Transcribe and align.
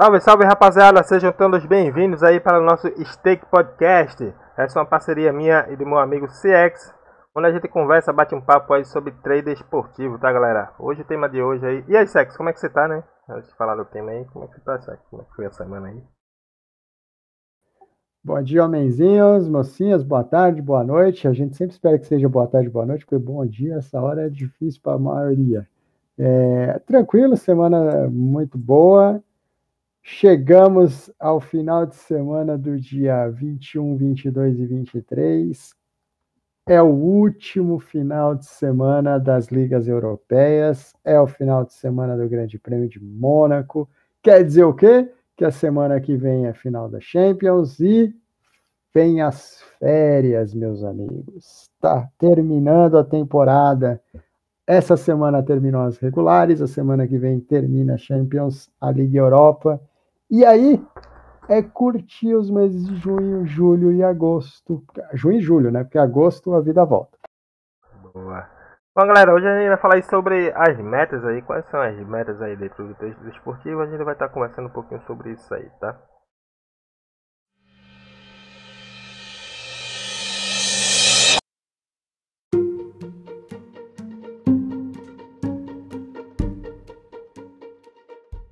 Salve, 0.00 0.20
salve 0.20 0.44
rapaziada, 0.44 1.02
sejam 1.02 1.32
todos 1.32 1.66
bem-vindos 1.66 2.22
aí 2.22 2.38
para 2.38 2.60
o 2.60 2.64
nosso 2.64 2.86
Steak 3.04 3.44
Podcast. 3.46 4.32
Essa 4.56 4.78
é 4.78 4.80
uma 4.80 4.88
parceria 4.88 5.32
minha 5.32 5.66
e 5.72 5.76
do 5.76 5.84
meu 5.84 5.98
amigo 5.98 6.28
CX, 6.28 6.94
onde 7.34 7.48
a 7.48 7.52
gente 7.52 7.66
conversa, 7.66 8.12
bate 8.12 8.32
um 8.32 8.40
papo 8.40 8.72
aí 8.74 8.84
sobre 8.84 9.10
trader 9.10 9.54
esportivo, 9.54 10.16
tá 10.16 10.30
galera? 10.30 10.72
Hoje 10.78 11.02
o 11.02 11.04
tema 11.04 11.28
de 11.28 11.42
hoje 11.42 11.66
aí. 11.66 11.84
E 11.88 11.96
aí, 11.96 12.06
CX, 12.06 12.36
como 12.36 12.48
é 12.48 12.52
que 12.52 12.60
você 12.60 12.68
tá, 12.68 12.86
né? 12.86 13.02
Antes 13.28 13.50
de 13.50 13.56
falar 13.56 13.74
do 13.74 13.84
tema 13.86 14.12
aí, 14.12 14.24
como 14.26 14.44
é 14.44 14.46
que 14.46 14.54
você 14.54 14.60
tá, 14.60 14.78
CX? 14.78 15.00
Como 15.10 15.22
é 15.22 15.24
que 15.24 15.34
foi 15.34 15.46
a 15.46 15.50
semana 15.50 15.88
aí? 15.88 16.00
Bom 18.22 18.40
dia, 18.40 18.64
homenzinhos, 18.64 19.48
mocinhas, 19.48 20.04
boa 20.04 20.22
tarde, 20.22 20.62
boa 20.62 20.84
noite. 20.84 21.26
A 21.26 21.32
gente 21.32 21.56
sempre 21.56 21.74
espera 21.74 21.98
que 21.98 22.06
seja 22.06 22.28
boa 22.28 22.46
tarde, 22.46 22.70
boa 22.70 22.86
noite, 22.86 23.04
porque 23.04 23.18
bom 23.18 23.44
dia, 23.44 23.74
essa 23.74 24.00
hora 24.00 24.26
é 24.26 24.28
difícil 24.28 24.80
para 24.80 24.92
a 24.92 24.98
maioria. 25.00 25.66
É, 26.16 26.78
tranquilo, 26.86 27.36
semana 27.36 28.08
muito 28.08 28.56
boa. 28.56 29.20
Chegamos 30.10 31.12
ao 31.20 31.38
final 31.38 31.84
de 31.84 31.94
semana 31.94 32.56
do 32.56 32.80
dia 32.80 33.28
21, 33.28 33.94
22 33.94 34.58
e 34.58 34.66
23. 34.66 35.74
É 36.66 36.80
o 36.80 36.86
último 36.86 37.78
final 37.78 38.34
de 38.34 38.46
semana 38.46 39.18
das 39.18 39.48
ligas 39.48 39.86
europeias, 39.86 40.94
é 41.04 41.20
o 41.20 41.26
final 41.26 41.62
de 41.62 41.74
semana 41.74 42.16
do 42.16 42.26
Grande 42.26 42.58
Prêmio 42.58 42.88
de 42.88 42.98
Mônaco. 42.98 43.88
Quer 44.22 44.42
dizer 44.42 44.64
o 44.64 44.72
quê? 44.72 45.12
Que 45.36 45.44
a 45.44 45.50
semana 45.50 46.00
que 46.00 46.16
vem 46.16 46.46
é 46.46 46.54
final 46.54 46.88
da 46.88 47.00
Champions 47.00 47.78
e 47.78 48.12
vem 48.92 49.20
as 49.20 49.62
férias, 49.78 50.54
meus 50.54 50.82
amigos. 50.82 51.70
Tá 51.78 52.08
terminando 52.18 52.96
a 52.96 53.04
temporada. 53.04 54.02
Essa 54.66 54.96
semana 54.96 55.42
terminou 55.42 55.82
as 55.82 55.98
regulares, 55.98 56.62
a 56.62 56.66
semana 56.66 57.06
que 57.06 57.18
vem 57.18 57.38
termina 57.38 57.94
a 57.94 57.98
Champions, 57.98 58.70
a 58.80 58.90
Liga 58.90 59.18
Europa. 59.18 59.78
E 60.30 60.44
aí 60.44 60.84
é 61.48 61.62
curtir 61.62 62.34
os 62.34 62.50
meses 62.50 62.86
de 62.86 62.96
junho, 62.96 63.46
julho 63.46 63.92
e 63.92 64.02
agosto. 64.02 64.84
Junho 65.14 65.38
e 65.38 65.40
julho, 65.40 65.70
né? 65.70 65.84
Porque 65.84 65.98
agosto 65.98 66.54
a 66.54 66.60
vida 66.60 66.84
volta. 66.84 67.16
Boa. 68.12 68.46
Bom, 68.94 69.06
galera, 69.06 69.32
hoje 69.32 69.46
a 69.46 69.58
gente 69.58 69.68
vai 69.68 69.78
falar 69.78 70.02
sobre 70.02 70.52
as 70.54 70.76
metas 70.78 71.24
aí. 71.24 71.40
Quais 71.40 71.64
são 71.70 71.80
as 71.80 71.96
metas 72.06 72.42
aí 72.42 72.56
dentro 72.56 72.86
do 72.86 72.94
texto 72.96 73.26
esportivo? 73.28 73.80
A 73.80 73.86
gente 73.86 74.04
vai 74.04 74.12
estar 74.12 74.28
conversando 74.28 74.66
um 74.66 74.72
pouquinho 74.72 75.00
sobre 75.06 75.32
isso 75.32 75.54
aí, 75.54 75.70
tá? 75.80 75.96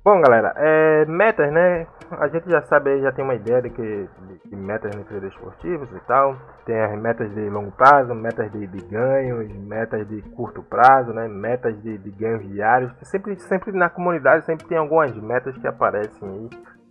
Bom, 0.07 0.21
galera, 0.21 0.53
é, 0.55 1.03
metas, 1.03 1.51
né? 1.51 1.85
A 2.11 2.29
gente 2.29 2.49
já 2.49 2.61
sabe, 2.61 3.01
já 3.01 3.11
tem 3.11 3.25
uma 3.25 3.35
ideia 3.35 3.61
de 3.61 3.69
que 3.69 3.81
de, 3.81 4.49
de 4.49 4.55
metas 4.55 4.95
no 4.95 5.03
treino 5.03 5.27
esportivos 5.27 5.91
e 5.91 5.99
tal. 6.07 6.37
Tem 6.65 6.79
as 6.79 6.97
metas 6.97 7.29
de 7.35 7.49
longo 7.49 7.73
prazo, 7.73 8.15
metas 8.15 8.49
de, 8.53 8.67
de 8.67 8.85
ganhos, 8.85 9.51
metas 9.51 10.07
de 10.07 10.21
curto 10.33 10.63
prazo, 10.63 11.11
né? 11.11 11.27
Metas 11.27 11.77
de, 11.83 11.97
de, 11.97 12.09
ganhos 12.11 12.47
diários. 12.47 12.89
Sempre, 13.01 13.37
sempre 13.37 13.73
na 13.73 13.89
comunidade 13.89 14.45
sempre 14.45 14.65
tem 14.65 14.77
algumas 14.77 15.13
metas 15.13 15.57
que 15.57 15.67
aparecem 15.67 16.25
aí, 16.25 16.49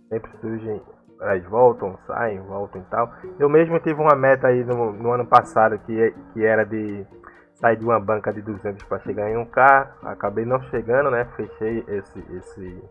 sempre 0.09 0.31
surgem, 0.39 0.79
elas 1.19 1.43
voltam, 1.45 1.97
saem, 2.05 2.39
voltam 2.41 2.81
e 2.81 2.85
tal. 2.85 3.11
Eu 3.39 3.49
mesmo 3.49 3.79
tive 3.79 3.99
uma 3.99 4.15
meta 4.15 4.49
aí 4.49 4.63
no, 4.63 4.93
no 4.93 5.11
ano 5.11 5.25
passado 5.25 5.79
que, 5.87 6.13
que 6.33 6.45
era 6.45 6.63
de 6.63 7.03
sair 7.59 7.77
de 7.77 7.83
uma 7.83 7.99
banca 7.99 8.31
de 8.31 8.41
200 8.41 8.83
para 8.83 8.99
chegar 8.99 9.29
em 9.29 9.37
um 9.37 9.45
k 9.45 9.91
acabei 10.03 10.45
não 10.45 10.61
chegando, 10.63 11.09
né? 11.09 11.25
Fechei 11.35 11.83
esse 11.87 12.19
esse 12.37 12.83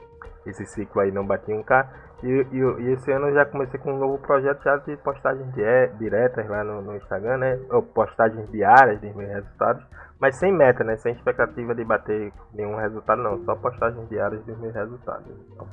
esse 0.50 0.66
ciclo 0.66 1.00
aí 1.00 1.10
não 1.10 1.26
bati 1.26 1.52
um 1.52 1.62
K. 1.62 1.88
E, 2.22 2.26
e, 2.26 2.58
e, 2.58 2.92
esse 2.92 3.12
ano 3.12 3.28
eu 3.28 3.34
já 3.34 3.44
comecei 3.44 3.78
com 3.78 3.92
um 3.92 3.98
novo 3.98 4.18
projeto 4.18 4.62
já 4.62 4.76
de 4.78 4.96
postagens 4.96 5.52
de, 5.52 5.88
diretas 5.98 6.48
lá 6.48 6.64
no, 6.64 6.80
no, 6.80 6.96
Instagram, 6.96 7.36
né? 7.36 7.60
Ou 7.70 7.82
postagens 7.82 8.50
diárias 8.50 9.00
de 9.00 9.12
meus 9.14 9.28
resultados, 9.28 9.84
mas 10.18 10.36
sem 10.36 10.50
meta, 10.50 10.82
né? 10.82 10.96
Sem 10.96 11.12
expectativa 11.12 11.74
de 11.74 11.84
bater 11.84 12.32
nenhum 12.54 12.76
resultado, 12.76 13.22
não. 13.22 13.44
Só 13.44 13.54
postagens 13.56 14.08
diárias 14.08 14.42
dos 14.44 14.58
meus 14.58 14.74
resultados. 14.74 15.26
Então, 15.52 15.66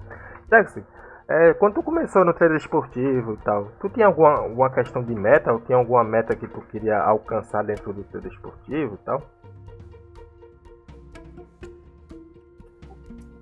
Jackson, 0.50 0.82
é, 1.30 1.54
quando 1.54 1.76
tu 1.76 1.84
começou 1.84 2.26
no 2.26 2.34
treino 2.34 2.58
esportivo 2.58 3.34
e 3.34 3.38
tal, 3.38 3.72
tu 3.80 3.88
tinha 3.90 4.08
alguma, 4.08 4.40
alguma 4.40 4.70
questão 4.70 5.02
de 5.02 5.16
meta? 5.16 5.54
Ou 5.54 5.62
tinha 5.62 5.78
alguma 5.78 6.04
meta 6.04 6.36
que 6.36 6.48
tu 6.48 6.60
queria 6.64 7.00
alcançar 7.00 7.64
dentro 7.64 7.94
do 7.94 8.04
treino 8.04 8.28
esportivo 8.28 8.96
e 8.96 9.06
tal? 9.06 9.22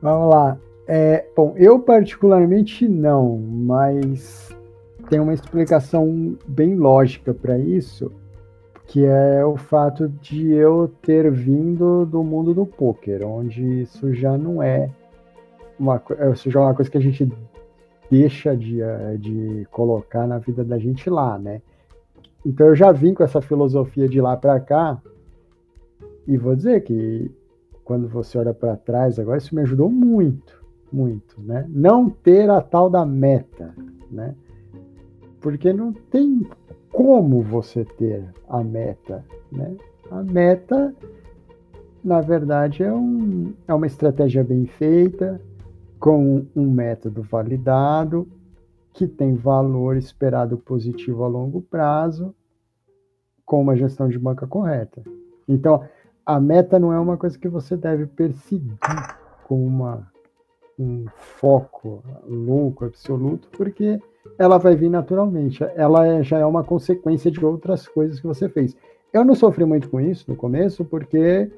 Vamos 0.02 0.34
lá. 0.34 0.58
É, 0.94 1.26
bom, 1.34 1.54
eu 1.56 1.80
particularmente 1.80 2.86
não, 2.86 3.38
mas 3.38 4.54
tem 5.10 5.22
uma 5.22 5.34
explicação 5.34 6.38
bem 6.46 6.76
lógica 6.76 7.34
para 7.34 7.58
isso, 7.58 8.12
que 8.88 9.06
é 9.06 9.46
o 9.46 9.56
fato 9.56 10.10
de 10.10 10.52
eu 10.52 10.92
ter 11.02 11.32
vindo 11.32 12.06
do 12.06 12.22
mundo 12.26 12.54
do 12.54 12.66
poker, 12.66 13.26
onde 13.26 13.84
isso 13.84 14.14
já 14.14 14.38
não 14.38 14.62
é 14.62 14.92
uma, 15.80 16.04
isso 16.34 16.52
já 16.52 16.60
é 16.60 16.64
uma 16.64 16.76
coisa 16.76 16.92
que 16.92 16.98
a 16.98 17.02
gente 17.02 17.32
deixa 18.10 18.54
de, 18.54 18.82
eh, 18.82 19.16
de 19.18 19.66
colocar 19.72 20.28
na 20.28 20.40
vida 20.40 20.62
da 20.62 20.78
gente 20.78 21.10
lá, 21.10 21.40
né? 21.40 21.62
Então 22.46 22.68
eu 22.68 22.76
já 22.76 22.92
vim 22.92 23.14
com 23.14 23.24
essa 23.24 23.40
filosofia 23.40 24.10
de 24.10 24.20
lá 24.20 24.36
para 24.36 24.60
cá 24.60 25.02
e 26.28 26.36
vou 26.36 26.54
dizer 26.54 26.84
que 26.84 27.32
quando 27.86 28.10
você 28.10 28.38
olha 28.38 28.54
para 28.54 28.76
trás 28.76 29.18
agora 29.18 29.38
isso 29.38 29.56
me 29.56 29.62
ajudou 29.62 29.90
muito 29.90 30.61
muito, 30.92 31.42
né? 31.42 31.66
Não 31.70 32.10
ter 32.10 32.50
a 32.50 32.62
tal 32.62 32.90
da 32.90 33.06
meta, 33.06 33.74
né? 34.10 34.36
Porque 35.40 35.72
não 35.74 35.94
tem 35.94 36.46
como 36.92 37.42
você 37.42 37.86
ter 37.86 38.24
a 38.48 38.64
meta, 38.64 39.26
né? 39.52 39.76
A 40.10 40.22
meta, 40.22 40.94
na 42.04 42.20
verdade, 42.20 42.84
é, 42.84 42.94
um, 42.94 43.54
é 43.68 43.74
uma 43.74 43.88
estratégia 43.88 44.44
bem 44.44 44.66
feita, 44.66 45.42
com 46.00 46.46
um 46.56 46.70
método 46.70 47.22
validado, 47.22 48.28
que 48.94 49.08
tem 49.08 49.36
valor 49.36 49.96
esperado 49.96 50.58
positivo 50.58 51.24
a 51.24 51.28
longo 51.28 51.62
prazo, 51.62 52.36
com 53.46 53.62
uma 53.62 53.76
gestão 53.76 54.10
de 54.10 54.20
banca 54.20 54.46
correta. 54.46 55.02
Então, 55.48 55.84
a 56.26 56.40
meta 56.40 56.80
não 56.80 56.92
é 56.92 57.00
uma 57.00 57.18
coisa 57.18 57.38
que 57.38 57.48
você 57.48 57.78
deve 57.78 58.06
perseguir 58.06 58.78
com 59.48 59.66
uma 59.66 60.12
um 60.80 61.06
foco 61.40 62.04
louco, 62.28 62.86
absoluto, 62.86 63.48
porque 63.52 64.00
ela 64.38 64.58
vai 64.58 64.76
vir 64.76 64.90
naturalmente. 64.90 65.64
Ela 65.76 66.08
é, 66.08 66.24
já 66.24 66.40
é 66.40 66.46
uma 66.46 66.64
consequência 66.64 67.30
de 67.30 67.44
outras 67.46 67.88
coisas 67.88 68.20
que 68.20 68.28
você 68.28 68.50
fez. 68.50 68.76
Eu 69.14 69.26
não 69.26 69.36
sofri 69.36 69.66
muito 69.66 69.90
com 69.90 70.00
isso 70.00 70.26
no 70.30 70.36
começo, 70.36 70.86
porque 70.86 71.52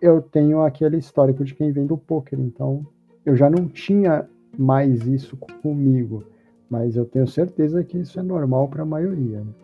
eu 0.00 0.22
tenho 0.22 0.62
aquele 0.62 0.98
histórico 0.98 1.44
de 1.44 1.54
quem 1.54 1.70
vem 1.70 1.86
do 1.86 1.96
poker, 1.96 2.38
então 2.38 2.86
eu 3.24 3.36
já 3.36 3.48
não 3.48 3.66
tinha 3.68 4.28
mais 4.56 5.06
isso 5.06 5.36
comigo, 5.62 6.24
mas 6.68 6.96
eu 6.96 7.04
tenho 7.04 7.26
certeza 7.26 7.82
que 7.84 7.98
isso 7.98 8.18
é 8.18 8.22
normal 8.22 8.68
para 8.68 8.82
a 8.82 8.86
maioria. 8.86 9.40
Né? 9.40 9.63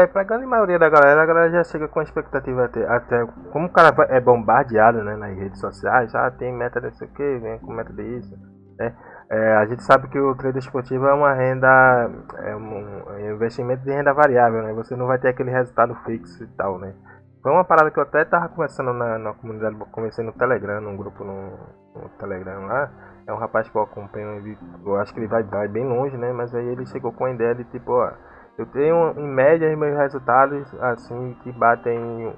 É, 0.00 0.06
pra 0.06 0.24
grande 0.24 0.46
maioria 0.46 0.78
da 0.78 0.88
galera, 0.88 1.22
a 1.22 1.26
galera 1.26 1.50
já 1.50 1.64
chega 1.64 1.86
com 1.86 2.00
a 2.00 2.02
expectativa 2.02 2.64
até, 2.64 2.86
até 2.88 3.26
como 3.52 3.66
o 3.66 3.70
cara 3.70 3.94
é 4.08 4.18
bombardeado 4.18 5.04
né, 5.04 5.14
nas 5.14 5.36
redes 5.36 5.60
sociais, 5.60 6.14
ah, 6.14 6.30
tem 6.30 6.50
meta 6.50 6.80
desse 6.80 7.06
que, 7.08 7.38
vem 7.38 7.58
com 7.58 7.74
meta 7.74 7.92
disso. 7.92 8.34
Né? 8.78 8.94
É, 9.30 9.56
a 9.56 9.66
gente 9.66 9.82
sabe 9.82 10.08
que 10.08 10.18
o 10.18 10.34
trade 10.34 10.58
esportivo 10.58 11.06
é 11.06 11.12
uma 11.12 11.34
renda, 11.34 12.10
é 12.38 12.50
é 12.50 12.56
um 12.56 13.30
investimento 13.30 13.84
de 13.84 13.90
renda 13.90 14.14
variável, 14.14 14.62
né? 14.62 14.72
Você 14.72 14.96
não 14.96 15.06
vai 15.06 15.18
ter 15.18 15.28
aquele 15.28 15.50
resultado 15.50 15.94
fixo 16.06 16.42
e 16.44 16.46
tal, 16.56 16.78
né? 16.78 16.94
Foi 17.42 17.52
uma 17.52 17.64
parada 17.64 17.90
que 17.90 17.98
eu 17.98 18.02
até 18.02 18.24
tava 18.24 18.48
conversando 18.48 18.94
na, 18.94 19.18
na 19.18 19.34
comunidade, 19.34 19.76
comecei 19.92 20.24
no 20.24 20.32
Telegram, 20.32 20.80
num 20.80 20.96
grupo 20.96 21.22
no, 21.24 21.58
no, 21.94 22.08
Telegram 22.18 22.64
lá. 22.66 22.90
É 23.26 23.32
um 23.34 23.38
rapaz 23.38 23.68
que 23.68 23.76
eu 23.76 23.82
acompanho, 23.82 24.56
eu 24.84 24.96
acho 24.96 25.12
que 25.12 25.20
ele 25.20 25.28
vai, 25.28 25.42
vai 25.42 25.68
bem 25.68 25.86
longe, 25.86 26.16
né? 26.16 26.32
Mas 26.32 26.54
aí 26.54 26.66
ele 26.66 26.86
chegou 26.86 27.12
com 27.12 27.26
a 27.26 27.30
ideia 27.30 27.54
de 27.54 27.64
tipo, 27.64 27.92
ó, 27.92 28.10
eu 28.58 28.66
tenho 28.66 29.12
em 29.18 29.28
média 29.28 29.74
meus 29.76 29.96
resultados 29.96 30.72
assim 30.80 31.34
que 31.42 31.52
batem 31.52 32.34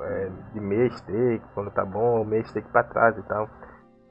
é, 0.00 0.30
de 0.52 0.60
mês 0.60 1.00
take, 1.02 1.42
quando 1.54 1.70
tá 1.70 1.84
bom, 1.84 2.24
mês 2.24 2.50
take 2.52 2.68
para 2.68 2.84
trás 2.84 3.18
e 3.18 3.22
tal. 3.22 3.48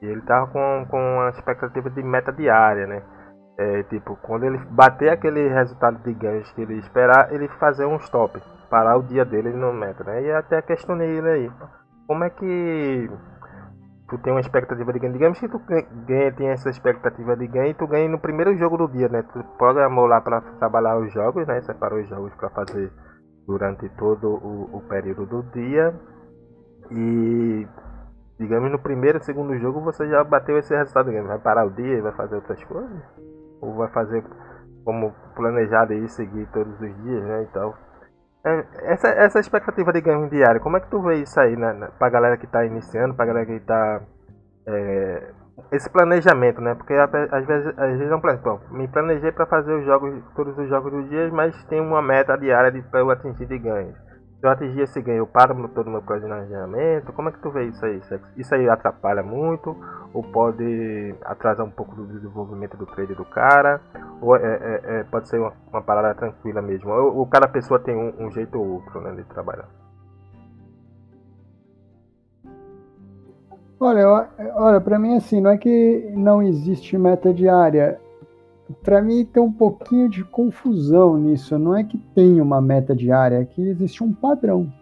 E 0.02 0.06
ele 0.06 0.20
tava 0.22 0.46
com, 0.48 0.86
com 0.90 0.98
uma 0.98 1.30
expectativa 1.30 1.90
de 1.90 2.02
meta 2.02 2.32
diária, 2.32 2.86
né? 2.86 3.02
É, 3.58 3.82
tipo, 3.84 4.16
quando 4.22 4.44
ele 4.44 4.58
bater 4.70 5.10
aquele 5.10 5.48
resultado 5.48 5.98
de 6.04 6.12
ganhos 6.14 6.50
que 6.52 6.62
ele 6.62 6.74
esperar, 6.74 7.32
ele 7.32 7.48
fazer 7.58 7.86
um 7.86 7.96
stop, 7.96 8.40
parar 8.70 8.96
o 8.96 9.02
dia 9.02 9.24
dele 9.24 9.50
no 9.50 9.72
meta, 9.72 10.04
né? 10.04 10.22
E 10.22 10.30
até 10.30 10.62
questionei 10.62 11.18
ele 11.18 11.28
aí, 11.28 11.52
como 12.06 12.22
é 12.22 12.30
que 12.30 13.10
tu 14.08 14.16
tem 14.18 14.32
uma 14.32 14.40
expectativa 14.40 14.92
de 14.92 14.98
ganho. 14.98 15.12
Digamos 15.12 15.38
que 15.38 15.48
tu 15.48 15.60
ganha, 16.06 16.32
tem 16.32 16.48
essa 16.48 16.70
expectativa 16.70 17.36
de 17.36 17.46
ganho 17.46 17.70
e 17.70 17.74
tu 17.74 17.86
ganha 17.86 18.08
no 18.08 18.18
primeiro 18.18 18.56
jogo 18.56 18.76
do 18.78 18.88
dia, 18.88 19.08
né? 19.08 19.22
Tu 19.22 19.44
programou 19.58 20.06
lá 20.06 20.20
para 20.20 20.40
trabalhar 20.58 20.98
os 20.98 21.12
jogos, 21.12 21.46
né? 21.46 21.60
Separou 21.60 22.00
os 22.00 22.08
jogos 22.08 22.34
para 22.34 22.48
fazer 22.50 22.90
durante 23.46 23.88
todo 23.90 24.28
o, 24.28 24.76
o 24.76 24.80
período 24.88 25.26
do 25.26 25.42
dia. 25.52 25.94
E 26.90 27.66
digamos 28.38 28.70
no 28.72 28.78
primeiro, 28.78 29.22
segundo 29.22 29.58
jogo 29.58 29.80
você 29.80 30.08
já 30.08 30.24
bateu 30.24 30.58
esse 30.58 30.74
resultado. 30.74 31.12
Vai 31.12 31.38
parar 31.38 31.66
o 31.66 31.70
dia 31.70 31.98
e 31.98 32.00
vai 32.00 32.12
fazer 32.12 32.36
outras 32.36 32.62
coisas? 32.64 33.02
Ou 33.60 33.74
vai 33.74 33.88
fazer 33.88 34.24
como 34.84 35.12
planejado 35.36 35.92
aí, 35.92 36.08
seguir 36.08 36.48
todos 36.50 36.72
os 36.80 37.02
dias, 37.02 37.22
né? 37.24 37.46
Então, 37.50 37.74
essa, 38.82 39.08
essa 39.08 39.40
expectativa 39.40 39.92
de 39.92 40.00
ganho 40.00 40.28
diário, 40.28 40.60
como 40.60 40.76
é 40.76 40.80
que 40.80 40.88
tu 40.88 41.00
vê 41.02 41.16
isso 41.16 41.38
aí 41.40 41.56
né, 41.56 41.88
pra 41.98 42.08
galera 42.10 42.36
que 42.36 42.46
tá 42.46 42.64
iniciando, 42.64 43.14
pra 43.14 43.26
galera 43.26 43.46
que 43.46 43.60
tá. 43.60 44.00
É, 44.66 45.32
esse 45.72 45.90
planejamento, 45.90 46.60
né? 46.60 46.74
Porque 46.74 46.94
às 46.94 47.46
vezes, 47.46 47.66
às 47.76 47.98
vezes 47.98 48.10
é 48.10 48.14
um 48.14 48.20
plano. 48.20 48.60
me 48.70 48.86
planejei 48.86 49.32
para 49.32 49.46
fazer 49.46 49.72
os 49.72 49.84
jogos, 49.84 50.22
todos 50.34 50.56
os 50.56 50.68
jogos 50.68 50.92
do 50.92 51.02
dia, 51.08 51.28
mas 51.32 51.64
tem 51.64 51.80
uma 51.80 52.00
meta 52.00 52.36
diária 52.36 52.70
de, 52.70 52.80
pra 52.82 53.00
eu 53.00 53.10
atingir 53.10 53.46
de 53.46 53.58
ganhos. 53.58 54.07
Se 54.38 54.46
eu 54.46 54.50
atingir 54.50 54.82
esse 54.82 55.02
ganho, 55.02 55.18
eu 55.18 55.26
paro 55.26 55.68
todo 55.68 55.88
o 55.88 55.90
meu 55.90 56.02
planejamento. 56.02 57.12
Como 57.12 57.28
é 57.28 57.32
que 57.32 57.40
tu 57.40 57.50
vê 57.50 57.64
isso 57.64 57.84
aí? 57.84 58.00
Isso 58.36 58.54
aí 58.54 58.68
atrapalha 58.68 59.20
muito? 59.20 59.76
Ou 60.14 60.22
pode 60.22 61.12
atrasar 61.24 61.66
um 61.66 61.70
pouco 61.70 61.96
do 61.96 62.06
desenvolvimento 62.06 62.76
do 62.76 62.86
trade 62.86 63.14
do 63.16 63.24
cara? 63.24 63.80
Ou 64.20 64.36
é, 64.36 64.40
é, 64.40 64.80
é 65.00 65.04
pode 65.04 65.28
ser 65.28 65.40
uma, 65.40 65.52
uma, 65.72 65.82
parada 65.82 66.14
tranquila 66.14 66.62
mesmo? 66.62 66.88
Ou, 66.88 67.16
ou 67.16 67.26
cada 67.26 67.48
pessoa 67.48 67.80
tem 67.80 67.96
um, 67.96 68.26
um 68.26 68.30
jeito 68.30 68.60
ou 68.60 68.74
outro 68.74 69.00
né, 69.00 69.10
de 69.10 69.24
trabalhar? 69.24 69.68
Olha, 73.80 74.28
olha, 74.54 74.80
para 74.80 75.00
mim 75.00 75.16
assim, 75.16 75.40
não 75.40 75.50
é 75.50 75.58
que 75.58 76.12
não 76.14 76.40
existe 76.40 76.96
meta 76.96 77.34
diária 77.34 78.00
para 78.74 79.00
mim 79.00 79.24
tem 79.24 79.42
um 79.42 79.52
pouquinho 79.52 80.08
de 80.08 80.24
confusão 80.24 81.18
nisso. 81.18 81.58
Não 81.58 81.76
é 81.76 81.84
que 81.84 81.98
tem 82.14 82.40
uma 82.40 82.60
meta 82.60 82.94
diária, 82.94 83.36
é 83.36 83.44
que 83.44 83.62
existe 83.62 84.04
um 84.04 84.12
padrão. 84.12 84.72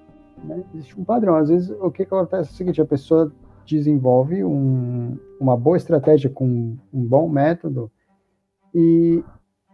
Né? 0.44 0.62
Existe 0.74 0.98
um 0.98 1.04
padrão. 1.04 1.36
Às 1.36 1.48
vezes 1.48 1.70
o 1.80 1.90
que, 1.90 2.02
acontece 2.02 2.50
é 2.50 2.52
o 2.52 2.56
seguinte: 2.56 2.80
a 2.80 2.86
pessoa 2.86 3.32
desenvolve 3.64 4.44
um, 4.44 5.18
uma 5.40 5.56
boa 5.56 5.76
estratégia 5.76 6.30
com 6.30 6.76
um 6.92 7.04
bom 7.04 7.28
método 7.28 7.90
e 8.74 9.22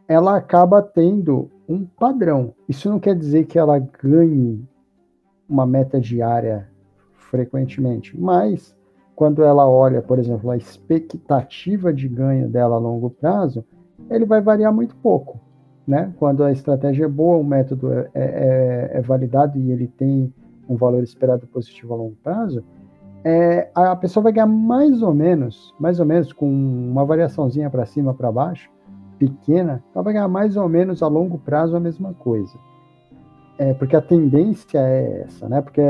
ela 0.08 0.36
acaba 0.36 0.82
tendo 0.82 1.50
um 1.68 1.84
padrão. 1.84 2.54
Isso 2.68 2.88
não 2.88 3.00
quer 3.00 3.16
dizer 3.16 3.46
que 3.46 3.58
ela 3.58 3.78
ganhe 3.78 4.66
uma 5.48 5.66
meta 5.66 6.00
diária 6.00 6.68
frequentemente, 7.12 8.18
mas 8.18 8.76
quando 9.14 9.42
ela 9.42 9.68
olha, 9.68 10.02
por 10.02 10.18
exemplo, 10.18 10.50
a 10.50 10.56
expectativa 10.56 11.92
de 11.92 12.08
ganho 12.08 12.48
dela 12.48 12.76
a 12.76 12.78
longo 12.78 13.10
prazo, 13.10 13.64
ele 14.14 14.24
vai 14.24 14.40
variar 14.40 14.72
muito 14.72 14.94
pouco. 14.96 15.40
Né? 15.86 16.12
Quando 16.16 16.44
a 16.44 16.52
estratégia 16.52 17.06
é 17.06 17.08
boa, 17.08 17.38
o 17.38 17.44
método 17.44 17.92
é, 17.92 18.08
é, 18.14 18.90
é 18.94 19.00
validado 19.00 19.58
e 19.58 19.72
ele 19.72 19.88
tem 19.88 20.32
um 20.68 20.76
valor 20.76 21.02
esperado 21.02 21.46
positivo 21.46 21.92
a 21.92 21.96
longo 21.96 22.16
prazo, 22.22 22.62
é, 23.24 23.68
a 23.74 23.94
pessoa 23.94 24.24
vai 24.24 24.32
ganhar 24.32 24.46
mais 24.46 25.02
ou 25.02 25.14
menos, 25.14 25.74
mais 25.78 26.00
ou 26.00 26.06
menos 26.06 26.32
com 26.32 26.46
uma 26.48 27.04
variaçãozinha 27.04 27.70
para 27.70 27.86
cima, 27.86 28.14
para 28.14 28.32
baixo, 28.32 28.70
pequena, 29.18 29.82
ela 29.94 30.02
vai 30.02 30.12
ganhar 30.14 30.28
mais 30.28 30.56
ou 30.56 30.68
menos 30.68 31.02
a 31.02 31.06
longo 31.06 31.38
prazo 31.38 31.76
a 31.76 31.80
mesma 31.80 32.12
coisa. 32.14 32.58
É, 33.58 33.74
porque 33.74 33.94
a 33.94 34.00
tendência 34.00 34.78
é 34.78 35.22
essa, 35.26 35.48
né? 35.48 35.60
Porque 35.60 35.80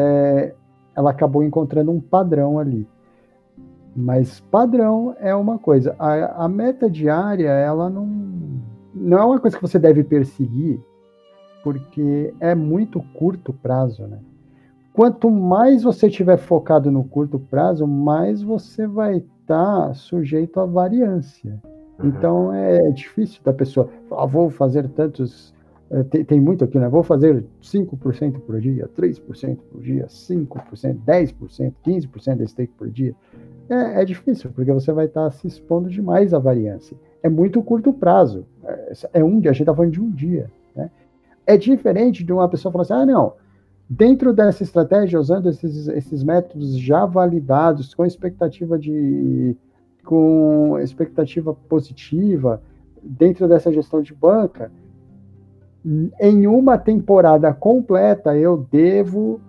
ela 0.95 1.11
acabou 1.11 1.43
encontrando 1.43 1.91
um 1.91 2.01
padrão 2.01 2.59
ali. 2.59 2.87
Mas 3.95 4.41
padrão 4.41 5.15
é 5.19 5.35
uma 5.35 5.59
coisa. 5.59 5.95
A, 5.99 6.45
a, 6.45 6.49
meta 6.49 6.91
diária, 6.91 7.51
ela 7.51 7.91
não, 7.91 8.07
não 8.95 9.19
é 9.19 9.25
uma 9.25 9.39
coisa 9.39 9.57
que 9.57 9.63
você 9.63 9.79
deve 9.79 10.03
perseguir, 10.03 10.81
porque 11.63 12.33
é 12.41 12.55
muito 12.55 13.03
curto 13.15 13.53
prazo, 13.53 14.07
né? 14.07 14.19
Quanto 14.93 15.31
mais 15.31 15.83
você 15.83 16.11
tiver 16.11 16.37
focado 16.37 16.91
no 16.91 17.05
curto 17.05 17.39
prazo, 17.39 17.87
mais 17.87 18.43
você 18.43 18.87
vai 18.87 19.19
estar 19.19 19.89
tá 19.89 19.95
sujeito 19.95 20.61
à 20.61 20.67
variância. 20.67 21.59
Uhum. 21.99 22.09
Então 22.09 22.53
é 22.53 22.91
difícil 22.91 23.41
da 23.43 23.53
pessoa, 23.53 23.89
ah, 24.11 24.27
vou 24.27 24.51
fazer 24.51 24.89
tantos. 24.89 25.55
Eh, 25.93 26.03
tem, 26.05 26.25
tem 26.25 26.41
muito 26.41 26.65
aqui, 26.65 26.79
né? 26.79 26.89
Vou 26.89 27.03
fazer 27.03 27.45
5% 27.63 28.41
por 28.41 28.59
dia, 28.59 28.89
3% 28.97 29.59
por 29.71 29.83
dia, 29.83 30.07
5%, 30.07 30.97
10%, 31.07 31.73
15% 31.85 32.37
de 32.37 32.47
stake 32.49 32.73
por 32.79 32.89
dia 32.89 33.15
é, 33.69 34.03
é 34.03 34.05
difícil, 34.05 34.51
porque 34.55 34.73
você 34.73 34.91
vai 34.93 35.05
estar 35.05 35.31
se 35.31 35.47
expondo 35.47 35.91
demais 35.91 36.33
à 36.33 36.39
variância. 36.39 36.97
É 37.23 37.29
muito 37.29 37.63
curto 37.63 37.93
prazo. 37.93 38.47
É, 38.65 39.21
é 39.21 39.25
um 39.25 39.39
dia, 39.39 39.51
a 39.51 39.55
gente 39.55 39.63
está 39.63 39.75
falando 39.75 39.93
de 39.93 40.01
um 40.01 40.11
dia. 40.11 40.51
Né? 40.75 40.91
É 41.47 41.57
diferente 41.57 42.25
de 42.25 42.33
uma 42.33 42.49
pessoa 42.49 42.73
falar 42.73 42.83
assim: 42.83 42.95
ah, 42.95 43.07
não, 43.07 43.35
dentro 43.89 44.33
dessa 44.33 44.63
estratégia, 44.63 45.21
usando 45.21 45.49
esses, 45.49 45.89
esses 45.89 46.25
métodos 46.25 46.79
já 46.79 47.05
validados, 47.05 47.95
com 47.95 48.05
expectativa 48.05 48.79
de 48.79 49.57
com 50.05 50.79
expectativa 50.81 51.55
positiva, 51.55 52.61
dentro 53.01 53.47
dessa 53.47 53.71
gestão 53.71 54.03
de 54.03 54.13
banca, 54.13 54.71
em 56.21 56.47
uma 56.47 56.79
temporada 56.79 57.53
completa 57.53 58.37
eu 58.37 58.67
devo 58.71 59.41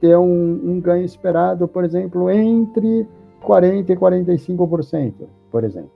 ter 0.00 0.16
um, 0.16 0.60
um 0.64 0.80
ganho 0.80 1.04
esperado, 1.04 1.66
por 1.66 1.84
exemplo, 1.84 2.30
entre 2.30 3.06
40% 3.42 3.90
e 3.90 3.96
45%, 3.96 5.14
por 5.50 5.64
exemplo. 5.64 5.90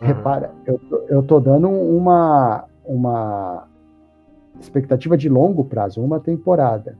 Uhum. 0.00 0.06
Repara, 0.06 0.50
eu, 0.66 0.80
eu 1.08 1.22
tô 1.22 1.38
dando 1.38 1.68
uma, 1.68 2.64
uma 2.84 3.68
expectativa 4.60 5.16
de 5.16 5.28
longo 5.28 5.64
prazo, 5.64 6.02
uma 6.02 6.18
temporada. 6.18 6.96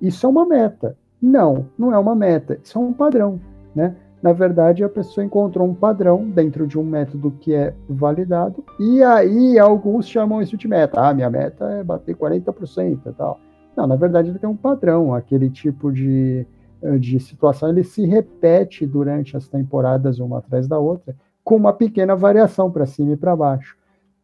Isso 0.00 0.26
é 0.26 0.28
uma 0.28 0.46
meta. 0.46 0.96
Não, 1.20 1.66
não 1.76 1.92
é 1.92 1.98
uma 1.98 2.14
meta, 2.14 2.58
isso 2.62 2.78
é 2.78 2.80
um 2.80 2.92
padrão, 2.92 3.40
né? 3.74 3.96
Na 4.22 4.32
verdade, 4.32 4.82
a 4.82 4.88
pessoa 4.88 5.24
encontrou 5.24 5.66
um 5.66 5.74
padrão 5.74 6.28
dentro 6.28 6.66
de 6.66 6.78
um 6.78 6.82
método 6.82 7.30
que 7.40 7.54
é 7.54 7.72
validado, 7.88 8.64
e 8.78 9.02
aí 9.02 9.58
alguns 9.58 10.08
chamam 10.08 10.42
isso 10.42 10.56
de 10.56 10.66
meta. 10.66 11.00
Ah, 11.00 11.14
minha 11.14 11.30
meta 11.30 11.64
é 11.66 11.84
bater 11.84 12.16
40% 12.16 13.00
e 13.06 13.12
tal. 13.12 13.38
Não, 13.76 13.86
na 13.86 13.94
verdade, 13.94 14.30
ele 14.30 14.38
tem 14.38 14.48
um 14.48 14.56
padrão, 14.56 15.14
aquele 15.14 15.48
tipo 15.48 15.92
de 15.92 16.44
eh, 16.80 16.98
de 16.98 17.18
situação, 17.18 17.68
ele 17.68 17.82
se 17.82 18.06
repete 18.06 18.86
durante 18.86 19.36
as 19.36 19.48
temporadas 19.48 20.20
uma 20.20 20.38
atrás 20.38 20.68
da 20.68 20.78
outra, 20.78 21.14
com 21.42 21.56
uma 21.56 21.72
pequena 21.72 22.14
variação 22.14 22.70
para 22.70 22.86
cima 22.86 23.12
e 23.12 23.16
para 23.16 23.34
baixo. 23.34 23.76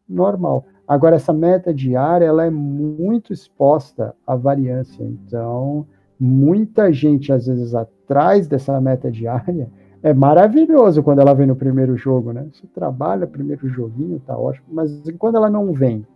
Normal. 0.09 0.65
Agora, 0.87 1.17
essa 1.17 1.33
meta 1.33 1.73
diária, 1.73 2.27
ela 2.27 2.45
é 2.45 2.51
muito 2.51 3.33
exposta 3.33 4.15
à 4.27 4.37
variância. 4.37 5.03
Então, 5.03 5.87
muita 6.21 6.93
gente, 6.93 7.33
às 7.33 7.47
vezes, 7.47 7.75
atrás 7.75 8.47
dessa 8.47 8.79
meta 8.81 9.11
diária, 9.11 9.69
é 10.05 10.13
maravilhoso 10.13 11.03
quando 11.03 11.21
ela 11.21 11.33
vem 11.33 11.47
no 11.47 11.57
primeiro 11.57 11.97
jogo, 11.97 12.31
né? 12.31 12.47
Você 12.53 12.67
trabalha, 12.67 13.27
primeiro 13.27 13.67
joguinho, 13.67 14.21
tá 14.21 14.37
ótimo, 14.37 14.67
mas 14.71 15.03
quando 15.19 15.37
ela 15.37 15.49
não 15.49 15.73
vem, 15.73 16.07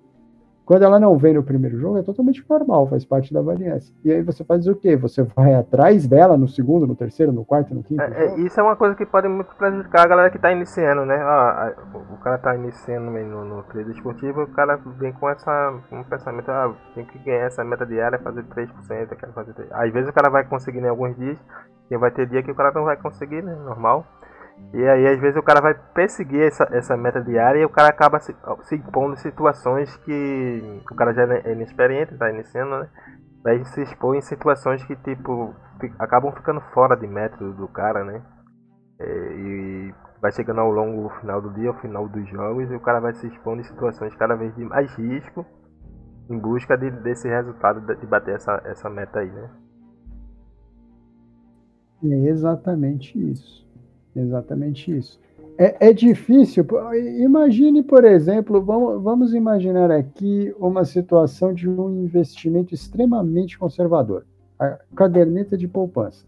quando 0.69 0.83
ela 0.83 1.01
não 1.01 1.17
vem 1.17 1.33
no 1.33 1.43
primeiro 1.43 1.79
jogo, 1.79 1.97
é 1.97 2.03
totalmente 2.03 2.45
normal, 2.47 2.87
faz 2.89 3.03
parte 3.03 3.33
da 3.33 3.41
variância. 3.41 3.91
E 4.05 4.13
aí 4.13 4.21
você 4.21 4.45
faz 4.45 4.67
o 4.67 4.75
quê? 4.75 4.97
Você 4.97 5.23
vai 5.23 5.55
atrás 5.55 6.07
dela 6.07 6.37
no 6.37 6.47
segundo, 6.47 6.87
no 6.87 6.95
terceiro, 6.95 7.33
no 7.33 7.43
quarto, 7.43 7.75
no 7.75 7.83
quinto? 7.83 8.03
É, 8.03 8.27
é, 8.27 8.41
isso 8.41 8.61
é 8.61 8.63
uma 8.63 8.77
coisa 8.77 8.95
que 8.95 9.07
pode 9.07 9.27
muito 9.29 9.49
prejudicar 9.57 10.05
a 10.05 10.07
galera 10.07 10.29
que 10.29 10.37
está 10.37 10.53
iniciando, 10.53 11.07
né? 11.07 11.17
Ah, 11.17 11.73
o 12.13 12.19
cara 12.19 12.37
está 12.37 12.55
iniciando 12.55 13.11
no, 13.11 13.45
no 13.47 13.63
trade 13.63 13.93
esportivo, 13.93 14.43
o 14.43 14.49
cara 14.49 14.79
vem 14.99 15.11
com 15.11 15.31
essa 15.31 15.73
um 15.91 16.05
pensamento, 16.05 16.51
ah, 16.51 16.75
tem 16.95 17.07
que 17.07 17.19
ganhar 17.21 17.47
essa 17.47 17.65
meta 17.65 17.87
diária, 17.87 18.19
fazer 18.19 18.43
3%, 18.43 18.69
eu 19.11 19.17
quero 19.17 19.33
fazer 19.33 19.55
3%. 19.55 19.69
Às 19.71 19.91
vezes 19.91 20.11
o 20.11 20.13
cara 20.13 20.29
vai 20.29 20.45
conseguir 20.45 20.81
em 20.81 20.89
alguns 20.89 21.17
dias, 21.17 21.39
e 21.91 21.97
vai 21.97 22.11
ter 22.11 22.27
dia 22.27 22.43
que 22.43 22.51
o 22.51 22.55
cara 22.55 22.73
não 22.75 22.85
vai 22.85 22.97
conseguir, 22.99 23.43
né? 23.43 23.55
Normal. 23.55 24.05
E 24.73 24.87
aí, 24.87 25.07
às 25.07 25.19
vezes, 25.19 25.37
o 25.37 25.43
cara 25.43 25.61
vai 25.61 25.75
perseguir 25.95 26.43
essa, 26.43 26.69
essa 26.73 26.97
meta 26.97 27.23
diária 27.23 27.61
e 27.61 27.65
o 27.65 27.71
cara 27.71 27.88
acaba 27.88 28.21
se, 28.21 28.35
se 28.65 28.77
impondo 28.77 29.15
em 29.15 29.17
situações 29.17 29.97
que 29.99 30.83
o 30.91 30.95
cara 30.95 31.15
já 31.15 31.23
é 31.23 31.53
inexperiente, 31.53 32.12
está 32.12 32.31
iniciando, 32.31 32.79
né? 32.81 32.88
Vai 33.43 33.65
se 33.65 33.83
expor 33.83 34.15
em 34.15 34.21
situações 34.21 34.85
que, 34.85 34.95
tipo, 34.97 35.55
acabam 35.99 36.33
ficando 36.33 36.61
fora 36.73 36.97
de 36.97 37.07
método 37.07 37.55
do 37.55 37.69
cara, 37.69 38.05
né? 38.05 38.23
É, 39.00 39.33
e 39.33 39.95
vai 40.21 40.33
chegando 40.33 40.61
ao 40.61 40.71
longo 40.71 41.09
final 41.21 41.41
do 41.41 41.50
dia, 41.55 41.69
ao 41.69 41.81
final 41.81 42.09
dos 42.09 42.29
jogos, 42.29 42.71
e 42.71 42.75
o 42.75 42.81
cara 42.81 43.00
vai 43.00 43.15
se 43.15 43.27
expondo 43.27 43.61
em 43.61 43.65
situações 43.65 44.15
cada 44.17 44.35
vez 44.35 44.55
de 44.55 44.65
mais 44.65 44.93
risco 44.97 45.47
em 46.29 46.38
busca 46.38 46.77
de, 46.77 46.91
desse 46.91 47.27
resultado 47.29 47.81
de 47.97 48.07
bater 48.07 48.35
essa, 48.35 48.61
essa 48.65 48.91
meta 48.91 49.21
aí, 49.21 49.31
né? 49.31 49.50
É 52.05 52.29
exatamente 52.29 53.19
isso. 53.19 53.68
Exatamente 54.19 54.97
isso. 54.97 55.21
É, 55.57 55.89
é, 55.89 55.93
difícil. 55.93 56.67
Imagine, 57.21 57.83
por 57.83 58.05
exemplo, 58.05 58.63
vamos, 58.63 59.03
vamos 59.03 59.35
imaginar 59.35 59.91
aqui 59.91 60.55
uma 60.59 60.85
situação 60.85 61.53
de 61.53 61.69
um 61.69 62.05
investimento 62.05 62.73
extremamente 62.75 63.59
conservador, 63.59 64.25
a 64.59 64.79
caderneta 64.95 65.57
de 65.57 65.67
poupança. 65.67 66.25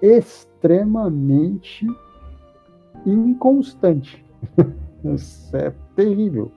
extremamente 0.00 1.86
inconstante. 3.04 4.24
Isso 5.04 5.54
é 5.56 5.72
terrível. 5.94 6.50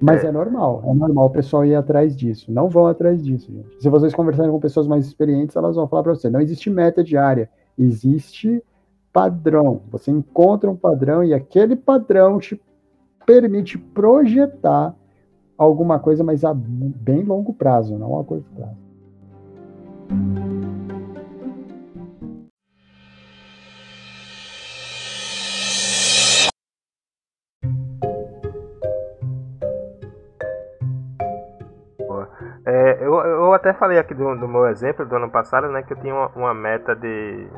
Mas 0.00 0.24
é. 0.24 0.28
é. 0.28 0.32
normal, 0.32 0.82
é 0.84 0.94
normal 0.94 1.26
o 1.26 1.30
pessoal 1.30 1.64
ir 1.64 1.74
atrás 1.74 2.16
disso. 2.16 2.50
Não 2.52 2.68
vão 2.68 2.86
atrás 2.86 3.22
disso, 3.22 3.52
gente. 3.52 3.80
Se 3.80 3.88
vocês 3.88 4.14
conversarem 4.14 4.50
com 4.50 4.60
pessoas 4.60 4.86
mais 4.86 5.06
experientes, 5.06 5.56
elas 5.56 5.76
vão 5.76 5.88
falar 5.88 6.02
para 6.02 6.14
você: 6.14 6.28
não 6.28 6.40
existe 6.40 6.68
meta 6.68 7.02
diária, 7.02 7.48
existe 7.78 8.62
padrão. 9.12 9.82
Você 9.90 10.10
encontra 10.10 10.70
um 10.70 10.76
padrão 10.76 11.22
e 11.22 11.32
aquele 11.32 11.76
padrão 11.76 12.38
te 12.38 12.60
permite 13.24 13.78
projetar 13.78 14.94
alguma 15.56 15.98
coisa, 15.98 16.24
mas 16.24 16.44
a 16.44 16.52
bem 16.52 17.22
longo 17.22 17.54
prazo, 17.54 17.96
não 17.96 18.18
a 18.18 18.24
curto 18.24 18.46
prazo. 18.54 18.84
Até 33.64 33.72
falei 33.72 33.98
aqui 33.98 34.12
do, 34.12 34.36
do, 34.36 34.46
meu 34.46 34.66
exemplo 34.66 35.06
do 35.06 35.16
ano 35.16 35.30
passado, 35.30 35.68
né, 35.68 35.82
que 35.82 35.94
eu 35.94 36.00
tinha 36.00 36.14
uma, 36.14 36.28
uma 36.36 36.54
meta 36.54 36.94
de, 36.94 37.48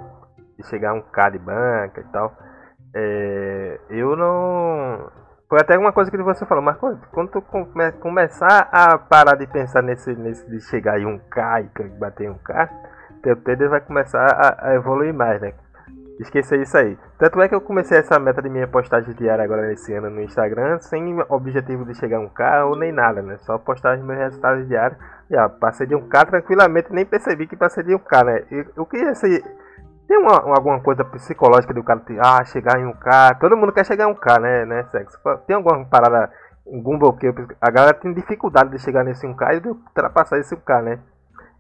de, 0.57 0.67
chegar 0.69 0.91
a 0.91 0.95
um 0.95 1.03
K 1.03 1.31
de 1.31 1.39
banca 1.39 2.01
e 2.01 2.05
tal. 2.13 2.33
É, 2.95 3.81
eu 3.91 4.17
não. 4.17 5.11
Foi 5.49 5.59
até 5.61 5.77
uma 5.77 5.93
coisa 5.93 6.11
que 6.11 6.17
você 6.17 6.47
falou, 6.47 6.63
mas 6.63 6.77
quando 7.13 7.31
tu 7.31 7.43
come, 7.43 7.93
começar 8.01 8.69
a 8.73 8.99
parar 8.99 9.37
de 9.37 9.47
pensar 9.47 9.83
nesse, 9.83 10.15
nesse 10.15 10.49
de 10.49 10.61
chegar 10.61 10.99
em 10.99 11.07
um 11.07 11.19
K 11.19 11.61
e 11.63 11.89
bater 11.99 12.31
um 12.31 12.39
K, 12.39 12.69
teu 13.23 13.37
trader 13.43 13.69
vai 13.69 13.81
começar 13.81 14.25
a, 14.25 14.71
a 14.71 14.75
evoluir 14.75 15.13
mais, 15.13 15.41
né? 15.41 15.55
Esquecer 16.21 16.61
isso 16.61 16.77
aí. 16.77 16.97
Tanto 17.19 17.41
é 17.41 17.49
que 17.49 17.55
eu 17.55 17.61
comecei 17.61 17.99
essa 17.99 18.19
meta 18.19 18.41
de 18.41 18.49
minha 18.49 18.67
postagem 18.67 19.15
diária 19.15 19.45
agora 19.45 19.69
nesse 19.69 19.93
ano 19.93 20.11
no 20.11 20.23
Instagram, 20.23 20.79
sem 20.81 21.17
objetivo 21.29 21.85
de 21.85 21.95
chegar 21.95 22.19
a 22.19 22.21
um 22.21 22.69
ou 22.69 22.77
nem 22.77 22.93
nada, 22.93 23.23
né? 23.23 23.37
Só 23.39 23.59
postar 23.59 23.99
os 23.99 24.05
meus 24.05 24.19
resultados 24.19 24.67
diários. 24.67 24.99
Já 25.31 25.49
passei 25.49 25.87
de 25.87 25.95
um 25.95 26.09
K 26.09 26.25
tranquilamente, 26.25 26.93
nem 26.93 27.05
percebi 27.05 27.47
que 27.47 27.57
passei 27.57 27.83
de 27.83 27.95
um 27.95 27.99
K, 27.99 28.25
né? 28.25 28.45
Eu 28.77 28.87
queria 28.87 29.15
ser. 29.15 29.43
Tem 30.07 30.17
uma, 30.19 30.37
alguma 30.57 30.81
coisa 30.81 31.05
psicológica 31.05 31.75
do 31.75 31.83
cara 31.83 32.01
ah, 32.21 32.45
chegar 32.45 32.79
em 32.79 32.87
um 32.87 32.93
K. 32.93 33.35
Todo 33.41 33.57
mundo 33.57 33.73
quer 33.73 33.85
chegar 33.85 34.05
em 34.05 34.13
um 34.13 34.15
K, 34.15 34.39
né, 34.39 34.65
né, 34.65 34.85
sexo? 34.85 35.19
Tem 35.49 35.57
alguma 35.57 35.85
parada, 35.85 36.31
algum 36.65 36.97
bloqueio? 36.97 37.35
A 37.61 37.71
galera 37.71 37.93
tem 37.93 38.15
dificuldade 38.15 38.71
de 38.71 38.79
chegar 38.79 39.03
nesse 39.03 39.27
1K 39.27 39.57
e 39.57 39.61
de 39.61 39.69
ultrapassar 39.69 40.39
esse 40.39 40.55
1K, 40.55 40.83
né? 40.83 41.01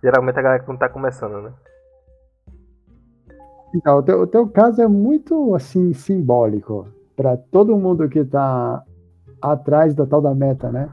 Geralmente 0.00 0.38
a 0.38 0.42
galera 0.42 0.62
que 0.62 0.68
não 0.68 0.76
tá 0.76 0.88
começando, 0.88 1.42
né? 1.42 1.52
Então, 3.76 3.98
o 3.98 4.02
teu, 4.02 4.22
o 4.22 4.26
teu 4.26 4.48
caso 4.48 4.80
é 4.80 4.88
muito 4.88 5.54
assim 5.54 5.92
simbólico 5.92 6.88
para 7.14 7.36
todo 7.36 7.76
mundo 7.76 8.08
que 8.08 8.20
está 8.20 8.82
atrás 9.40 9.94
da 9.94 10.06
tal 10.06 10.22
da 10.22 10.34
meta, 10.34 10.72
né? 10.72 10.88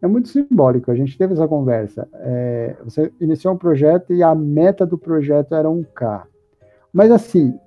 É 0.00 0.06
muito 0.06 0.28
simbólico. 0.28 0.88
A 0.88 0.94
gente 0.94 1.18
teve 1.18 1.32
essa 1.32 1.48
conversa. 1.48 2.08
É, 2.14 2.76
você 2.84 3.12
iniciou 3.20 3.54
um 3.54 3.58
projeto 3.58 4.12
e 4.12 4.22
a 4.22 4.36
meta 4.36 4.86
do 4.86 4.96
projeto 4.96 5.52
era 5.52 5.68
um 5.68 5.82
K. 5.82 6.28
Mas 6.92 7.10
assim, 7.10 7.58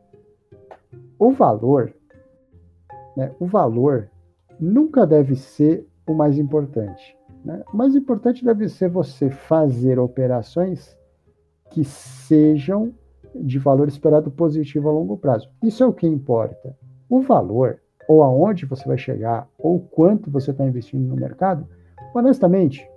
o 1.20 1.32
valor, 1.32 1.94
né, 3.18 3.30
o 3.42 3.46
valor 3.46 4.08
nunca 4.58 5.06
deve 5.06 5.36
ser 5.36 5.86
o 6.08 6.14
mais 6.14 6.38
importante. 6.38 7.18
Né? 7.44 7.62
O 7.74 7.76
mais 7.76 7.94
importante 7.94 8.46
deve 8.46 8.70
ser 8.70 8.88
você 8.88 9.30
fazer 9.30 10.00
operações 10.00 10.98
que 11.70 11.84
sejam 11.84 12.94
de 13.36 13.60
valor 13.60 13.88
esperado 13.88 14.30
positivo 14.32 14.90
a 14.90 14.92
longo 14.92 15.18
prazo. 15.18 15.50
Isso 15.64 15.84
é 15.84 15.88
o 15.88 15.94
que 15.94 16.08
importa. 16.08 16.76
O 17.10 17.22
valor, 17.22 17.80
ou 18.08 18.24
aonde 18.24 18.66
você 18.66 18.88
vai 18.88 18.98
chegar, 18.98 19.48
ou 19.58 19.80
quanto 19.80 20.30
você 20.30 20.52
está 20.52 20.66
investindo 20.66 21.08
no 21.08 21.16
mercado, 21.16 21.66
honestamente, 22.14 22.88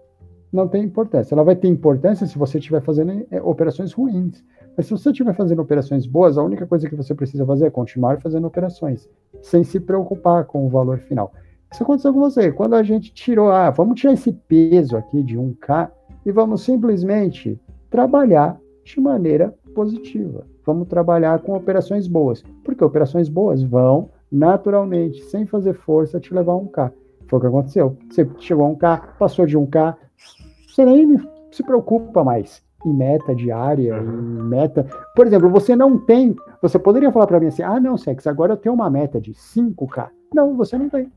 não 0.53 0.69
tem 0.69 0.85
importância. 0.85 1.35
Ela 1.35 1.43
vai 1.43 1.57
ter 1.57 1.69
importância 1.69 2.27
se 2.27 2.39
você 2.39 2.59
estiver 2.59 2.81
fazendo 2.81 3.27
é, 3.31 3.43
operações 3.43 3.93
ruins. 3.93 4.45
Mas 4.77 4.87
se 4.87 4.93
você 4.93 5.11
estiver 5.11 5.35
fazendo 5.35 5.61
operações 5.61 6.07
boas, 6.07 6.39
a 6.39 6.43
única 6.43 6.67
coisa 6.67 6.89
que 6.89 6.95
você 6.95 7.15
precisa 7.15 7.45
fazer 7.45 7.67
é 7.67 7.71
continuar 7.71 8.21
fazendo 8.21 8.47
operações, 8.47 9.09
sem 9.43 9.65
se 9.65 9.81
preocupar 9.81 10.45
com 10.45 10.65
o 10.65 10.69
valor 10.69 10.99
final. 10.99 11.33
Isso 11.73 11.83
aconteceu 11.83 12.13
com 12.13 12.21
você. 12.21 12.53
Quando 12.53 12.75
a 12.75 12.83
gente 12.85 13.13
tirou, 13.13 13.51
ah, 13.51 13.71
vamos 13.71 14.01
tirar 14.01 14.13
esse 14.13 14.33
peso 14.33 14.97
aqui 14.97 15.23
de 15.25 15.37
1K 15.37 15.91
e 16.25 16.31
vamos 16.31 16.63
simplesmente 16.63 17.61
trabalhar 17.91 18.59
de 18.85 19.01
maneira 19.01 19.53
positiva. 19.75 20.47
Vamos 20.65 20.89
trabalhar 20.89 21.41
com 21.41 21.55
operações 21.55 22.07
boas, 22.07 22.43
porque 22.65 22.85
operações 22.85 23.29
boas 23.29 23.63
vão 23.63 24.09
naturalmente, 24.31 25.23
sem 25.25 25.47
fazer 25.47 25.75
força, 25.75 26.19
te 26.19 26.33
levar 26.33 26.53
a 26.53 26.57
um 26.57 26.67
K. 26.67 26.93
Foi 27.29 27.39
o 27.39 27.41
que 27.41 27.47
aconteceu. 27.47 27.97
Você 28.11 28.29
chegou 28.39 28.65
a 28.65 28.69
um 28.69 28.75
K, 28.75 29.15
passou 29.19 29.47
de 29.47 29.57
um 29.57 29.67
K, 29.67 29.97
você 30.69 30.85
nem 30.85 31.17
se 31.53 31.63
preocupa 31.63 32.25
mais 32.25 32.63
em 32.85 32.93
meta 32.93 33.35
diária, 33.35 33.97
em 33.99 34.43
meta. 34.43 34.87
Por 35.15 35.27
exemplo, 35.27 35.49
você 35.49 35.75
não 35.75 35.99
tem. 35.99 36.35
Você 36.61 36.79
poderia 36.79 37.13
falar 37.13 37.27
para 37.27 37.41
mim 37.41 37.47
assim: 37.47 37.63
ah, 37.63 37.81
não, 37.81 37.97
Sex, 37.97 38.27
agora 38.27 38.53
eu 38.53 38.57
tenho 38.57 38.75
uma 38.75 38.91
meta 38.91 39.21
de 39.21 39.33
5K. 39.33 40.09
Não, 40.35 40.57
você 40.57 40.77
não 40.77 40.89
tem. 40.89 41.11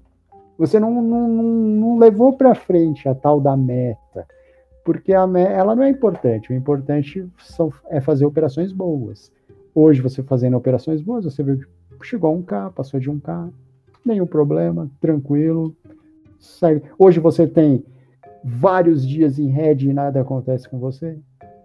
Você 0.58 0.80
não, 0.80 1.02
não, 1.02 1.28
não 1.28 1.98
levou 1.98 2.34
para 2.34 2.56
frente 2.56 3.08
a 3.08 3.14
tal 3.14 3.40
da 3.40 3.56
meta 3.56 4.26
porque 4.88 5.14
a, 5.14 5.28
ela 5.38 5.76
não 5.76 5.84
é 5.84 5.90
importante. 5.90 6.50
O 6.50 6.56
importante 6.56 7.28
são, 7.40 7.74
é 7.90 8.00
fazer 8.00 8.26
operações 8.26 8.72
boas. 8.72 9.30
Hoje, 9.76 10.02
você 10.02 10.24
fazendo 10.24 10.56
operações 10.56 11.02
boas, 11.02 11.26
você 11.26 11.44
viu 11.44 11.58
que 11.58 12.08
chegou 12.08 12.30
a 12.30 12.34
um 12.34 12.42
K, 12.42 12.70
passou 12.70 12.98
de 12.98 13.10
um 13.10 13.20
K, 13.20 13.50
nenhum 14.06 14.26
problema, 14.26 14.90
tranquilo. 15.02 15.76
Segue. 16.40 16.84
Hoje 16.98 17.20
você 17.20 17.46
tem 17.46 17.84
vários 18.42 19.06
dias 19.06 19.38
em 19.38 19.50
rede 19.50 19.90
e 19.90 19.94
nada 19.94 20.22
acontece 20.22 20.70
com 20.70 20.80
você, 20.80 21.20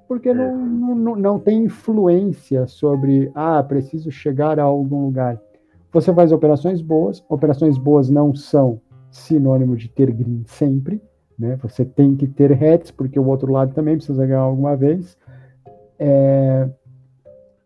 porque 0.09 0.31
é. 0.31 0.35
não, 0.35 0.93
não, 0.97 1.15
não 1.15 1.39
tem 1.39 1.67
influência 1.67 2.67
sobre, 2.67 3.31
ah, 3.37 3.63
preciso 3.63 4.11
chegar 4.11 4.59
a 4.59 4.65
algum 4.65 5.05
lugar. 5.05 5.41
Você 5.93 6.13
faz 6.13 6.33
operações 6.33 6.83
boas, 6.83 7.25
operações 7.29 7.79
boas 7.79 8.11
não 8.11 8.35
são 8.35 8.81
sinônimo 9.13 9.77
de 9.77 9.89
ter 9.89 10.11
green 10.11 10.43
sempre, 10.45 11.01
né? 11.43 11.59
Você 11.61 11.85
tem 11.85 12.15
que 12.15 12.27
ter 12.27 12.53
hats, 12.53 12.91
porque 12.91 13.19
o 13.19 13.27
outro 13.27 13.51
lado 13.51 13.75
também 13.75 13.97
precisa 13.97 14.25
ganhar 14.25 14.41
alguma 14.41 14.77
vez. 14.77 15.19
É, 15.99 16.69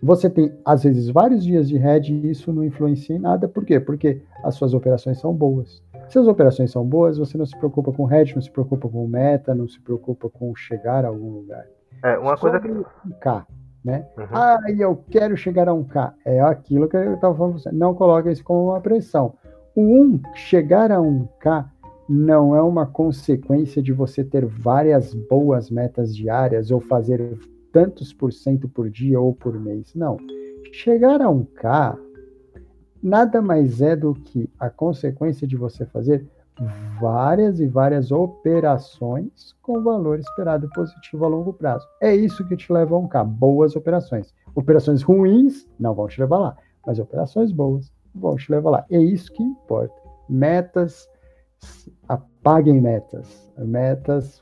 você 0.03 0.29
tem, 0.31 0.53
às 0.65 0.83
vezes, 0.83 1.09
vários 1.11 1.45
dias 1.45 1.69
de 1.69 1.77
head 1.77 2.13
e 2.13 2.31
isso 2.31 2.53
não 2.53 2.65
influencia 2.65 3.15
em 3.15 3.19
nada. 3.19 3.47
Por 3.47 3.65
quê? 3.65 3.79
Porque 3.79 4.23
as 4.43 4.55
suas 4.55 4.73
operações 4.73 5.19
são 5.19 5.33
boas. 5.35 5.83
Se 6.09 6.19
as 6.19 6.27
operações 6.27 6.71
são 6.71 6.85
boas, 6.85 7.19
você 7.19 7.37
não 7.37 7.45
se 7.45 7.57
preocupa 7.57 7.93
com 7.93 8.05
head, 8.05 8.35
não 8.35 8.43
se 8.43 8.51
preocupa 8.51 8.89
com 8.89 9.07
meta, 9.07 9.55
não 9.55 9.69
se 9.69 9.81
preocupa 9.81 10.29
com 10.31 10.55
chegar 10.55 11.05
a 11.05 11.09
algum 11.09 11.31
lugar. 11.31 11.67
É, 12.03 12.17
uma 12.19 12.37
coisa 12.37 12.61
que... 12.61 12.71
Um 12.71 12.85
K, 13.21 13.47
né? 13.85 14.07
Uhum. 14.17 14.27
Ah, 14.31 14.61
eu 14.79 15.05
quero 15.11 15.37
chegar 15.37 15.69
a 15.69 15.75
um 15.75 15.85
K. 15.85 16.15
É 16.25 16.41
aquilo 16.41 16.89
que 16.89 16.97
eu 16.97 17.15
estava 17.15 17.35
falando. 17.35 17.61
Não 17.73 17.95
coloca 17.95 18.31
isso 18.31 18.45
como 18.45 18.71
uma 18.71 18.81
pressão. 18.81 19.35
O 19.75 19.83
1, 19.83 20.21
chegar 20.35 20.93
a 20.93 21.01
um 21.01 21.27
K, 21.41 21.69
não 22.09 22.55
é 22.55 22.63
uma 22.63 22.87
consequência 22.87 23.83
de 23.83 23.93
você 23.93 24.23
ter 24.23 24.45
várias 24.47 25.15
boas 25.15 25.71
metas 25.71 26.15
diárias 26.15 26.71
ou 26.71 26.81
fazer 26.81 27.39
tantos 27.73 28.13
por 28.13 28.33
cento 28.33 28.69
por 28.69 28.89
dia 28.89 29.21
ou 29.21 29.35
por 29.35 29.59
mês. 29.59 29.95
Não. 29.95 30.17
Chegar 30.73 31.21
a 31.21 31.29
um 31.29 31.45
K 31.45 31.99
nada 33.03 33.41
mais 33.41 33.81
é 33.81 33.95
do 33.95 34.15
que 34.15 34.51
a 34.59 34.69
consequência 34.71 35.47
de 35.47 35.57
você 35.57 35.85
fazer 35.87 36.27
várias 37.01 37.61
e 37.61 37.67
várias 37.67 38.11
operações 38.11 39.55
com 39.61 39.83
valor 39.83 40.19
esperado 40.19 40.69
positivo 40.75 41.25
a 41.25 41.29
longo 41.29 41.53
prazo. 41.53 41.87
É 42.01 42.15
isso 42.15 42.47
que 42.47 42.57
te 42.57 42.73
leva 42.73 42.95
a 42.95 42.99
um 42.99 43.07
K. 43.07 43.23
Boas 43.25 43.77
operações. 43.77 44.35
Operações 44.55 45.03
ruins 45.03 45.69
não 45.79 45.95
vão 45.95 46.09
te 46.09 46.21
levar 46.21 46.39
lá, 46.39 46.57
mas 46.87 46.99
operações 46.99 47.53
boas 47.53 47.93
vão 48.15 48.37
te 48.37 48.51
levar 48.51 48.71
lá. 48.71 48.87
É 48.91 48.99
isso 48.99 49.33
que 49.33 49.43
importa. 49.43 49.95
Metas 50.29 51.09
Apaguem 52.09 52.81
metas. 52.81 53.51
Metas 53.59 54.41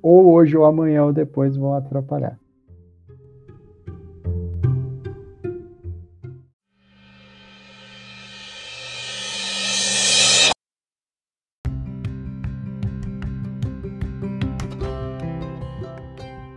ou 0.00 0.32
hoje 0.32 0.56
ou 0.56 0.64
amanhã 0.64 1.04
ou 1.04 1.12
depois 1.12 1.56
vão 1.56 1.74
atrapalhar. 1.74 2.38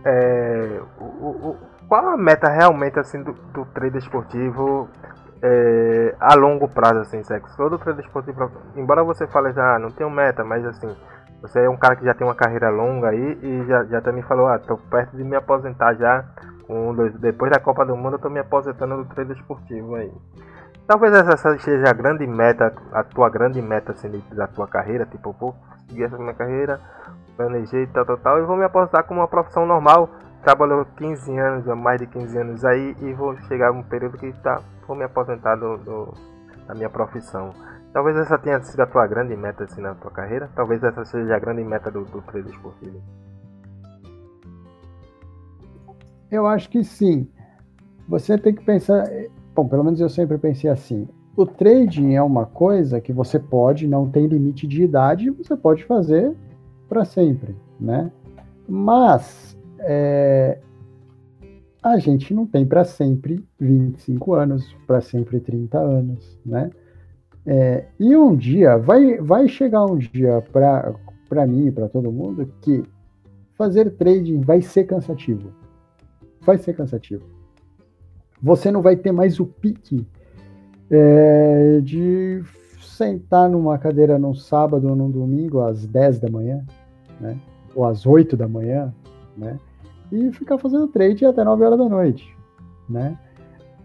É, 0.08 0.80
o, 1.00 1.56
qual 1.88 2.08
a 2.08 2.16
meta 2.16 2.48
realmente 2.48 2.98
assim 2.98 3.22
do, 3.22 3.32
do 3.32 3.64
trader 3.66 4.00
esportivo 4.00 4.88
é, 5.42 6.14
a 6.20 6.34
longo 6.34 6.68
prazo, 6.68 7.00
assim, 7.00 7.22
sexo? 7.22 7.56
Todo 7.56 7.78
trader 7.78 8.04
esportivo, 8.04 8.50
embora 8.76 9.02
você 9.04 9.26
fale 9.26 9.52
ah, 9.56 9.78
não 9.78 9.90
tenho 9.90 10.10
meta, 10.10 10.44
mas 10.44 10.64
assim, 10.64 10.94
você 11.40 11.60
é 11.60 11.70
um 11.70 11.76
cara 11.76 11.96
que 11.96 12.04
já 12.04 12.14
tem 12.14 12.26
uma 12.26 12.34
carreira 12.34 12.70
longa 12.70 13.10
aí 13.10 13.38
e 13.42 13.64
já, 13.66 13.84
já 13.84 14.00
também 14.00 14.22
falou, 14.22 14.48
ah, 14.48 14.58
tô 14.58 14.76
perto 14.76 15.16
de 15.16 15.22
me 15.22 15.36
aposentar 15.36 15.94
já, 15.94 16.24
um, 16.68 16.94
dois, 16.94 17.14
depois 17.18 17.50
da 17.52 17.60
Copa 17.60 17.84
do 17.84 17.96
Mundo 17.96 18.14
eu 18.14 18.18
tô 18.18 18.30
me 18.30 18.40
aposentando 18.40 18.96
do 18.96 19.04
trader 19.04 19.36
esportivo 19.36 19.94
aí. 19.94 20.12
Talvez 20.86 21.12
essa 21.12 21.58
seja 21.58 21.90
a 21.90 21.92
grande 21.92 22.26
meta, 22.26 22.72
a 22.92 23.02
tua 23.02 23.28
grande 23.28 23.60
meta 23.60 23.92
assim, 23.92 24.22
da 24.32 24.46
tua 24.46 24.68
carreira, 24.68 25.04
tipo, 25.04 25.34
pô, 25.34 25.54
seguir 25.88 26.04
essa 26.04 26.16
minha 26.16 26.34
carreira, 26.34 26.80
planejei 27.36 27.86
tal, 27.88 28.06
tal, 28.06 28.16
tal, 28.18 28.38
e 28.38 28.42
vou 28.42 28.56
me 28.56 28.64
aposentar 28.64 29.02
como 29.02 29.20
uma 29.20 29.28
profissão 29.28 29.66
normal. 29.66 30.08
Trabalhou 30.46 30.84
15 30.96 31.36
anos, 31.40 31.66
mais 31.76 32.00
de 32.00 32.06
15 32.06 32.38
anos 32.38 32.64
aí, 32.64 32.94
e 33.02 33.12
vou 33.14 33.36
chegar 33.48 33.72
um 33.72 33.82
período 33.82 34.16
que 34.16 34.32
tá, 34.44 34.62
vou 34.86 34.96
me 34.96 35.02
aposentar 35.02 35.56
do, 35.56 35.76
do, 35.78 36.14
da 36.68 36.72
minha 36.72 36.88
profissão. 36.88 37.50
Talvez 37.92 38.16
essa 38.16 38.38
tenha 38.38 38.62
sido 38.62 38.78
a 38.78 38.86
tua 38.86 39.08
grande 39.08 39.36
meta 39.36 39.64
assim, 39.64 39.80
na 39.80 39.96
tua 39.96 40.12
carreira, 40.12 40.48
talvez 40.54 40.84
essa 40.84 41.04
seja 41.04 41.34
a 41.34 41.38
grande 41.40 41.64
meta 41.64 41.90
do, 41.90 42.04
do 42.04 42.22
trader 42.22 42.52
esportivo. 42.52 43.02
Eu 46.30 46.46
acho 46.46 46.70
que 46.70 46.84
sim. 46.84 47.28
Você 48.08 48.38
tem 48.38 48.54
que 48.54 48.64
pensar, 48.64 49.02
bom, 49.52 49.66
pelo 49.66 49.82
menos 49.82 50.00
eu 50.00 50.08
sempre 50.08 50.38
pensei 50.38 50.70
assim. 50.70 51.08
O 51.36 51.44
trading 51.44 52.14
é 52.14 52.22
uma 52.22 52.46
coisa 52.46 53.00
que 53.00 53.12
você 53.12 53.40
pode, 53.40 53.88
não 53.88 54.08
tem 54.08 54.28
limite 54.28 54.64
de 54.68 54.84
idade, 54.84 55.28
você 55.28 55.56
pode 55.56 55.84
fazer 55.86 56.32
para 56.88 57.04
sempre, 57.04 57.56
né? 57.80 58.12
Mas 58.68 59.55
é, 59.80 60.58
a 61.82 61.98
gente 61.98 62.34
não 62.34 62.46
tem 62.46 62.66
para 62.66 62.84
sempre 62.84 63.44
25 63.60 64.34
anos, 64.34 64.76
para 64.86 65.00
sempre 65.00 65.40
30 65.40 65.78
anos, 65.78 66.38
né? 66.44 66.70
É, 67.46 67.84
e 68.00 68.16
um 68.16 68.34
dia, 68.34 68.76
vai, 68.76 69.18
vai 69.18 69.46
chegar 69.46 69.84
um 69.86 69.96
dia 69.96 70.42
para 71.28 71.46
mim 71.46 71.66
e 71.66 71.70
para 71.70 71.88
todo 71.88 72.10
mundo 72.10 72.52
que 72.60 72.82
fazer 73.54 73.90
trading 73.92 74.40
vai 74.40 74.60
ser 74.60 74.84
cansativo. 74.84 75.52
Vai 76.40 76.58
ser 76.58 76.74
cansativo. 76.74 77.24
Você 78.42 78.70
não 78.70 78.82
vai 78.82 78.96
ter 78.96 79.12
mais 79.12 79.38
o 79.38 79.46
pique 79.46 80.04
é, 80.90 81.80
de 81.82 82.42
sentar 82.80 83.48
numa 83.48 83.78
cadeira 83.78 84.18
num 84.18 84.34
sábado 84.34 84.88
ou 84.88 84.96
num 84.96 85.10
domingo 85.10 85.60
às 85.60 85.86
10 85.86 86.18
da 86.18 86.30
manhã, 86.30 86.64
né? 87.20 87.38
Ou 87.74 87.84
às 87.84 88.06
8 88.06 88.36
da 88.36 88.48
manhã, 88.48 88.92
né? 89.36 89.58
E 90.10 90.32
ficar 90.32 90.58
fazendo 90.58 90.86
trade 90.88 91.24
até 91.24 91.42
9 91.44 91.64
horas 91.64 91.78
da 91.78 91.88
noite, 91.88 92.36
né? 92.88 93.18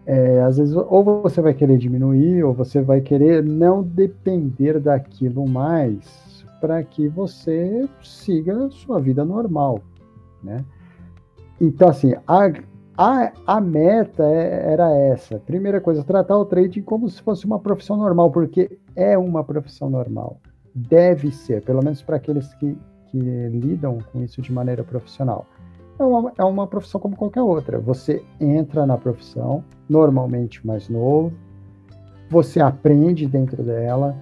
É, 0.05 0.41
às 0.41 0.57
vezes, 0.57 0.75
ou 0.75 1.21
você 1.21 1.41
vai 1.41 1.53
querer 1.53 1.77
diminuir, 1.77 2.43
ou 2.43 2.53
você 2.53 2.81
vai 2.81 3.01
querer 3.01 3.43
não 3.43 3.83
depender 3.83 4.79
daquilo 4.79 5.47
mais 5.47 6.43
para 6.59 6.83
que 6.83 7.07
você 7.07 7.87
siga 8.03 8.69
sua 8.69 8.99
vida 8.99 9.25
normal, 9.25 9.81
né? 10.43 10.63
Então, 11.59 11.89
assim, 11.89 12.13
a, 12.27 12.51
a, 12.97 13.31
a 13.45 13.61
meta 13.61 14.23
é, 14.23 14.73
era 14.73 14.91
essa. 14.91 15.39
Primeira 15.39 15.79
coisa, 15.79 16.03
tratar 16.03 16.37
o 16.37 16.45
trading 16.45 16.81
como 16.81 17.09
se 17.09 17.21
fosse 17.21 17.45
uma 17.45 17.59
profissão 17.59 17.97
normal, 17.97 18.31
porque 18.31 18.79
é 18.95 19.17
uma 19.17 19.43
profissão 19.43 19.89
normal. 19.89 20.37
Deve 20.73 21.31
ser, 21.31 21.63
pelo 21.63 21.83
menos 21.83 22.01
para 22.01 22.15
aqueles 22.15 22.53
que, 22.55 22.77
que 23.11 23.19
lidam 23.19 23.99
com 24.11 24.23
isso 24.23 24.41
de 24.41 24.51
maneira 24.51 24.83
profissional. 24.83 25.45
É 25.99 26.03
uma, 26.03 26.33
é 26.37 26.43
uma 26.43 26.65
profissão 26.65 26.99
como 26.99 27.15
qualquer 27.15 27.41
outra. 27.41 27.79
Você 27.79 28.23
entra 28.39 28.85
na 28.85 28.97
profissão, 28.97 29.63
normalmente 29.89 30.65
mais 30.65 30.89
novo, 30.89 31.31
você 32.29 32.61
aprende 32.61 33.27
dentro 33.27 33.61
dela, 33.61 34.15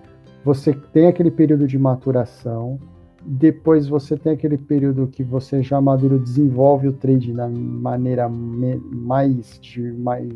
você 0.44 0.74
tem 0.74 1.08
aquele 1.08 1.30
período 1.30 1.68
de 1.68 1.78
maturação, 1.78 2.80
depois 3.22 3.88
você 3.88 4.18
tem 4.18 4.34
aquele 4.34 4.58
período 4.58 5.08
que 5.08 5.24
você 5.24 5.62
já 5.62 5.80
maduro 5.80 6.18
desenvolve 6.18 6.88
o 6.88 6.94
trade 6.94 7.34
da 7.34 7.48
maneira 7.48 8.28
mais 8.28 9.60
de, 9.62 9.92
mais 9.92 10.28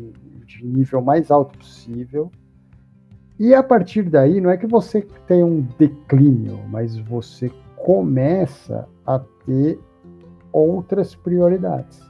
de 0.46 0.64
nível 0.64 1.02
mais 1.02 1.30
alto 1.30 1.58
possível. 1.58 2.30
E 3.38 3.52
a 3.52 3.62
partir 3.62 4.04
daí, 4.04 4.40
não 4.40 4.50
é 4.50 4.56
que 4.56 4.66
você 4.66 5.04
tem 5.26 5.42
um 5.42 5.66
declínio, 5.76 6.60
mas 6.70 6.96
você 6.96 7.50
começa 7.84 8.88
a 9.06 9.20
ter 9.44 9.78
outras 10.50 11.14
prioridades. 11.14 12.02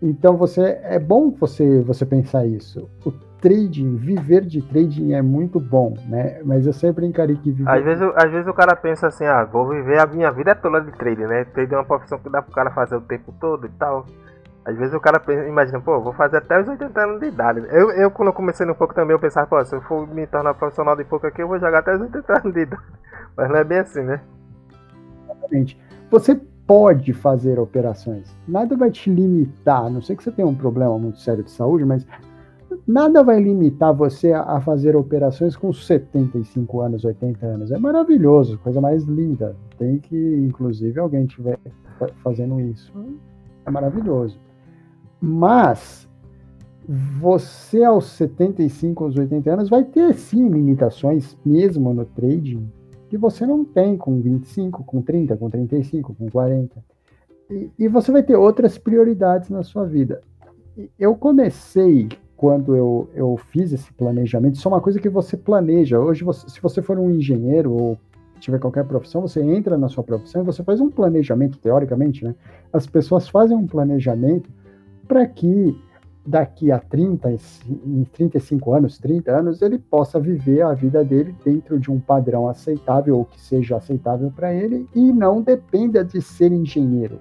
Então 0.00 0.36
você 0.36 0.78
é 0.84 0.98
bom 0.98 1.30
você 1.30 1.80
você 1.82 2.06
pensar 2.06 2.46
isso. 2.46 2.88
O 3.04 3.10
trading, 3.40 3.96
viver 3.96 4.42
de 4.42 4.62
trading 4.62 5.12
é 5.12 5.20
muito 5.20 5.58
bom, 5.58 5.94
né? 6.08 6.40
Mas 6.44 6.66
eu 6.66 6.72
sempre 6.72 7.04
encarei 7.04 7.36
que 7.36 7.50
viver... 7.50 7.68
Às 7.68 7.82
vezes, 7.82 8.12
às 8.14 8.30
vezes 8.30 8.46
o 8.46 8.54
cara 8.54 8.76
pensa 8.76 9.08
assim, 9.08 9.24
ah, 9.24 9.44
vou 9.44 9.68
viver 9.68 9.98
a 9.98 10.06
minha 10.06 10.30
vida 10.30 10.54
toda 10.54 10.80
de 10.80 10.92
trading, 10.92 11.24
né? 11.24 11.44
Trading 11.46 11.74
é 11.74 11.78
uma 11.78 11.84
profissão 11.84 12.18
que 12.18 12.30
dá 12.30 12.40
pro 12.40 12.54
cara 12.54 12.70
fazer 12.70 12.96
o 12.96 13.00
tempo 13.00 13.34
todo 13.40 13.66
e 13.66 13.70
tal. 13.70 14.06
Às 14.64 14.76
vezes 14.76 14.94
o 14.94 15.00
cara 15.00 15.18
pensa, 15.18 15.48
imagina, 15.48 15.80
pô, 15.80 16.00
vou 16.00 16.12
fazer 16.12 16.36
até 16.36 16.60
os 16.60 16.68
80 16.68 17.00
anos 17.00 17.20
de 17.20 17.26
idade. 17.26 17.60
Eu, 17.70 17.90
eu 17.90 18.10
quando 18.10 18.28
eu 18.28 18.34
comecei 18.34 18.64
no 18.64 18.74
pouco 18.74 18.94
também, 18.94 19.16
eu 19.16 19.20
pensava, 19.20 19.46
pô, 19.48 19.64
se 19.64 19.74
eu 19.74 19.80
for 19.80 20.06
me 20.06 20.26
tornar 20.28 20.54
profissional 20.54 20.94
de 20.94 21.04
pouco 21.04 21.26
aqui, 21.26 21.42
eu 21.42 21.48
vou 21.48 21.58
jogar 21.58 21.80
até 21.80 21.94
os 21.94 22.00
80 22.00 22.38
anos 22.38 22.54
de 22.54 22.60
idade. 22.60 22.82
Mas 23.36 23.48
não 23.48 23.56
é 23.56 23.64
bem 23.64 23.78
assim, 23.78 24.02
né? 24.02 24.20
Exatamente. 25.50 25.76
Você 26.10 26.40
pode 26.66 27.12
fazer 27.12 27.58
operações. 27.58 28.34
Nada 28.46 28.76
vai 28.76 28.90
te 28.90 29.10
limitar, 29.10 29.90
não 29.90 30.00
sei 30.00 30.14
que 30.14 30.22
você 30.22 30.30
tenha 30.30 30.46
um 30.46 30.54
problema 30.54 30.96
muito 30.98 31.18
sério 31.18 31.42
de 31.42 31.50
saúde, 31.50 31.84
mas 31.84 32.06
nada 32.86 33.22
vai 33.24 33.40
limitar 33.40 33.92
você 33.92 34.32
a 34.32 34.60
fazer 34.60 34.94
operações 34.94 35.56
com 35.56 35.72
75 35.72 36.80
anos, 36.80 37.04
80 37.04 37.44
anos. 37.44 37.72
É 37.72 37.78
maravilhoso, 37.78 38.58
coisa 38.58 38.80
mais 38.80 39.04
linda. 39.04 39.56
Tem 39.78 39.98
que, 39.98 40.16
inclusive, 40.16 40.98
alguém 41.00 41.24
estiver 41.24 41.58
fazendo 42.22 42.60
isso. 42.60 42.92
É 43.66 43.70
maravilhoso. 43.70 44.38
Mas 45.20 46.08
você 47.20 47.84
aos 47.84 48.06
75, 48.06 49.04
aos 49.04 49.16
80 49.16 49.52
anos 49.52 49.68
vai 49.68 49.84
ter 49.84 50.14
sim 50.14 50.48
limitações 50.48 51.36
mesmo 51.44 51.92
no 51.92 52.04
trading 52.04 52.68
que 53.10 53.18
você 53.18 53.44
não 53.44 53.64
tem 53.64 53.96
com 53.96 54.20
25, 54.20 54.84
com 54.84 55.02
30, 55.02 55.36
com 55.36 55.50
35, 55.50 56.14
com 56.14 56.30
40. 56.30 56.76
E, 57.50 57.70
e 57.76 57.88
você 57.88 58.12
vai 58.12 58.22
ter 58.22 58.36
outras 58.36 58.78
prioridades 58.78 59.50
na 59.50 59.64
sua 59.64 59.84
vida. 59.84 60.20
Eu 60.96 61.16
comecei 61.16 62.08
quando 62.36 62.76
eu, 62.76 63.10
eu 63.12 63.36
fiz 63.36 63.72
esse 63.72 63.92
planejamento, 63.92 64.54
isso 64.54 64.68
é 64.68 64.70
uma 64.70 64.80
coisa 64.80 65.00
que 65.00 65.08
você 65.08 65.36
planeja. 65.36 65.98
Hoje, 65.98 66.22
você, 66.22 66.48
se 66.48 66.62
você 66.62 66.80
for 66.80 66.98
um 67.00 67.10
engenheiro 67.10 67.72
ou 67.72 67.98
tiver 68.38 68.60
qualquer 68.60 68.84
profissão, 68.84 69.20
você 69.20 69.42
entra 69.42 69.76
na 69.76 69.88
sua 69.88 70.04
profissão 70.04 70.42
e 70.42 70.44
você 70.44 70.62
faz 70.62 70.80
um 70.80 70.88
planejamento, 70.88 71.58
teoricamente, 71.58 72.24
né? 72.24 72.34
As 72.72 72.86
pessoas 72.86 73.28
fazem 73.28 73.56
um 73.56 73.66
planejamento 73.66 74.48
para 75.06 75.26
que 75.26 75.76
daqui 76.24 76.70
a 76.70 76.78
30, 76.78 77.30
em 77.86 78.04
35 78.12 78.74
anos, 78.74 78.98
30 78.98 79.30
anos, 79.32 79.62
ele 79.62 79.78
possa 79.78 80.20
viver 80.20 80.62
a 80.62 80.74
vida 80.74 81.04
dele 81.04 81.34
dentro 81.44 81.78
de 81.78 81.90
um 81.90 81.98
padrão 81.98 82.48
aceitável 82.48 83.18
ou 83.18 83.24
que 83.24 83.40
seja 83.40 83.76
aceitável 83.76 84.30
para 84.30 84.52
ele 84.52 84.88
e 84.94 85.12
não 85.12 85.40
dependa 85.40 86.04
de 86.04 86.20
ser 86.20 86.52
engenheiro, 86.52 87.18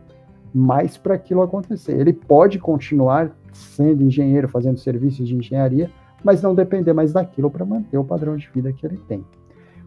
mas 0.54 0.98
para 0.98 1.16
aquilo 1.16 1.42
acontecer. 1.42 1.98
Ele 2.00 2.14
pode 2.14 2.60
continuar 2.60 3.32
sendo 3.54 4.04
engenheiro, 4.04 4.48
fazendo 4.48 4.78
serviços 4.78 5.28
de 5.28 5.36
engenharia, 5.36 5.90
mas 6.24 6.42
não 6.42 6.54
depender 6.54 6.94
mais 6.94 7.14
daquilo 7.14 7.50
para 7.50 7.66
manter 7.66 7.98
o 7.98 8.04
padrão 8.04 8.36
de 8.36 8.50
vida 8.54 8.72
que 8.74 8.86
ele 8.86 8.98
tem. 9.08 9.26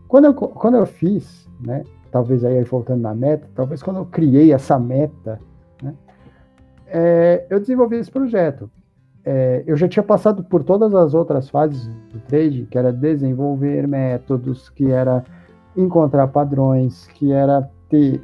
Quando 0.09 0.25
eu, 0.27 0.35
quando 0.35 0.77
eu 0.77 0.87
fiz, 0.87 1.49
né, 1.61 1.85
talvez 2.11 2.45
aí 2.45 2.63
voltando 2.65 3.03
na 3.03 3.15
meta, 3.15 3.49
talvez 3.55 3.83
quando 3.83 3.99
eu 3.99 4.07
criei 4.07 4.53
essa 4.53 4.79
meta, 4.79 5.39
né, 5.83 5.95
é, 6.87 7.47
eu 7.51 7.61
desenvolvi 7.61 7.97
esse 7.97 8.11
projeto 8.11 8.71
é, 9.25 9.63
eu 9.67 9.77
já 9.77 9.89
tinha 9.89 10.03
passado 10.03 10.43
por 10.43 10.65
todas 10.65 10.95
as 10.95 11.15
outras 11.15 11.49
fases 11.49 11.87
do 12.13 12.19
trade, 12.27 12.67
que 12.71 12.77
era 12.77 12.93
desenvolver 12.93 13.87
métodos, 13.87 14.69
que 14.71 14.91
era 14.91 15.25
encontrar 15.77 16.27
padrões, 16.29 17.07
que 17.15 17.33
era 17.33 17.69
ter 17.89 18.21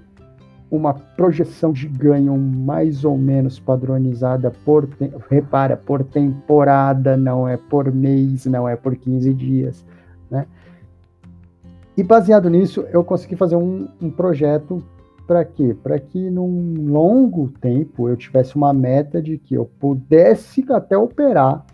uma 0.71 0.93
projeção 0.93 1.73
de 1.73 1.89
ganho 1.89 2.37
mais 2.37 3.05
ou 3.05 3.17
menos 3.17 3.59
padronizada 3.59 4.51
por, 4.65 4.89
repara, 5.31 5.77
por 5.77 6.05
temporada, 6.05 7.17
não 7.17 7.49
é 7.49 7.57
por 7.57 7.93
mês, 7.93 8.45
não 8.47 8.69
é 8.69 8.77
por 8.77 8.95
15 8.95 9.33
dias, 9.33 9.85
né? 10.31 10.47
E 11.97 12.03
baseado 12.03 12.49
nisso, 12.51 12.85
eu 12.93 13.03
consegui 13.03 13.35
fazer 13.35 13.57
um, 13.57 13.89
um 14.01 14.11
projeto 14.11 14.85
para 15.29 15.45
quê? 15.45 15.77
Para 15.83 16.01
que 16.01 16.31
num 16.31 16.91
longo 16.91 17.51
tempo 17.61 18.09
eu 18.09 18.17
tivesse 18.17 18.57
uma 18.57 18.73
meta 18.73 19.21
de 19.21 19.37
que 19.37 19.55
eu 19.55 19.67
pudesse 19.79 20.65
até 20.73 20.97
operar 20.97 21.67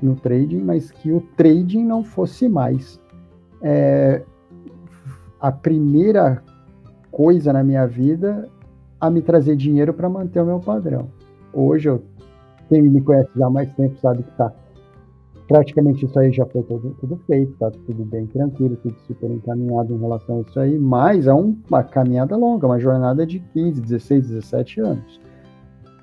no 0.00 0.14
trading, 0.14 0.60
mas 0.60 0.92
que 0.92 1.10
o 1.10 1.20
trading 1.36 1.84
não 1.84 2.04
fosse 2.04 2.48
mais 2.48 3.00
é, 3.60 4.22
a 5.40 5.50
primeira 5.50 6.40
coisa 7.10 7.52
na 7.52 7.64
minha 7.64 7.84
vida 7.84 8.48
a 9.00 9.10
me 9.10 9.20
trazer 9.20 9.56
dinheiro 9.56 9.92
para 9.92 10.08
manter 10.08 10.40
o 10.40 10.46
meu 10.46 10.60
padrão. 10.60 11.08
Hoje, 11.52 11.88
eu, 11.88 12.00
quem 12.68 12.80
me 12.80 13.00
conhece 13.00 13.30
já 13.34 13.46
há 13.46 13.50
mais 13.50 13.68
tempo 13.74 13.96
sabe 14.00 14.22
que 14.22 14.30
tá 14.36 14.52
praticamente 15.46 16.04
isso 16.04 16.18
aí 16.18 16.32
já 16.32 16.46
foi 16.46 16.62
tudo, 16.62 16.96
tudo 17.00 17.16
feito, 17.26 17.56
tá 17.58 17.70
tudo 17.70 18.04
bem 18.04 18.26
tranquilo, 18.26 18.76
tudo 18.76 18.94
super 19.06 19.30
encaminhado 19.30 19.94
em 19.94 19.98
relação 19.98 20.38
a 20.38 20.40
isso 20.40 20.58
aí, 20.58 20.78
mas 20.78 21.26
é 21.26 21.34
um, 21.34 21.56
uma 21.68 21.82
caminhada 21.82 22.36
longa, 22.36 22.66
uma 22.66 22.78
jornada 22.78 23.26
de 23.26 23.40
15, 23.52 23.80
16, 23.80 24.28
17 24.28 24.80
anos. 24.80 25.20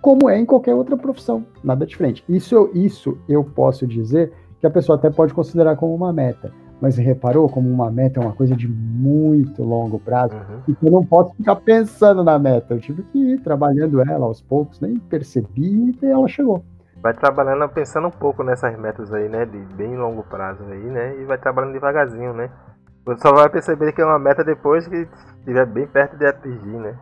Como 0.01 0.30
é 0.30 0.39
em 0.39 0.45
qualquer 0.45 0.73
outra 0.73 0.97
profissão, 0.97 1.45
nada 1.63 1.86
diferente. 1.86 2.23
Isso, 2.27 2.69
isso 2.73 3.17
eu 3.30 3.43
posso 3.43 3.86
dizer 3.86 4.32
que 4.60 4.67
a 4.67 4.71
pessoa 4.71 4.97
até 4.97 5.10
pode 5.10 5.34
considerar 5.34 5.75
como 5.75 5.93
uma 5.93 6.12
meta. 6.12 6.51
Mas 6.80 6.97
reparou 6.97 7.47
como 7.47 7.69
uma 7.69 7.91
meta 7.91 8.19
é 8.19 8.23
uma 8.23 8.34
coisa 8.34 8.56
de 8.56 8.67
muito 8.67 9.63
longo 9.63 9.99
prazo? 9.99 10.34
Uhum. 10.34 10.62
E 10.67 10.86
eu 10.86 10.91
não 10.91 11.06
posso 11.06 11.32
ficar 11.36 11.56
pensando 11.58 12.23
na 12.23 12.39
meta. 12.39 12.73
Eu 12.73 12.80
tive 12.80 13.04
que 13.04 13.19
ir 13.19 13.41
trabalhando 13.41 14.01
ela 14.01 14.25
aos 14.25 14.41
poucos, 14.41 14.80
nem 14.80 14.97
percebi 14.97 15.95
e 16.01 16.06
ela 16.06 16.27
chegou. 16.27 16.63
Vai 17.02 17.14
trabalhando 17.14 17.68
pensando 17.70 18.08
um 18.08 18.12
pouco 18.12 18.44
nessas 18.44 18.78
metas 18.78 19.12
aí, 19.12 19.28
né? 19.28 19.44
De 19.46 19.58
bem 19.76 19.98
longo 19.98 20.24
prazo 20.24 20.64
aí, 20.66 20.84
né? 20.84 21.20
E 21.20 21.26
vai 21.26 21.38
trabalhando 21.38 21.74
devagarzinho, 21.74 22.32
né? 22.34 22.50
Você 23.06 23.22
só 23.22 23.34
vai 23.34 23.50
perceber 23.50 23.92
que 23.92 24.02
é 24.02 24.06
uma 24.06 24.20
meta 24.20 24.44
depois 24.44 24.88
que 24.88 25.08
estiver 25.40 25.66
bem 25.66 25.88
perto 25.88 26.16
de 26.16 26.26
atingir, 26.26 26.78
né? 26.78 26.96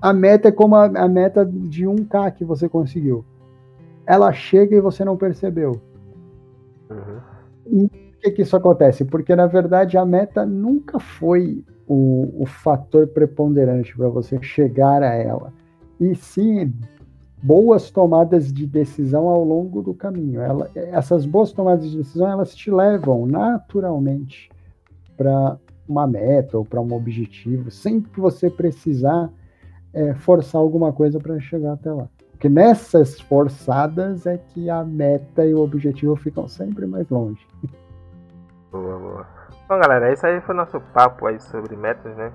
A 0.00 0.12
meta 0.14 0.48
é 0.48 0.52
como 0.52 0.74
a, 0.74 0.84
a 0.84 1.08
meta 1.08 1.44
de 1.44 1.84
1K 1.84 2.32
que 2.32 2.44
você 2.44 2.68
conseguiu. 2.68 3.24
Ela 4.06 4.32
chega 4.32 4.74
e 4.74 4.80
você 4.80 5.04
não 5.04 5.16
percebeu. 5.16 5.80
Uhum. 6.90 7.20
E 7.66 7.88
por 7.88 8.20
que, 8.20 8.30
que 8.30 8.42
isso 8.42 8.56
acontece? 8.56 9.04
Porque, 9.04 9.36
na 9.36 9.46
verdade, 9.46 9.98
a 9.98 10.04
meta 10.04 10.46
nunca 10.46 10.98
foi 10.98 11.62
o, 11.86 12.42
o 12.42 12.46
fator 12.46 13.06
preponderante 13.06 13.94
para 13.94 14.08
você 14.08 14.40
chegar 14.42 15.02
a 15.02 15.14
ela. 15.14 15.52
E 16.00 16.14
sim 16.14 16.72
boas 17.44 17.90
tomadas 17.90 18.50
de 18.50 18.66
decisão 18.66 19.28
ao 19.28 19.44
longo 19.44 19.82
do 19.82 19.92
caminho. 19.92 20.40
Ela, 20.40 20.70
essas 20.74 21.26
boas 21.26 21.52
tomadas 21.52 21.90
de 21.90 21.98
decisão 21.98 22.26
elas 22.26 22.54
te 22.54 22.70
levam 22.70 23.26
naturalmente 23.26 24.50
para 25.14 25.58
uma 25.86 26.06
meta 26.06 26.56
ou 26.56 26.64
para 26.64 26.80
um 26.80 26.94
objetivo, 26.94 27.70
sem 27.70 28.00
que 28.00 28.18
você 28.18 28.48
precisar 28.48 29.28
é, 29.92 30.14
forçar 30.14 30.58
alguma 30.58 30.90
coisa 30.90 31.20
para 31.20 31.38
chegar 31.38 31.74
até 31.74 31.92
lá. 31.92 32.08
Porque 32.30 32.48
nessas 32.48 33.20
forçadas 33.20 34.26
é 34.26 34.38
que 34.38 34.70
a 34.70 34.82
meta 34.82 35.44
e 35.44 35.52
o 35.52 35.60
objetivo 35.60 36.16
ficam 36.16 36.48
sempre 36.48 36.86
mais 36.86 37.10
longe. 37.10 37.46
Boa, 38.72 38.98
boa. 38.98 39.26
Bom, 39.68 39.78
galera, 39.78 40.10
esse 40.10 40.26
aí 40.26 40.40
foi 40.40 40.54
nosso 40.54 40.80
papo 40.94 41.26
aí 41.26 41.38
sobre 41.38 41.76
metas, 41.76 42.16
né? 42.16 42.32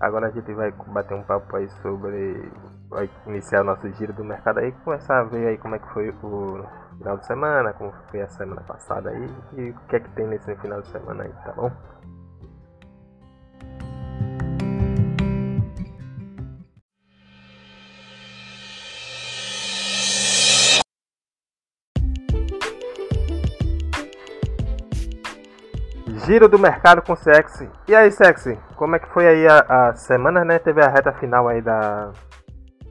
Agora 0.00 0.26
a 0.26 0.30
gente 0.30 0.52
vai 0.52 0.72
bater 0.88 1.14
um 1.14 1.22
papo 1.22 1.56
aí 1.56 1.68
sobre. 1.80 2.50
Vai 2.90 3.10
iniciar 3.26 3.60
o 3.60 3.64
nosso 3.64 3.86
giro 3.92 4.14
do 4.14 4.24
mercado 4.24 4.60
aí, 4.60 4.72
começar 4.82 5.20
a 5.20 5.24
ver 5.24 5.48
aí 5.48 5.58
como 5.58 5.74
é 5.74 5.78
que 5.78 5.92
foi 5.92 6.08
o 6.08 6.64
final 6.96 7.18
de 7.18 7.26
semana, 7.26 7.74
como 7.74 7.92
foi 8.10 8.22
a 8.22 8.28
semana 8.30 8.62
passada 8.62 9.10
aí 9.10 9.28
e 9.58 9.70
o 9.70 9.74
que 9.88 9.96
é 9.96 10.00
que 10.00 10.08
tem 10.12 10.26
nesse 10.26 10.56
final 10.56 10.80
de 10.80 10.88
semana 10.88 11.24
aí, 11.24 11.32
tá 11.44 11.52
bom? 11.52 11.70
Giro 26.24 26.48
do 26.48 26.58
mercado 26.58 27.02
com 27.02 27.14
Sexy. 27.16 27.70
E 27.86 27.94
aí, 27.94 28.10
Sexy, 28.10 28.58
como 28.76 28.96
é 28.96 28.98
que 28.98 29.08
foi 29.08 29.26
aí 29.26 29.46
a, 29.46 29.88
a 29.88 29.94
semana, 29.94 30.44
né? 30.44 30.58
Teve 30.58 30.82
a 30.82 30.88
reta 30.88 31.12
final 31.12 31.48
aí 31.48 31.62
da, 31.62 32.12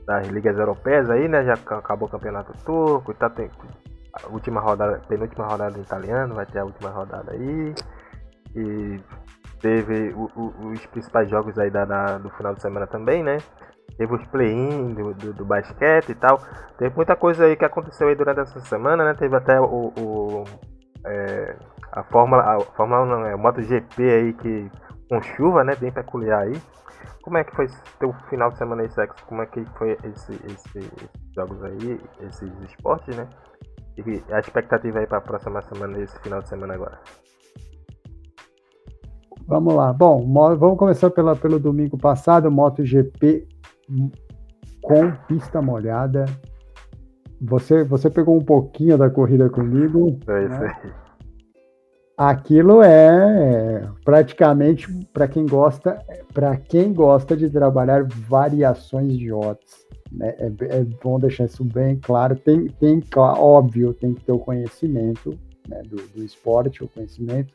das 0.08 0.26
ligas 0.28 0.56
europeias 0.56 1.10
aí, 1.10 1.28
né? 1.28 1.44
Já 1.44 1.52
acabou 1.52 2.08
o 2.08 2.10
campeonato 2.10 2.54
turco 2.64 3.12
tá 3.12 3.28
tem 3.28 3.50
a 4.14 4.26
última 4.28 4.58
rodada, 4.58 4.98
penúltima 5.06 5.46
rodada 5.46 5.72
do 5.72 5.82
italiano, 5.82 6.34
vai 6.34 6.46
ter 6.46 6.60
a 6.60 6.64
última 6.64 6.88
rodada 6.88 7.30
aí. 7.32 7.74
E 8.56 8.98
teve 9.60 10.14
o, 10.14 10.30
o, 10.34 10.70
os 10.72 10.86
principais 10.86 11.28
jogos 11.28 11.58
aí 11.58 11.70
da, 11.70 11.84
da, 11.84 12.16
do 12.16 12.30
final 12.30 12.54
de 12.54 12.62
semana 12.62 12.86
também, 12.86 13.22
né? 13.22 13.36
Teve 13.98 14.14
os 14.14 14.26
play-in 14.28 14.94
do, 14.94 15.12
do, 15.12 15.34
do, 15.34 15.44
basquete 15.44 16.08
e 16.08 16.14
tal. 16.14 16.40
Teve 16.78 16.96
muita 16.96 17.14
coisa 17.14 17.44
aí 17.44 17.54
que 17.54 17.64
aconteceu 17.66 18.08
aí 18.08 18.14
durante 18.14 18.40
essa 18.40 18.60
semana, 18.60 19.04
né? 19.04 19.12
Teve 19.12 19.36
até 19.36 19.60
o, 19.60 19.92
o 19.94 20.44
é, 21.04 21.54
a 21.92 22.02
Fórmula, 22.04 22.42
a 22.42 22.60
Fórmula 22.60 23.04
não, 23.04 23.26
é 23.26 23.34
o 23.34 23.38
MotoGP 23.38 24.02
aí 24.02 24.32
que 24.32 24.70
com 25.10 25.20
chuva, 25.20 25.64
né, 25.64 25.74
bem 25.76 25.92
peculiar 25.92 26.40
aí. 26.40 26.58
Como 27.22 27.38
é 27.38 27.44
que 27.44 27.54
foi 27.54 27.66
teu 27.98 28.12
final 28.28 28.50
de 28.50 28.58
semana 28.58 28.82
aí, 28.82 28.90
Sexo? 28.90 29.24
Como 29.26 29.42
é 29.42 29.46
que 29.46 29.64
foi 29.76 29.92
esse, 30.04 30.32
esse, 30.46 30.78
esses 30.78 31.34
jogos 31.34 31.62
aí, 31.64 32.00
esses 32.20 32.52
esportes, 32.62 33.16
né? 33.16 33.28
E 33.96 34.32
a 34.32 34.38
expectativa 34.38 35.00
aí 35.00 35.06
para 35.06 35.18
a 35.18 35.22
próxima 35.22 35.60
semana, 35.62 36.00
esse 36.00 36.18
final 36.20 36.40
de 36.40 36.48
semana 36.48 36.74
agora? 36.74 36.98
Vamos 39.46 39.74
lá. 39.74 39.92
Bom, 39.92 40.30
vamos 40.56 40.78
começar 40.78 41.10
pela, 41.10 41.34
pelo 41.34 41.58
domingo 41.58 41.96
passado, 41.96 42.50
MotoGP 42.50 43.48
com 44.82 45.10
pista 45.26 45.60
molhada. 45.62 46.26
Você, 47.40 47.84
você 47.84 48.10
pegou 48.10 48.36
um 48.36 48.44
pouquinho 48.44 48.98
da 48.98 49.08
corrida 49.08 49.48
comigo. 49.48 50.18
É 50.28 50.44
isso 50.44 50.60
né? 50.60 50.94
Aquilo 52.18 52.82
é 52.82 53.88
praticamente 54.04 54.92
para 55.12 55.28
quem 55.28 55.46
gosta 55.46 56.04
para 56.34 56.56
quem 56.56 56.92
gosta 56.92 57.36
de 57.36 57.48
trabalhar 57.48 58.02
variações 58.02 59.16
de 59.16 59.32
odds 59.32 59.86
né? 60.10 60.34
é, 60.40 60.46
é, 60.46 60.84
bom 61.00 61.20
deixar 61.20 61.44
isso 61.44 61.62
bem 61.62 61.96
claro 62.02 62.34
tem 62.34 62.66
tem 62.66 63.00
óbvio 63.14 63.94
tem 63.94 64.14
que 64.14 64.24
ter 64.24 64.32
o 64.32 64.38
conhecimento 64.40 65.38
né, 65.68 65.80
do, 65.82 65.96
do 66.08 66.24
esporte 66.24 66.82
o 66.82 66.88
conhecimento 66.88 67.54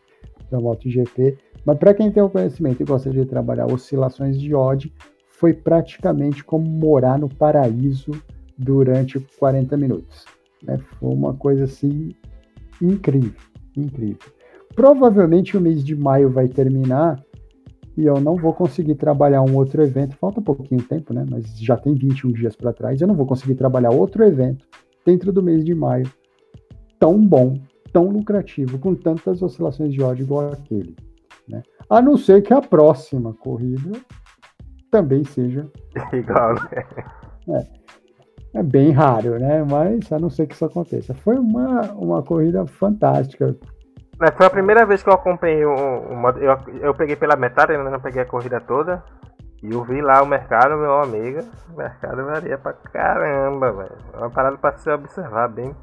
da 0.50 0.62
MotoGP 0.62 1.38
mas 1.66 1.78
para 1.78 1.94
quem 1.94 2.10
tem 2.10 2.24
o 2.24 2.30
conhecimento 2.30 2.82
e 2.82 2.86
gosta 2.86 3.10
de 3.10 3.26
trabalhar 3.26 3.66
oscilações 3.66 4.40
de 4.40 4.56
odd 4.56 4.94
foi 5.28 5.54
praticamente 5.54 6.42
como 6.42 6.66
morar 6.66 7.20
no 7.20 7.28
paraíso 7.28 8.12
durante 8.58 9.20
40 9.38 9.76
minutos 9.76 10.24
né? 10.64 10.80
foi 10.98 11.10
uma 11.10 11.34
coisa 11.34 11.66
assim 11.66 12.16
incrível 12.82 13.42
incrível 13.76 14.32
Provavelmente 14.76 15.56
o 15.56 15.62
mês 15.62 15.84
de 15.84 15.96
maio 15.96 16.30
vai 16.30 16.48
terminar 16.48 17.24
e 17.96 18.06
eu 18.06 18.20
não 18.20 18.36
vou 18.36 18.54
conseguir 18.54 18.96
trabalhar 18.96 19.42
um 19.42 19.56
outro 19.56 19.84
evento. 19.84 20.16
Falta 20.18 20.40
um 20.40 20.44
pouquinho 20.44 20.82
de 20.82 20.88
tempo, 20.88 21.14
né? 21.14 21.26
Mas 21.30 21.58
já 21.60 21.78
tem 21.78 21.94
21 21.94 22.32
dias 22.32 22.56
para 22.56 22.74
trás. 22.74 23.00
Eu 23.00 23.08
não 23.08 23.16
vou 23.16 23.26
conseguir 23.26 23.56
trabalhar 23.56 23.92
outro 23.92 24.24
evento 24.24 24.66
dentro 25.06 25.32
do 25.32 25.44
mês 25.44 25.64
de 25.64 25.76
maio 25.76 26.10
tão 27.00 27.20
bom, 27.20 27.60
tão 27.92 28.10
lucrativo, 28.10 28.80
com 28.80 28.96
tantas 28.96 29.42
oscilações 29.42 29.94
de 29.94 30.02
ódio 30.02 30.24
igual 30.24 30.52
aquele. 30.52 30.96
Né? 31.48 31.62
A 31.90 32.02
não 32.02 32.18
ser 32.18 32.42
que 32.42 32.54
a 32.54 32.62
próxima 32.62 33.34
corrida 33.34 33.92
também 34.90 35.24
seja 35.24 35.70
igual. 36.14 36.56
Né? 37.46 37.68
É, 38.56 38.60
é 38.60 38.64
bem 38.64 38.92
raro, 38.92 39.38
né? 39.38 39.64
Mas 39.64 40.12
a 40.12 40.18
não 40.18 40.30
ser 40.30 40.48
que 40.48 40.56
isso 40.56 40.66
aconteça. 40.66 41.14
Foi 41.14 41.38
uma, 41.38 41.92
uma 41.94 42.24
corrida 42.24 42.66
fantástica. 42.66 43.56
É, 44.24 44.32
foi 44.32 44.46
a 44.46 44.50
primeira 44.50 44.86
vez 44.86 45.04
que 45.04 45.10
eu 45.10 45.14
acompanhei 45.14 45.66
um, 45.66 46.30
eu, 46.38 46.58
eu 46.80 46.94
peguei 46.94 47.14
pela 47.18 47.36
metade, 47.36 47.74
ainda 47.74 47.90
não 47.90 48.00
peguei 48.00 48.22
a 48.22 48.26
corrida 48.26 48.62
toda. 48.62 49.04
E 49.62 49.72
eu 49.72 49.84
vi 49.84 50.02
lá 50.02 50.24
o 50.24 50.26
mercado, 50.26 50.78
meu 50.78 51.02
amigo. 51.02 51.42
O 51.74 51.78
mercado 51.78 52.24
varia 52.26 52.58
pra 52.58 52.72
caramba, 52.72 53.74
velho. 53.74 53.98
É 54.14 54.18
uma 54.18 54.30
parada 54.30 54.58
pra 54.58 54.78
se 54.78 54.90
observar 54.90 55.50
bem. 55.50 55.76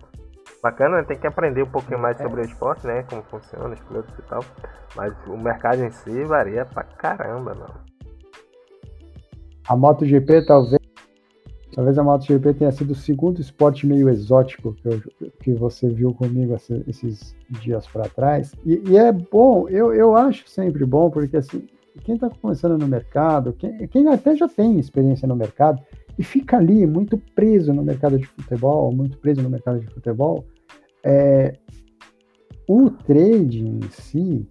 Bacana, 0.62 0.98
né? 0.98 1.03
tem 1.03 1.18
que 1.18 1.26
aprender 1.26 1.62
um 1.62 1.70
pouquinho 1.70 1.98
mais 1.98 2.16
sobre 2.16 2.40
o 2.40 2.44
esporte, 2.44 2.87
né? 2.87 3.05
Como 3.09 3.22
funciona, 3.24 3.74
os 3.74 3.81
pilotos 3.81 4.18
e 4.18 4.22
tal. 4.22 4.44
Mas 4.96 5.14
o 5.26 5.37
mercado 5.37 5.83
em 5.83 5.90
si 5.90 6.24
varia 6.24 6.64
pra 6.64 6.83
caramba, 6.83 7.55
mano. 7.55 7.74
A 9.68 9.76
MotoGP 9.76 10.46
talvez 10.46 10.79
Talvez 11.72 11.96
a 11.98 12.02
MotoGP 12.02 12.54
tenha 12.54 12.72
sido 12.72 12.90
o 12.90 12.94
segundo 12.96 13.40
esporte 13.40 13.87
meio 13.87 14.09
exótico 14.09 14.74
que, 14.74 14.88
eu, 14.88 15.02
que 15.40 15.52
você 15.52 15.88
viu 15.88 16.12
comigo 16.12 16.56
esses 16.87 17.37
dias 17.48 17.87
para 17.87 18.09
trás. 18.09 18.52
E, 18.66 18.83
e, 18.88 18.96
é 18.96 19.12
bom, 19.12 19.68
eu, 19.68 19.94
eu 19.94 20.16
acho 20.16 20.48
sempre 20.48 20.85
bom, 20.85 21.11
porque 21.11 21.37
assim, 21.37 21.66
quem 22.02 22.16
está 22.16 22.28
começando 22.28 22.78
no 22.78 22.88
mercado, 22.88 23.52
quem, 23.52 23.87
quem 23.88 24.09
até 24.09 24.35
já 24.35 24.48
tem 24.48 24.78
experiência 24.78 25.28
no 25.28 25.37
mercado 25.37 25.80
e 26.18 26.24
fica 26.24 26.56
ali 26.56 26.87
muito 26.87 27.16
preso 27.35 27.72
no 27.72 27.85
mercado 27.85 28.18
de 28.18 28.26
futebol, 28.26 28.92
muito 28.92 29.16
preso 29.18 29.40
no 29.40 29.48
mercado 29.48 29.78
de 29.78 29.87
futebol, 29.87 30.44
é, 31.04 31.54
o 32.68 32.90
trading 32.90 33.80
em 33.85 33.90
si, 33.90 34.48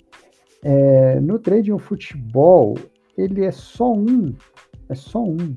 É, 0.62 1.21
no 1.21 1.39
trading 1.39 1.71
o 1.71 1.79
futebol, 1.79 2.75
ele 3.17 3.45
é 3.45 3.51
só 3.51 3.93
um, 3.93 4.36
é 4.89 4.95
só 4.95 5.23
um 5.23 5.55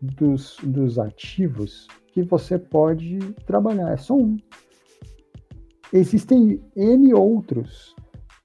dos, 0.00 0.56
dos 0.62 0.98
ativos 0.98 1.86
que 2.12 2.22
você 2.22 2.58
pode 2.58 3.18
trabalhar, 3.46 3.92
é 3.92 3.96
só 3.96 4.14
um. 4.14 4.36
Existem 5.92 6.60
N 6.74 7.14
outros, 7.14 7.94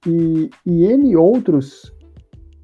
e, 0.06 0.50
e 0.66 0.84
N 0.84 1.16
outros 1.16 1.92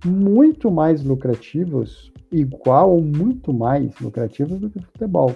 muito 0.04 0.70
mais 0.70 1.02
lucrativos, 1.02 2.12
igual 2.30 2.92
ou 2.92 3.02
muito 3.02 3.52
mais 3.52 3.98
lucrativos 4.00 4.58
do 4.58 4.70
que 4.70 4.78
o 4.78 4.82
futebol. 4.82 5.34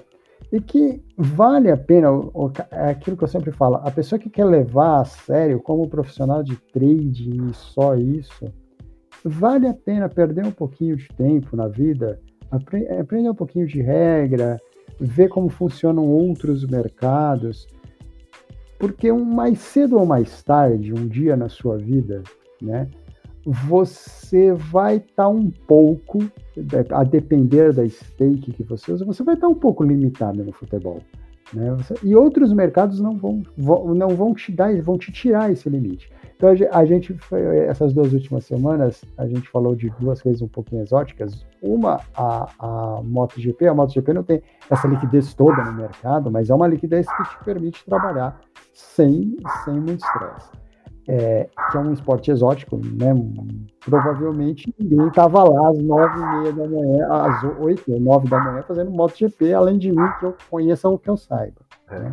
E 0.53 0.61
que 0.61 1.03
vale 1.17 1.71
a 1.71 1.77
pena, 1.77 2.09
é 2.71 2.91
aquilo 2.91 3.17
que 3.17 3.25
eu 3.25 3.29
sempre 3.29 3.51
falo, 3.51 3.77
a 3.77 3.91
pessoa 3.91 4.19
que 4.19 4.29
quer 4.29 4.45
levar 4.45 5.01
a 5.01 5.05
sério 5.05 5.61
como 5.61 5.88
profissional 5.88 6.43
de 6.43 6.57
trading 6.71 7.49
e 7.49 7.55
só 7.55 7.95
isso, 7.95 8.45
vale 9.25 9.67
a 9.67 9.75
pena 9.75 10.09
perder 10.09 10.45
um 10.45 10.53
pouquinho 10.53 10.97
de 10.97 11.09
tempo 11.09 11.57
na 11.57 11.69
vida, 11.69 12.21
aprender 12.53 13.31
um 13.31 13.35
pouquinho 13.35 13.67
de 13.67 13.81
regra, 13.81 14.61
ver 15.01 15.29
como 15.29 15.49
funcionam 15.49 16.07
outros 16.07 16.67
mercados, 16.67 17.67
porque 18.79 19.11
um 19.11 19.25
mais 19.25 19.59
cedo 19.59 19.99
ou 19.99 20.05
mais 20.05 20.43
tarde, 20.43 20.93
um 20.93 21.07
dia 21.07 21.37
na 21.37 21.49
sua 21.49 21.79
vida, 21.79 22.23
né, 22.61 22.88
você 23.45 24.53
vai 24.53 24.97
estar 24.97 25.25
tá 25.25 25.29
um 25.29 25.51
pouco, 25.51 26.19
a 26.91 27.05
depender 27.05 27.73
da 27.73 27.88
stake 27.88 28.53
que 28.53 28.62
você 28.62 28.93
usa, 28.93 29.05
você 29.05 29.23
vai 29.23 29.35
estar 29.35 29.47
tá 29.47 29.53
um 29.53 29.57
pouco 29.57 29.83
limitado 29.83 30.45
no 30.45 30.53
futebol. 30.53 31.01
Né? 31.53 31.77
E 32.03 32.15
outros 32.17 32.53
mercados 32.53 33.01
não 33.01 33.17
vão, 33.17 33.43
vão, 33.57 33.95
não 33.95 34.09
vão 34.11 34.35
te 34.35 34.51
dar, 34.51 34.75
vão 34.83 34.97
te 34.97 35.12
tirar 35.12 35.51
esse 35.51 35.69
limite. 35.69 36.11
Então 36.37 36.51
a 36.73 36.85
gente, 36.85 37.17
essas 37.69 37.93
duas 37.93 38.12
últimas 38.12 38.45
semanas, 38.45 39.05
a 39.17 39.27
gente 39.27 39.49
falou 39.49 39.77
de 39.77 39.91
duas 40.01 40.21
coisas 40.21 40.43
um 40.43 40.49
pouquinho 40.49 40.83
exóticas. 40.83 41.47
Uma, 41.62 42.01
a, 42.17 42.49
a 42.59 43.01
MotoGP. 43.05 43.69
A 43.69 43.75
MotoGP 43.75 44.12
não 44.12 44.25
tem 44.25 44.43
essa 44.69 44.88
liquidez 44.88 45.35
toda 45.35 45.65
no 45.65 45.73
mercado, 45.73 46.33
mas 46.33 46.51
é 46.51 46.55
uma 46.55 46.67
liquidez 46.67 47.07
que 47.07 47.23
te 47.23 47.45
permite 47.45 47.85
trabalhar 47.85 48.41
sem, 48.73 49.37
sem 49.65 49.75
muito 49.75 50.05
estresse 50.05 50.62
é, 51.09 51.49
que 51.71 51.77
é 51.77 51.81
um 51.81 51.93
esporte 51.93 52.31
exótico, 52.31 52.77
né? 52.77 53.12
Provavelmente 53.85 54.73
ninguém 54.79 55.09
estava 55.09 55.43
lá 55.43 55.71
às 55.71 55.79
nove 55.79 56.19
e 56.19 56.38
meia 56.38 56.53
da 56.53 56.69
manhã, 56.69 57.09
às 57.11 57.43
oito 57.61 57.93
ou 57.93 58.01
nove 58.01 58.29
da 58.29 58.38
manhã 58.38 58.62
fazendo 58.62 58.91
MotoGP, 58.91 59.53
além 59.53 59.79
de 59.79 59.91
mim, 59.91 60.09
que 60.19 60.27
eu 60.27 60.37
conheça 60.51 60.88
ou 60.88 60.99
que 60.99 61.11
eu 61.11 61.17
saiba. 61.17 61.61
É. 61.91 62.12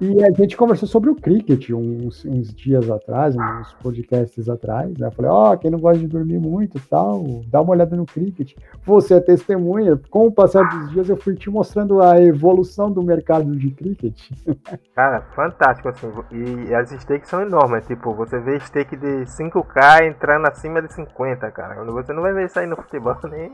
E 0.00 0.22
a 0.22 0.30
gente 0.30 0.56
conversou 0.56 0.88
sobre 0.88 1.10
o 1.10 1.16
cricket 1.16 1.70
uns, 1.70 2.24
uns 2.24 2.54
dias 2.54 2.88
atrás, 2.88 3.34
uns 3.34 3.72
podcasts 3.82 4.48
atrás. 4.48 4.96
Né? 4.96 5.08
Eu 5.08 5.10
falei, 5.10 5.30
ó, 5.30 5.52
oh, 5.52 5.58
quem 5.58 5.70
não 5.72 5.80
gosta 5.80 5.98
de 5.98 6.06
dormir 6.06 6.38
muito 6.38 6.78
tal, 6.88 7.24
dá 7.48 7.60
uma 7.60 7.72
olhada 7.72 7.96
no 7.96 8.06
cricket. 8.06 8.54
Você 8.84 9.14
é 9.14 9.20
testemunha. 9.20 9.98
Com 10.08 10.28
o 10.28 10.32
passar 10.32 10.62
dos 10.62 10.92
dias, 10.92 11.08
eu 11.08 11.16
fui 11.16 11.34
te 11.34 11.50
mostrando 11.50 12.00
a 12.00 12.20
evolução 12.22 12.92
do 12.92 13.02
mercado 13.02 13.56
de 13.56 13.70
cricket. 13.70 14.30
Cara, 14.94 15.22
fantástico, 15.34 15.88
assim. 15.88 16.08
E 16.30 16.72
as 16.74 16.90
stakes 16.90 17.28
são 17.28 17.42
enormes. 17.42 17.84
Tipo, 17.86 18.14
você 18.14 18.38
vê 18.38 18.60
stake 18.60 18.96
de 18.96 19.24
5K 19.24 20.06
entrando 20.06 20.46
acima 20.46 20.80
de 20.80 20.92
50, 20.92 21.50
cara. 21.50 21.84
Você 21.84 22.12
não 22.12 22.22
vai 22.22 22.32
ver 22.32 22.46
isso 22.46 22.58
aí 22.58 22.66
no 22.66 22.76
futebol 22.76 23.16
nem. 23.30 23.50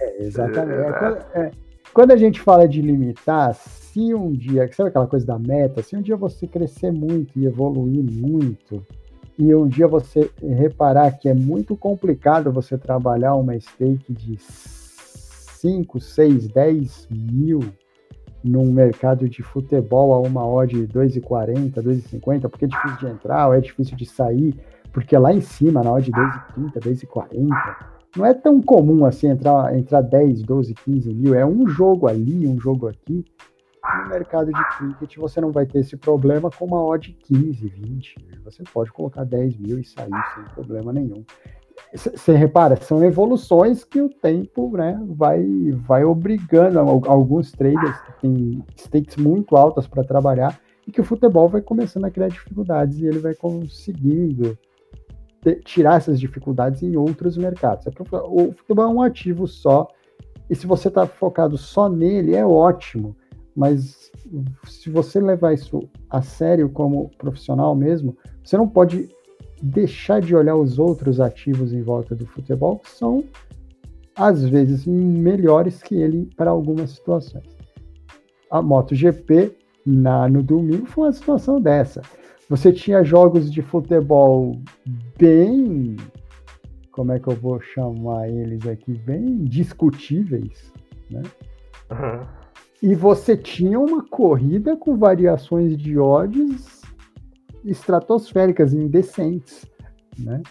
É, 0.00 0.22
exatamente. 0.22 1.28
É, 1.34 1.40
é, 1.40 1.50
quando 1.92 2.12
a 2.12 2.16
gente 2.16 2.40
fala 2.40 2.68
de 2.68 2.80
limitar, 2.80 3.54
se 3.94 4.12
um 4.12 4.32
dia, 4.32 4.68
sabe 4.72 4.88
aquela 4.88 5.06
coisa 5.06 5.24
da 5.24 5.38
meta? 5.38 5.80
Se 5.80 5.96
um 5.96 6.02
dia 6.02 6.16
você 6.16 6.48
crescer 6.48 6.90
muito 6.90 7.38
e 7.38 7.46
evoluir 7.46 8.02
muito, 8.02 8.84
e 9.38 9.54
um 9.54 9.68
dia 9.68 9.86
você 9.86 10.28
reparar 10.42 11.12
que 11.12 11.28
é 11.28 11.34
muito 11.34 11.76
complicado 11.76 12.50
você 12.50 12.76
trabalhar 12.76 13.36
uma 13.36 13.58
stake 13.58 14.12
de 14.12 14.36
5, 14.36 16.00
6, 16.00 16.48
10 16.48 17.08
mil 17.08 17.60
num 18.42 18.72
mercado 18.72 19.28
de 19.28 19.44
futebol 19.44 20.12
a 20.12 20.18
uma 20.18 20.44
odd 20.44 20.74
de 20.74 20.92
2,40, 20.92 21.74
2,50, 21.74 22.48
porque 22.48 22.64
é 22.64 22.68
difícil 22.68 22.98
de 22.98 23.06
entrar, 23.06 23.46
ou 23.46 23.54
é 23.54 23.60
difícil 23.60 23.96
de 23.96 24.06
sair, 24.06 24.54
porque 24.92 25.16
lá 25.16 25.32
em 25.32 25.40
cima, 25.40 25.84
na 25.84 25.92
odd 25.92 26.10
de 26.10 26.12
2,30, 26.12 26.80
2,40, 26.80 27.94
não 28.16 28.26
é 28.26 28.34
tão 28.34 28.60
comum 28.60 29.04
assim 29.04 29.28
entrar, 29.28 29.76
entrar 29.76 30.00
10, 30.00 30.42
12, 30.42 30.74
15 30.74 31.14
mil. 31.14 31.34
É 31.34 31.46
um 31.46 31.66
jogo 31.68 32.08
ali, 32.08 32.46
um 32.46 32.58
jogo 32.58 32.88
aqui. 32.88 33.24
No 34.02 34.08
mercado 34.08 34.50
de 34.52 34.76
cricket 34.76 35.16
você 35.18 35.40
não 35.40 35.52
vai 35.52 35.66
ter 35.66 35.80
esse 35.80 35.96
problema 35.96 36.50
com 36.50 36.64
uma 36.64 36.82
odd 36.82 37.12
15, 37.12 37.68
20. 37.68 38.14
Você 38.44 38.62
pode 38.72 38.90
colocar 38.92 39.24
10 39.24 39.58
mil 39.58 39.78
e 39.78 39.84
sair 39.84 40.10
sem 40.34 40.44
problema 40.54 40.92
nenhum. 40.92 41.24
Você 41.92 42.34
repara, 42.34 42.76
são 42.76 43.04
evoluções 43.04 43.84
que 43.84 44.00
o 44.00 44.08
tempo 44.08 44.76
né, 44.76 45.00
vai, 45.06 45.44
vai 45.86 46.04
obrigando 46.04 46.78
alguns 46.78 47.52
traders 47.52 48.00
que 48.00 48.12
têm 48.20 48.64
stakes 48.76 49.16
muito 49.16 49.56
altas 49.56 49.86
para 49.86 50.02
trabalhar 50.02 50.58
e 50.86 50.92
que 50.92 51.00
o 51.00 51.04
futebol 51.04 51.48
vai 51.48 51.60
começando 51.60 52.04
a 52.04 52.10
criar 52.10 52.28
dificuldades 52.28 52.98
e 52.98 53.06
ele 53.06 53.18
vai 53.18 53.34
conseguindo 53.34 54.58
tirar 55.64 55.96
essas 55.96 56.18
dificuldades 56.18 56.82
em 56.82 56.96
outros 56.96 57.36
mercados. 57.36 57.86
É 57.86 57.90
o 57.90 58.52
futebol 58.52 58.84
é 58.86 58.88
um 58.88 59.02
ativo 59.02 59.46
só, 59.46 59.88
e 60.48 60.54
se 60.54 60.66
você 60.66 60.88
está 60.88 61.06
focado 61.06 61.56
só 61.56 61.88
nele, 61.88 62.34
é 62.34 62.44
ótimo, 62.44 63.16
mas 63.56 64.10
se 64.66 64.90
você 64.90 65.20
levar 65.20 65.52
isso 65.52 65.88
a 66.10 66.22
sério 66.22 66.68
como 66.68 67.10
profissional 67.18 67.74
mesmo, 67.74 68.16
você 68.42 68.56
não 68.56 68.68
pode 68.68 69.08
deixar 69.62 70.20
de 70.20 70.34
olhar 70.34 70.56
os 70.56 70.78
outros 70.78 71.20
ativos 71.20 71.72
em 71.72 71.82
volta 71.82 72.14
do 72.14 72.26
futebol, 72.26 72.78
que 72.78 72.90
são, 72.90 73.24
às 74.16 74.44
vezes, 74.44 74.86
melhores 74.86 75.82
que 75.82 75.94
ele 75.94 76.28
para 76.36 76.50
algumas 76.50 76.90
situações. 76.90 77.44
A 78.50 78.60
MotoGP, 78.60 79.56
na, 79.86 80.28
no 80.28 80.42
domingo, 80.42 80.86
foi 80.86 81.04
uma 81.04 81.12
situação 81.12 81.60
dessa 81.60 82.02
você 82.48 82.72
tinha 82.72 83.02
jogos 83.02 83.50
de 83.50 83.62
futebol 83.62 84.60
bem. 85.18 85.96
Como 86.92 87.12
é 87.12 87.18
que 87.18 87.28
eu 87.28 87.34
vou 87.34 87.60
chamar 87.60 88.28
eles 88.28 88.66
aqui? 88.66 88.92
Bem 88.92 89.44
discutíveis, 89.44 90.72
né? 91.10 91.22
Uhum. 91.90 92.43
E 92.84 92.94
você 92.94 93.34
tinha 93.34 93.80
uma 93.80 94.04
corrida 94.04 94.76
com 94.76 94.94
variações 94.94 95.74
de 95.74 95.98
odds 95.98 96.82
estratosféricas, 97.64 98.74
indecentes, 98.74 99.64
né? 100.18 100.42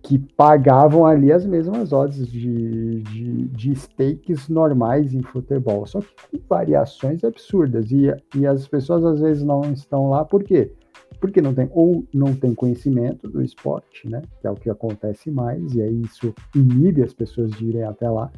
Que 0.00 0.16
pagavam 0.16 1.04
ali 1.04 1.32
as 1.32 1.44
mesmas 1.44 1.92
odds 1.92 2.30
de, 2.30 3.00
de, 3.00 3.48
de 3.48 3.72
stakes 3.72 4.48
normais 4.48 5.12
em 5.12 5.22
futebol, 5.22 5.84
só 5.86 5.98
que 5.98 6.38
com 6.38 6.44
variações 6.48 7.24
absurdas. 7.24 7.90
E, 7.90 8.14
e 8.36 8.46
as 8.46 8.68
pessoas 8.68 9.04
às 9.04 9.18
vezes 9.18 9.42
não 9.42 9.72
estão 9.72 10.08
lá, 10.08 10.24
por 10.24 10.44
quê? 10.44 10.70
porque 11.18 11.42
não 11.42 11.52
tem 11.52 11.68
ou 11.72 12.06
não 12.14 12.32
tem 12.32 12.54
conhecimento 12.54 13.28
do 13.28 13.42
esporte, 13.42 14.08
né? 14.08 14.22
Que 14.40 14.46
é 14.46 14.50
o 14.52 14.54
que 14.54 14.70
acontece 14.70 15.32
mais 15.32 15.74
e 15.74 15.82
aí 15.82 16.00
isso 16.02 16.32
inibe 16.54 17.02
as 17.02 17.12
pessoas 17.12 17.50
de 17.50 17.66
irem 17.66 17.82
até 17.82 18.08
lá. 18.08 18.30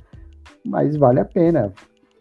Mas 0.65 0.97
vale 0.97 1.21
a 1.21 1.27
pena. 1.27 1.75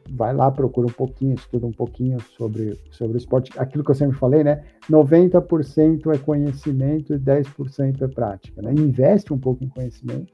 Vai 0.09 0.33
lá, 0.33 0.51
procura 0.51 0.87
um 0.87 0.91
pouquinho, 0.91 1.35
estuda 1.35 1.65
um 1.65 1.71
pouquinho 1.71 2.19
sobre, 2.37 2.79
sobre 2.91 3.17
o 3.17 3.19
esporte. 3.19 3.51
Aquilo 3.57 3.83
que 3.83 3.91
eu 3.91 3.95
sempre 3.95 4.17
falei, 4.17 4.43
né? 4.43 4.63
90% 4.89 6.13
é 6.13 6.17
conhecimento 6.17 7.13
e 7.13 7.19
10% 7.19 8.01
é 8.01 8.07
prática. 8.07 8.61
Né? 8.61 8.73
Investe 8.73 9.33
um 9.33 9.37
pouco 9.37 9.63
em 9.63 9.69
conhecimento 9.69 10.31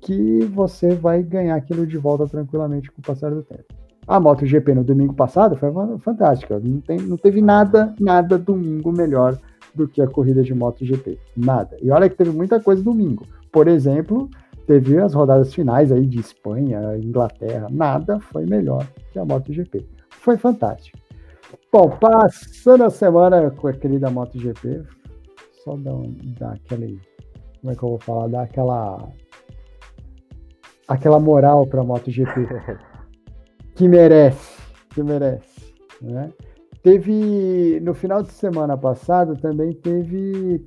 que 0.00 0.44
você 0.46 0.94
vai 0.94 1.22
ganhar 1.22 1.54
aquilo 1.54 1.86
de 1.86 1.96
volta 1.96 2.26
tranquilamente 2.26 2.90
com 2.90 3.00
o 3.00 3.04
passar 3.04 3.30
do 3.30 3.42
tempo. 3.42 3.64
A 4.06 4.18
MotoGP 4.18 4.74
no 4.74 4.82
domingo 4.82 5.14
passado 5.14 5.56
foi 5.56 5.70
fantástica. 6.00 6.58
Não, 6.58 6.80
tem, 6.80 6.98
não 6.98 7.16
teve 7.16 7.40
nada, 7.40 7.94
nada 8.00 8.36
domingo 8.36 8.90
melhor 8.90 9.38
do 9.72 9.86
que 9.86 10.02
a 10.02 10.08
corrida 10.08 10.42
de 10.42 10.52
MotoGP. 10.52 11.18
Nada. 11.36 11.76
E 11.80 11.90
olha 11.90 12.08
que 12.08 12.16
teve 12.16 12.30
muita 12.30 12.60
coisa 12.60 12.82
domingo. 12.82 13.24
Por 13.52 13.68
exemplo, 13.68 14.28
teve 14.66 14.98
as 14.98 15.14
rodadas 15.14 15.54
finais 15.54 15.90
aí 15.92 16.06
de 16.06 16.20
Espanha, 16.20 16.96
Inglaterra. 16.96 17.68
Nada 17.70 18.20
foi 18.20 18.46
melhor 18.46 18.86
que 19.12 19.18
a 19.18 19.24
MotoGP. 19.24 19.86
Foi 20.10 20.36
fantástico. 20.36 20.98
Bom, 21.72 21.90
passando 21.98 22.84
a 22.84 22.90
semana 22.90 23.50
com 23.50 23.68
a 23.68 23.72
querida 23.72 24.10
MotoGP, 24.10 24.82
só 25.64 25.76
dar, 25.76 25.94
um, 25.94 26.14
dar 26.38 26.52
aquele. 26.52 27.00
Como 27.60 27.72
é 27.72 27.76
que 27.76 27.82
eu 27.82 27.88
vou 27.90 27.98
falar? 27.98 28.28
Dar 28.28 28.42
aquela. 28.42 29.08
Aquela 30.88 31.18
moral 31.18 31.66
para 31.66 31.80
a 31.80 31.84
MotoGP. 31.84 32.48
que 33.74 33.88
merece. 33.88 34.60
Que 34.90 35.02
merece. 35.02 35.74
Né? 36.00 36.30
Teve, 36.82 37.80
no 37.80 37.94
final 37.94 38.22
de 38.22 38.32
semana 38.32 38.76
passado, 38.76 39.36
também 39.36 39.72
teve. 39.72 40.66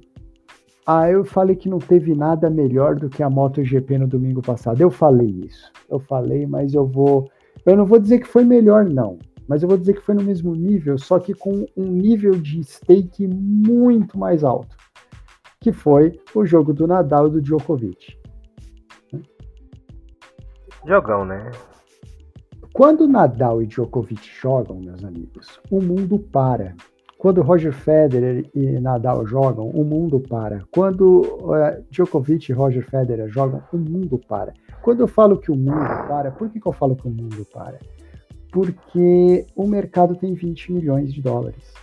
Ah, 0.88 1.10
eu 1.10 1.26
falei 1.26 1.56
que 1.56 1.68
não 1.68 1.80
teve 1.80 2.14
nada 2.14 2.50
melhor 2.50 2.96
do 2.96 3.10
que 3.10 3.24
a 3.24 3.30
MotoGP 3.30 3.98
no 3.98 4.08
domingo 4.08 4.42
passado. 4.42 4.80
Eu 4.80 4.92
falei 4.92 5.42
isso. 5.46 5.72
Eu 5.90 6.00
falei, 6.00 6.46
mas 6.46 6.74
eu 6.74 6.86
vou. 6.86 7.30
Eu 7.66 7.76
não 7.76 7.86
vou 7.86 8.00
dizer 8.00 8.20
que 8.20 8.28
foi 8.28 8.44
melhor, 8.44 8.86
não. 8.86 9.18
Mas 9.48 9.64
eu 9.64 9.70
vou 9.70 9.78
dizer 9.78 9.94
que 9.94 10.02
foi 10.02 10.16
no 10.16 10.24
mesmo 10.24 10.56
nível, 10.56 10.98
só 10.98 11.20
que 11.20 11.34
com 11.34 11.66
um 11.78 11.86
nível 11.86 12.32
de 12.32 12.64
stake 12.64 13.28
muito 13.28 14.18
mais 14.18 14.44
alto. 14.44 14.76
que 15.62 15.72
foi 15.72 16.20
o 16.36 16.46
jogo 16.46 16.72
do 16.74 16.86
Nadal 16.86 17.28
e 17.28 17.32
do 17.32 17.42
Djokovic. 17.42 18.16
Jogão, 20.86 21.26
né? 21.26 21.50
Quando 22.72 23.08
Nadal 23.08 23.64
e 23.64 23.66
Djokovic 23.66 24.30
jogam, 24.40 24.80
meus 24.80 25.04
amigos, 25.04 25.60
o 25.72 25.82
mundo 25.82 26.20
para. 26.20 26.76
Quando 27.26 27.42
Roger 27.42 27.74
Federer 27.74 28.48
e 28.54 28.80
Nadal 28.80 29.26
jogam, 29.26 29.68
o 29.72 29.84
mundo 29.84 30.20
para. 30.20 30.62
Quando 30.70 31.22
uh, 31.22 31.84
Djokovic 31.90 32.52
e 32.52 32.54
Roger 32.54 32.88
Federer 32.88 33.28
jogam, 33.30 33.64
o 33.74 33.78
mundo 33.78 34.22
para. 34.28 34.54
Quando 34.84 35.00
eu 35.00 35.08
falo 35.08 35.40
que 35.40 35.52
o 35.52 35.56
mundo 35.56 36.08
para, 36.08 36.30
por 36.30 36.48
que, 36.52 36.60
que 36.60 36.68
eu 36.68 36.72
falo 36.72 36.96
que 36.96 37.08
o 37.08 37.10
mundo 37.10 37.44
para? 37.52 37.80
Porque 38.52 39.44
o 39.56 39.66
mercado 39.66 40.16
tem 40.16 40.36
20 40.36 40.72
milhões 40.72 41.12
de 41.12 41.20
dólares. 41.20 41.74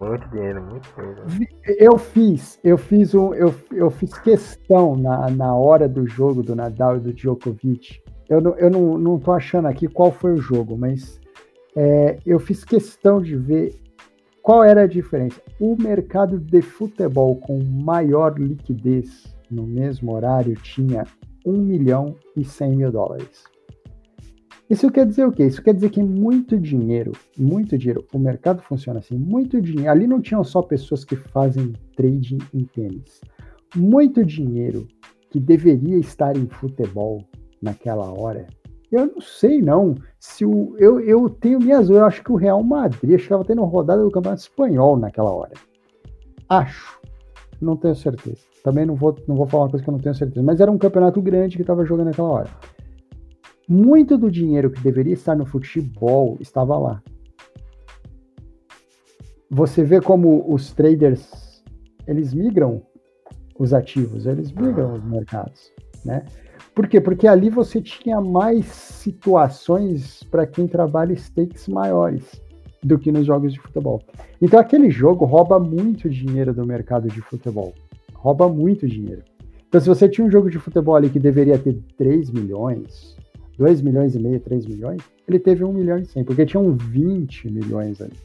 Muito 0.00 0.28
dinheiro, 0.30 0.60
muito 0.60 0.88
dinheiro. 0.96 1.46
Eu 1.78 1.96
fiz, 1.96 2.58
eu 2.64 2.76
fiz 2.76 3.14
um, 3.14 3.32
eu, 3.34 3.54
eu 3.70 3.88
fiz 3.88 4.18
questão 4.18 4.96
na, 4.96 5.30
na 5.30 5.54
hora 5.54 5.88
do 5.88 6.08
jogo 6.08 6.42
do 6.42 6.56
Nadal 6.56 6.96
e 6.96 7.00
do 7.00 7.12
Djokovic. 7.12 8.02
Eu 8.28 8.40
não, 8.40 8.54
eu 8.56 8.68
não, 8.68 8.98
não 8.98 9.16
tô 9.16 9.30
achando 9.30 9.68
aqui 9.68 9.86
qual 9.86 10.10
foi 10.10 10.32
o 10.32 10.38
jogo, 10.38 10.76
mas 10.76 11.19
é, 11.76 12.18
eu 12.26 12.38
fiz 12.38 12.64
questão 12.64 13.20
de 13.20 13.36
ver 13.36 13.74
qual 14.42 14.64
era 14.64 14.82
a 14.82 14.86
diferença. 14.86 15.40
O 15.60 15.76
mercado 15.80 16.38
de 16.38 16.62
futebol 16.62 17.36
com 17.36 17.62
maior 17.62 18.38
liquidez 18.38 19.34
no 19.50 19.66
mesmo 19.66 20.12
horário 20.12 20.54
tinha 20.56 21.04
1 21.44 21.52
milhão 21.52 22.16
e 22.36 22.44
100 22.44 22.76
mil 22.76 22.92
dólares. 22.92 23.44
Isso 24.68 24.88
quer 24.88 25.04
dizer 25.04 25.26
o 25.26 25.32
quê? 25.32 25.46
Isso 25.46 25.60
quer 25.60 25.74
dizer 25.74 25.90
que 25.90 26.00
muito 26.00 26.56
dinheiro, 26.56 27.10
muito 27.36 27.76
dinheiro, 27.76 28.06
o 28.14 28.18
mercado 28.20 28.62
funciona 28.62 29.00
assim, 29.00 29.18
muito 29.18 29.60
dinheiro. 29.60 29.90
Ali 29.90 30.06
não 30.06 30.20
tinham 30.20 30.44
só 30.44 30.62
pessoas 30.62 31.04
que 31.04 31.16
fazem 31.16 31.72
trading 31.96 32.38
em 32.54 32.64
tênis. 32.64 33.20
Muito 33.74 34.24
dinheiro 34.24 34.86
que 35.28 35.40
deveria 35.40 35.98
estar 35.98 36.36
em 36.36 36.46
futebol 36.46 37.24
naquela 37.60 38.12
hora. 38.12 38.46
Eu 38.90 39.06
não 39.06 39.20
sei 39.20 39.62
não 39.62 39.94
se 40.18 40.44
o 40.44 40.74
eu, 40.78 41.00
eu 41.00 41.30
tenho 41.30 41.60
minhas 41.60 41.88
eu 41.88 42.04
acho 42.04 42.22
que 42.24 42.32
o 42.32 42.36
Real 42.36 42.62
Madrid 42.62 43.18
estava 43.18 43.44
tendo 43.44 43.64
rodada 43.64 44.02
do 44.02 44.10
Campeonato 44.10 44.42
Espanhol 44.42 44.96
naquela 44.96 45.30
hora. 45.30 45.52
Acho. 46.48 47.00
Não 47.60 47.76
tenho 47.76 47.94
certeza. 47.94 48.38
Também 48.64 48.84
não 48.84 48.94
vou 48.94 49.16
não 49.28 49.36
vou 49.36 49.46
falar 49.46 49.64
uma 49.64 49.70
coisa 49.70 49.84
que 49.84 49.90
eu 49.90 49.92
não 49.92 50.00
tenho 50.00 50.14
certeza, 50.14 50.42
mas 50.42 50.60
era 50.60 50.70
um 50.70 50.78
campeonato 50.78 51.22
grande 51.22 51.56
que 51.56 51.62
estava 51.62 51.84
jogando 51.84 52.08
naquela 52.08 52.28
hora. 52.28 52.50
Muito 53.68 54.18
do 54.18 54.30
dinheiro 54.30 54.70
que 54.70 54.82
deveria 54.82 55.14
estar 55.14 55.36
no 55.36 55.46
futebol 55.46 56.36
estava 56.40 56.76
lá. 56.76 57.02
Você 59.48 59.84
vê 59.84 60.00
como 60.00 60.52
os 60.52 60.72
traders 60.72 61.62
eles 62.06 62.34
migram 62.34 62.82
os 63.58 63.72
ativos, 63.72 64.26
eles 64.26 64.50
migram 64.52 64.94
os 64.94 65.04
mercados, 65.04 65.72
né? 66.04 66.24
Por 66.80 66.88
quê? 66.88 66.98
Porque 66.98 67.26
ali 67.26 67.50
você 67.50 67.78
tinha 67.78 68.22
mais 68.22 68.64
situações 68.64 70.22
para 70.22 70.46
quem 70.46 70.66
trabalha 70.66 71.12
stakes 71.12 71.68
maiores 71.68 72.40
do 72.82 72.98
que 72.98 73.12
nos 73.12 73.26
jogos 73.26 73.52
de 73.52 73.60
futebol. 73.60 74.00
Então 74.40 74.58
aquele 74.58 74.90
jogo 74.90 75.26
rouba 75.26 75.60
muito 75.60 76.08
dinheiro 76.08 76.54
do 76.54 76.64
mercado 76.64 77.06
de 77.06 77.20
futebol. 77.20 77.74
Rouba 78.14 78.48
muito 78.48 78.88
dinheiro. 78.88 79.22
Então 79.68 79.78
se 79.78 79.88
você 79.88 80.08
tinha 80.08 80.26
um 80.26 80.30
jogo 80.30 80.48
de 80.48 80.58
futebol 80.58 80.96
ali 80.96 81.10
que 81.10 81.20
deveria 81.20 81.58
ter 81.58 81.78
3 81.98 82.30
milhões, 82.30 83.14
2 83.58 83.82
milhões 83.82 84.14
e 84.14 84.18
meio, 84.18 84.40
3 84.40 84.64
milhões, 84.64 85.02
ele 85.28 85.38
teve 85.38 85.62
1 85.62 85.70
milhão 85.74 85.98
e 85.98 86.06
100, 86.06 86.24
porque 86.24 86.46
tinham 86.46 86.74
20 86.74 87.50
milhões 87.50 88.00
ali. 88.00 88.16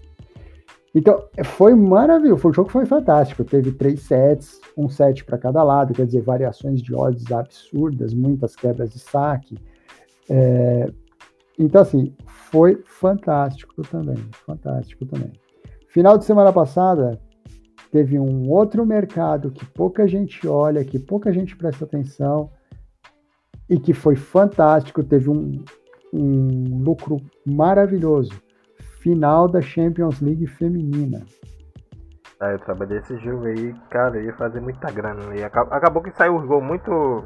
Então, 0.95 1.27
foi 1.43 1.75
maravilhoso, 1.75 2.47
o 2.47 2.53
jogo 2.53 2.69
foi 2.69 2.86
fantástico. 2.86 3.43
Teve 3.43 3.73
três 3.73 3.99
sets, 4.03 4.62
um 4.77 4.88
set 4.88 5.25
para 5.25 5.38
cada 5.38 5.62
lado, 5.62 5.93
quer 5.93 6.05
dizer, 6.05 6.21
variações 6.21 6.81
de 6.81 6.95
odds 6.95 7.29
absurdas, 7.34 8.13
muitas 8.13 8.55
quebras 8.55 8.89
de 8.91 8.99
saque. 8.99 9.58
É... 10.29 10.89
Então, 11.60 11.81
assim, 11.81 12.15
foi 12.25 12.81
fantástico 12.86 13.81
também, 13.84 14.15
fantástico 14.45 15.05
também. 15.05 15.34
Final 15.89 16.17
de 16.17 16.23
semana 16.23 16.53
passada, 16.53 17.19
teve 17.91 18.17
um 18.17 18.49
outro 18.49 18.86
mercado 18.86 19.51
que 19.51 19.65
pouca 19.65 20.08
gente 20.08 20.47
olha, 20.47 20.84
que 20.86 20.97
pouca 20.97 21.31
gente 21.34 21.58
presta 21.58 21.84
atenção, 21.84 22.49
e 23.69 23.77
que 23.77 23.93
foi 23.93 24.15
fantástico, 24.15 25.03
teve 25.03 25.29
um, 25.29 25.63
um 26.13 26.84
lucro 26.84 27.17
maravilhoso. 27.45 28.44
Final 29.05 29.47
da 29.47 29.61
Champions 29.61 30.19
League 30.19 30.47
feminina. 30.47 31.23
Ah, 32.39 32.53
eu 32.53 32.57
trabalhei 32.57 32.97
esse 32.97 33.15
jogo 33.19 33.45
aí, 33.45 33.71
cara, 33.91 34.19
ia 34.19 34.33
fazer 34.33 34.59
muita 34.59 34.91
grana. 34.91 35.35
E 35.35 35.43
acabou 35.43 36.01
que 36.01 36.09
saiu 36.09 36.35
o 36.35 36.47
gol 36.47 36.59
muito. 36.59 37.23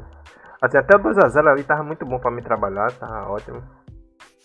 Assim, 0.60 0.76
até 0.76 0.94
o 0.94 1.00
2x0 1.00 1.50
ali 1.50 1.64
tava 1.64 1.82
muito 1.82 2.04
bom 2.04 2.18
pra 2.18 2.30
mim 2.30 2.42
trabalhar, 2.42 2.92
tava 2.92 3.30
ótimo. 3.30 3.62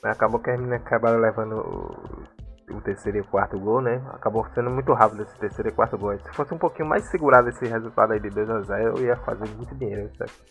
Mas 0.01 0.15
acabou 0.15 0.39
que 0.39 0.49
as 0.49 0.57
meninas 0.57 0.81
acabaram 0.81 1.19
levando 1.19 1.57
o, 1.57 2.73
o, 2.77 2.81
terceiro 2.81 3.17
e 3.17 3.21
o 3.21 3.27
quarto 3.27 3.59
gol, 3.59 3.81
né? 3.81 4.01
Acabou 4.13 4.47
sendo 4.55 4.69
muito 4.69 4.93
rápido 4.93 5.23
esse 5.23 5.37
terceiro 5.37 5.67
e 5.67 5.73
quarto 5.73 5.97
gol. 5.97 6.17
Se 6.17 6.31
fosse 6.31 6.53
um 6.53 6.57
pouquinho 6.57 6.87
mais 6.87 7.03
segurado 7.09 7.49
esse 7.49 7.65
resultado 7.65 8.13
aí 8.13 8.19
de 8.21 8.29
2x0, 8.29 8.97
eu 8.97 9.03
ia 9.03 9.17
fazer 9.17 9.45
muito 9.57 9.75
dinheiro, 9.75 10.09
certo? 10.15 10.41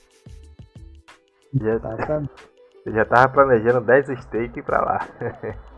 Já, 1.54 1.78
já 2.92 3.04
tava 3.06 3.32
planejando 3.32 3.80
10 3.80 4.20
steak 4.20 4.60
pra 4.60 4.82
lá. 4.82 4.98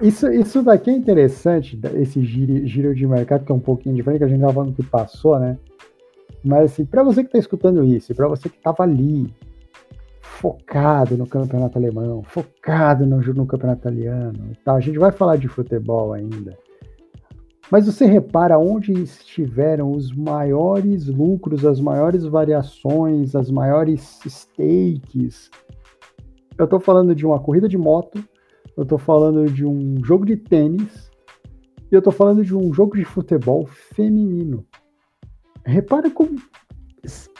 isso, 0.00 0.30
isso 0.32 0.62
daqui 0.62 0.90
é 0.90 0.94
interessante, 0.94 1.78
esse 1.94 2.22
giro, 2.24 2.66
giro 2.66 2.94
de 2.94 3.06
mercado, 3.06 3.44
que 3.44 3.52
é 3.52 3.54
um 3.54 3.60
pouquinho 3.60 3.94
diferente, 3.94 4.20
que 4.20 4.24
a 4.24 4.28
gente 4.28 4.40
tava 4.40 4.52
falando 4.52 4.74
que 4.74 4.84
passou, 4.84 5.38
né? 5.38 5.58
Mas 6.44 6.72
assim, 6.72 6.84
para 6.84 7.02
você 7.02 7.22
que 7.22 7.28
está 7.28 7.38
escutando 7.38 7.84
isso, 7.84 8.14
para 8.14 8.28
você 8.28 8.48
que 8.48 8.56
estava 8.56 8.82
ali, 8.82 9.32
focado 10.20 11.16
no 11.16 11.26
campeonato 11.26 11.78
alemão, 11.78 12.22
focado 12.22 13.06
no, 13.06 13.18
no 13.18 13.46
campeonato 13.46 13.80
italiano 13.80 14.50
e 14.52 14.56
tal, 14.56 14.76
a 14.76 14.80
gente 14.80 14.98
vai 14.98 15.10
falar 15.10 15.36
de 15.36 15.48
futebol 15.48 16.12
ainda. 16.12 16.56
Mas 17.70 17.86
você 17.86 18.04
repara 18.04 18.58
onde 18.58 18.92
estiveram 18.92 19.90
os 19.92 20.12
maiores 20.14 21.06
lucros, 21.06 21.64
as 21.64 21.80
maiores 21.80 22.24
variações, 22.24 23.34
as 23.34 23.50
maiores 23.50 24.20
stakes. 24.26 25.50
Eu 26.58 26.66
estou 26.66 26.78
falando 26.78 27.14
de 27.14 27.24
uma 27.24 27.40
corrida 27.40 27.68
de 27.68 27.78
moto, 27.78 28.22
eu 28.76 28.82
estou 28.82 28.98
falando 28.98 29.50
de 29.50 29.64
um 29.64 30.04
jogo 30.04 30.24
de 30.24 30.36
tênis 30.36 31.10
e 31.90 31.94
eu 31.94 31.98
estou 31.98 32.12
falando 32.12 32.44
de 32.44 32.56
um 32.56 32.72
jogo 32.72 32.96
de 32.96 33.04
futebol 33.04 33.66
feminino. 33.66 34.66
Repara 35.64 36.10
como. 36.10 36.36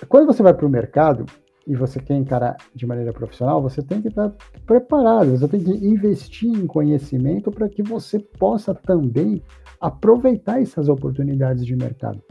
Quando 0.08 0.26
você 0.26 0.42
vai 0.42 0.54
para 0.54 0.66
o 0.66 0.70
mercado 0.70 1.26
e 1.66 1.74
você 1.74 1.98
quer 1.98 2.14
encarar 2.14 2.56
de 2.74 2.86
maneira 2.86 3.12
profissional, 3.12 3.62
você 3.62 3.82
tem 3.82 4.00
que 4.02 4.08
estar 4.08 4.32
preparado, 4.66 5.30
você 5.30 5.48
tem 5.48 5.60
que 5.60 5.70
investir 5.70 6.50
em 6.50 6.66
conhecimento 6.66 7.50
para 7.50 7.68
que 7.68 7.82
você 7.82 8.18
possa 8.18 8.74
também 8.74 9.42
aproveitar 9.80 10.60
essas 10.60 10.88
oportunidades 10.88 11.64
de 11.64 11.74
mercado. 11.74 12.22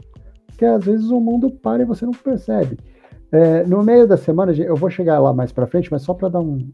Porque 0.46 0.64
às 0.64 0.84
vezes 0.84 1.10
o 1.10 1.20
mundo 1.20 1.50
para 1.50 1.82
e 1.82 1.86
você 1.86 2.04
não 2.04 2.12
percebe. 2.12 2.78
É, 3.32 3.64
no 3.64 3.82
meio 3.82 4.06
da 4.06 4.16
semana, 4.16 4.52
eu 4.52 4.76
vou 4.76 4.88
chegar 4.88 5.18
lá 5.18 5.32
mais 5.32 5.50
para 5.50 5.66
frente, 5.66 5.90
mas 5.90 6.02
só 6.02 6.14
para 6.14 6.28
dar 6.28 6.40
um, 6.40 6.70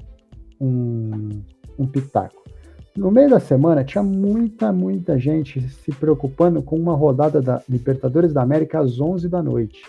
um, 0.60 1.28
um 1.80 1.86
pitaco. 1.86 2.42
No 2.96 3.10
meio 3.10 3.30
da 3.30 3.40
semana, 3.40 3.84
tinha 3.84 4.02
muita, 4.02 4.72
muita 4.72 5.18
gente 5.18 5.60
se 5.60 5.92
preocupando 5.92 6.62
com 6.62 6.76
uma 6.76 6.94
rodada 6.94 7.40
da 7.40 7.62
Libertadores 7.68 8.32
da 8.32 8.42
América 8.42 8.80
às 8.80 9.00
11 9.00 9.28
da 9.28 9.42
noite. 9.42 9.82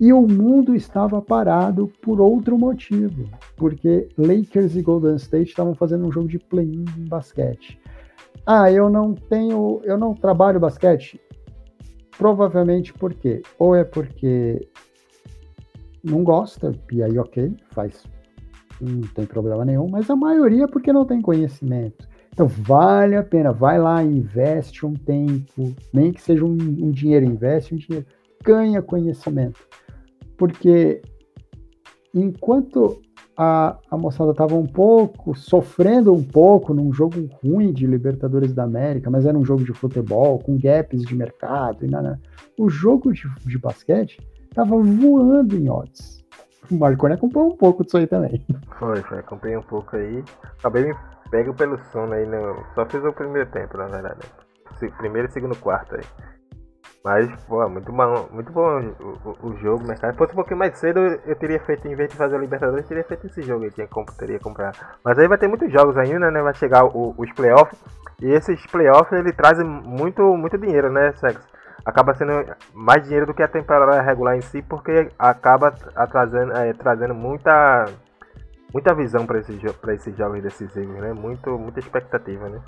E 0.00 0.12
o 0.12 0.22
mundo 0.22 0.74
estava 0.74 1.22
parado 1.22 1.90
por 2.02 2.20
outro 2.20 2.58
motivo, 2.58 3.28
porque 3.56 4.08
Lakers 4.18 4.76
e 4.76 4.82
Golden 4.82 5.16
State 5.16 5.50
estavam 5.50 5.74
fazendo 5.74 6.06
um 6.06 6.12
jogo 6.12 6.28
de 6.28 6.38
play-in 6.38 6.84
em 6.98 7.04
basquete. 7.04 7.80
Ah, 8.44 8.70
eu 8.70 8.90
não 8.90 9.14
tenho, 9.14 9.80
eu 9.84 9.96
não 9.96 10.14
trabalho 10.14 10.60
basquete. 10.60 11.20
Provavelmente 12.18 12.92
por 12.92 13.14
quê? 13.14 13.42
Ou 13.58 13.74
é 13.74 13.82
porque 13.82 14.68
não 16.02 16.22
gosta, 16.22 16.72
e 16.92 17.02
aí 17.02 17.18
ok, 17.18 17.56
faz, 17.70 18.04
não 18.80 19.02
tem 19.02 19.26
problema 19.26 19.64
nenhum, 19.64 19.88
mas 19.88 20.08
a 20.10 20.16
maioria 20.16 20.66
porque 20.68 20.92
não 20.92 21.04
tem 21.04 21.20
conhecimento. 21.20 22.08
Então 22.32 22.48
vale 22.48 23.16
a 23.16 23.22
pena, 23.22 23.52
vai 23.52 23.78
lá, 23.78 24.02
investe 24.02 24.84
um 24.84 24.94
tempo, 24.94 25.74
nem 25.92 26.12
que 26.12 26.20
seja 26.20 26.44
um, 26.44 26.52
um 26.52 26.90
dinheiro, 26.90 27.24
investe 27.24 27.74
um 27.74 27.76
dinheiro, 27.76 28.06
ganha 28.42 28.82
conhecimento. 28.82 29.60
Porque 30.36 31.00
enquanto 32.12 33.00
a, 33.36 33.78
a 33.90 33.96
moçada 33.96 34.30
estava 34.30 34.54
um 34.54 34.66
pouco 34.66 35.34
sofrendo 35.34 36.12
um 36.12 36.22
pouco 36.22 36.72
num 36.72 36.92
jogo 36.92 37.28
ruim 37.42 37.72
de 37.72 37.86
Libertadores 37.86 38.52
da 38.52 38.64
América, 38.64 39.10
mas 39.10 39.26
era 39.26 39.36
um 39.36 39.44
jogo 39.44 39.64
de 39.64 39.72
futebol 39.72 40.38
com 40.38 40.58
gaps 40.58 41.02
de 41.02 41.14
mercado 41.14 41.84
e 41.84 41.88
nada. 41.88 42.20
O 42.58 42.68
jogo 42.68 43.12
de, 43.12 43.22
de 43.44 43.58
basquete 43.58 44.18
estava 44.48 44.76
voando 44.76 45.56
em 45.56 45.68
odds. 45.68 46.23
O 46.70 46.78
Marconi 46.78 47.14
acompanhou 47.14 47.52
um 47.52 47.56
pouco 47.56 47.84
disso 47.84 47.98
aí 47.98 48.06
também. 48.06 48.44
Foi, 48.78 49.00
foi, 49.02 49.18
acompanhei 49.18 49.56
um 49.56 49.62
pouco 49.62 49.96
aí. 49.96 50.24
Acabei 50.58 50.84
me 50.84 50.96
pego 51.30 51.54
pelo 51.54 51.78
sono 51.86 52.12
aí, 52.12 52.26
no... 52.26 52.64
só 52.74 52.86
fiz 52.86 53.04
o 53.04 53.12
primeiro 53.12 53.50
tempo, 53.50 53.76
na 53.76 53.86
verdade. 53.86 54.20
Primeiro 54.98 55.28
e 55.28 55.30
segundo 55.30 55.56
quarto 55.56 55.96
aí. 55.96 56.04
Mas, 57.04 57.28
pô, 57.44 57.68
muito 57.68 57.92
bom, 57.92 58.28
muito 58.32 58.50
bom 58.50 58.80
o, 58.98 59.46
o, 59.46 59.48
o 59.48 59.56
jogo, 59.58 59.86
mercado. 59.86 60.12
Se 60.12 60.18
fosse 60.18 60.32
um 60.32 60.36
pouquinho 60.36 60.58
mais 60.58 60.78
cedo, 60.78 61.00
eu 61.00 61.36
teria 61.36 61.60
feito, 61.60 61.86
em 61.86 61.94
vez 61.94 62.08
de 62.08 62.16
fazer 62.16 62.34
o 62.34 62.40
Libertadores, 62.40 62.84
eu 62.84 62.88
teria 62.88 63.04
feito 63.04 63.26
esse 63.26 63.42
jogo 63.42 63.64
aí, 63.64 63.70
tinha, 63.70 63.86
teria 64.18 64.38
comprado. 64.40 64.78
Mas 65.04 65.18
aí 65.18 65.28
vai 65.28 65.36
ter 65.36 65.46
muitos 65.46 65.70
jogos 65.70 65.98
ainda, 65.98 66.30
né? 66.30 66.40
Vai 66.40 66.54
chegar 66.54 66.86
o, 66.86 67.14
os 67.18 67.30
playoffs. 67.32 67.78
E 68.22 68.30
esses 68.30 68.66
playoffs 68.68 69.12
ele 69.12 69.32
trazem 69.32 69.66
muito, 69.66 70.22
muito 70.34 70.56
dinheiro, 70.56 70.90
né, 70.90 71.12
Sexo? 71.12 71.46
Acaba 71.84 72.14
sendo 72.14 72.32
mais 72.72 73.04
dinheiro 73.04 73.26
do 73.26 73.34
que 73.34 73.42
a 73.42 73.48
temporada 73.48 74.00
regular 74.00 74.36
em 74.36 74.40
si, 74.40 74.62
porque 74.62 75.10
acaba 75.18 75.70
trazendo, 76.10 76.52
é, 76.52 76.72
trazendo 76.72 77.14
muita, 77.14 77.84
muita 78.72 78.94
visão 78.94 79.26
para 79.26 79.40
esses, 79.40 79.62
esses 79.62 80.16
jogos 80.16 80.42
decisivos, 80.42 80.98
né? 81.00 81.12
Muito, 81.12 81.58
muita 81.58 81.80
expectativa, 81.80 82.48
né? 82.48 82.60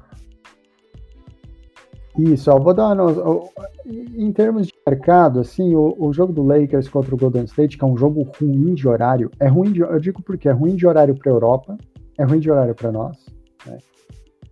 Isso, 2.19 2.51
ó, 2.51 2.59
vou 2.59 2.73
dar 2.73 2.95
uma, 2.95 3.51
em 3.87 4.33
termos 4.33 4.69
de 4.69 4.75
mercado, 4.87 5.41
assim, 5.41 5.75
o, 5.75 5.95
o, 5.99 6.12
jogo 6.14 6.33
do 6.33 6.43
Lakers 6.43 6.89
contra 6.89 7.14
o 7.14 7.19
Golden 7.19 7.45
State, 7.45 7.77
que 7.77 7.85
é 7.85 7.87
um 7.87 7.97
jogo 7.97 8.23
ruim 8.41 8.75
de 8.75 8.89
horário, 8.89 9.31
é 9.39 9.47
ruim 9.47 9.71
de, 9.71 9.81
eu 9.81 10.01
digo 10.01 10.23
porque 10.23 10.49
é 10.49 10.53
ruim 10.53 10.77
de 10.77 10.87
horário 10.87 11.14
para 11.14 11.31
Europa, 11.31 11.77
é 12.19 12.25
ruim 12.25 12.39
de 12.39 12.51
horário 12.51 12.75
para 12.75 12.91
nós. 12.91 13.27
Né? 13.67 13.79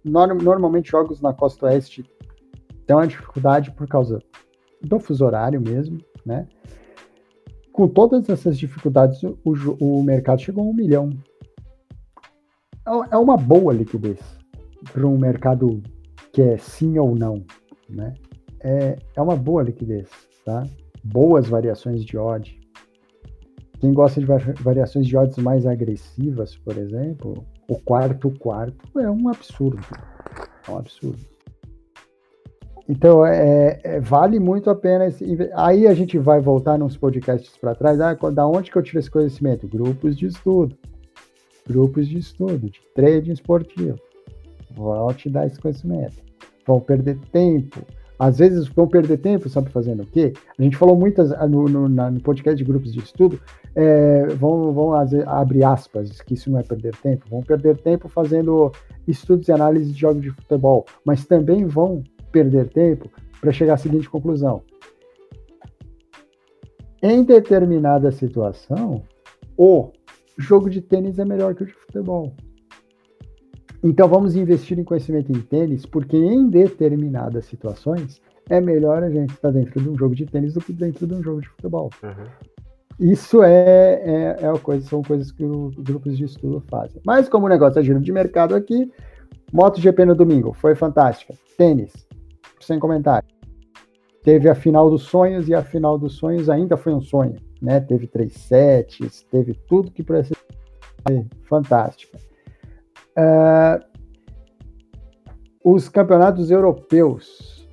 normalmente 0.05 0.91
jogos 0.91 1.23
na 1.23 1.33
costa 1.33 1.65
oeste 1.65 2.05
têm 2.87 2.95
uma 2.95 3.07
dificuldade 3.07 3.71
por 3.71 3.89
causa 3.89 4.19
do 4.85 4.99
fuso 4.99 5.24
horário 5.24 5.61
mesmo, 5.61 5.99
né? 6.24 6.47
Com 7.72 7.89
todas 7.89 8.28
essas 8.28 8.57
dificuldades, 8.59 9.22
o, 9.22 9.39
o 9.80 10.03
mercado 10.03 10.41
chegou 10.41 10.64
a 10.64 10.68
um 10.68 10.74
milhão. 10.74 11.11
É, 12.87 13.14
é 13.14 13.18
uma 13.18 13.37
boa 13.37 13.72
liquidez 13.72 14.20
para 14.93 15.07
um 15.07 15.18
mercado 15.18 15.82
que 16.32 16.43
é 16.43 16.57
sim 16.59 16.99
ou 16.99 17.14
não, 17.14 17.45
né? 17.89 18.14
É, 18.61 18.97
é 19.16 19.20
uma 19.20 19.37
boa 19.37 19.62
liquidez, 19.62 20.09
tá? 20.45 20.66
Boas 21.03 21.49
variações 21.49 22.05
de 22.05 22.16
odd. 22.16 22.59
Quem 23.80 23.93
gosta 23.93 24.20
de 24.20 24.26
variações 24.62 25.07
de 25.07 25.16
odds 25.16 25.37
mais 25.39 25.66
agressivas, 25.66 26.57
por 26.57 26.78
exemplo, 26.78 27.45
o 27.68 27.78
quarto 27.80 28.30
quarto 28.39 28.99
é 28.99 29.11
um 29.11 29.28
absurdo. 29.28 29.85
É 30.66 30.70
um 30.70 30.78
absurdo. 30.78 31.34
Então, 32.89 33.24
é, 33.24 33.80
é, 33.82 34.01
vale 34.01 34.39
muito 34.39 34.68
a 34.68 34.74
pena. 34.74 35.07
Esse, 35.07 35.51
aí 35.55 35.87
a 35.87 35.95
gente 35.95 36.18
vai 36.18 36.41
voltar 36.41 36.78
nos 36.78 36.97
podcasts 36.97 37.57
para 37.57 37.74
trás. 37.74 38.01
Ah, 38.01 38.14
da 38.14 38.47
onde 38.47 38.70
que 38.70 38.76
eu 38.76 38.82
tive 38.82 38.99
esse 38.99 39.11
conhecimento? 39.11 39.66
Grupos 39.66 40.16
de 40.16 40.26
estudo. 40.26 40.76
Grupos 41.66 42.07
de 42.07 42.18
estudo, 42.18 42.70
de 42.70 42.80
trading 42.95 43.32
esportivo. 43.32 43.99
Vou 44.70 45.14
te 45.14 45.30
dar 45.30 45.47
esse 45.47 45.59
conhecimento. 45.59 46.16
Vão 46.66 46.78
perder 46.78 47.18
tempo. 47.32 47.80
Às 48.18 48.39
vezes 48.39 48.68
vão 48.68 48.87
perder 48.87 49.18
tempo, 49.18 49.49
sabe 49.49 49.70
fazendo 49.70 50.03
o 50.03 50.07
quê? 50.07 50.32
A 50.59 50.62
gente 50.62 50.76
falou 50.76 50.97
muitas 50.97 51.30
no, 51.49 51.64
no, 51.64 51.89
no 51.89 52.20
podcast 52.20 52.57
de 52.57 52.64
grupos 52.64 52.93
de 52.93 53.01
estudo, 53.01 53.41
é, 53.74 54.26
vão, 54.37 54.72
vão 54.72 54.95
abrir 55.26 55.64
aspas, 55.64 56.20
que 56.20 56.35
isso 56.35 56.49
não 56.49 56.61
é 56.61 56.62
perder 56.62 56.95
tempo, 56.97 57.26
vão 57.28 57.43
perder 57.43 57.76
tempo 57.78 58.09
fazendo 58.09 58.70
estudos 59.07 59.49
e 59.49 59.53
análise 59.53 59.93
de 59.93 59.99
jogos 59.99 60.22
de 60.22 60.30
futebol, 60.30 60.87
mas 61.05 61.26
também 61.26 61.66
vão 61.66 62.05
perder 62.35 62.68
tempo 62.68 63.09
para 63.41 63.53
chegar 63.53 63.74
à 63.74 63.76
seguinte 63.76 64.11
conclusão. 64.11 64.62
Em 67.01 67.22
determinada 67.22 68.11
situação, 68.11 69.05
o 69.57 69.93
jogo 70.37 70.68
de 70.68 70.80
tênis 70.80 71.20
é 71.20 71.24
melhor 71.24 71.55
que 71.55 71.62
o 71.62 71.66
de 71.66 71.72
futebol. 71.72 72.35
Então 73.85 74.09
vamos 74.09 74.35
investir 74.35 74.78
em 74.78 74.85
conhecimento 74.85 75.30
em 75.30 75.41
tênis, 75.43 75.87
porque 75.87 76.16
em 76.16 76.49
determinadas 76.49 77.45
situações 77.45 78.20
é 78.49 78.61
melhor 78.61 79.05
a 79.05 79.11
gente 79.11 79.32
estar 79.35 79.53
dentro 79.53 79.80
de 79.80 79.89
um 79.89 79.97
jogo 79.97 80.14
de 80.14 80.26
tênis 80.26 80.55
do 80.55 80.61
que 80.61 80.72
dentro 80.72 81.07
de 81.07 81.14
um 81.14 81.22
jogo 81.22 81.41
de 81.41 81.49
futebol. 81.51 81.91
Uhum. 82.03 82.51
Isso 82.99 83.43
é, 83.43 84.03
é, 84.03 84.37
é 84.41 84.59
coisa, 84.59 84.87
são 84.89 85.03
coisas 85.03 85.30
que 85.30 85.45
os 85.45 85.74
grupos 85.76 86.16
de 86.16 86.24
estudo 86.24 86.62
fazem. 86.68 87.01
Mas 87.05 87.28
como 87.28 87.47
o 87.47 87.49
negócio 87.49 87.78
é 87.78 87.82
giro 87.82 88.01
de 88.01 88.12
mercado 88.12 88.55
aqui, 88.55 88.91
MotoGP 89.53 90.05
no 90.05 90.14
domingo 90.14 90.53
foi 90.55 90.74
fantástica. 90.74 91.35
Tênis, 91.59 91.93
sem 92.65 92.79
comentário. 92.79 93.29
Teve 94.23 94.49
a 94.49 94.55
final 94.55 94.89
dos 94.89 95.03
sonhos 95.03 95.49
e 95.49 95.55
a 95.55 95.62
final 95.62 95.99
dos 95.99 96.15
sonhos 96.15 96.49
ainda 96.49 96.77
foi 96.77 96.95
um 96.95 97.01
sonho, 97.01 97.37
né? 97.61 97.79
Teve 97.81 98.07
três 98.07 98.33
sets, 98.33 99.23
teve 99.31 99.55
tudo 99.69 99.91
que 99.91 100.03
precisa 100.03 100.39
ser 101.07 101.27
fantástica. 101.43 102.19
Uh, 103.17 103.85
os 105.62 105.89
campeonatos 105.89 106.51
europeus, 106.51 107.69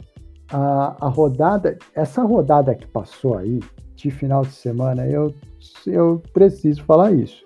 a, 0.52 1.06
a, 1.06 1.10
rodada, 1.10 1.78
essa 1.96 2.22
rodada 2.24 2.76
que 2.76 2.88
passou 2.88 3.38
aí, 3.38 3.60
de 3.96 4.12
final 4.12 4.44
de 4.44 4.52
semana, 4.52 5.08
eu, 5.08 5.34
eu 5.86 6.22
preciso 6.34 6.84
falar 6.84 7.12
isso. 7.12 7.46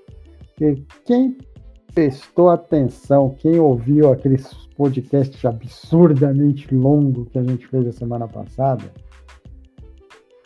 Quem 1.06 1.38
prestou 1.96 2.50
atenção, 2.50 3.34
quem 3.40 3.58
ouviu 3.58 4.12
aqueles 4.12 4.54
podcasts 4.78 5.44
absurdamente 5.44 6.76
longos 6.76 7.30
que 7.30 7.40
a 7.40 7.44
gente 7.44 7.66
fez 7.68 7.88
a 7.88 7.92
semana 7.92 8.28
passada, 8.28 8.84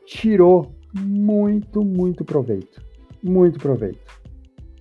tirou 0.06 0.72
muito, 0.94 1.84
muito 1.84 2.24
proveito. 2.24 2.82
Muito 3.22 3.60
proveito 3.60 4.20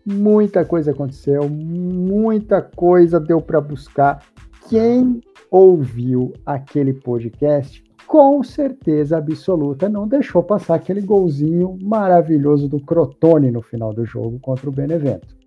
muita 0.09 0.65
coisa 0.65 0.93
aconteceu, 0.93 1.49
muita 1.49 2.63
coisa 2.63 3.21
deu 3.21 3.41
para 3.41 3.61
buscar. 3.61 4.25
Quem 4.69 5.21
ouviu 5.51 6.33
aquele 6.47 6.95
podcast, 6.95 7.85
com 8.07 8.43
certeza 8.43 9.19
absoluta, 9.19 9.89
não 9.89 10.09
deixou 10.09 10.43
passar 10.43 10.77
aquele 10.77 11.03
golzinho 11.03 11.77
maravilhoso 11.83 12.69
do 12.69 12.81
Crotone 12.81 13.51
no 13.51 13.61
final 13.61 13.93
do 13.93 14.05
jogo 14.05 14.39
contra 14.41 14.69
o 14.69 14.73
Benevento. 14.73 15.38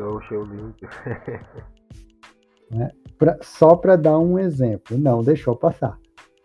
Show, 0.00 0.20
show 0.22 0.44
lindo. 0.44 0.74
né? 2.70 2.90
pra, 3.18 3.38
só 3.42 3.76
para 3.76 3.96
dar 3.96 4.18
um 4.18 4.38
exemplo, 4.38 4.96
não 4.98 5.22
deixou 5.22 5.54
passar. 5.54 5.98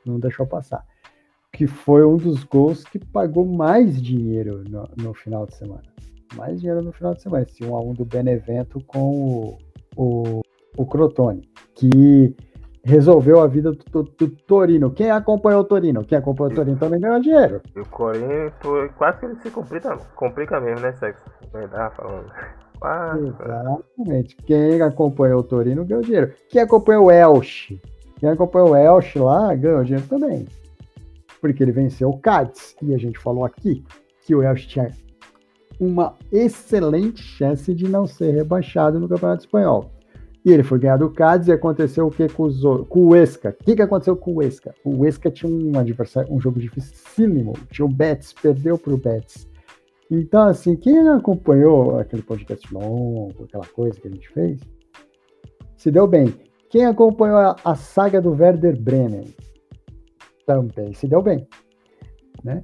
Não 0.05 0.19
deixou 0.19 0.45
passar. 0.45 0.85
Que 1.53 1.65
foi 1.65 2.05
um 2.05 2.17
dos 2.17 2.43
gols 2.43 2.83
que 2.83 2.99
pagou 2.99 3.45
mais 3.45 4.01
dinheiro 4.01 4.63
no, 4.69 4.89
no 4.97 5.13
final 5.13 5.45
de 5.45 5.55
semana 5.55 5.95
mais 6.35 6.59
dinheiro 6.59 6.81
no 6.81 6.91
final 6.91 7.13
de 7.13 7.21
semana. 7.21 7.43
Esse 7.43 7.63
1 7.63 7.75
a 7.75 7.81
1 7.81 7.93
do 7.93 8.05
Benevento 8.05 8.83
com 8.85 9.09
o, 9.09 9.57
o, 9.95 10.41
o 10.77 10.85
Crotone, 10.85 11.49
que 11.73 12.35
resolveu 12.83 13.41
a 13.41 13.47
vida 13.47 13.71
do, 13.71 13.83
do, 13.83 14.03
do, 14.03 14.29
Torino. 14.29 14.91
Quem 14.91 15.09
acompanhou 15.09 15.61
o 15.61 15.65
Torino? 15.65 16.05
Quem 16.05 16.17
acompanhou 16.17 16.51
o 16.51 16.55
Torino 16.55 16.77
também 16.77 16.99
ganhou 16.99 17.19
dinheiro. 17.19 17.61
E 17.75 17.79
o 17.79 17.85
Corinthians 17.85 18.53
quase 18.97 19.19
que 19.19 19.25
ele 19.25 19.35
se 19.37 19.49
complica, 19.49 19.97
complica 20.15 20.59
mesmo, 20.59 20.81
né, 20.81 20.93
Sexo? 20.93 21.23
Verdade, 21.51 21.95
falando. 21.95 22.31
Exatamente. 23.17 24.35
Quem 24.37 24.81
acompanhou 24.81 25.39
o 25.39 25.43
Torino 25.43 25.85
ganhou 25.85 26.03
dinheiro. 26.03 26.33
Quem 26.49 26.61
acompanhou 26.61 27.05
o 27.05 27.11
Elche? 27.11 27.81
Quem 28.19 28.29
acompanhou 28.29 28.71
o 28.71 28.75
Elche 28.75 29.19
lá 29.19 29.53
ganhou 29.55 29.83
dinheiro 29.83 30.07
também. 30.07 30.47
Porque 31.41 31.63
ele 31.63 31.71
venceu 31.71 32.09
o 32.09 32.17
Cádiz. 32.17 32.75
E 32.81 32.93
a 32.93 32.97
gente 32.97 33.19
falou 33.19 33.45
aqui 33.45 33.83
que 34.25 34.33
o 34.33 34.43
Elche 34.43 34.67
tinha 34.67 34.91
uma 35.79 36.13
excelente 36.31 37.21
chance 37.21 37.73
de 37.73 37.87
não 37.87 38.07
ser 38.07 38.31
rebaixado 38.31 38.99
no 38.99 39.09
Campeonato 39.09 39.43
Espanhol. 39.43 39.91
E 40.45 40.51
ele 40.51 40.63
foi 40.63 40.77
ganhar 40.77 40.97
do 40.97 41.09
Cádiz 41.09 41.47
e 41.47 41.51
aconteceu 41.51 42.05
o 42.05 42.11
que 42.11 42.29
com, 42.29 42.47
com 42.87 43.07
o 43.07 43.15
Esca? 43.15 43.55
O 43.59 43.63
que, 43.63 43.75
que 43.75 43.81
aconteceu 43.81 44.15
com 44.15 44.35
o 44.35 44.43
Esca? 44.43 44.75
O 44.83 45.03
Esca 45.05 45.31
tinha 45.31 45.51
um 45.51 45.77
adversário, 45.77 46.31
um 46.31 46.39
jogo 46.39 46.59
dificílimo. 46.59 47.53
Tinha 47.71 47.85
o 47.85 47.89
Betis, 47.89 48.31
perdeu 48.31 48.77
para 48.77 48.93
o 48.93 48.97
Betis. 48.97 49.47
Então, 50.09 50.47
assim, 50.47 50.75
quem 50.75 51.07
acompanhou 51.09 51.99
aquele 51.99 52.21
podcast 52.21 52.71
longo, 52.73 53.43
aquela 53.43 53.65
coisa 53.65 53.99
que 53.99 54.07
a 54.07 54.11
gente 54.11 54.29
fez, 54.29 54.59
se 55.75 55.91
deu 55.91 56.07
bem. 56.07 56.33
Quem 56.69 56.85
acompanhou 56.85 57.37
a, 57.37 57.55
a 57.63 57.75
saga 57.75 58.21
do 58.21 58.31
Werder 58.31 58.79
Bremen 58.79 59.33
também 60.45 60.93
se 60.93 61.07
deu 61.07 61.21
bem. 61.21 61.47
Né? 62.43 62.63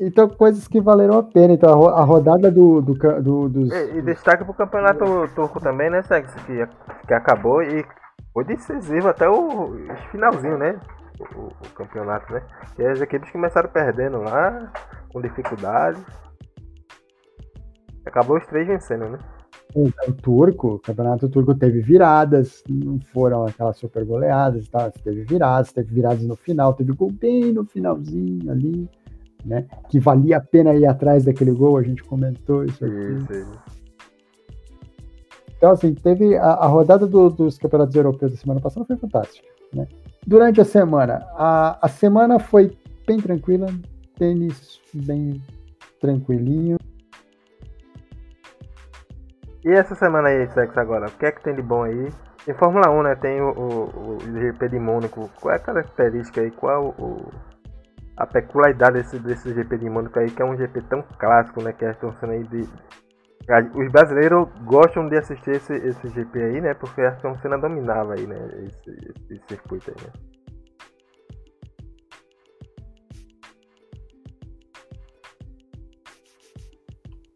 Então, 0.00 0.28
coisas 0.28 0.66
que 0.66 0.80
valeram 0.80 1.18
a 1.18 1.22
pena. 1.22 1.52
Então, 1.52 1.86
a, 1.86 2.02
rodada 2.02 2.50
do, 2.50 2.80
do, 2.80 2.94
do 2.94 3.48
dos. 3.48 3.70
E, 3.70 3.98
e 3.98 4.02
destaque 4.02 4.44
pro 4.44 4.54
campeonato 4.54 5.04
turco 5.34 5.60
também, 5.60 5.90
né, 5.90 6.02
Sex? 6.02 6.34
Que, 6.46 6.66
que 7.06 7.14
acabou 7.14 7.62
e 7.62 7.84
foi 8.32 8.44
decisivo 8.44 9.08
até 9.08 9.28
o 9.28 9.76
finalzinho, 10.10 10.56
né? 10.56 10.80
O, 11.20 11.48
o, 11.48 11.70
campeonato, 11.74 12.32
né? 12.32 12.42
E 12.78 12.84
as 12.84 13.00
equipes 13.00 13.30
começaram 13.30 13.68
perdendo 13.68 14.18
lá, 14.18 14.72
com 15.12 15.20
dificuldade. 15.20 16.00
Acabou 18.06 18.38
os 18.38 18.46
três 18.46 18.66
vencendo, 18.66 19.10
né? 19.10 19.18
O 19.74 20.12
turco, 20.12 20.74
o 20.74 20.78
campeonato 20.80 21.28
turco 21.28 21.54
teve 21.54 21.80
viradas, 21.80 22.64
não 22.68 22.98
foram 23.12 23.44
aquelas 23.44 23.76
super 23.76 24.04
goleadas 24.04 24.68
tal, 24.68 24.90
teve 24.90 25.22
viradas, 25.22 25.72
teve 25.72 25.94
viradas 25.94 26.22
no 26.24 26.34
final, 26.34 26.74
teve 26.74 26.92
gol 26.92 27.12
bem 27.12 27.52
no 27.52 27.64
finalzinho 27.64 28.50
ali 28.50 28.90
né? 29.44 29.66
Que 29.88 29.98
valia 29.98 30.38
a 30.38 30.40
pena 30.40 30.74
ir 30.74 30.86
atrás 30.86 31.24
daquele 31.24 31.52
gol, 31.52 31.76
a 31.76 31.82
gente 31.82 32.02
comentou 32.04 32.64
isso 32.64 32.84
aqui. 32.84 33.34
Isso, 33.34 33.60
Então, 35.56 35.70
assim, 35.72 35.94
teve 35.94 36.36
a, 36.36 36.52
a 36.52 36.66
rodada 36.66 37.06
do, 37.06 37.28
dos 37.30 37.58
campeonatos 37.58 37.94
europeus 37.94 38.32
da 38.32 38.38
semana 38.38 38.60
passada 38.60 38.86
foi 38.86 38.96
fantástica, 38.96 39.48
né? 39.74 39.86
Durante 40.26 40.60
a 40.60 40.64
semana, 40.64 41.26
a, 41.36 41.78
a 41.82 41.88
semana 41.88 42.38
foi 42.38 42.76
bem 43.06 43.18
tranquila, 43.18 43.66
tênis 44.16 44.80
bem 44.94 45.42
tranquilinho. 46.00 46.78
E 49.64 49.68
essa 49.68 49.94
semana 49.94 50.28
aí, 50.28 50.48
Sex, 50.48 50.76
agora? 50.78 51.06
O 51.06 51.12
que 51.12 51.26
é 51.26 51.32
que 51.32 51.42
tem 51.42 51.54
de 51.54 51.62
bom 51.62 51.82
aí? 51.82 52.08
Em 52.48 52.54
Fórmula 52.54 52.90
1, 52.90 53.02
né? 53.02 53.14
Tem 53.16 53.40
o, 53.42 53.50
o, 53.50 54.16
o 54.16 54.20
GP 54.20 54.68
de 54.70 54.78
Mônaco. 54.78 55.30
Qual 55.40 55.52
é 55.52 55.56
a 55.56 55.60
característica 55.60 56.40
aí? 56.40 56.50
Qual 56.50 56.94
o, 56.98 57.30
a 58.16 58.26
peculiaridade 58.26 58.94
desse, 58.94 59.18
desse 59.18 59.52
GP 59.52 59.78
de 59.78 59.90
Mônaco 59.90 60.18
aí, 60.18 60.30
que 60.30 60.40
é 60.40 60.44
um 60.44 60.56
GP 60.56 60.80
tão 60.82 61.02
clássico, 61.18 61.62
né? 61.62 61.72
Que 61.72 61.84
é 61.84 61.90
estão 61.90 62.14
sendo 62.20 62.32
aí 62.32 62.44
de. 62.44 62.66
Os 63.74 63.90
brasileiros 63.90 64.48
gostam 64.64 65.08
de 65.08 65.16
assistir 65.16 65.52
esse, 65.52 65.74
esse 65.74 66.08
GP 66.08 66.40
aí, 66.40 66.60
né? 66.60 66.74
Porque 66.74 67.00
a 67.00 67.10
Ayrton 67.10 67.34
dominava 67.60 68.14
aí, 68.14 68.26
né? 68.26 68.36
Esse, 68.66 68.90
esse, 68.90 69.34
esse 69.34 69.42
circuito 69.48 69.90
aí, 69.90 70.06
né? 70.06 70.12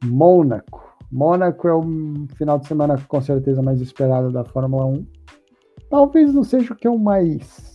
Mônaco. 0.04 0.94
Mônaco 1.10 1.68
é 1.68 1.74
o 1.74 1.82
final 2.36 2.58
de 2.58 2.66
semana 2.66 2.96
com 3.08 3.20
certeza 3.20 3.62
mais 3.62 3.80
esperado 3.80 4.30
da 4.30 4.44
Fórmula 4.44 4.86
1. 4.86 5.06
Talvez 5.88 6.34
não 6.34 6.44
seja 6.44 6.72
o 6.72 6.76
que 6.76 6.86
eu 6.86 6.98
mais. 6.98 7.73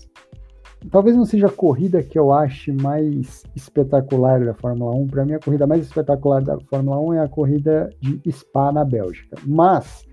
Talvez 0.91 1.15
não 1.15 1.25
seja 1.25 1.47
a 1.47 1.51
corrida 1.51 2.01
que 2.01 2.17
eu 2.17 2.31
ache 2.31 2.71
mais 2.71 3.43
espetacular 3.55 4.43
da 4.43 4.53
Fórmula 4.53 4.95
1. 4.95 5.07
Para 5.07 5.25
mim, 5.25 5.33
a 5.33 5.39
corrida 5.39 5.67
mais 5.67 5.81
espetacular 5.81 6.41
da 6.41 6.57
Fórmula 6.69 6.99
1 6.99 7.13
é 7.15 7.23
a 7.23 7.27
corrida 7.27 7.89
de 7.99 8.31
Spa 8.31 8.71
na 8.71 8.85
Bélgica. 8.85 9.35
Mas 9.45 10.07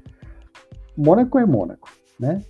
Mônaco 0.96 1.38
é 1.38 1.46
Mônaco, 1.46 1.88
né? 2.18 2.42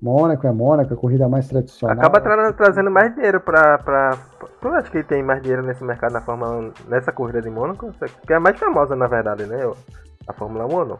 Mônaco 0.00 0.46
é 0.46 0.52
Mônaco, 0.52 0.94
a 0.94 0.96
corrida 0.96 1.28
mais 1.28 1.48
tradicional. 1.48 1.96
Acaba 1.96 2.20
tra 2.20 2.52
trazendo 2.52 2.90
mais 2.90 3.14
dinheiro 3.14 3.40
para. 3.40 3.78
Pra... 3.78 4.10
Tu 4.60 4.68
acha 4.68 4.90
que 4.90 5.02
tem 5.02 5.22
mais 5.22 5.42
dinheiro 5.42 5.66
nesse 5.66 5.82
mercado 5.82 6.12
na 6.12 6.20
Fórmula 6.20 6.58
1, 6.58 6.72
nessa 6.88 7.10
corrida 7.10 7.42
de 7.42 7.50
Mônaco? 7.50 7.92
Que 8.26 8.34
é 8.34 8.38
mais 8.38 8.58
famosa, 8.58 8.94
na 8.94 9.06
verdade, 9.06 9.44
né? 9.46 9.58
A 10.28 10.32
Fórmula 10.32 10.66
1 10.66 10.74
ou 10.74 10.84
não? 10.84 10.98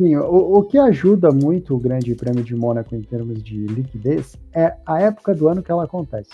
Sim, 0.00 0.16
o, 0.16 0.56
o 0.56 0.62
que 0.62 0.78
ajuda 0.78 1.30
muito 1.30 1.74
o 1.74 1.78
Grande 1.78 2.14
Prêmio 2.14 2.42
de 2.42 2.56
Mônaco 2.56 2.96
em 2.96 3.02
termos 3.02 3.42
de 3.42 3.66
liquidez 3.66 4.34
é 4.50 4.74
a 4.86 4.98
época 4.98 5.34
do 5.34 5.46
ano 5.46 5.62
que 5.62 5.70
ela 5.70 5.84
acontece. 5.84 6.30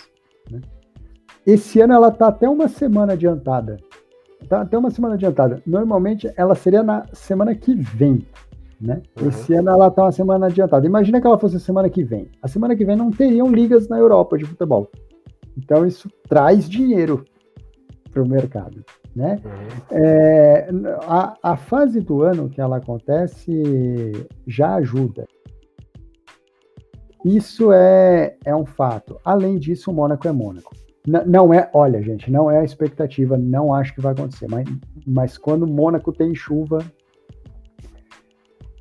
Né? 0.48 0.60
Esse 1.44 1.80
ano 1.80 1.94
ela 1.94 2.06
está 2.06 2.28
até 2.28 2.48
uma 2.48 2.68
semana 2.68 3.14
adiantada. 3.14 3.78
Tá 4.48 4.60
até 4.60 4.78
uma 4.78 4.88
semana 4.88 5.14
adiantada. 5.14 5.60
Normalmente 5.66 6.30
ela 6.36 6.54
seria 6.54 6.84
na 6.84 7.06
semana 7.12 7.56
que 7.56 7.74
vem. 7.74 8.24
Né? 8.80 9.02
Uhum. 9.20 9.28
Esse 9.30 9.54
ano 9.54 9.70
ela 9.70 9.88
está 9.88 10.04
uma 10.04 10.12
semana 10.12 10.46
adiantada. 10.46 10.86
Imagina 10.86 11.20
que 11.20 11.26
ela 11.26 11.36
fosse 11.36 11.58
semana 11.58 11.90
que 11.90 12.04
vem. 12.04 12.30
A 12.40 12.46
semana 12.46 12.76
que 12.76 12.84
vem 12.84 12.94
não 12.94 13.10
teriam 13.10 13.50
ligas 13.50 13.88
na 13.88 13.98
Europa 13.98 14.38
de 14.38 14.44
futebol. 14.44 14.88
Então 15.58 15.84
isso 15.84 16.08
traz 16.28 16.68
dinheiro 16.68 17.24
para 18.12 18.22
o 18.22 18.28
mercado. 18.28 18.84
Né? 19.16 19.40
Uhum. 19.42 19.96
É, 19.98 20.68
a, 21.08 21.36
a 21.42 21.56
fase 21.56 22.00
do 22.00 22.22
ano 22.22 22.50
que 22.50 22.60
ela 22.60 22.76
acontece 22.76 24.12
já 24.46 24.74
ajuda. 24.74 25.26
Isso 27.24 27.72
é, 27.72 28.36
é 28.44 28.54
um 28.54 28.66
fato. 28.66 29.18
Além 29.24 29.58
disso, 29.58 29.90
o 29.90 29.94
Mônaco 29.94 30.28
é 30.28 30.32
Mônaco. 30.32 30.76
N 31.06 31.24
não 31.24 31.54
é, 31.54 31.70
olha, 31.72 32.02
gente, 32.02 32.30
não 32.30 32.50
é 32.50 32.58
a 32.58 32.64
expectativa, 32.64 33.38
não 33.38 33.72
acho 33.72 33.94
que 33.94 34.02
vai 34.02 34.12
acontecer, 34.12 34.48
mas, 34.50 34.68
mas 35.06 35.38
quando 35.38 35.62
o 35.62 35.66
Mônaco 35.66 36.12
tem 36.12 36.34
chuva, 36.34 36.78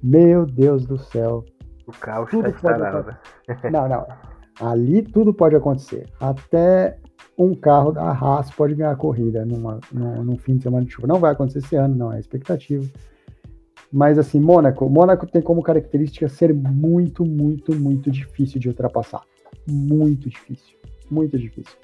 meu 0.03 0.45
Deus 0.45 0.85
do 0.85 0.97
céu. 0.97 1.45
O 1.87 1.91
caos 1.93 2.33
está 2.33 2.49
instalado. 2.49 3.15
Não, 3.71 3.87
não. 3.87 4.05
Ali 4.59 5.01
tudo 5.01 5.33
pode 5.33 5.55
acontecer. 5.55 6.07
Até 6.19 6.97
um 7.37 7.53
carro 7.53 7.91
da 7.91 8.11
Haas 8.11 8.49
pode 8.51 8.75
ganhar 8.75 8.91
a 8.91 8.95
corrida 8.95 9.45
numa, 9.45 9.79
num, 9.91 10.23
num, 10.23 10.37
fim 10.37 10.55
de 10.57 10.63
semana 10.63 10.85
de 10.85 10.91
chuva. 10.91 11.07
Não 11.07 11.19
vai 11.19 11.33
acontecer 11.33 11.59
esse 11.59 11.75
ano, 11.75 11.95
não 11.95 12.13
é 12.13 12.19
expectativa. 12.19 12.85
Mas 13.91 14.17
assim, 14.17 14.39
Mônaco, 14.39 14.89
Mônaco 14.89 15.25
tem 15.25 15.41
como 15.41 15.61
característica 15.61 16.27
ser 16.27 16.53
muito, 16.53 17.25
muito, 17.25 17.75
muito 17.75 18.09
difícil 18.09 18.59
de 18.59 18.67
ultrapassar. 18.69 19.21
Muito 19.67 20.29
difícil, 20.29 20.77
muito 21.09 21.37
difícil. 21.37 21.77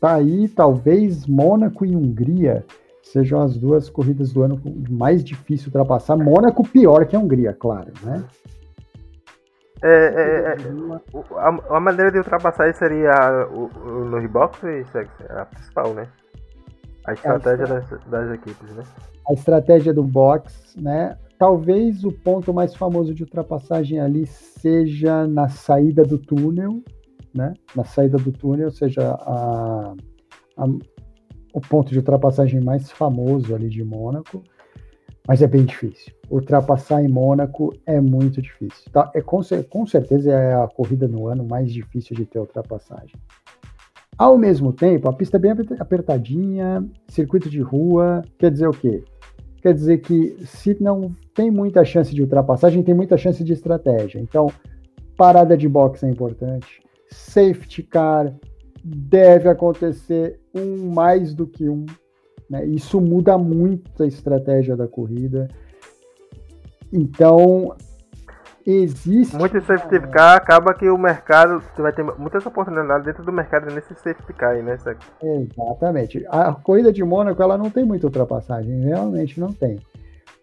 Tá 0.00 0.14
aí, 0.14 0.48
talvez 0.48 1.26
Mônaco 1.26 1.84
e 1.84 1.96
Hungria 1.96 2.64
sejam 3.02 3.40
as 3.40 3.56
duas 3.56 3.88
corridas 3.88 4.32
do 4.32 4.42
ano 4.42 4.60
mais 4.90 5.24
difícil 5.24 5.68
ultrapassar. 5.68 6.16
Mônaco 6.16 6.66
pior 6.66 7.06
que 7.06 7.16
a 7.16 7.18
Hungria, 7.18 7.52
claro, 7.52 7.92
né? 8.02 8.24
É, 9.86 9.88
é, 9.88 10.56
é, 10.56 11.36
a, 11.36 11.76
a, 11.76 11.80
maneira 11.80 12.10
de 12.10 12.18
ultrapassar 12.18 12.74
seria 12.74 13.46
o, 13.52 13.70
o, 13.84 14.04
nos 14.04 14.28
boxes, 14.28 14.84
é 14.96 15.06
a 15.30 15.44
principal, 15.44 15.94
né? 15.94 16.08
A 17.06 17.12
estratégia 17.12 17.62
é 17.62 17.66
a 17.66 17.68
das, 17.68 17.88
das, 18.06 18.34
equipes, 18.34 18.74
né? 18.74 18.82
A 19.28 19.32
estratégia 19.32 19.94
do 19.94 20.02
box, 20.02 20.74
né? 20.76 21.16
Talvez 21.38 22.02
o 22.02 22.10
ponto 22.10 22.52
mais 22.52 22.74
famoso 22.74 23.14
de 23.14 23.22
ultrapassagem 23.22 24.00
ali 24.00 24.26
seja 24.26 25.24
na 25.24 25.48
saída 25.48 26.02
do 26.02 26.18
túnel, 26.18 26.82
né? 27.32 27.54
Na 27.76 27.84
saída 27.84 28.18
do 28.18 28.32
túnel, 28.32 28.66
ou 28.66 28.72
seja, 28.72 29.12
a, 29.20 29.94
a 30.56 30.66
o 31.54 31.60
ponto 31.60 31.90
de 31.90 31.98
ultrapassagem 31.98 32.60
mais 32.60 32.90
famoso 32.90 33.54
ali 33.54 33.70
de 33.70 33.82
Mônaco, 33.84 34.42
mas 35.26 35.42
é 35.42 35.46
bem 35.46 35.64
difícil. 35.64 36.12
Ultrapassar 36.30 37.02
em 37.02 37.08
Mônaco 37.08 37.74
é 37.84 38.00
muito 38.00 38.40
difícil. 38.40 38.90
Tá? 38.92 39.10
É, 39.14 39.20
com, 39.20 39.40
com 39.68 39.86
certeza 39.86 40.30
é 40.30 40.54
a 40.54 40.66
corrida 40.66 41.08
no 41.08 41.26
ano 41.26 41.44
mais 41.44 41.72
difícil 41.72 42.16
de 42.16 42.24
ter 42.24 42.38
ultrapassagem. 42.38 43.16
Ao 44.16 44.38
mesmo 44.38 44.72
tempo, 44.72 45.08
a 45.08 45.12
pista 45.12 45.36
é 45.36 45.40
bem 45.40 45.52
apertadinha, 45.78 46.88
circuito 47.08 47.50
de 47.50 47.60
rua, 47.60 48.22
quer 48.38 48.50
dizer 48.50 48.66
o 48.66 48.72
quê? 48.72 49.04
Quer 49.60 49.74
dizer 49.74 49.98
que 49.98 50.36
se 50.46 50.76
não 50.80 51.14
tem 51.34 51.50
muita 51.50 51.84
chance 51.84 52.14
de 52.14 52.22
ultrapassagem, 52.22 52.82
tem 52.82 52.94
muita 52.94 53.18
chance 53.18 53.44
de 53.44 53.52
estratégia. 53.52 54.18
Então, 54.18 54.50
parada 55.16 55.56
de 55.56 55.68
boxe 55.68 56.06
é 56.06 56.08
importante, 56.08 56.80
safety 57.10 57.82
car, 57.82 58.32
deve 58.82 59.48
acontecer 59.48 60.40
um 60.54 60.90
mais 60.94 61.34
do 61.34 61.46
que 61.46 61.68
um. 61.68 61.84
Né? 62.48 62.64
Isso 62.66 63.00
muda 63.00 63.36
muito 63.36 64.02
a 64.02 64.06
estratégia 64.06 64.76
da 64.76 64.86
corrida. 64.86 65.48
Então, 66.92 67.74
existe. 68.64 69.36
Muito 69.36 69.60
safety 69.62 70.00
car 70.08 70.36
acaba 70.36 70.74
que 70.74 70.88
o 70.88 70.98
mercado 70.98 71.62
vai 71.76 71.92
ter 71.92 72.02
muitas 72.02 72.44
oportunidades 72.46 73.04
dentro 73.04 73.24
do 73.24 73.32
mercado 73.32 73.72
nesse 73.74 73.94
safety 73.94 74.32
car, 74.32 74.62
né? 74.62 74.78
Exatamente. 75.22 76.24
A 76.28 76.52
corrida 76.52 76.92
de 76.92 77.02
Mônaco 77.04 77.42
ela 77.42 77.58
não 77.58 77.70
tem 77.70 77.84
muita 77.84 78.06
ultrapassagem, 78.06 78.84
realmente 78.84 79.40
não 79.40 79.52
tem. 79.52 79.80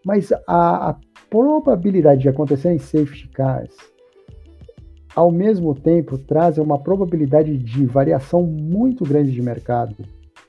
Mas 0.05 0.31
a, 0.47 0.89
a 0.89 0.95
probabilidade 1.29 2.21
de 2.21 2.29
acontecer 2.29 2.71
em 2.71 2.79
safety 2.79 3.29
cars 3.29 3.73
ao 5.15 5.31
mesmo 5.31 5.75
tempo 5.75 6.17
trazem 6.17 6.63
uma 6.63 6.79
probabilidade 6.79 7.55
de 7.57 7.85
variação 7.85 8.43
muito 8.43 9.03
grande 9.03 9.31
de 9.31 9.41
mercado. 9.41 9.95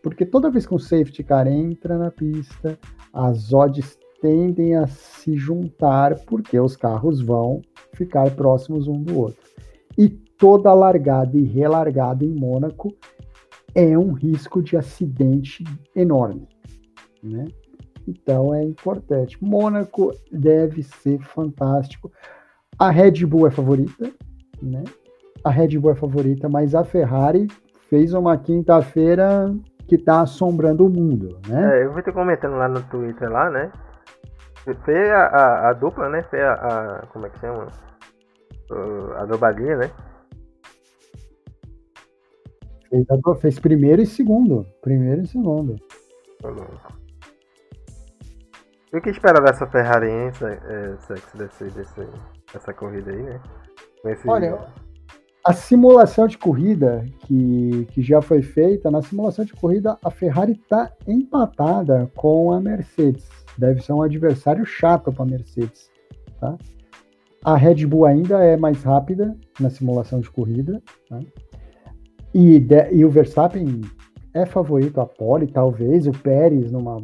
Porque 0.05 0.27
toda 0.27 0.51
vez 0.51 0.67
que 0.67 0.75
um 0.75 0.79
safety 0.79 1.25
car 1.25 1.49
entra 1.49 1.97
na 1.97 2.11
pista, 2.11 2.79
as 3.11 3.55
odds 3.55 3.99
tendem 4.21 4.77
a 4.77 4.87
se 4.87 5.35
juntar 5.35 6.15
porque 6.27 6.61
os 6.61 6.77
carros 6.77 7.23
vão 7.23 7.63
ficar 7.95 8.31
próximos 8.33 8.87
um 8.87 9.03
do 9.03 9.19
outro. 9.19 9.43
E 9.97 10.11
toda 10.11 10.75
largada 10.75 11.39
e 11.39 11.45
relargada 11.45 12.23
em 12.23 12.35
Mônaco 12.35 12.95
é 13.75 13.97
um 13.97 14.13
risco 14.13 14.63
de 14.63 14.77
acidente 14.77 15.65
enorme, 15.97 16.47
né? 17.23 17.47
Então 18.07 18.53
é 18.55 18.63
importante. 18.63 19.43
Mônaco 19.43 20.13
deve 20.31 20.83
ser 20.83 21.19
fantástico. 21.23 22.13
A 22.79 22.91
Red 22.91 23.25
Bull 23.25 23.47
é 23.47 23.51
favorita, 23.51 24.13
né? 24.61 24.85
A 25.43 25.49
Red 25.49 25.79
Bull 25.79 25.93
é 25.93 25.95
favorita, 25.95 26.47
mas 26.47 26.75
a 26.75 26.85
Ferrari 26.85 27.47
fez 27.89 28.13
uma 28.13 28.37
quinta-feira 28.37 29.51
que 29.87 29.97
está 29.97 30.23
assombrando 30.23 30.87
o 30.87 30.91
mundo, 30.91 31.39
né? 31.49 31.81
É, 31.81 31.85
eu 31.85 31.93
vi 31.93 32.03
te 32.03 32.13
comentando 32.13 32.57
lá 32.57 32.69
no 32.69 32.83
Twitter 32.85 33.31
lá, 33.31 33.51
né? 33.51 33.71
Fez 34.85 35.11
a, 35.11 35.27
a, 35.27 35.71
a, 35.71 35.73
dupla, 35.75 36.09
né? 36.09 36.23
Fez 36.25 36.43
a, 36.43 36.53
a, 36.53 37.07
como 37.09 37.27
é 37.27 37.31
que 37.31 37.39
chama? 37.39 37.69
A 39.19 39.25
dobradinha, 39.27 39.77
né? 39.77 39.91
Fez, 42.89 43.07
a, 43.11 43.35
fez 43.37 43.59
primeiro 43.59 44.01
e 44.01 44.07
segundo. 44.07 44.67
Primeiro 44.81 45.21
e 45.21 45.27
segundo. 45.27 45.77
E 48.93 48.97
o 48.97 49.03
que 49.03 49.11
esperar 49.11 49.43
dessa 49.43 49.67
Ferrari, 49.67 50.09
hein? 50.09 50.29
Essa, 50.29 50.49
essa, 51.13 51.37
desse, 51.37 51.65
desse, 51.65 52.09
essa 52.55 52.73
corrida 52.73 53.11
aí, 53.11 53.23
né? 53.23 53.41
Esse... 54.07 54.29
Olha, 54.29 54.59
a 55.45 55.53
simulação 55.53 56.27
de 56.27 56.39
corrida 56.39 57.05
que, 57.21 57.87
que 57.93 58.03
já 58.03 58.23
foi 58.23 58.41
feita, 58.41 58.91
na 58.91 59.03
simulação 59.03 59.45
de 59.45 59.53
corrida, 59.53 59.99
a 60.03 60.11
Ferrari 60.11 60.53
está 60.53 60.91
empatada 61.07 62.11
com 62.17 62.51
a 62.51 62.59
Mercedes. 62.59 63.29
Deve 63.59 63.83
ser 63.83 63.93
um 63.93 64.01
adversário 64.01 64.65
chato 64.65 65.13
para 65.13 65.23
a 65.23 65.29
Mercedes. 65.29 65.91
Tá? 66.41 66.57
A 67.45 67.57
Red 67.57 67.85
Bull 67.87 68.07
ainda 68.07 68.43
é 68.43 68.57
mais 68.57 68.83
rápida 68.83 69.37
na 69.61 69.69
simulação 69.69 70.19
de 70.21 70.31
corrida. 70.31 70.83
Né? 71.11 71.21
E, 72.33 72.59
de, 72.59 72.91
e 72.95 73.05
o 73.05 73.11
Verstappen 73.11 73.83
é 74.33 74.47
favorito 74.47 74.99
a 74.99 75.07
pole, 75.07 75.47
talvez 75.47 76.07
o 76.07 76.13
Pérez 76.13 76.73
numa 76.73 76.97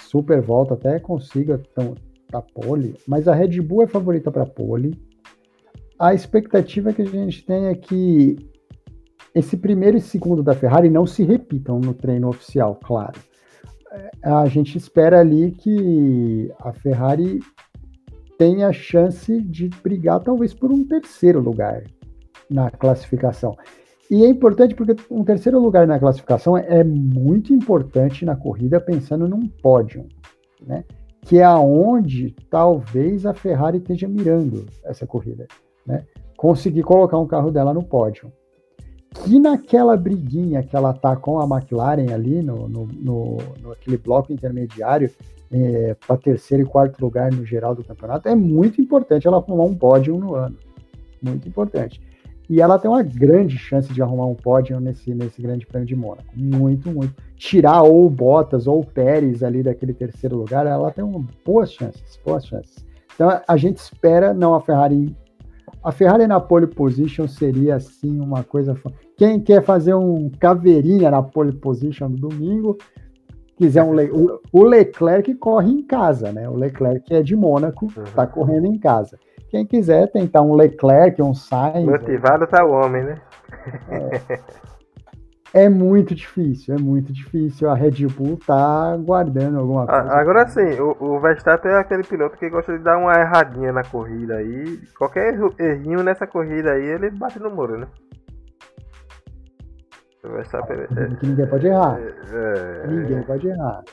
super 0.00 0.40
volta 0.40 0.74
até 0.74 1.00
consiga 1.00 1.60
a 2.32 2.40
pole, 2.40 2.94
mas 3.06 3.26
a 3.26 3.34
Red 3.34 3.60
Bull 3.60 3.82
é 3.82 3.86
favorita 3.88 4.30
para 4.30 4.46
pole. 4.46 5.07
A 5.98 6.14
expectativa 6.14 6.92
que 6.92 7.02
a 7.02 7.06
gente 7.06 7.44
tem 7.44 7.66
é 7.66 7.74
que 7.74 8.36
esse 9.34 9.56
primeiro 9.56 9.96
e 9.96 10.00
segundo 10.00 10.42
da 10.42 10.54
Ferrari 10.54 10.88
não 10.88 11.06
se 11.06 11.24
repitam 11.24 11.80
no 11.80 11.92
treino 11.92 12.28
oficial, 12.28 12.78
claro. 12.82 13.18
É, 13.90 14.10
a 14.22 14.46
gente 14.46 14.78
espera 14.78 15.18
ali 15.18 15.50
que 15.50 16.52
a 16.60 16.72
Ferrari 16.72 17.40
tenha 18.38 18.68
a 18.68 18.72
chance 18.72 19.42
de 19.42 19.68
brigar 19.82 20.20
talvez 20.20 20.54
por 20.54 20.70
um 20.70 20.84
terceiro 20.84 21.40
lugar 21.40 21.82
na 22.48 22.70
classificação. 22.70 23.56
E 24.08 24.24
é 24.24 24.28
importante 24.28 24.74
porque 24.74 24.96
um 25.10 25.24
terceiro 25.24 25.58
lugar 25.58 25.86
na 25.86 25.98
classificação 25.98 26.56
é 26.56 26.84
muito 26.84 27.52
importante 27.52 28.24
na 28.24 28.36
corrida 28.36 28.80
pensando 28.80 29.28
num 29.28 29.48
pódio, 29.48 30.06
né? 30.64 30.84
Que 31.22 31.38
é 31.38 31.44
aonde 31.44 32.34
talvez 32.48 33.26
a 33.26 33.34
Ferrari 33.34 33.78
esteja 33.78 34.08
mirando 34.08 34.64
essa 34.84 35.06
corrida, 35.06 35.46
né? 35.88 36.04
Conseguir 36.36 36.82
colocar 36.82 37.18
um 37.18 37.26
carro 37.26 37.50
dela 37.50 37.74
no 37.74 37.82
pódio. 37.82 38.30
Que 39.24 39.40
naquela 39.40 39.96
briguinha 39.96 40.62
que 40.62 40.76
ela 40.76 40.92
tá 40.92 41.16
com 41.16 41.40
a 41.40 41.44
McLaren 41.44 42.12
ali 42.12 42.42
no, 42.42 42.68
no, 42.68 42.86
no, 42.86 43.38
no 43.60 43.72
aquele 43.72 43.96
bloco 43.96 44.32
intermediário 44.32 45.10
é, 45.50 45.96
para 46.06 46.16
terceiro 46.18 46.62
e 46.62 46.66
quarto 46.66 47.00
lugar 47.00 47.32
no 47.32 47.44
geral 47.44 47.74
do 47.74 47.82
campeonato, 47.82 48.28
é 48.28 48.34
muito 48.34 48.80
importante 48.82 49.26
ela 49.26 49.38
arrumar 49.38 49.64
um 49.64 49.74
pódio 49.74 50.16
no 50.18 50.34
ano. 50.34 50.56
Muito 51.22 51.48
importante. 51.48 52.00
E 52.48 52.62
ela 52.62 52.78
tem 52.78 52.90
uma 52.90 53.02
grande 53.02 53.58
chance 53.58 53.92
de 53.92 54.00
arrumar 54.00 54.26
um 54.26 54.34
pódio 54.34 54.80
nesse, 54.80 55.14
nesse 55.14 55.40
grande 55.40 55.66
prêmio 55.66 55.86
de 55.86 55.96
Mônaco. 55.96 56.28
Muito, 56.34 56.90
muito. 56.90 57.14
Tirar 57.36 57.82
ou 57.82 58.06
o 58.06 58.10
Bottas 58.10 58.66
ou 58.66 58.80
o 58.80 58.86
Pérez 58.86 59.42
ali 59.42 59.62
daquele 59.62 59.92
terceiro 59.92 60.36
lugar, 60.36 60.66
ela 60.66 60.90
tem 60.90 61.04
boas 61.44 61.72
chances, 61.72 62.18
boas 62.24 62.46
chances. 62.46 62.84
Então 63.14 63.40
a 63.46 63.56
gente 63.56 63.78
espera, 63.78 64.32
não 64.32 64.54
a 64.54 64.60
Ferrari. 64.60 65.14
A 65.82 65.92
Ferrari 65.92 66.26
na 66.26 66.40
pole 66.40 66.66
position 66.66 67.28
seria 67.28 67.76
assim 67.76 68.20
uma 68.20 68.42
coisa. 68.42 68.76
Quem 69.16 69.40
quer 69.40 69.62
fazer 69.62 69.94
um 69.94 70.30
caveirinha 70.30 71.10
na 71.10 71.22
pole 71.22 71.52
position 71.52 72.08
no 72.08 72.16
domingo, 72.16 72.76
quiser 73.56 73.82
um 73.82 73.92
Le... 73.92 74.10
o 74.52 74.62
Leclerc 74.62 75.34
corre 75.34 75.70
em 75.70 75.82
casa, 75.82 76.32
né? 76.32 76.48
O 76.48 76.54
Leclerc 76.54 77.12
é 77.14 77.22
de 77.22 77.36
Mônaco, 77.36 77.86
está 78.04 78.22
uhum. 78.22 78.28
correndo 78.28 78.66
em 78.66 78.78
casa. 78.78 79.18
Quem 79.50 79.64
quiser 79.64 80.10
tentar 80.10 80.42
um 80.42 80.54
Leclerc, 80.54 81.22
um 81.22 81.34
Sainz. 81.34 81.86
Motivado 81.86 82.46
tá 82.46 82.64
o 82.64 82.70
homem, 82.70 83.02
né? 83.02 83.20
É, 83.88 84.38
é 85.52 85.68
muito 85.68 86.14
difícil, 86.14 86.74
é 86.74 86.78
muito 86.78 87.12
difícil. 87.12 87.70
A 87.70 87.74
Red 87.74 88.06
Bull 88.06 88.38
tá 88.46 88.96
guardando 88.96 89.58
alguma 89.58 89.86
coisa. 89.86 90.12
Agora 90.12 90.48
sim, 90.48 90.80
o, 90.80 90.96
o 91.00 91.20
Verstappen 91.20 91.72
é 91.72 91.78
aquele 91.78 92.02
piloto 92.02 92.36
que 92.36 92.50
gosta 92.50 92.76
de 92.76 92.84
dar 92.84 92.98
uma 92.98 93.12
erradinha 93.14 93.72
na 93.72 93.82
corrida 93.82 94.36
aí. 94.36 94.78
Qualquer 94.96 95.34
errinho 95.58 96.02
nessa 96.02 96.26
corrida 96.26 96.72
aí, 96.72 96.84
ele 96.84 97.10
bate 97.10 97.38
no 97.38 97.50
muro, 97.50 97.78
né? 97.78 97.88
O 100.24 100.28
Verstappen 100.28 100.80
é, 100.80 101.14
que 101.16 101.26
ninguém 101.26 101.46
pode 101.46 101.66
errar. 101.66 101.98
É, 101.98 102.84
é, 102.84 102.86
ninguém 102.86 103.22
pode 103.22 103.48
errar. 103.48 103.84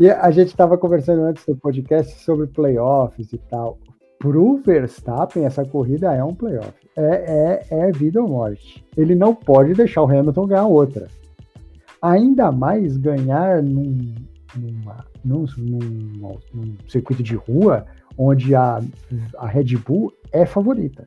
E 0.00 0.10
a 0.10 0.30
gente 0.30 0.48
estava 0.48 0.76
conversando 0.76 1.22
antes 1.22 1.44
do 1.46 1.56
podcast 1.56 2.24
sobre 2.24 2.46
playoffs 2.48 3.32
e 3.32 3.38
tal 3.38 3.78
pro 4.24 4.56
Verstappen, 4.64 5.44
essa 5.44 5.66
corrida 5.66 6.14
é 6.14 6.24
um 6.24 6.34
playoff. 6.34 6.72
É, 6.96 7.60
é, 7.70 7.88
é 7.88 7.92
vida 7.92 8.22
ou 8.22 8.28
morte. 8.28 8.82
Ele 8.96 9.14
não 9.14 9.34
pode 9.34 9.74
deixar 9.74 10.00
o 10.00 10.06
Hamilton 10.06 10.46
ganhar 10.46 10.66
outra. 10.66 11.08
Ainda 12.00 12.50
mais 12.50 12.96
ganhar 12.96 13.62
num, 13.62 14.14
numa, 14.56 15.04
num, 15.22 15.44
num, 15.58 16.38
num 16.54 16.74
circuito 16.88 17.22
de 17.22 17.34
rua 17.34 17.84
onde 18.16 18.54
a, 18.54 18.80
a 19.36 19.46
Red 19.46 19.76
Bull 19.76 20.10
é 20.32 20.46
favorita. 20.46 21.04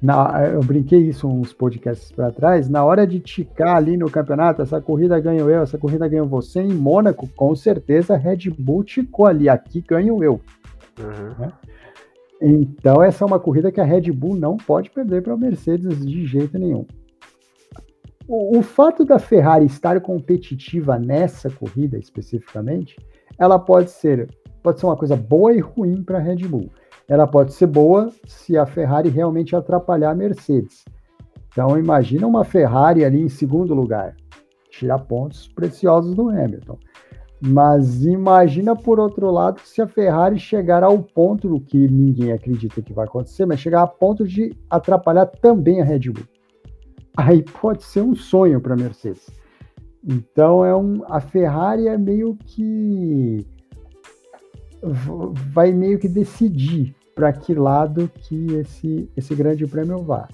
Na, 0.00 0.46
eu 0.52 0.60
brinquei 0.60 1.00
isso 1.00 1.26
uns 1.26 1.52
podcasts 1.52 2.12
para 2.12 2.30
trás. 2.30 2.68
Na 2.68 2.84
hora 2.84 3.04
de 3.04 3.18
ticar 3.18 3.74
ali 3.74 3.96
no 3.96 4.08
campeonato, 4.08 4.62
essa 4.62 4.80
corrida 4.80 5.18
ganho 5.18 5.50
eu, 5.50 5.62
essa 5.62 5.76
corrida 5.76 6.06
ganho 6.06 6.26
você. 6.26 6.60
Em 6.60 6.72
Mônaco, 6.72 7.28
com 7.34 7.56
certeza 7.56 8.14
a 8.14 8.16
Red 8.16 8.50
Bull 8.56 8.84
ticou 8.84 9.26
ali. 9.26 9.48
Aqui 9.48 9.80
ganho 9.80 10.22
eu. 10.22 10.40
Uhum. 11.00 11.34
Né? 11.40 11.52
Então, 12.40 13.02
essa 13.02 13.24
é 13.24 13.26
uma 13.26 13.40
corrida 13.40 13.72
que 13.72 13.80
a 13.80 13.84
Red 13.84 14.12
Bull 14.12 14.36
não 14.36 14.56
pode 14.56 14.90
perder 14.90 15.22
para 15.22 15.34
a 15.34 15.36
Mercedes 15.36 16.06
de 16.06 16.24
jeito 16.24 16.58
nenhum. 16.58 16.86
O, 18.28 18.58
o, 18.58 18.62
fato 18.62 19.04
da 19.04 19.18
Ferrari 19.18 19.64
estar 19.64 20.00
competitiva 20.00 20.98
nessa 20.98 21.50
corrida 21.50 21.98
especificamente, 21.98 22.96
ela 23.38 23.58
pode 23.58 23.90
ser, 23.90 24.28
pode 24.62 24.78
ser 24.78 24.86
uma 24.86 24.96
coisa 24.96 25.16
boa 25.16 25.52
e 25.52 25.60
ruim 25.60 26.02
para 26.02 26.18
a 26.18 26.20
Red 26.20 26.46
Bull. 26.46 26.70
Ela 27.08 27.26
pode 27.26 27.54
ser 27.54 27.66
boa 27.66 28.12
se 28.26 28.56
a 28.56 28.66
Ferrari 28.66 29.08
realmente 29.08 29.56
atrapalhar 29.56 30.10
a 30.10 30.14
Mercedes. 30.14 30.84
Então, 31.50 31.78
imagina 31.78 32.26
uma 32.26 32.44
Ferrari 32.44 33.04
ali 33.04 33.20
em 33.20 33.28
segundo 33.28 33.74
lugar, 33.74 34.14
tirar 34.70 34.98
pontos 34.98 35.48
preciosos 35.48 36.14
do 36.14 36.28
Hamilton. 36.28 36.78
Mas 37.40 38.04
imagina 38.04 38.74
por 38.74 38.98
outro 38.98 39.30
lado 39.30 39.60
se 39.60 39.80
a 39.80 39.86
Ferrari 39.86 40.38
chegar 40.38 40.82
ao 40.82 40.98
ponto 40.98 41.48
do 41.48 41.60
que 41.60 41.76
ninguém 41.76 42.32
acredita 42.32 42.82
que 42.82 42.92
vai 42.92 43.04
acontecer, 43.04 43.46
mas 43.46 43.60
chegar 43.60 43.82
a 43.82 43.86
ponto 43.86 44.26
de 44.26 44.52
atrapalhar 44.68 45.26
também 45.26 45.80
a 45.80 45.84
Red 45.84 46.10
Bull. 46.10 46.24
Aí 47.16 47.42
pode 47.42 47.84
ser 47.84 48.02
um 48.02 48.14
sonho 48.14 48.60
para 48.60 48.74
a 48.74 48.76
Mercedes. 48.76 49.26
Então 50.04 50.64
é 50.64 50.74
um, 50.74 51.02
a 51.06 51.20
Ferrari 51.20 51.86
é 51.86 51.96
meio 51.96 52.36
que 52.44 53.46
vai 55.52 55.72
meio 55.72 55.98
que 55.98 56.08
decidir 56.08 56.94
para 57.14 57.32
que 57.32 57.52
lado 57.54 58.08
que 58.14 58.54
esse, 58.54 59.10
esse 59.16 59.34
grande 59.34 59.66
prêmio 59.66 59.98
vá. 59.98 60.28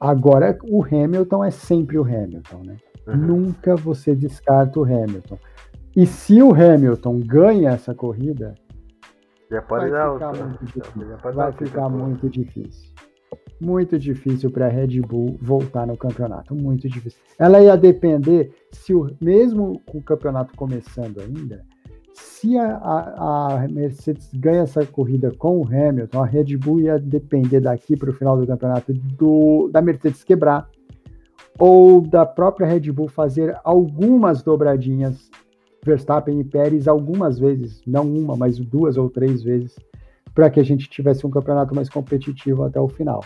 Agora 0.00 0.58
o 0.64 0.82
Hamilton 0.82 1.44
é 1.44 1.50
sempre 1.50 1.98
o 1.98 2.02
Hamilton, 2.02 2.62
né? 2.64 2.76
Uhum. 3.06 3.16
Nunca 3.16 3.76
você 3.76 4.14
descarta 4.14 4.80
o 4.80 4.84
Hamilton. 4.84 5.38
E 5.96 6.06
se 6.06 6.42
o 6.42 6.54
Hamilton 6.54 7.20
ganha 7.20 7.70
essa 7.70 7.94
corrida, 7.94 8.54
já 9.50 9.60
pode 9.62 9.90
vai 9.90 10.12
ficar 10.12 10.32
muito 10.32 10.64
difícil. 10.64 11.16
Vai 11.34 11.52
ficar 11.52 11.88
muito 11.88 12.28
difícil. 12.28 12.90
Muito 13.60 13.98
difícil 13.98 14.50
para 14.50 14.66
a 14.66 14.68
Red 14.68 15.00
Bull 15.00 15.36
voltar 15.42 15.86
no 15.86 15.96
campeonato. 15.96 16.54
Muito 16.54 16.88
difícil. 16.88 17.18
Ela 17.38 17.60
ia 17.60 17.76
depender, 17.76 18.52
se 18.70 18.94
o, 18.94 19.10
mesmo 19.20 19.80
com 19.86 19.98
o 19.98 20.02
campeonato 20.02 20.56
começando 20.56 21.20
ainda, 21.20 21.62
se 22.14 22.56
a, 22.56 22.76
a, 22.76 23.64
a, 23.64 23.68
Mercedes 23.68 24.30
ganha 24.32 24.62
essa 24.62 24.86
corrida 24.86 25.32
com 25.36 25.58
o 25.58 25.66
Hamilton, 25.66 26.22
a 26.22 26.26
Red 26.26 26.56
Bull 26.56 26.80
ia 26.80 26.98
depender 26.98 27.60
daqui 27.60 27.96
para 27.96 28.10
o 28.10 28.14
final 28.14 28.38
do 28.38 28.46
campeonato 28.46 28.94
do, 28.94 29.68
da 29.72 29.82
Mercedes 29.82 30.22
quebrar 30.22 30.68
ou 31.58 32.00
da 32.00 32.24
própria 32.24 32.66
Red 32.66 32.92
Bull 32.92 33.08
fazer 33.08 33.58
algumas 33.64 34.42
dobradinhas 34.42 35.30
Verstappen 35.84 36.40
e 36.40 36.44
Pérez 36.44 36.86
algumas 36.86 37.38
vezes, 37.38 37.82
não 37.86 38.04
uma, 38.06 38.36
mas 38.36 38.58
duas 38.58 38.96
ou 38.96 39.08
três 39.08 39.42
vezes, 39.42 39.76
para 40.34 40.50
que 40.50 40.60
a 40.60 40.62
gente 40.62 40.88
tivesse 40.88 41.26
um 41.26 41.30
campeonato 41.30 41.74
mais 41.74 41.88
competitivo 41.88 42.64
até 42.64 42.78
o 42.80 42.88
final. 42.88 43.20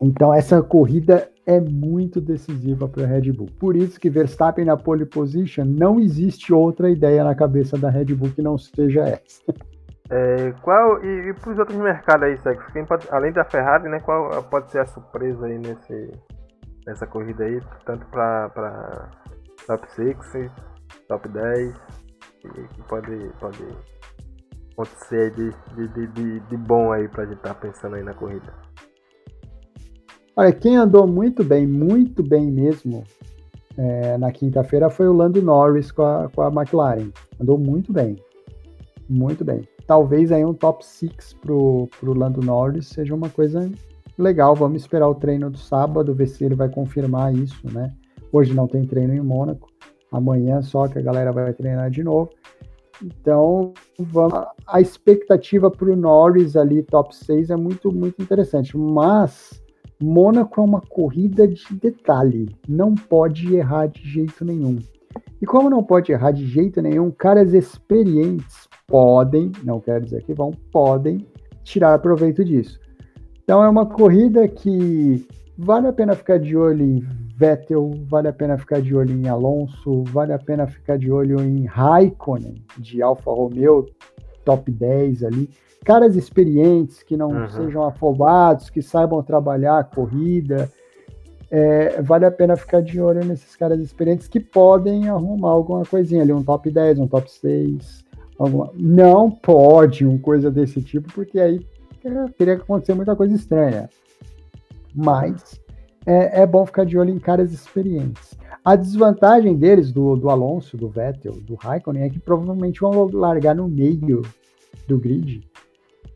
Então 0.00 0.34
essa 0.34 0.60
corrida 0.62 1.28
é 1.46 1.60
muito 1.60 2.20
decisiva 2.20 2.88
para 2.88 3.04
a 3.04 3.06
Red 3.06 3.32
Bull. 3.32 3.48
Por 3.58 3.76
isso 3.76 4.00
que 4.00 4.10
Verstappen 4.10 4.64
na 4.64 4.76
pole 4.76 5.06
position 5.06 5.64
não 5.64 6.00
existe 6.00 6.52
outra 6.52 6.90
ideia 6.90 7.22
na 7.22 7.34
cabeça 7.34 7.78
da 7.78 7.88
Red 7.88 8.14
Bull 8.14 8.30
que 8.30 8.42
não 8.42 8.58
seja 8.58 9.02
essa. 9.02 9.42
É, 10.10 10.52
qual 10.60 11.02
e, 11.04 11.30
e 11.30 11.34
para 11.34 11.52
os 11.52 11.58
outros 11.58 11.78
mercados 11.78 12.24
aí, 12.24 12.36
Sex, 12.38 12.64
pode, 12.86 13.06
além 13.10 13.32
da 13.32 13.44
Ferrari, 13.44 13.88
né? 13.88 13.98
Qual 14.00 14.42
pode 14.44 14.70
ser 14.70 14.80
a 14.80 14.86
surpresa 14.86 15.46
aí 15.46 15.58
nesse 15.58 16.10
nessa 16.86 17.06
corrida 17.06 17.44
aí, 17.44 17.60
tanto 17.86 18.04
para 18.06 19.08
top 19.66 19.90
6 19.92 20.16
top 21.12 21.28
10 21.28 21.74
que 22.40 22.82
pode, 22.88 23.30
pode 23.38 23.64
acontecer 24.72 25.30
de, 25.34 25.52
de, 25.88 26.06
de, 26.08 26.40
de 26.40 26.56
bom 26.56 26.90
aí 26.90 27.06
pra 27.08 27.24
gente 27.24 27.36
estar 27.36 27.54
tá 27.54 27.60
pensando 27.60 27.96
aí 27.96 28.02
na 28.02 28.14
corrida. 28.14 28.52
Olha, 30.34 30.52
quem 30.52 30.76
andou 30.76 31.06
muito 31.06 31.44
bem, 31.44 31.66
muito 31.66 32.22
bem 32.22 32.50
mesmo 32.50 33.04
é, 33.76 34.16
na 34.16 34.32
quinta-feira 34.32 34.88
foi 34.88 35.06
o 35.06 35.12
Lando 35.12 35.42
Norris 35.42 35.92
com 35.92 36.02
a, 36.02 36.30
com 36.34 36.40
a 36.40 36.48
McLaren. 36.48 37.10
Andou 37.38 37.58
muito 37.58 37.92
bem, 37.92 38.16
muito 39.08 39.44
bem. 39.44 39.68
Talvez 39.86 40.32
aí 40.32 40.44
um 40.44 40.54
top 40.54 40.84
6 40.84 41.34
pro, 41.42 41.88
pro 42.00 42.14
Lando 42.14 42.40
Norris 42.40 42.88
seja 42.88 43.14
uma 43.14 43.28
coisa 43.28 43.70
legal. 44.16 44.54
Vamos 44.54 44.80
esperar 44.80 45.08
o 45.08 45.14
treino 45.14 45.50
do 45.50 45.58
sábado, 45.58 46.14
ver 46.14 46.28
se 46.28 46.44
ele 46.44 46.54
vai 46.54 46.70
confirmar 46.70 47.34
isso, 47.34 47.70
né? 47.70 47.92
Hoje 48.32 48.54
não 48.54 48.66
tem 48.66 48.86
treino 48.86 49.12
em 49.12 49.20
Mônaco, 49.20 49.68
Amanhã 50.12 50.60
só 50.62 50.86
que 50.86 50.98
a 50.98 51.02
galera 51.02 51.32
vai 51.32 51.52
treinar 51.52 51.90
de 51.90 52.04
novo. 52.04 52.30
Então, 53.02 53.72
a 54.66 54.80
expectativa 54.80 55.70
para 55.70 55.90
o 55.90 55.96
Norris 55.96 56.56
ali, 56.56 56.82
top 56.82 57.16
6, 57.16 57.50
é 57.50 57.56
muito, 57.56 57.90
muito 57.90 58.22
interessante. 58.22 58.76
Mas 58.76 59.60
Mônaco 60.00 60.60
é 60.60 60.64
uma 60.64 60.80
corrida 60.80 61.48
de 61.48 61.74
detalhe, 61.74 62.48
não 62.68 62.94
pode 62.94 63.54
errar 63.54 63.86
de 63.86 64.02
jeito 64.08 64.44
nenhum. 64.44 64.78
E 65.40 65.46
como 65.46 65.68
não 65.68 65.82
pode 65.82 66.12
errar 66.12 66.30
de 66.30 66.46
jeito 66.46 66.80
nenhum, 66.80 67.10
caras 67.10 67.52
experientes 67.52 68.68
podem, 68.86 69.50
não 69.64 69.80
quero 69.80 70.04
dizer 70.04 70.22
que 70.22 70.34
vão, 70.34 70.52
podem 70.70 71.26
tirar 71.64 71.98
proveito 71.98 72.44
disso. 72.44 72.78
Então 73.42 73.62
é 73.62 73.68
uma 73.68 73.86
corrida 73.86 74.46
que 74.46 75.26
vale 75.58 75.88
a 75.88 75.92
pena 75.92 76.14
ficar 76.14 76.38
de 76.38 76.56
olho 76.56 76.84
em 76.84 77.06
Vettel, 77.42 77.90
vale 78.04 78.28
a 78.28 78.32
pena 78.32 78.56
ficar 78.56 78.80
de 78.80 78.94
olho 78.94 79.10
em 79.10 79.28
Alonso, 79.28 80.04
vale 80.04 80.32
a 80.32 80.38
pena 80.38 80.64
ficar 80.68 80.96
de 80.96 81.10
olho 81.10 81.40
em 81.40 81.64
Raikkonen, 81.64 82.62
de 82.78 83.02
Alfa 83.02 83.32
Romeo, 83.32 83.84
top 84.44 84.70
10 84.70 85.24
ali. 85.24 85.50
Caras 85.84 86.14
experientes, 86.14 87.02
que 87.02 87.16
não 87.16 87.32
uhum. 87.32 87.48
sejam 87.48 87.82
afobados, 87.82 88.70
que 88.70 88.80
saibam 88.80 89.20
trabalhar 89.24 89.80
a 89.80 89.82
corrida. 89.82 90.70
É, 91.50 92.00
vale 92.00 92.26
a 92.26 92.30
pena 92.30 92.56
ficar 92.56 92.80
de 92.80 93.00
olho 93.00 93.24
nesses 93.24 93.56
caras 93.56 93.80
experientes 93.80 94.28
que 94.28 94.38
podem 94.38 95.08
arrumar 95.08 95.50
alguma 95.50 95.84
coisinha 95.84 96.22
ali, 96.22 96.32
um 96.32 96.44
top 96.44 96.70
10, 96.70 97.00
um 97.00 97.08
top 97.08 97.28
6. 97.28 98.04
Alguma... 98.38 98.70
Não 98.76 99.28
pode 99.28 100.06
uma 100.06 100.18
coisa 100.20 100.48
desse 100.48 100.80
tipo, 100.80 101.12
porque 101.12 101.40
aí 101.40 101.66
teria 102.38 102.54
que 102.54 102.62
acontecer 102.62 102.94
muita 102.94 103.16
coisa 103.16 103.34
estranha. 103.34 103.90
Mas 104.94 105.60
é, 106.06 106.42
é, 106.42 106.46
bom 106.46 106.64
ficar 106.66 106.84
de 106.84 106.98
olho 106.98 107.10
em 107.10 107.18
caras 107.18 107.52
experientes. 107.52 108.36
A 108.64 108.76
desvantagem 108.76 109.56
deles, 109.56 109.92
do, 109.92 110.16
do 110.16 110.30
Alonso, 110.30 110.76
do 110.76 110.88
Vettel, 110.88 111.32
do 111.32 111.54
Raikkonen, 111.54 112.04
é 112.04 112.10
que 112.10 112.20
provavelmente 112.20 112.80
vão 112.80 113.08
largar 113.12 113.54
no 113.54 113.68
meio 113.68 114.22
do 114.86 114.98
grid. 114.98 115.48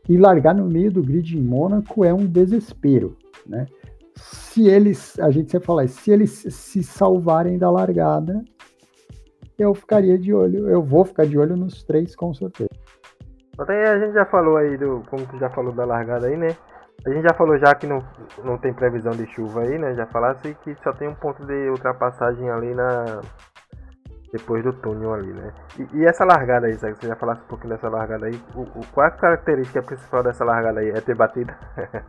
E 0.09 0.17
largar 0.17 0.55
no 0.55 0.67
meio 0.67 0.93
do 0.93 1.03
grid 1.03 1.37
em 1.37 1.43
Mônaco 1.43 2.05
é 2.05 2.15
um 2.15 2.25
desespero, 2.25 3.17
né? 3.45 3.67
Se 4.15 4.69
eles, 4.69 5.19
a 5.19 5.31
gente 5.31 5.51
sempre 5.51 5.67
fala, 5.67 5.87
se 5.87 6.11
eles 6.11 6.31
se 6.31 6.83
salvarem 6.83 7.59
da 7.59 7.71
largada, 7.71 8.43
eu 9.59 9.75
ficaria 9.75 10.17
de 10.19 10.33
olho, 10.33 10.69
eu 10.69 10.83
vou 10.83 11.05
ficar 11.05 11.27
de 11.27 11.37
olho 11.39 11.57
nos 11.57 11.83
três 11.83 12.15
com 12.15 12.33
certeza. 12.33 12.71
Até 13.59 13.89
a 13.89 13.99
gente 13.99 14.15
já 14.15 14.25
falou 14.27 14.57
aí 14.57 14.77
do, 14.77 15.03
como 15.11 15.27
tu 15.27 15.39
já 15.39 15.51
falou 15.51 15.73
da 15.73 15.85
largada 15.85 16.27
aí, 16.27 16.37
né? 16.37 16.57
A 17.07 17.11
gente 17.11 17.23
já 17.23 17.35
falou 17.35 17.57
já 17.57 17.73
que 17.73 17.87
não, 17.87 18.03
não 18.43 18.59
tem 18.59 18.75
previsão 18.75 19.13
de 19.13 19.27
chuva 19.27 19.63
aí, 19.63 19.79
né? 19.79 19.95
Já 19.95 20.07
falasse 20.07 20.57
que 20.65 20.75
só 20.83 20.93
tem 20.93 21.07
um 21.07 21.15
ponto 21.15 21.47
de 21.47 21.71
ultrapassagem 21.71 22.51
ali 22.51 22.75
na. 22.75 23.21
Depois 24.33 24.65
do 24.65 24.73
túnel 24.73 25.15
ali, 25.15 25.33
né? 25.33 25.53
E, 25.79 25.99
e 25.99 26.05
essa 26.05 26.25
largada 26.25 26.67
aí, 26.67 26.75
sabe? 26.75 26.97
Você 26.99 27.07
já 27.07 27.15
falasse 27.15 27.43
um 27.43 27.47
pouquinho 27.47 27.75
dessa 27.75 27.89
largada 27.89 28.27
aí. 28.27 28.35
O, 28.57 28.63
o, 28.63 28.87
qual 28.93 29.07
a 29.07 29.11
característica 29.13 29.81
principal 29.85 30.25
dessa 30.25 30.45
largada 30.45 30.81
aí? 30.81 30.91
É 30.91 31.01
ter 31.01 31.15
batida? 31.15 31.57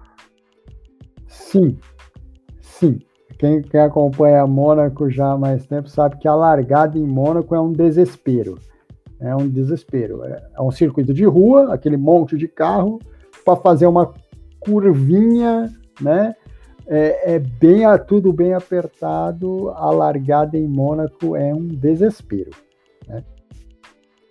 sim. 1.28 1.78
Sim. 2.60 2.98
Quem, 3.38 3.62
quem 3.62 3.80
acompanha 3.80 4.48
Mônaco 4.48 5.12
já 5.12 5.34
há 5.34 5.38
mais 5.38 5.68
tempo 5.68 5.88
sabe 5.90 6.18
que 6.18 6.28
a 6.28 6.34
largada 6.34 6.98
em 6.98 7.06
Mônaco 7.06 7.54
é 7.54 7.62
um 7.62 7.72
desespero. 7.72 8.58
É 9.20 9.36
um 9.36 9.48
desespero. 9.48 10.24
É, 10.26 10.42
é 10.56 10.62
um 10.62 10.72
circuito 10.72 11.14
de 11.14 11.24
rua, 11.24 11.72
aquele 11.72 11.98
monte 11.98 12.36
de 12.36 12.48
carro, 12.48 12.98
para 13.46 13.56
fazer 13.56 13.86
uma 13.86 14.12
curvinha, 14.68 15.72
né? 16.02 16.36
É, 16.90 17.36
é, 17.36 17.40
bem 17.40 17.82
tudo 18.08 18.32
bem 18.32 18.54
apertado. 18.54 19.70
A 19.72 19.90
largada 19.92 20.58
em 20.58 20.68
Mônaco 20.68 21.36
é 21.36 21.54
um 21.54 21.68
desespero. 21.68 22.52
Né? 23.08 23.24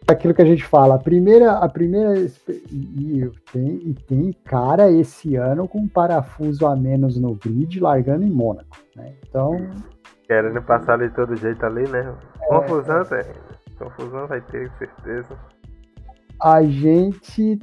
Aquilo 0.08 0.32
que 0.32 0.42
a 0.42 0.46
gente 0.46 0.64
fala, 0.64 0.94
a 0.94 0.98
primeira, 0.98 1.52
a 1.52 1.68
primeira 1.68 2.14
e 2.48 3.30
tem, 3.52 3.80
e 3.84 3.94
tem 4.06 4.32
cara 4.44 4.90
esse 4.90 5.34
ano 5.36 5.66
com 5.66 5.88
parafuso 5.88 6.64
a 6.66 6.76
menos 6.76 7.18
no 7.18 7.34
grid 7.34 7.80
largando 7.80 8.24
em 8.24 8.30
Mônaco. 8.30 8.78
Né? 8.94 9.12
Então 9.28 9.56
querendo 10.26 10.60
passar 10.62 10.94
ali 10.94 11.08
todo 11.10 11.36
jeito 11.36 11.64
ali, 11.64 11.88
né? 11.88 12.14
Confusão, 12.48 13.02
é, 13.12 13.20
é. 13.20 13.34
confusão 13.78 14.26
vai 14.26 14.40
ter 14.40 14.70
certeza. 14.72 15.36
A 16.42 16.62
gente 16.62 17.58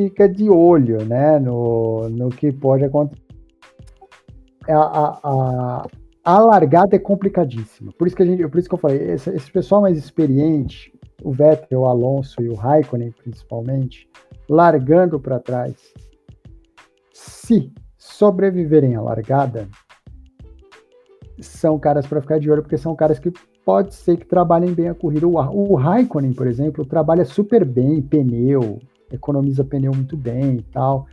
fica 0.00 0.26
de 0.26 0.48
olho 0.48 1.04
né, 1.04 1.38
no, 1.38 2.08
no 2.08 2.30
que 2.30 2.50
pode 2.50 2.84
acontecer. 2.84 3.22
A, 4.66 4.74
a, 4.74 5.20
a, 5.22 5.86
a 6.24 6.38
largada 6.38 6.96
é 6.96 6.98
complicadíssima. 6.98 7.92
Por 7.92 8.06
isso 8.06 8.16
que, 8.16 8.22
a 8.22 8.26
gente, 8.26 8.46
por 8.48 8.58
isso 8.58 8.68
que 8.68 8.74
eu 8.74 8.78
falei, 8.78 9.12
esse, 9.12 9.28
esse 9.30 9.52
pessoal 9.52 9.82
mais 9.82 9.98
experiente, 9.98 10.90
o 11.22 11.32
Vettel, 11.32 11.80
o 11.80 11.86
Alonso 11.86 12.40
e 12.40 12.48
o 12.48 12.54
Raikkonen 12.54 13.12
principalmente, 13.12 14.08
largando 14.48 15.20
para 15.20 15.38
trás, 15.38 15.76
se 17.12 17.70
sobreviverem 17.98 18.96
à 18.96 19.02
largada, 19.02 19.68
são 21.40 21.78
caras 21.78 22.06
para 22.06 22.22
ficar 22.22 22.38
de 22.38 22.50
olho, 22.50 22.62
porque 22.62 22.78
são 22.78 22.96
caras 22.96 23.18
que 23.18 23.30
pode 23.66 23.94
ser 23.94 24.16
que 24.16 24.26
trabalhem 24.26 24.72
bem 24.72 24.88
a 24.88 24.94
corrida. 24.94 25.26
O, 25.26 25.34
o 25.34 25.74
Raikkonen, 25.74 26.32
por 26.32 26.46
exemplo, 26.46 26.86
trabalha 26.86 27.24
super 27.26 27.64
bem 27.64 28.00
pneu, 28.00 28.78
economiza 29.12 29.64
pneu 29.64 29.92
muito 29.92 30.16
bem 30.16 30.56
e 30.56 30.62
tal. 30.62 31.06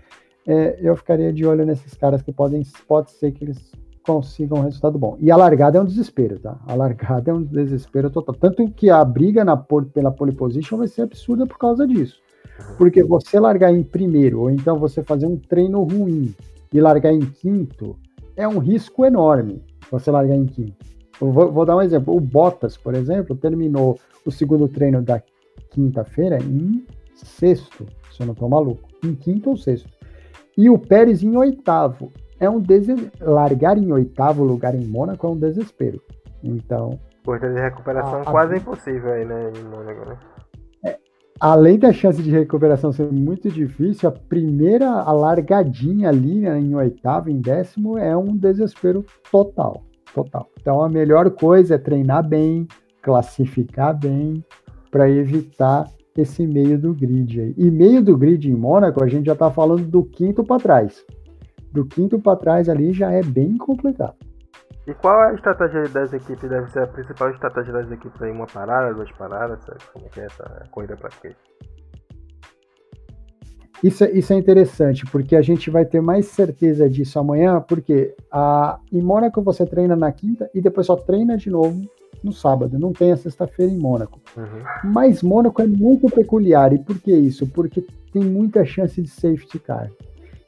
É, 0.45 0.77
eu 0.81 0.95
ficaria 0.95 1.33
de 1.33 1.45
olho 1.45 1.65
nesses 1.65 1.93
caras 1.93 2.21
que 2.21 2.31
podem, 2.31 2.63
pode 2.87 3.11
ser 3.11 3.31
que 3.31 3.43
eles 3.43 3.71
consigam 4.07 4.59
um 4.59 4.61
resultado 4.61 4.97
bom. 4.97 5.17
E 5.19 5.29
a 5.29 5.35
largada 5.35 5.77
é 5.77 5.81
um 5.81 5.85
desespero, 5.85 6.39
tá? 6.39 6.57
A 6.65 6.73
largada 6.73 7.29
é 7.29 7.33
um 7.33 7.43
desespero 7.43 8.09
total. 8.09 8.33
Tanto 8.35 8.65
que 8.71 8.89
a 8.89 9.03
briga 9.03 9.43
na, 9.43 9.57
pela 9.57 10.11
pole 10.11 10.31
position 10.31 10.77
vai 10.77 10.87
ser 10.87 11.01
absurda 11.01 11.45
por 11.45 11.57
causa 11.57 11.85
disso. 11.85 12.21
Porque 12.77 13.03
você 13.03 13.39
largar 13.39 13.73
em 13.73 13.83
primeiro, 13.83 14.39
ou 14.39 14.49
então 14.49 14.79
você 14.79 15.03
fazer 15.03 15.27
um 15.27 15.37
treino 15.37 15.83
ruim 15.83 16.33
e 16.71 16.79
largar 16.79 17.11
em 17.11 17.19
quinto, 17.19 17.97
é 18.35 18.47
um 18.47 18.59
risco 18.59 19.05
enorme 19.05 19.61
você 19.91 20.09
largar 20.09 20.35
em 20.35 20.45
quinto. 20.45 20.85
Vou, 21.19 21.51
vou, 21.51 21.65
dar 21.65 21.75
um 21.75 21.81
exemplo. 21.81 22.15
O 22.15 22.19
Bottas, 22.19 22.77
por 22.77 22.95
exemplo, 22.95 23.35
terminou 23.35 23.99
o 24.25 24.31
segundo 24.31 24.67
treino 24.67 25.01
da 25.01 25.21
quinta-feira 25.69 26.37
em 26.39 26.85
sexto, 27.26 27.86
se 28.11 28.22
eu 28.22 28.26
não 28.26 28.34
estou 28.34 28.49
maluco, 28.49 28.88
em 29.03 29.15
quinto 29.15 29.49
ou 29.49 29.57
sexto. 29.57 29.89
E 30.57 30.70
o 30.70 30.78
Pérez 30.78 31.22
em 31.24 31.36
oitavo. 31.36 32.11
É 32.39 32.49
um 32.49 32.59
des... 32.59 32.88
Largar 33.20 33.78
em 33.78 33.91
oitavo 33.91 34.43
lugar 34.43 34.76
em 34.76 34.86
Mônaco 34.86 35.26
é 35.26 35.30
um 35.30 35.38
desespero. 35.38 36.01
Então. 36.43 36.99
Coisa 37.24 37.49
de 37.49 37.59
recuperação 37.59 38.22
a, 38.22 38.26
quase 38.26 38.53
a... 38.53 38.57
impossível 38.57 39.11
aí, 39.11 39.26
né, 39.26 39.51
em 39.55 39.63
Mônaco, 39.63 40.09
né? 40.09 40.18
É, 40.86 40.97
além 41.39 41.78
da 41.78 41.91
chance 41.91 42.22
de 42.22 42.32
recuperação 42.32 42.91
ser 42.91 43.11
muito 43.11 43.49
difícil, 43.49 44.09
a 44.09 44.11
primeira 44.11 44.89
a 44.89 45.11
largadinha 45.11 46.09
ali 46.09 46.41
né, 46.41 46.59
em 46.59 46.76
oitavo, 46.76 47.30
em 47.30 47.39
décimo, 47.39 47.97
é 47.97 48.15
um 48.15 48.36
desespero 48.36 49.05
total. 49.32 49.84
Total. 50.13 50.47
Então 50.59 50.82
a 50.82 50.89
melhor 50.89 51.30
coisa 51.32 51.76
é 51.76 51.78
treinar 51.78 52.28
bem, 52.28 52.68
classificar 53.01 53.95
bem, 53.95 54.43
para 54.89 55.09
evitar 55.09 55.88
esse 56.18 56.45
meio 56.45 56.78
do 56.80 56.93
grid 56.93 57.39
aí. 57.39 57.53
E 57.57 57.70
meio 57.70 58.03
do 58.03 58.18
grid 58.18 58.49
em 58.49 58.55
Mônaco, 58.55 59.03
a 59.03 59.07
gente 59.07 59.26
já 59.26 59.34
está 59.34 59.51
falando 59.51 59.84
do 59.84 60.03
quinto 60.03 60.43
para 60.43 60.61
trás. 60.61 61.05
Do 61.72 61.86
quinto 61.86 62.20
para 62.20 62.38
trás 62.38 62.68
ali 62.68 62.91
já 62.91 63.11
é 63.11 63.22
bem 63.22 63.57
complicado. 63.57 64.15
E 64.88 64.93
qual 64.93 65.22
é 65.22 65.32
a 65.32 65.34
estratégia 65.34 65.84
das 65.89 66.13
equipes? 66.13 66.49
Deve 66.49 66.72
ser 66.72 66.84
a 66.84 66.88
principal 66.88 67.30
estratégia 67.30 67.74
das 67.74 67.91
equipes 67.91 68.22
aí? 68.22 68.32
Uma 68.32 68.47
parada, 68.47 68.93
duas 68.93 69.11
paradas? 69.11 69.63
Sabe? 69.65 69.80
Como 69.93 70.05
é 70.05 70.09
que 70.09 70.22
é 70.22 70.26
essa 70.26 70.63
corrida 70.72 70.95
para 70.95 71.09
quê? 71.22 71.36
Isso, 73.84 74.03
é, 74.03 74.11
isso 74.11 74.34
é 74.34 74.38
interessante, 74.38 75.05
porque 75.05 75.36
a 75.36 75.41
gente 75.41 75.70
vai 75.70 75.86
ter 75.86 76.01
mais 76.01 76.26
certeza 76.28 76.89
disso 76.89 77.20
amanhã, 77.20 77.61
porque 77.61 78.15
a, 78.32 78.80
em 78.91 79.01
Mônaco 79.01 79.41
você 79.41 79.65
treina 79.68 79.95
na 79.95 80.11
quinta 80.11 80.49
e 80.53 80.61
depois 80.61 80.88
só 80.88 80.95
treina 80.95 81.38
de 81.38 81.51
novo 81.51 81.80
no 82.23 82.33
sábado, 82.33 82.77
não 82.79 82.91
tem 82.91 83.11
a 83.11 83.17
sexta-feira 83.17 83.71
em 83.71 83.77
Mônaco. 83.77 84.19
Uhum. 84.35 84.91
Mas 84.91 85.21
Mônaco 85.21 85.61
é 85.61 85.67
muito 85.67 86.09
peculiar. 86.09 86.73
E 86.73 86.79
por 86.79 86.99
que 86.99 87.11
isso? 87.11 87.47
Porque 87.47 87.85
tem 88.11 88.23
muita 88.23 88.65
chance 88.65 89.01
de 89.01 89.09
safety 89.09 89.59
car. 89.59 89.91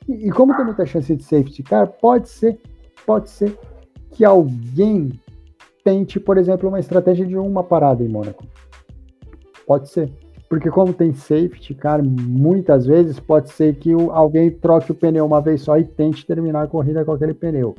E, 0.07 0.27
e, 0.27 0.31
como 0.31 0.55
tem 0.55 0.65
muita 0.65 0.85
chance 0.85 1.15
de 1.15 1.23
safety 1.23 1.63
car, 1.63 1.87
pode 1.87 2.29
ser, 2.29 2.59
pode 3.05 3.29
ser 3.29 3.57
que 4.11 4.25
alguém 4.25 5.11
tente, 5.83 6.19
por 6.19 6.37
exemplo, 6.37 6.67
uma 6.67 6.79
estratégia 6.79 7.25
de 7.25 7.37
uma 7.37 7.63
parada 7.63 8.03
em 8.03 8.07
Mônaco. 8.07 8.43
Pode 9.65 9.89
ser. 9.89 10.11
Porque 10.49 10.71
como 10.71 10.91
tem 10.93 11.13
safety 11.13 11.75
car, 11.75 12.03
muitas 12.03 12.87
vezes 12.87 13.19
pode 13.19 13.51
ser 13.51 13.75
que 13.75 13.93
o, 13.93 14.11
alguém 14.11 14.49
troque 14.49 14.91
o 14.91 14.95
pneu 14.95 15.23
uma 15.25 15.39
vez 15.39 15.61
só 15.61 15.77
e 15.77 15.83
tente 15.83 16.25
terminar 16.25 16.63
a 16.63 16.67
corrida 16.67 17.05
com 17.05 17.11
aquele 17.11 17.35
pneu. 17.35 17.75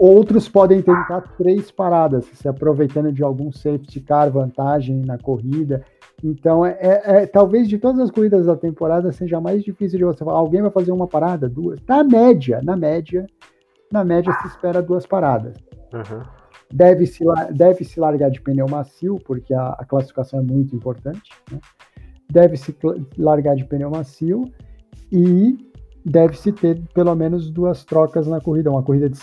Outros 0.00 0.48
podem 0.48 0.80
tentar 0.80 1.20
três 1.36 1.70
paradas, 1.70 2.24
se 2.32 2.48
aproveitando 2.48 3.12
de 3.12 3.22
algum 3.22 3.52
safety 3.52 4.00
car, 4.00 4.30
vantagem 4.30 5.02
na 5.04 5.18
corrida. 5.18 5.84
Então, 6.24 6.64
é, 6.64 6.70
é, 6.80 7.02
é, 7.04 7.26
talvez 7.26 7.68
de 7.68 7.76
todas 7.76 8.00
as 8.00 8.10
corridas 8.10 8.46
da 8.46 8.56
temporada 8.56 9.12
seja 9.12 9.38
mais 9.42 9.62
difícil 9.62 9.98
de 9.98 10.04
você 10.06 10.24
falar. 10.24 10.38
Alguém 10.38 10.62
vai 10.62 10.70
fazer 10.70 10.90
uma 10.90 11.06
parada, 11.06 11.50
duas. 11.50 11.78
Na 11.86 12.02
média, 12.02 12.62
na 12.62 12.78
média, 12.78 13.26
na 13.92 14.02
média 14.02 14.32
se 14.40 14.48
espera 14.48 14.80
duas 14.80 15.04
paradas. 15.04 15.54
Uhum. 15.92 16.22
Deve 16.72 17.04
se, 17.04 17.22
deve 17.50 17.84
se 17.84 18.00
largar 18.00 18.30
de 18.30 18.40
pneu 18.40 18.66
macio, 18.70 19.18
porque 19.22 19.52
a, 19.52 19.76
a 19.78 19.84
classificação 19.84 20.40
é 20.40 20.42
muito 20.42 20.74
importante. 20.74 21.30
Né? 21.52 21.60
Deve 22.32 22.56
se 22.56 22.74
largar 23.18 23.54
de 23.54 23.66
pneu 23.66 23.90
macio 23.90 24.46
e 25.12 25.58
deve-se 26.02 26.52
ter 26.52 26.80
pelo 26.94 27.14
menos 27.14 27.50
duas 27.50 27.84
trocas 27.84 28.26
na 28.26 28.40
corrida. 28.40 28.70
Uma 28.70 28.82
corrida 28.82 29.10
de 29.10 29.18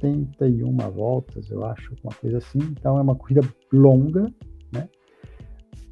71 0.00 0.76
voltas, 0.90 1.50
eu 1.50 1.64
acho, 1.64 1.94
uma 2.02 2.12
coisa 2.14 2.38
assim. 2.38 2.58
Então 2.58 2.98
é 2.98 3.02
uma 3.02 3.14
corrida 3.14 3.42
longa, 3.72 4.32
né? 4.72 4.88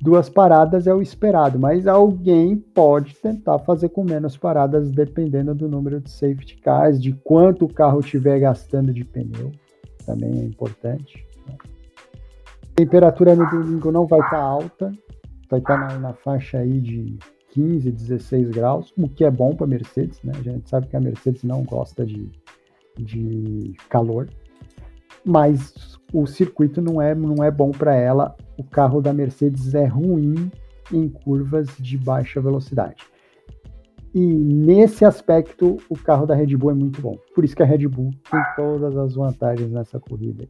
Duas 0.01 0.29
paradas 0.29 0.87
é 0.87 0.95
o 0.95 1.01
esperado, 1.01 1.59
mas 1.59 1.87
alguém 1.87 2.57
pode 2.57 3.15
tentar 3.17 3.59
fazer 3.61 3.89
com 3.89 4.05
menos 4.05 4.37
paradas, 4.37 4.91
dependendo 4.91 5.55
do 5.55 5.69
número 5.69 6.01
de 6.01 6.11
safety 6.11 6.59
cars, 6.59 7.01
de 7.01 7.13
quanto 7.13 7.65
o 7.65 7.73
carro 7.73 8.01
estiver 8.01 8.39
gastando 8.39 8.93
de 8.93 9.05
pneu, 9.05 9.51
também 10.05 10.41
é 10.41 10.45
importante. 10.45 11.27
Né? 11.49 11.57
A 12.63 12.75
temperatura 12.75 13.35
no 13.35 13.49
domingo 13.49 13.91
não 13.91 14.07
vai 14.07 14.21
estar 14.21 14.37
tá 14.37 14.43
alta, 14.43 14.93
vai 15.51 15.61
estar 15.61 15.89
tá 15.89 15.95
na, 15.95 15.99
na 15.99 16.13
faixa 16.13 16.59
aí 16.59 16.79
de 16.79 17.19
15, 17.57 17.91
16 17.91 18.51
graus, 18.51 18.93
o 18.99 19.09
que 19.09 19.25
é 19.25 19.31
bom 19.31 19.57
para 19.57 19.67
Mercedes, 19.67 20.21
né? 20.23 20.35
A 20.39 20.43
gente 20.43 20.69
sabe 20.69 20.89
que 20.89 20.97
a 20.97 21.01
Mercedes 21.01 21.43
não 21.43 21.65
gosta 21.65 22.05
de, 22.05 22.31
de 22.99 23.75
calor, 23.89 24.29
mas 25.25 25.99
o 26.13 26.27
circuito 26.27 26.81
não 26.81 27.01
é, 27.01 27.15
não 27.15 27.43
é 27.43 27.51
bom 27.51 27.71
para 27.71 27.95
ela. 27.95 28.35
O 28.57 28.65
carro 28.65 29.01
da 29.01 29.13
Mercedes 29.13 29.75
é 29.75 29.85
ruim 29.85 30.51
em 30.93 31.09
curvas 31.09 31.67
de 31.79 31.99
baixa 31.99 32.41
velocidade. 32.41 33.05
E 34.15 34.21
nesse 34.21 35.05
aspecto, 35.05 35.77
o 35.91 35.99
carro 35.99 36.25
da 36.27 36.35
Red 36.35 36.57
Bull 36.57 36.71
é 36.71 36.75
muito 36.75 37.03
bom. 37.03 37.19
Por 37.35 37.45
isso 37.45 37.55
que 37.55 37.63
a 37.63 37.67
Red 37.67 37.87
Bull 37.87 38.11
tem 38.31 38.41
todas 38.57 38.97
as 38.97 39.15
vantagens 39.15 39.71
nessa 39.71 40.01
corrida. 40.01 40.49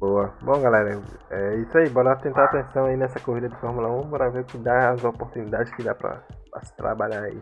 Boa. 0.00 0.34
Bom, 0.42 0.60
galera, 0.60 1.00
é 1.30 1.56
isso 1.58 1.76
aí. 1.78 1.88
Bora 1.90 2.16
tentar 2.16 2.46
atenção 2.46 2.86
aí 2.86 2.96
nessa 2.96 3.20
corrida 3.20 3.48
de 3.48 3.56
Fórmula 3.56 3.88
1. 4.00 4.08
Bora 4.08 4.30
ver 4.30 4.40
o 4.40 4.44
que 4.44 4.58
dá, 4.58 4.90
as 4.90 5.04
oportunidades 5.04 5.72
que 5.74 5.82
dá 5.82 5.94
pra 5.94 6.24
se 6.62 6.74
trabalhar 6.74 7.22
aí. 7.22 7.38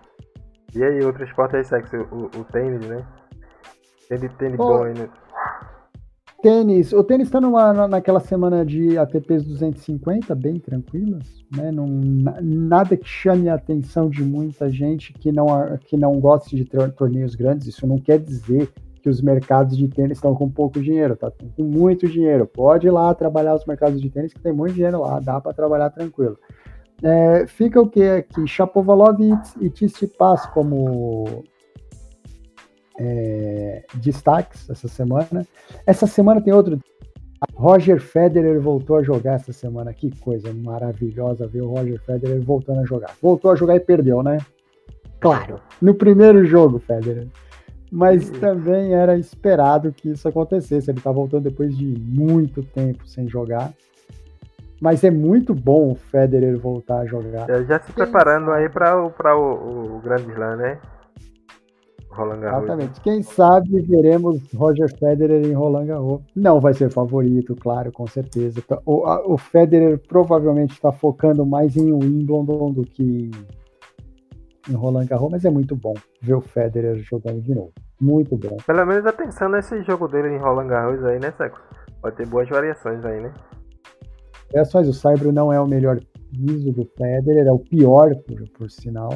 E 0.75 0.85
aí, 0.85 1.03
outro 1.03 1.25
esporte 1.25 1.57
aí, 1.57 1.65
sexo, 1.65 1.97
o, 2.11 2.25
o 2.25 2.45
tênis, 2.45 2.87
né? 2.87 3.07
Tênis, 4.09 4.33
tênis 4.39 4.57
bom 4.57 4.83
aí, 4.83 4.95
né? 4.95 5.09
Tênis. 6.41 6.93
O 6.93 7.03
tênis 7.03 7.29
tá 7.29 7.41
numa, 7.41 7.89
naquela 7.89 8.21
semana 8.21 8.65
de 8.65 8.97
ATPs 8.97 9.45
250, 9.45 10.35
bem 10.35 10.59
tranquilas, 10.61 11.45
né? 11.55 11.73
Não, 11.73 11.87
nada 12.41 12.97
que 12.97 13.09
chame 13.09 13.49
a 13.49 13.55
atenção 13.55 14.09
de 14.09 14.23
muita 14.23 14.71
gente 14.71 15.13
que 15.13 15.33
não, 15.33 15.47
que 15.85 15.97
não 15.97 16.21
goste 16.21 16.55
de 16.57 16.65
torneios 16.65 17.35
grandes. 17.35 17.67
Isso 17.67 17.87
não 17.87 17.99
quer 17.99 18.19
dizer 18.21 18.71
que 19.03 19.09
os 19.09 19.21
mercados 19.21 19.77
de 19.77 19.89
tênis 19.89 20.19
estão 20.19 20.35
com 20.35 20.49
pouco 20.49 20.81
dinheiro, 20.81 21.17
tá 21.17 21.31
com 21.31 21.63
muito 21.63 22.09
dinheiro. 22.09 22.47
Pode 22.47 22.87
ir 22.87 22.91
lá 22.91 23.13
trabalhar 23.15 23.55
os 23.55 23.67
mercados 23.67 24.01
de 24.01 24.09
tênis, 24.09 24.33
que 24.33 24.41
tem 24.41 24.53
muito 24.53 24.75
dinheiro 24.75 25.01
lá, 25.01 25.19
dá 25.21 25.41
para 25.41 25.53
trabalhar 25.53 25.91
tranquilo. 25.91 26.39
É, 27.03 27.47
fica 27.47 27.81
o 27.81 27.89
que 27.89 28.03
aqui? 28.03 28.47
Chapovalov 28.47 29.21
e 29.61 29.71
Tsitsipas 29.71 30.47
como 30.47 31.45
é, 32.99 33.85
destaques 33.95 34.69
essa 34.69 34.89
semana. 34.89 35.47
Essa 35.87 36.07
semana 36.07 36.41
tem 36.41 36.53
outro. 36.53 36.79
Roger 37.55 38.01
Federer 38.01 38.61
voltou 38.61 38.97
a 38.97 39.03
jogar 39.03 39.35
essa 39.35 39.53
semana. 39.53 39.95
Que 39.95 40.11
coisa 40.19 40.53
maravilhosa 40.53 41.47
ver 41.47 41.63
o 41.63 41.69
Roger 41.69 42.01
Federer 42.01 42.41
voltando 42.43 42.81
a 42.81 42.85
jogar. 42.85 43.15
Voltou 43.23 43.51
a 43.51 43.57
jogar 43.57 43.77
e 43.77 43.81
perdeu, 43.81 44.23
né? 44.23 44.39
Claro. 45.21 45.61
No 45.81 45.95
primeiro 45.95 46.45
jogo, 46.45 46.79
Federer 46.79 47.29
mas 47.91 48.31
também 48.31 48.95
era 48.95 49.17
esperado 49.17 49.93
que 49.93 50.11
isso 50.11 50.29
acontecesse. 50.29 50.91
Ele 50.91 50.99
está 50.99 51.11
voltando 51.11 51.45
depois 51.45 51.77
de 51.77 51.99
muito 51.99 52.63
tempo 52.63 53.07
sem 53.07 53.29
jogar. 53.29 53.73
Mas 54.81 55.03
é 55.03 55.11
muito 55.11 55.55
bom 55.55 55.91
o 55.91 55.95
Federer 55.95 56.57
voltar 56.57 57.01
a 57.01 57.07
jogar. 57.07 57.47
Já 57.65 57.81
se 57.81 57.93
preparando 57.93 58.53
aí 58.53 58.69
para 58.69 58.97
o, 58.97 59.11
o, 59.37 59.97
o 59.97 60.01
Grande 60.01 60.31
Slam, 60.31 60.57
né? 60.57 60.79
Roland 62.19 62.41
Garros. 62.41 62.65
Exatamente. 62.65 63.01
Quem 63.01 63.23
sabe 63.23 63.81
veremos 63.81 64.41
Roger 64.53 64.89
Federer 64.99 65.47
em 65.47 65.53
Roland 65.53 65.87
Garros. 65.87 66.21
Não 66.35 66.61
vai 66.61 66.75
ser 66.75 66.91
favorito, 66.91 67.55
claro, 67.55 67.93
com 67.93 68.07
certeza. 68.07 68.63
O, 68.85 69.07
a, 69.07 69.27
o 69.27 69.39
Federer 69.39 69.99
provavelmente 70.07 70.73
está 70.73 70.91
focando 70.93 71.47
mais 71.47 71.77
em 71.77 71.93
Wimbledon 71.93 72.73
do 72.73 72.83
que 72.83 73.31
em 74.69 74.75
Roland 74.75 75.07
Garros, 75.07 75.31
mas 75.31 75.45
é 75.45 75.51
muito 75.51 75.77
bom 75.77 75.95
ver 76.21 76.35
o 76.35 76.41
Federer 76.41 76.97
jogando 76.99 77.41
de 77.41 77.55
novo. 77.55 77.73
Muito 78.01 78.37
bom. 78.37 78.57
Pelo 78.67 78.85
menos 78.85 79.07
atenção 79.07 79.49
nesse 79.49 79.83
jogo 79.83 80.09
dele 80.09 80.35
em 80.35 80.39
Roland 80.39 80.67
Garros 80.67 81.05
aí, 81.05 81.19
né, 81.19 81.33
Seco? 81.37 81.61
Pode 82.03 82.17
ter 82.17 82.27
boas 82.27 82.49
variações 82.49 83.05
aí, 83.05 83.21
né? 83.21 83.33
Variações, 84.53 84.89
o 84.89 84.93
Saibro 84.93 85.33
não 85.33 85.53
é 85.53 85.61
o 85.61 85.67
melhor 85.67 85.99
piso 86.31 86.73
do 86.73 86.85
Federer, 86.85 87.47
é 87.47 87.53
o 87.53 87.59
pior, 87.59 88.15
por, 88.27 88.49
por 88.51 88.71
sinal. 88.71 89.11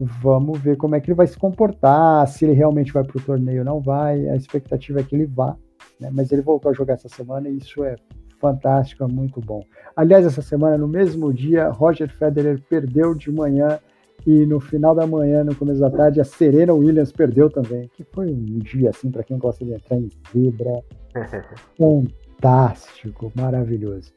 Vamos 0.00 0.58
ver 0.60 0.76
como 0.78 0.94
é 0.94 1.00
que 1.00 1.10
ele 1.10 1.16
vai 1.16 1.26
se 1.26 1.36
comportar, 1.38 2.26
se 2.26 2.46
ele 2.46 2.54
realmente 2.54 2.92
vai 2.92 3.04
para 3.04 3.18
o 3.18 3.20
torneio 3.20 3.58
ou 3.58 3.64
não 3.64 3.80
vai. 3.80 4.28
A 4.28 4.36
expectativa 4.36 5.00
é 5.00 5.02
que 5.02 5.14
ele 5.14 5.26
vá, 5.26 5.56
né? 6.00 6.10
mas 6.10 6.32
ele 6.32 6.40
voltou 6.40 6.70
a 6.70 6.74
jogar 6.74 6.94
essa 6.94 7.08
semana 7.08 7.48
e 7.48 7.58
isso 7.58 7.84
é 7.84 7.96
fantástico, 8.40 9.04
é 9.04 9.06
muito 9.06 9.40
bom. 9.40 9.62
Aliás, 9.94 10.24
essa 10.24 10.40
semana, 10.40 10.78
no 10.78 10.88
mesmo 10.88 11.32
dia, 11.32 11.68
Roger 11.68 12.08
Federer 12.08 12.62
perdeu 12.68 13.14
de 13.14 13.30
manhã 13.30 13.78
e 14.26 14.46
no 14.46 14.60
final 14.60 14.94
da 14.94 15.06
manhã, 15.06 15.44
no 15.44 15.54
começo 15.54 15.80
da 15.80 15.90
tarde, 15.90 16.20
a 16.20 16.24
Serena 16.24 16.72
Williams 16.72 17.12
perdeu 17.12 17.50
também. 17.50 17.90
Que 17.94 18.04
foi 18.04 18.30
um 18.30 18.58
dia, 18.58 18.90
assim, 18.90 19.10
para 19.10 19.22
quem 19.22 19.38
gosta 19.38 19.64
de 19.64 19.72
entrar 19.72 19.96
em 19.96 20.08
zebra. 20.32 20.82
Fantástico, 21.76 23.32
maravilhoso. 23.34 24.12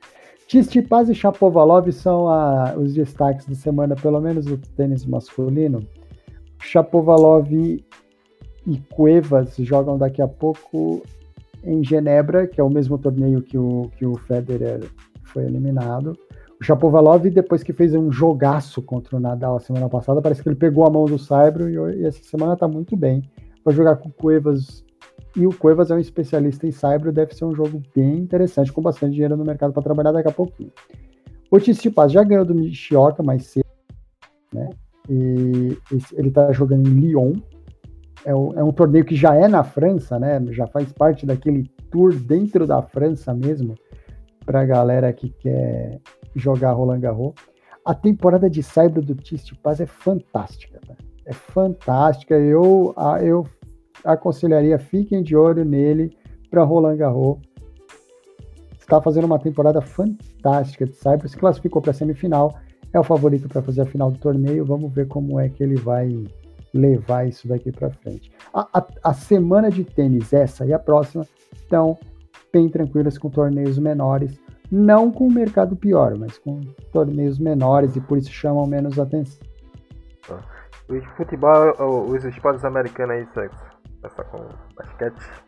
Tsitsipas 0.54 1.10
e 1.10 1.16
Chapovalov 1.16 1.92
são 1.92 2.30
a, 2.30 2.76
os 2.78 2.94
destaques 2.94 3.48
da 3.48 3.56
semana, 3.56 3.96
pelo 3.96 4.22
menos 4.22 4.46
do 4.46 4.56
tênis 4.56 5.04
masculino. 5.04 5.80
Chapovalov 6.60 7.52
e 7.52 8.78
Cuevas 8.94 9.56
jogam 9.58 9.98
daqui 9.98 10.22
a 10.22 10.28
pouco 10.28 11.02
em 11.64 11.84
Genebra, 11.84 12.46
que 12.46 12.62
é 12.62 12.64
o 12.64 12.70
mesmo 12.70 13.00
torneio 13.00 13.42
que 13.42 13.58
o, 13.58 13.90
que 13.98 14.06
o 14.06 14.16
Federer 14.16 14.82
foi 15.24 15.46
eliminado. 15.46 16.16
O 16.62 16.64
Chapovalov, 16.64 17.28
depois 17.32 17.64
que 17.64 17.74
fez 17.74 17.96
um 17.96 18.12
jogaço 18.12 18.80
contra 18.80 19.18
o 19.18 19.20
Nadal 19.20 19.56
a 19.56 19.60
semana 19.60 19.90
passada, 19.90 20.22
parece 20.22 20.44
que 20.44 20.50
ele 20.50 20.56
pegou 20.56 20.86
a 20.86 20.90
mão 20.92 21.06
do 21.06 21.18
Saibro 21.18 21.68
e, 21.68 22.00
e 22.00 22.06
essa 22.06 22.24
semana 22.24 22.56
tá 22.56 22.68
muito 22.68 22.96
bem. 22.96 23.24
Vai 23.66 23.74
jogar 23.74 23.96
com 23.96 24.12
Cuevas. 24.12 24.86
E 25.36 25.48
o 25.48 25.58
Cuevas 25.58 25.90
é 25.90 25.96
um 25.96 26.00
especialista 26.00 26.68
em 26.68 26.72
Saibro, 26.72 27.12
deve 27.12 27.34
ser 27.34 27.46
um 27.46 27.56
jogo 27.56 27.82
bem 27.96 28.20
interessante, 28.20 28.72
com 28.72 28.82
bastante 28.82 29.14
dinheiro 29.14 29.36
no 29.36 29.44
mercado 29.44 29.74
para 29.74 29.82
trabalhar 29.82 30.12
daqui 30.12 30.30
a 30.30 30.32
pouquinho. 30.34 30.72
O 31.50 31.60
Tsitsipas 31.60 32.12
já 32.12 32.24
ganhou 32.24 32.46
do 32.46 32.54
Nishioka 32.54 33.24
mais 33.24 33.48
cedo, 33.48 33.66
né? 34.54 34.70
E 35.10 35.78
ele 36.14 36.32
tá 36.32 36.52
jogando 36.52 36.88
em 36.88 36.94
Lyon. 36.94 37.34
É, 38.26 38.34
um, 38.34 38.54
é 38.54 38.64
um 38.64 38.72
torneio 38.72 39.04
que 39.04 39.16
já 39.16 39.36
é 39.36 39.48
na 39.48 39.64
França, 39.64 40.20
né? 40.20 40.42
Já 40.52 40.68
faz 40.68 40.92
parte 40.94 41.26
daquele 41.26 41.70
tour 41.92 42.14
dentro 42.14 42.66
da 42.66 42.82
França 42.82 43.34
mesmo, 43.34 43.76
para 44.46 44.62
a 44.62 44.66
galera 44.66 45.12
que 45.12 45.30
quer 45.30 46.00
jogar 46.36 46.72
Roland 46.74 47.00
Garros. 47.00 47.34
A 47.84 47.94
temporada 47.94 48.50
de 48.50 48.64
Saibro 48.64 49.02
do 49.02 49.16
Paz 49.62 49.82
é 49.82 49.86
fantástica, 49.86 50.80
tá? 50.88 50.96
é 51.26 51.34
fantástica. 51.34 52.36
Eu, 52.36 52.94
eu 53.22 53.46
aconselharia, 54.04 54.78
fiquem 54.80 55.22
de 55.22 55.36
olho 55.36 55.64
nele 55.64 56.16
para 56.50 56.64
Roland 56.64 56.98
Garros. 56.98 57.40
Está 58.80 59.02
fazendo 59.02 59.26
uma 59.26 59.40
temporada 59.40 59.82
fantástica 59.82 60.86
de 60.86 60.96
Saibro, 60.96 61.28
se 61.28 61.38
classificou 61.38 61.82
para 61.82 61.92
a 61.92 61.94
semifinal, 61.94 62.56
é 62.92 63.00
o 63.00 63.04
favorito 63.04 63.48
para 63.48 63.62
fazer 63.62 63.82
a 63.82 63.86
final 63.86 64.12
do 64.12 64.20
torneio. 64.20 64.66
Vamos 64.66 64.94
ver 64.94 65.08
como 65.08 65.40
é 65.40 65.50
que 65.50 65.64
ele 65.64 65.76
vai 65.76 66.24
levar 66.74 67.28
isso 67.28 67.48
daqui 67.48 67.72
para 67.72 67.90
frente. 67.90 68.32
A, 68.54 68.68
a, 68.80 68.88
a, 69.04 69.14
semana 69.14 69.70
de 69.70 69.84
tênis, 69.84 70.34
essa 70.34 70.66
e 70.66 70.74
a 70.74 70.80
próxima, 70.80 71.26
estão 71.54 71.98
bem 72.52 72.70
tranquilas 72.70 73.18
com 73.18 73.30
torneios 73.30 73.80
menores 73.80 74.38
não 74.74 75.12
com 75.12 75.28
o 75.28 75.32
mercado 75.32 75.76
pior, 75.76 76.18
mas 76.18 76.40
com 76.40 76.62
torneios 76.92 77.38
menores 77.38 77.96
e 77.96 78.02
por 78.02 78.18
isso 78.18 78.32
chamam 78.32 78.66
menos 78.66 78.98
atenção. 78.98 79.46
O 80.90 81.00
futebol, 81.16 82.06
os 82.10 82.26
esportes 82.26 82.66
americanos 82.66 83.16
aí, 83.16 83.28
sexo. 83.36 83.73
Começar 84.04 84.24
com 84.26 84.50
basquete. 84.76 85.44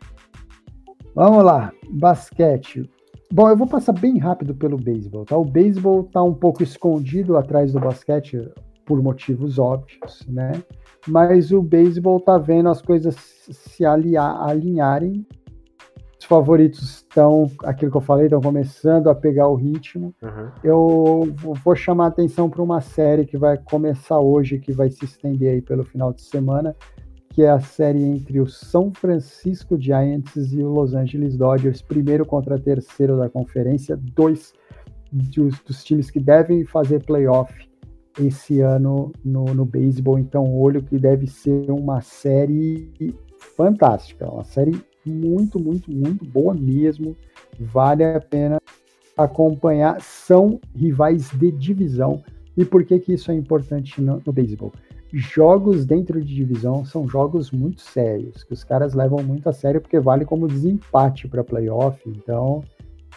Vamos 1.14 1.44
lá, 1.44 1.74
basquete. 1.90 2.90
Bom, 3.30 3.50
eu 3.50 3.58
vou 3.58 3.68
passar 3.68 3.92
bem 3.92 4.18
rápido 4.18 4.56
pelo 4.56 4.78
beisebol, 4.78 5.26
tá? 5.26 5.38
O 5.38 5.44
beisebol 5.44 6.06
tá 6.06 6.24
um 6.24 6.34
pouco 6.34 6.64
escondido 6.64 7.36
atrás 7.36 7.74
do 7.74 7.82
basquete 7.82 8.50
por 8.86 9.04
motivos 9.04 9.60
óbvios, 9.60 10.26
né? 10.30 10.54
Mas 11.06 11.52
o 11.52 11.62
beisebol 11.62 12.18
tá 12.22 12.38
vendo 12.38 12.70
as 12.70 12.82
coisas 12.82 13.16
se 13.16 13.84
aliar, 13.84 14.42
alinharem 14.42 15.28
os 16.26 16.28
favoritos 16.28 16.82
estão, 16.82 17.50
aquilo 17.64 17.92
que 17.92 17.98
eu 17.98 18.02
falei, 18.02 18.26
estão 18.26 18.42
começando 18.42 19.10
a 19.10 19.16
pegar 19.16 19.48
o 19.48 19.56
ritmo. 19.56 20.14
Uhum. 20.22 20.50
Eu 20.64 21.34
vou 21.64 21.76
chamar 21.76 22.06
a 22.06 22.08
atenção 22.08 22.50
para 22.50 22.64
uma 22.64 22.82
série 22.82 23.26
que 23.26 23.38
vai 23.38 23.58
começar 23.58 24.20
hoje, 24.20 24.58
que 24.58 24.74
vai 24.74 24.90
se 24.90 25.06
estender 25.06 25.54
aí 25.54 25.62
pelo 25.62 25.84
final 25.84 26.12
de 26.12 26.24
semana, 26.24 26.76
que 27.36 27.44
é 27.44 27.50
a 27.50 27.60
série 27.60 28.02
entre 28.02 28.40
o 28.40 28.48
São 28.48 28.94
Francisco 28.94 29.78
Giants 29.78 30.54
e 30.54 30.64
o 30.64 30.70
Los 30.70 30.94
Angeles 30.94 31.36
Dodgers, 31.36 31.82
primeiro 31.82 32.26
contra 32.26 32.58
terceiro 32.58 33.18
da 33.18 33.28
conferência, 33.28 33.98
dois 33.98 34.54
dos, 35.12 35.60
dos 35.60 35.84
times 35.84 36.10
que 36.10 36.22
devem 36.22 36.64
fazer 36.64 37.04
playoff 37.04 37.54
esse 38.18 38.62
ano 38.62 39.12
no, 39.22 39.44
no 39.54 39.66
beisebol. 39.66 40.18
Então, 40.18 40.58
olho 40.58 40.82
que 40.82 40.98
deve 40.98 41.28
ser 41.28 41.70
uma 41.70 42.00
série 42.00 42.90
fantástica, 43.58 44.32
uma 44.32 44.46
série 44.46 44.82
muito, 45.06 45.60
muito, 45.60 45.92
muito 45.92 46.24
boa 46.24 46.54
mesmo. 46.54 47.18
Vale 47.60 48.06
a 48.06 48.22
pena 48.22 48.62
acompanhar. 49.18 50.00
São 50.00 50.58
rivais 50.74 51.32
de 51.32 51.52
divisão. 51.52 52.24
E 52.56 52.64
por 52.64 52.86
que, 52.86 52.98
que 52.98 53.12
isso 53.12 53.30
é 53.30 53.36
importante 53.36 54.02
no, 54.02 54.22
no 54.26 54.32
beisebol? 54.32 54.72
Jogos 55.14 55.86
dentro 55.86 56.22
de 56.22 56.34
divisão 56.34 56.84
são 56.84 57.08
jogos 57.08 57.52
muito 57.52 57.82
sérios, 57.82 58.44
que 58.44 58.54
os 58.54 58.64
caras 58.64 58.94
levam 58.94 59.24
muito 59.24 59.48
a 59.48 59.54
sério, 59.54 59.80
porque 59.80 60.00
vale 60.00 60.26
como 60.26 60.48
desempate 60.48 61.28
para 61.28 61.44
playoff. 61.44 62.02
Então, 62.08 62.64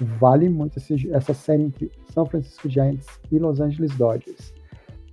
vale 0.01 0.49
muito 0.49 0.79
esse, 0.79 1.11
essa 1.13 1.35
série 1.35 1.65
entre 1.65 1.91
São 2.13 2.27
Francisco 2.27 2.69
Giants 2.69 3.07
e 3.31 3.39
Los 3.39 3.61
Angeles 3.61 3.97
Dodgers. 3.97 4.53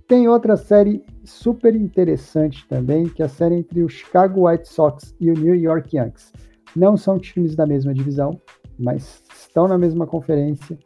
Tem 0.06 0.28
outra 0.28 0.56
série 0.56 1.02
super 1.24 1.74
interessante 1.74 2.64
também, 2.68 3.06
que 3.06 3.22
é 3.22 3.24
a 3.26 3.28
série 3.28 3.56
entre 3.56 3.82
o 3.82 3.88
Chicago 3.88 4.48
White 4.48 4.68
Sox 4.68 5.14
e 5.18 5.30
o 5.30 5.34
New 5.34 5.56
York 5.56 5.96
Yankees. 5.96 6.32
Não 6.76 6.96
são 6.96 7.18
times 7.18 7.56
da 7.56 7.66
mesma 7.66 7.92
divisão, 7.92 8.40
mas 8.78 9.24
estão 9.34 9.66
na 9.66 9.76
mesma 9.76 10.06
conferência. 10.06 10.78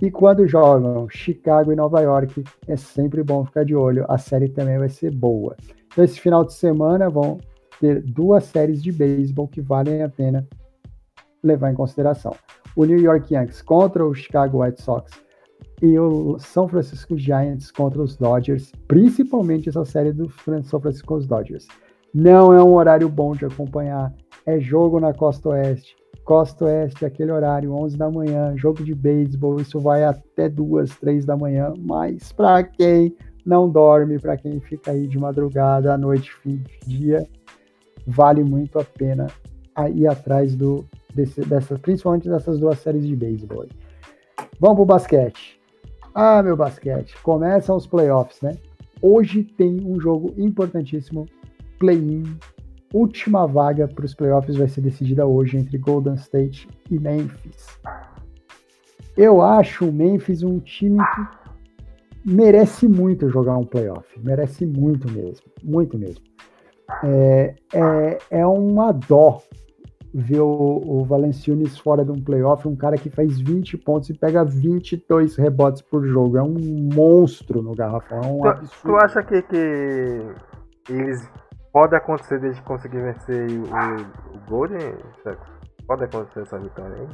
E 0.00 0.12
quando 0.12 0.46
jogam 0.46 1.08
Chicago 1.08 1.72
e 1.72 1.76
Nova 1.76 2.00
York, 2.00 2.44
é 2.68 2.76
sempre 2.76 3.22
bom 3.24 3.44
ficar 3.44 3.64
de 3.64 3.74
olho. 3.74 4.04
A 4.08 4.16
série 4.16 4.48
também 4.48 4.78
vai 4.78 4.88
ser 4.88 5.12
boa. 5.12 5.56
Então, 5.86 6.04
esse 6.04 6.20
final 6.20 6.44
de 6.44 6.54
semana 6.54 7.10
vão 7.10 7.38
ter 7.80 8.02
duas 8.02 8.44
séries 8.44 8.80
de 8.80 8.92
beisebol 8.92 9.48
que 9.48 9.60
valem 9.60 10.02
a 10.04 10.08
pena 10.08 10.46
levar 11.42 11.72
em 11.72 11.74
consideração. 11.74 12.32
O 12.76 12.84
New 12.84 13.00
York 13.00 13.34
Yankees 13.34 13.60
contra 13.60 14.06
o 14.06 14.14
Chicago 14.14 14.62
White 14.62 14.80
Sox 14.80 15.10
e 15.82 15.98
o 15.98 16.38
São 16.38 16.68
Francisco 16.68 17.18
Giants 17.18 17.72
contra 17.72 18.00
os 18.00 18.16
Dodgers, 18.16 18.70
principalmente 18.86 19.68
essa 19.68 19.84
série 19.84 20.12
do 20.12 20.30
São 20.62 20.80
Francisco 20.80 21.18
Dodgers. 21.20 21.66
Não 22.14 22.52
é 22.52 22.62
um 22.62 22.74
horário 22.74 23.08
bom 23.08 23.32
de 23.32 23.44
acompanhar, 23.44 24.14
é 24.46 24.60
jogo 24.60 25.00
na 25.00 25.12
Costa 25.12 25.48
Oeste. 25.48 25.96
Costa 26.24 26.66
Oeste, 26.66 27.06
aquele 27.06 27.32
horário, 27.32 27.72
11 27.72 27.96
da 27.96 28.10
manhã, 28.10 28.54
jogo 28.56 28.84
de 28.84 28.94
beisebol, 28.94 29.60
isso 29.60 29.80
vai 29.80 30.04
até 30.04 30.48
2, 30.48 30.96
3 30.98 31.24
da 31.24 31.36
manhã, 31.36 31.72
mas 31.78 32.32
para 32.32 32.62
quem 32.62 33.16
não 33.46 33.68
dorme, 33.68 34.18
para 34.18 34.36
quem 34.36 34.60
fica 34.60 34.90
aí 34.90 35.06
de 35.06 35.18
madrugada, 35.18 35.94
à 35.94 35.96
noite, 35.96 36.30
fim 36.42 36.56
de 36.56 36.98
dia, 36.98 37.26
vale 38.06 38.44
muito 38.44 38.78
a 38.78 38.84
pena 38.84 39.26
ir 39.94 40.06
atrás 40.06 40.54
do, 40.54 40.84
desse, 41.14 41.40
dessa, 41.42 41.78
principalmente 41.78 42.28
dessas 42.28 42.58
duas 42.58 42.78
séries 42.78 43.06
de 43.06 43.16
beisebol. 43.16 43.66
Vamos 44.60 44.76
pro 44.76 44.84
basquete. 44.84 45.58
Ah, 46.14 46.42
meu 46.42 46.56
basquete, 46.56 47.14
começam 47.22 47.76
os 47.76 47.86
playoffs, 47.86 48.42
né? 48.42 48.56
Hoje 49.00 49.44
tem 49.44 49.80
um 49.84 50.00
jogo 50.00 50.34
importantíssimo, 50.36 51.26
play-in 51.78 52.24
última 52.92 53.46
vaga 53.46 53.86
para 53.88 54.04
os 54.04 54.14
playoffs 54.14 54.56
vai 54.56 54.68
ser 54.68 54.80
decidida 54.80 55.26
hoje 55.26 55.56
entre 55.56 55.76
Golden 55.78 56.14
State 56.14 56.68
e 56.90 56.98
Memphis. 56.98 57.66
Eu 59.16 59.42
acho 59.42 59.88
o 59.88 59.92
Memphis 59.92 60.42
um 60.42 60.58
time 60.60 60.98
que 60.98 62.30
merece 62.30 62.86
muito 62.86 63.28
jogar 63.28 63.56
um 63.56 63.64
playoff, 63.64 64.06
merece 64.22 64.64
muito 64.64 65.10
mesmo, 65.10 65.46
muito 65.62 65.98
mesmo. 65.98 66.24
É, 67.04 67.54
é, 67.74 68.18
é 68.30 68.46
uma 68.46 68.92
dó 68.92 69.42
ver 70.12 70.40
o, 70.40 70.82
o 70.84 71.04
Valenciunas 71.04 71.78
fora 71.78 72.04
de 72.04 72.10
um 72.10 72.20
playoff, 72.20 72.66
um 72.66 72.76
cara 72.76 72.96
que 72.96 73.10
faz 73.10 73.38
20 73.40 73.76
pontos 73.78 74.08
e 74.08 74.14
pega 74.14 74.44
22 74.44 75.36
rebotes 75.36 75.82
por 75.82 76.06
jogo. 76.06 76.38
É 76.38 76.42
um 76.42 76.56
monstro 76.94 77.62
no 77.62 77.74
garrafão. 77.74 78.46
É 78.46 78.50
um 78.50 78.54
tu, 78.54 78.70
tu, 78.82 78.96
acha 78.96 79.22
que, 79.22 79.42
que 79.42 80.34
eles 80.88 81.28
Pode 81.78 81.94
acontecer 81.94 82.40
desde 82.40 82.60
conseguir 82.62 83.00
vencer 83.02 83.48
o, 83.52 84.36
o 84.36 84.50
Golden? 84.50 84.96
Pode 85.86 86.02
acontecer 86.02 86.40
essa 86.40 86.58
vitória 86.58 86.96
aí? 86.96 87.06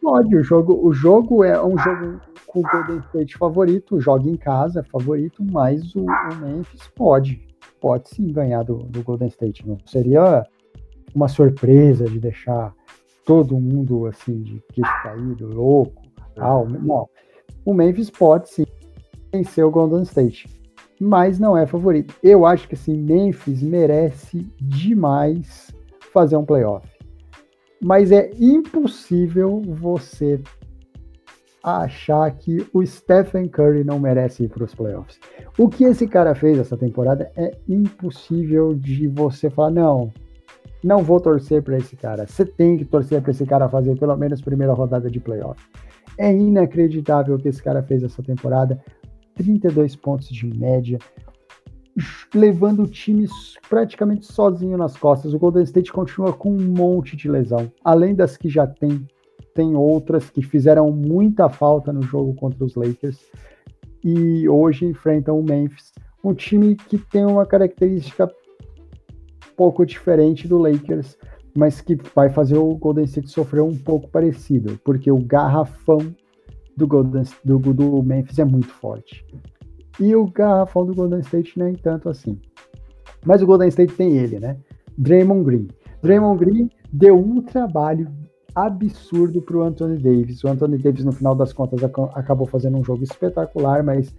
Pode, 0.00 0.34
o 0.34 0.42
jogo, 0.42 0.80
o 0.82 0.94
jogo 0.94 1.44
é 1.44 1.62
um 1.62 1.76
jogo 1.76 2.18
com 2.46 2.60
o 2.60 2.62
Golden 2.62 3.00
State 3.00 3.36
favorito, 3.36 4.00
joga 4.00 4.26
em 4.26 4.36
casa, 4.38 4.80
é 4.80 4.82
favorito, 4.82 5.44
mas 5.52 5.94
o, 5.94 6.06
o, 6.06 6.36
Memphis 6.36 6.88
pode, 6.96 7.46
pode 7.82 8.08
sim 8.08 8.32
ganhar 8.32 8.62
do, 8.62 8.78
do 8.78 9.02
Golden 9.02 9.28
State. 9.28 9.68
Não 9.68 9.76
seria 9.84 10.42
uma 11.14 11.28
surpresa 11.28 12.06
de 12.06 12.18
deixar 12.18 12.72
todo 13.26 13.60
mundo 13.60 14.06
assim 14.06 14.40
de 14.40 14.64
queixo 14.72 15.02
caído, 15.02 15.54
louco, 15.54 16.00
tal. 16.34 16.66
Não. 16.66 17.06
O 17.62 17.74
Memphis 17.74 18.08
pode 18.08 18.48
sim 18.48 18.64
vencer 19.30 19.66
o 19.66 19.70
Golden 19.70 20.02
State 20.04 20.57
mas 21.00 21.38
não 21.38 21.56
é 21.56 21.66
favorito. 21.66 22.14
Eu 22.22 22.44
acho 22.46 22.68
que 22.68 22.74
assim, 22.74 22.96
Memphis 22.96 23.62
merece 23.62 24.46
demais 24.60 25.70
fazer 26.12 26.36
um 26.36 26.44
playoff. 26.44 26.86
Mas 27.80 28.10
é 28.10 28.30
impossível 28.38 29.62
você 29.64 30.40
achar 31.62 32.30
que 32.32 32.66
o 32.72 32.84
Stephen 32.84 33.48
Curry 33.48 33.84
não 33.84 33.98
merece 33.98 34.44
ir 34.44 34.48
para 34.48 34.64
os 34.64 34.74
playoffs. 34.74 35.18
O 35.58 35.68
que 35.68 35.84
esse 35.84 36.06
cara 36.06 36.34
fez 36.34 36.58
essa 36.58 36.76
temporada 36.76 37.30
é 37.36 37.52
impossível 37.68 38.74
de 38.74 39.06
você 39.08 39.50
falar, 39.50 39.70
não, 39.70 40.12
não 40.82 41.02
vou 41.02 41.20
torcer 41.20 41.62
para 41.62 41.76
esse 41.76 41.96
cara. 41.96 42.26
Você 42.26 42.44
tem 42.44 42.76
que 42.76 42.84
torcer 42.84 43.20
para 43.20 43.30
esse 43.30 43.44
cara 43.44 43.68
fazer 43.68 43.98
pelo 43.98 44.16
menos 44.16 44.40
primeira 44.40 44.72
rodada 44.72 45.10
de 45.10 45.20
playoff. 45.20 45.60
É 46.16 46.32
inacreditável 46.32 47.36
o 47.36 47.38
que 47.38 47.48
esse 47.48 47.62
cara 47.62 47.82
fez 47.82 48.02
essa 48.02 48.22
temporada. 48.22 48.80
32 49.38 49.96
pontos 49.96 50.28
de 50.28 50.46
média, 50.46 50.98
levando 52.34 52.82
o 52.82 52.86
time 52.86 53.26
praticamente 53.68 54.26
sozinho 54.26 54.76
nas 54.76 54.96
costas. 54.96 55.32
O 55.32 55.38
Golden 55.38 55.62
State 55.62 55.92
continua 55.92 56.32
com 56.32 56.50
um 56.50 56.60
monte 56.60 57.16
de 57.16 57.30
lesão, 57.30 57.72
além 57.82 58.14
das 58.14 58.36
que 58.36 58.48
já 58.48 58.66
tem, 58.66 59.06
tem 59.54 59.74
outras 59.74 60.28
que 60.28 60.42
fizeram 60.42 60.90
muita 60.90 61.48
falta 61.48 61.92
no 61.92 62.02
jogo 62.02 62.34
contra 62.34 62.64
os 62.64 62.74
Lakers 62.74 63.18
e 64.04 64.48
hoje 64.48 64.84
enfrentam 64.84 65.38
o 65.38 65.42
Memphis, 65.42 65.92
um 66.22 66.34
time 66.34 66.76
que 66.76 66.98
tem 66.98 67.24
uma 67.24 67.46
característica 67.46 68.30
pouco 69.56 69.84
diferente 69.84 70.46
do 70.46 70.58
Lakers, 70.58 71.16
mas 71.56 71.80
que 71.80 71.96
vai 72.14 72.30
fazer 72.30 72.56
o 72.56 72.76
Golden 72.76 73.04
State 73.04 73.28
sofrer 73.28 73.62
um 73.62 73.76
pouco 73.76 74.08
parecido, 74.08 74.78
porque 74.84 75.10
o 75.10 75.18
garrafão 75.18 76.14
do, 76.78 76.86
Golden, 76.86 77.24
do, 77.44 77.58
do 77.58 78.02
Memphis 78.02 78.38
é 78.38 78.44
muito 78.44 78.68
forte. 78.68 79.26
E 80.00 80.14
o 80.14 80.26
garrafão 80.30 80.86
do 80.86 80.94
Golden 80.94 81.20
State 81.20 81.58
nem 81.58 81.74
tanto 81.74 82.08
assim. 82.08 82.40
Mas 83.26 83.42
o 83.42 83.46
Golden 83.46 83.68
State 83.68 83.94
tem 83.94 84.16
ele, 84.16 84.38
né? 84.38 84.56
Draymond 84.96 85.44
Green. 85.44 85.68
Draymond 86.00 86.38
Green 86.38 86.70
deu 86.92 87.18
um 87.18 87.42
trabalho 87.42 88.08
absurdo 88.54 89.42
para 89.42 89.56
o 89.56 89.62
Anthony 89.62 89.98
Davis. 89.98 90.44
O 90.44 90.48
Anthony 90.48 90.78
Davis, 90.78 91.04
no 91.04 91.12
final 91.12 91.34
das 91.34 91.52
contas, 91.52 91.82
acabou 91.82 92.46
fazendo 92.46 92.78
um 92.78 92.84
jogo 92.84 93.02
espetacular, 93.02 93.82
mas 93.82 94.14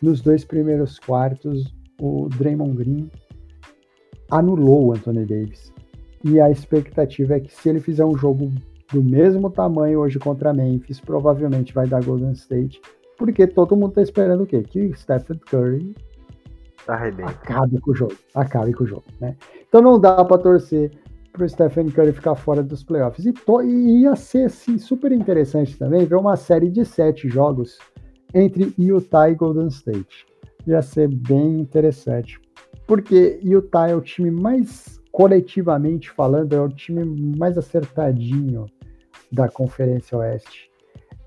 nos 0.00 0.22
dois 0.22 0.44
primeiros 0.44 0.98
quartos, 0.98 1.74
o 2.00 2.28
Draymond 2.38 2.76
Green 2.76 3.10
anulou 4.30 4.86
o 4.86 4.92
Anthony 4.92 5.26
Davis. 5.26 5.72
E 6.24 6.40
a 6.40 6.50
expectativa 6.50 7.36
é 7.36 7.40
que 7.40 7.54
se 7.54 7.68
ele 7.68 7.80
fizer 7.80 8.04
um 8.04 8.16
jogo 8.16 8.50
do 8.92 9.02
mesmo 9.02 9.50
tamanho 9.50 10.00
hoje 10.00 10.18
contra 10.18 10.52
Memphis, 10.52 11.00
provavelmente 11.00 11.74
vai 11.74 11.86
dar 11.86 12.02
Golden 12.02 12.32
State, 12.32 12.80
porque 13.16 13.46
todo 13.46 13.76
mundo 13.76 13.92
tá 13.92 14.02
esperando 14.02 14.44
o 14.44 14.46
quê? 14.46 14.62
Que 14.62 14.92
Stephen 14.96 15.38
Curry 15.50 15.94
acabe 16.86 17.78
com 17.80 17.90
o 17.90 17.94
jogo, 17.94 18.14
acabe 18.34 18.72
com 18.72 18.84
o 18.84 18.86
jogo, 18.86 19.04
né? 19.20 19.36
Então 19.68 19.82
não 19.82 20.00
dá 20.00 20.24
para 20.24 20.38
torcer 20.38 20.90
pro 21.32 21.48
Stephen 21.48 21.90
Curry 21.90 22.12
ficar 22.12 22.34
fora 22.34 22.62
dos 22.62 22.82
playoffs. 22.82 23.26
E, 23.26 23.32
to, 23.32 23.62
e 23.62 24.02
ia 24.02 24.16
ser 24.16 24.46
assim, 24.46 24.78
super 24.78 25.12
interessante 25.12 25.76
também 25.76 26.06
ver 26.06 26.16
uma 26.16 26.36
série 26.36 26.70
de 26.70 26.84
sete 26.84 27.28
jogos 27.28 27.78
entre 28.32 28.72
Utah 28.78 29.28
e 29.28 29.34
Golden 29.34 29.68
State. 29.68 30.26
Ia 30.66 30.80
ser 30.80 31.08
bem 31.08 31.60
interessante. 31.60 32.40
Porque 32.86 33.38
Utah 33.42 33.88
é 33.88 33.94
o 33.94 34.00
time 34.00 34.30
mais 34.30 34.98
coletivamente 35.12 36.10
falando, 36.10 36.54
é 36.54 36.60
o 36.60 36.68
time 36.68 37.04
mais 37.36 37.58
acertadinho 37.58 38.66
da 39.30 39.48
Conferência 39.48 40.16
Oeste. 40.18 40.70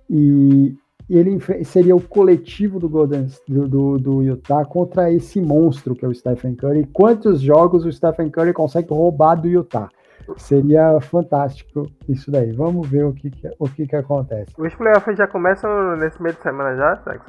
E 0.09 0.75
ele 1.09 1.39
seria 1.63 1.95
o 1.95 2.01
coletivo 2.01 2.79
do, 2.79 2.87
Golden, 2.87 3.27
do, 3.47 3.67
do, 3.67 3.97
do, 3.97 4.23
Utah 4.23 4.65
contra 4.65 5.11
esse 5.11 5.41
monstro 5.41 5.95
que 5.95 6.05
é 6.05 6.07
o 6.07 6.13
Stephen 6.13 6.55
Curry. 6.55 6.87
Quantos 6.93 7.41
jogos 7.41 7.85
o 7.85 7.91
Stephen 7.91 8.29
Curry 8.29 8.53
consegue 8.53 8.89
roubar 8.89 9.35
do 9.35 9.47
Utah? 9.47 9.89
Seria 10.37 10.99
fantástico 11.01 11.87
isso 12.07 12.31
daí. 12.31 12.51
Vamos 12.51 12.87
ver 12.87 13.05
o 13.05 13.13
que, 13.13 13.29
que 13.29 13.49
o 13.59 13.67
que, 13.67 13.87
que 13.87 13.95
acontece. 13.95 14.53
Os 14.57 14.73
playoffs 14.75 15.17
já 15.17 15.27
começam 15.27 15.95
nesse 15.97 16.21
meio 16.21 16.35
de 16.35 16.41
semana 16.41 16.75
já, 16.75 16.95
Sex? 17.03 17.25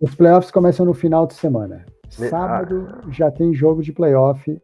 Os 0.00 0.14
playoffs 0.14 0.50
começam 0.50 0.84
no 0.84 0.94
final 0.94 1.26
de 1.26 1.34
semana. 1.34 1.84
Sábado 2.08 2.88
ah. 2.90 3.00
já 3.10 3.30
tem 3.30 3.54
jogo 3.54 3.82
de 3.82 3.92
playoff 3.92 4.60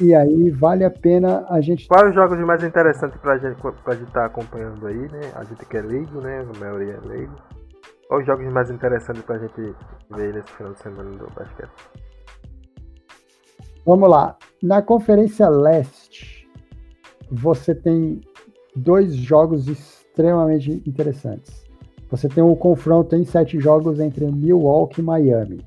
E 0.00 0.14
aí 0.14 0.50
vale 0.50 0.82
a 0.82 0.90
pena 0.90 1.44
a 1.50 1.60
gente. 1.60 1.86
Quais 1.86 2.08
os 2.08 2.14
jogos 2.14 2.38
mais 2.40 2.64
interessantes 2.64 3.20
pra 3.20 3.36
gente 3.36 3.60
pra 3.60 3.94
gente 3.94 4.08
estar 4.08 4.20
tá 4.20 4.26
acompanhando 4.26 4.86
aí, 4.86 4.96
né? 4.96 5.20
A 5.34 5.44
gente 5.44 5.66
que 5.66 5.76
é 5.76 5.82
leigo, 5.82 6.22
né? 6.22 6.40
A 6.54 6.58
maioria 6.58 6.94
é 6.94 7.06
leigo. 7.06 7.34
Quais 8.08 8.22
os 8.22 8.26
jogos 8.26 8.50
mais 8.50 8.70
interessantes 8.70 9.22
pra 9.22 9.38
gente 9.38 9.74
ver 10.10 10.34
nesse 10.34 10.50
final 10.52 10.72
de 10.72 10.80
semana 10.80 11.10
do 11.10 11.26
basquete? 11.34 11.70
Vamos 13.84 14.08
lá. 14.08 14.36
Na 14.62 14.80
Conferência 14.80 15.48
Leste, 15.48 16.48
você 17.30 17.74
tem 17.74 18.22
dois 18.74 19.14
jogos 19.14 19.68
extremamente 19.68 20.82
interessantes. 20.86 21.64
Você 22.10 22.28
tem 22.28 22.42
um 22.42 22.56
confronto 22.56 23.14
em 23.14 23.24
sete 23.24 23.60
jogos 23.60 24.00
entre 24.00 24.26
Milwaukee 24.32 25.00
e 25.00 25.04
Miami. 25.04 25.60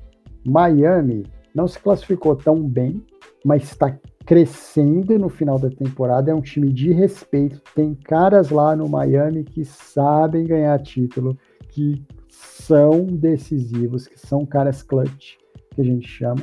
Miami 0.44 1.24
não 1.54 1.68
se 1.68 1.78
classificou 1.78 2.36
tão 2.36 2.60
bem, 2.62 3.02
mas 3.44 3.62
está 3.62 3.96
crescendo 4.24 5.18
no 5.18 5.28
final 5.28 5.58
da 5.58 5.70
temporada. 5.70 6.30
É 6.30 6.34
um 6.34 6.40
time 6.40 6.72
de 6.72 6.92
respeito. 6.92 7.60
Tem 7.74 7.94
caras 7.94 8.50
lá 8.50 8.74
no 8.74 8.88
Miami 8.88 9.44
que 9.44 9.64
sabem 9.64 10.46
ganhar 10.46 10.78
título, 10.82 11.36
que 11.68 12.02
são 12.28 13.04
decisivos, 13.04 14.06
que 14.06 14.18
são 14.18 14.46
caras 14.46 14.82
clutch, 14.82 15.36
que 15.74 15.80
a 15.80 15.84
gente 15.84 16.08
chama. 16.08 16.42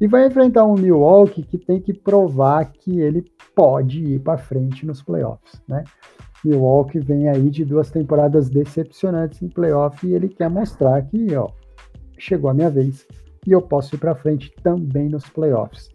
E 0.00 0.06
vai 0.06 0.26
enfrentar 0.26 0.64
um 0.64 0.74
Milwaukee 0.74 1.42
que 1.42 1.58
tem 1.58 1.80
que 1.80 1.92
provar 1.92 2.72
que 2.72 3.00
ele 3.00 3.24
pode 3.54 4.02
ir 4.02 4.20
para 4.20 4.38
frente 4.38 4.84
nos 4.84 5.02
playoffs, 5.02 5.62
né? 5.68 5.84
Milwaukee 6.44 6.98
vem 6.98 7.28
aí 7.28 7.48
de 7.48 7.64
duas 7.64 7.90
temporadas 7.90 8.48
decepcionantes 8.48 9.40
em 9.42 9.48
playoff 9.48 10.04
e 10.04 10.14
ele 10.14 10.28
quer 10.28 10.50
mostrar 10.50 11.00
que, 11.02 11.34
ó, 11.36 11.48
chegou 12.18 12.50
a 12.50 12.54
minha 12.54 12.68
vez 12.68 13.06
e 13.46 13.52
eu 13.52 13.62
posso 13.62 13.94
ir 13.94 13.98
para 13.98 14.14
frente 14.14 14.52
também 14.62 15.08
nos 15.08 15.24
playoffs. 15.28 15.91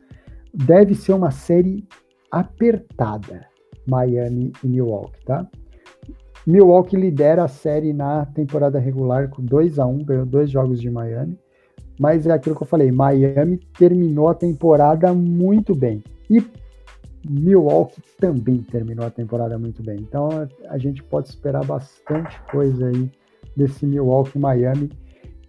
Deve 0.53 0.95
ser 0.95 1.13
uma 1.13 1.31
série 1.31 1.87
apertada, 2.31 3.45
Miami 3.85 4.51
e 4.63 4.67
Milwaukee, 4.67 5.23
tá? 5.25 5.47
Milwaukee 6.45 6.95
lidera 6.95 7.43
a 7.43 7.47
série 7.47 7.91
na 7.91 8.25
temporada 8.25 8.79
regular 8.79 9.29
com 9.29 9.43
2 9.43 9.79
a 9.79 9.85
1 9.85 9.97
ganhou 10.05 10.25
dois 10.25 10.49
jogos 10.49 10.79
de 10.79 10.89
Miami. 10.89 11.37
Mas 11.99 12.25
é 12.27 12.31
aquilo 12.31 12.55
que 12.55 12.63
eu 12.63 12.67
falei, 12.67 12.91
Miami 12.91 13.57
terminou 13.77 14.29
a 14.29 14.35
temporada 14.35 15.13
muito 15.13 15.75
bem. 15.75 16.03
E 16.29 16.41
Milwaukee 17.27 18.01
também 18.19 18.57
terminou 18.57 19.05
a 19.05 19.09
temporada 19.09 19.57
muito 19.57 19.83
bem. 19.83 19.97
Então 19.99 20.29
a 20.69 20.77
gente 20.77 21.03
pode 21.03 21.29
esperar 21.29 21.65
bastante 21.65 22.39
coisa 22.51 22.87
aí 22.87 23.11
desse 23.55 23.85
Milwaukee 23.85 24.39
Miami, 24.39 24.89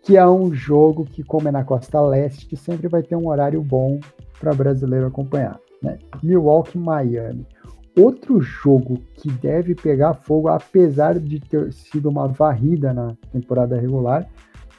que 0.09 0.17
é 0.17 0.27
um 0.27 0.55
jogo 0.55 1.05
que, 1.05 1.23
como 1.23 1.49
é 1.49 1.53
na 1.53 1.63
costa 1.63 2.01
leste, 2.01 2.57
sempre 2.57 2.89
vai 2.89 3.03
ter 3.03 3.15
um 3.15 3.29
horário 3.29 3.61
bom 3.61 4.01
para 4.41 4.55
brasileiro 4.55 5.07
acompanhar. 5.07 5.61
Né? 5.83 5.99
Milwaukee 6.23 6.79
Miami. 6.79 7.47
Outro 7.95 8.41
jogo 8.41 9.03
que 9.13 9.31
deve 9.31 9.75
pegar 9.75 10.15
fogo, 10.15 10.49
apesar 10.49 11.19
de 11.19 11.39
ter 11.39 11.71
sido 11.75 12.09
uma 12.09 12.27
varrida 12.27 12.95
na 12.95 13.15
temporada 13.31 13.79
regular, 13.79 14.27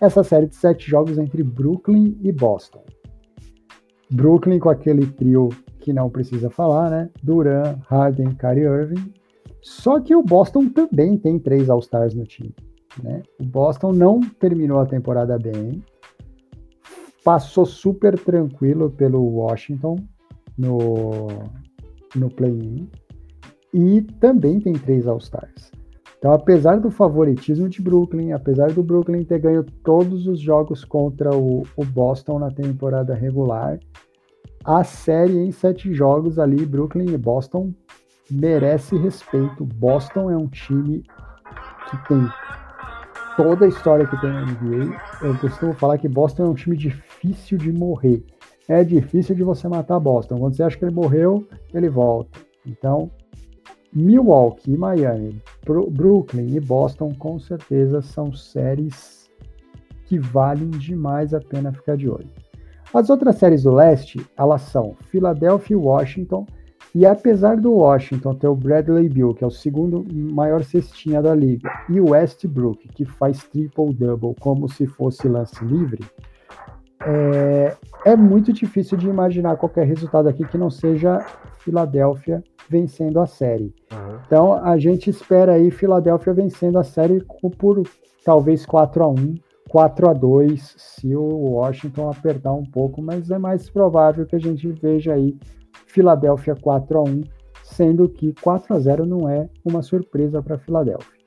essa 0.02 0.24
série 0.24 0.48
de 0.48 0.56
sete 0.56 0.90
jogos 0.90 1.20
entre 1.20 1.44
Brooklyn 1.44 2.18
e 2.24 2.32
Boston. 2.32 2.84
Brooklyn 4.10 4.58
com 4.58 4.72
aquele 4.72 5.06
trio 5.06 5.50
que 5.80 5.94
não 5.94 6.10
precisa 6.10 6.50
falar, 6.50 6.90
né? 6.90 7.08
Duran, 7.22 7.76
Harden, 7.88 8.34
Kyrie 8.34 8.64
Irving. 8.64 9.14
Só 9.62 10.00
que 10.00 10.16
o 10.16 10.24
Boston 10.24 10.70
também 10.70 11.20
tem 11.20 11.38
três 11.38 11.70
All-Stars 11.70 12.16
no 12.16 12.24
time. 12.24 12.56
Né? 13.04 13.22
O 13.40 13.44
Boston 13.44 13.94
não 13.94 14.20
terminou 14.20 14.80
a 14.80 14.86
temporada 14.86 15.38
bem, 15.38 15.84
passou 17.24 17.66
super 17.66 18.18
tranquilo 18.18 18.90
pelo 18.90 19.22
Washington 19.22 19.98
no, 20.58 21.28
no 22.16 22.30
play-in 22.30 22.90
e 23.74 24.02
também 24.20 24.60
tem 24.60 24.74
três 24.74 25.08
All-Stars. 25.08 25.72
Então, 26.18 26.34
apesar 26.34 26.82
do 26.82 26.92
favoritismo 26.92 27.70
de 27.70 27.82
Brooklyn, 27.82 28.34
apesar 28.34 28.74
do 28.74 28.84
Brooklyn 28.84 29.24
ter 29.24 29.40
ganho 29.40 29.64
todos 29.64 30.28
os 30.28 30.40
jogos 30.40 30.84
contra 30.84 31.34
o, 31.34 31.64
o 31.78 31.86
Boston 31.86 32.40
na 32.40 32.52
temporada 32.52 33.14
regular, 33.14 33.80
a 34.66 34.84
série 34.84 35.38
em 35.38 35.52
sete 35.52 35.94
jogos 35.94 36.38
ali, 36.38 36.66
Brooklyn 36.66 37.14
e 37.14 37.18
Boston, 37.18 37.74
merece 38.30 38.98
respeito. 38.98 39.64
Boston 39.64 40.30
é 40.30 40.36
um 40.36 40.48
time 40.48 41.04
que 41.90 42.08
tem 42.10 42.28
toda 43.42 43.64
a 43.64 43.70
história 43.70 44.06
que 44.06 44.20
tem 44.20 44.30
na 44.30 44.42
NBA. 44.42 45.00
Eu 45.22 45.38
costumo 45.38 45.74
falar 45.74 45.98
que 45.98 46.10
Boston 46.10 46.44
é 46.44 46.50
um 46.50 46.54
time 46.54 46.76
difícil 46.76 47.58
de 47.58 47.72
morrer. 47.72 48.22
É 48.68 48.84
difícil 48.84 49.34
de 49.34 49.44
você 49.44 49.66
matar 49.70 49.98
Boston. 49.98 50.38
Quando 50.38 50.58
você 50.58 50.64
acha 50.64 50.78
que 50.78 50.84
ele 50.84 50.94
morreu, 50.94 51.48
ele 51.74 51.88
volta. 51.88 52.38
Então, 52.68 53.10
Milwaukee 53.94 54.76
Miami, 54.76 55.42
Brooklyn 55.66 56.54
e 56.54 56.60
Boston, 56.60 57.16
com 57.18 57.40
certeza 57.40 58.02
são 58.02 58.34
séries 58.34 59.30
que 60.04 60.20
valem 60.20 60.70
demais 60.72 61.34
a 61.34 61.40
pena 61.40 61.72
ficar 61.72 61.96
de 61.96 62.10
olho. 62.10 62.30
As 62.94 63.10
outras 63.10 63.38
séries 63.38 63.64
do 63.64 63.72
leste, 63.72 64.20
elas 64.38 64.64
são 64.64 64.98
Philadelphia 65.06 65.76
e 65.76 65.80
Washington, 65.80 66.46
e 66.94 67.06
apesar 67.06 67.58
do 67.58 67.74
Washington 67.74 68.34
ter 68.36 68.48
o 68.48 68.56
Bradley 68.56 69.08
Bill, 69.08 69.34
que 69.34 69.44
é 69.44 69.48
o 69.48 69.52
segundo 69.52 70.06
maior 70.12 70.64
cestinha 70.64 71.22
da 71.22 71.36
liga, 71.36 71.70
e 71.88 72.00
o 72.00 72.12
Westbrook, 72.12 72.88
que 72.90 73.06
faz 73.06 73.44
triple-double 73.44 74.36
como 74.40 74.68
se 74.68 74.88
fosse 74.88 75.28
lance 75.28 75.64
livre, 75.64 76.04
é, 77.06 77.76
é, 78.06 78.16
muito 78.16 78.52
difícil 78.52 78.98
de 78.98 79.08
imaginar 79.08 79.56
qualquer 79.56 79.86
resultado 79.86 80.28
aqui 80.28 80.46
que 80.46 80.58
não 80.58 80.70
seja 80.70 81.26
Filadélfia 81.60 82.44
vencendo 82.70 83.20
a 83.20 83.26
série. 83.26 83.74
Uhum. 83.92 84.20
Então 84.26 84.54
a 84.54 84.78
gente 84.78 85.10
espera 85.10 85.54
aí 85.54 85.72
Filadélfia 85.72 86.34
vencendo 86.34 86.78
a 86.78 86.84
série 86.84 87.24
por 87.58 87.84
talvez 88.24 88.66
4 88.66 89.04
a 89.04 89.08
1 89.08 89.36
4 89.70 90.10
a 90.10 90.14
2 90.14 90.76
se 90.78 91.16
o 91.16 91.52
Washington 91.52 92.10
apertar 92.10 92.54
um 92.54 92.66
pouco, 92.66 93.02
mas 93.02 93.30
é 93.30 93.38
mais 93.38 93.70
provável 93.70 94.26
que 94.26 94.36
a 94.36 94.40
gente 94.40 94.68
veja 94.72 95.14
aí 95.14 95.38
Filadélfia 95.90 96.56
4 96.56 96.98
a 96.98 97.04
1 97.04 97.24
sendo 97.64 98.10
que 98.10 98.34
4 98.42 98.76
a 98.76 98.80
0 98.80 99.06
não 99.06 99.30
é 99.30 99.48
uma 99.64 99.82
surpresa 99.82 100.42
para 100.42 100.58
Filadélfia. 100.58 101.20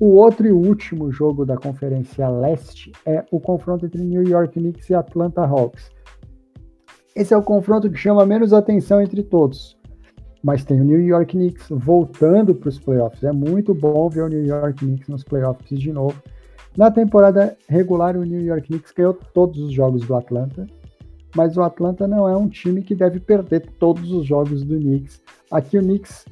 O 0.00 0.14
outro 0.14 0.46
e 0.46 0.52
último 0.52 1.10
jogo 1.10 1.44
da 1.44 1.56
Conferência 1.56 2.28
Leste 2.28 2.92
é 3.04 3.24
o 3.30 3.40
confronto 3.40 3.84
entre 3.84 4.02
New 4.02 4.22
York 4.22 4.58
Knicks 4.58 4.88
e 4.88 4.94
Atlanta 4.94 5.42
Hawks. 5.42 5.90
Esse 7.14 7.34
é 7.34 7.36
o 7.36 7.42
confronto 7.42 7.90
que 7.90 7.96
chama 7.96 8.24
menos 8.24 8.52
atenção 8.52 9.02
entre 9.02 9.22
todos. 9.22 9.76
Mas 10.42 10.64
tem 10.64 10.80
o 10.80 10.84
New 10.84 11.00
York 11.00 11.32
Knicks 11.32 11.66
voltando 11.70 12.54
para 12.54 12.68
os 12.68 12.78
playoffs. 12.78 13.24
É 13.24 13.32
muito 13.32 13.74
bom 13.74 14.08
ver 14.08 14.22
o 14.22 14.28
New 14.28 14.44
York 14.44 14.78
Knicks 14.78 15.08
nos 15.08 15.24
playoffs 15.24 15.80
de 15.80 15.92
novo. 15.92 16.22
Na 16.76 16.92
temporada 16.92 17.56
regular, 17.68 18.16
o 18.16 18.22
New 18.22 18.40
York 18.40 18.68
Knicks 18.68 18.92
ganhou 18.92 19.14
todos 19.34 19.58
os 19.58 19.72
jogos 19.72 20.06
do 20.06 20.14
Atlanta, 20.14 20.64
mas 21.36 21.56
o 21.56 21.62
Atlanta 21.62 22.06
não 22.06 22.28
é 22.28 22.36
um 22.36 22.48
time 22.48 22.82
que 22.82 22.94
deve 22.94 23.20
perder 23.20 23.68
todos 23.78 24.12
os 24.12 24.26
jogos 24.26 24.64
do 24.64 24.76
Knicks. 24.76 25.22
Aqui 25.50 25.78
o 25.78 25.82
Knicks 25.82 26.24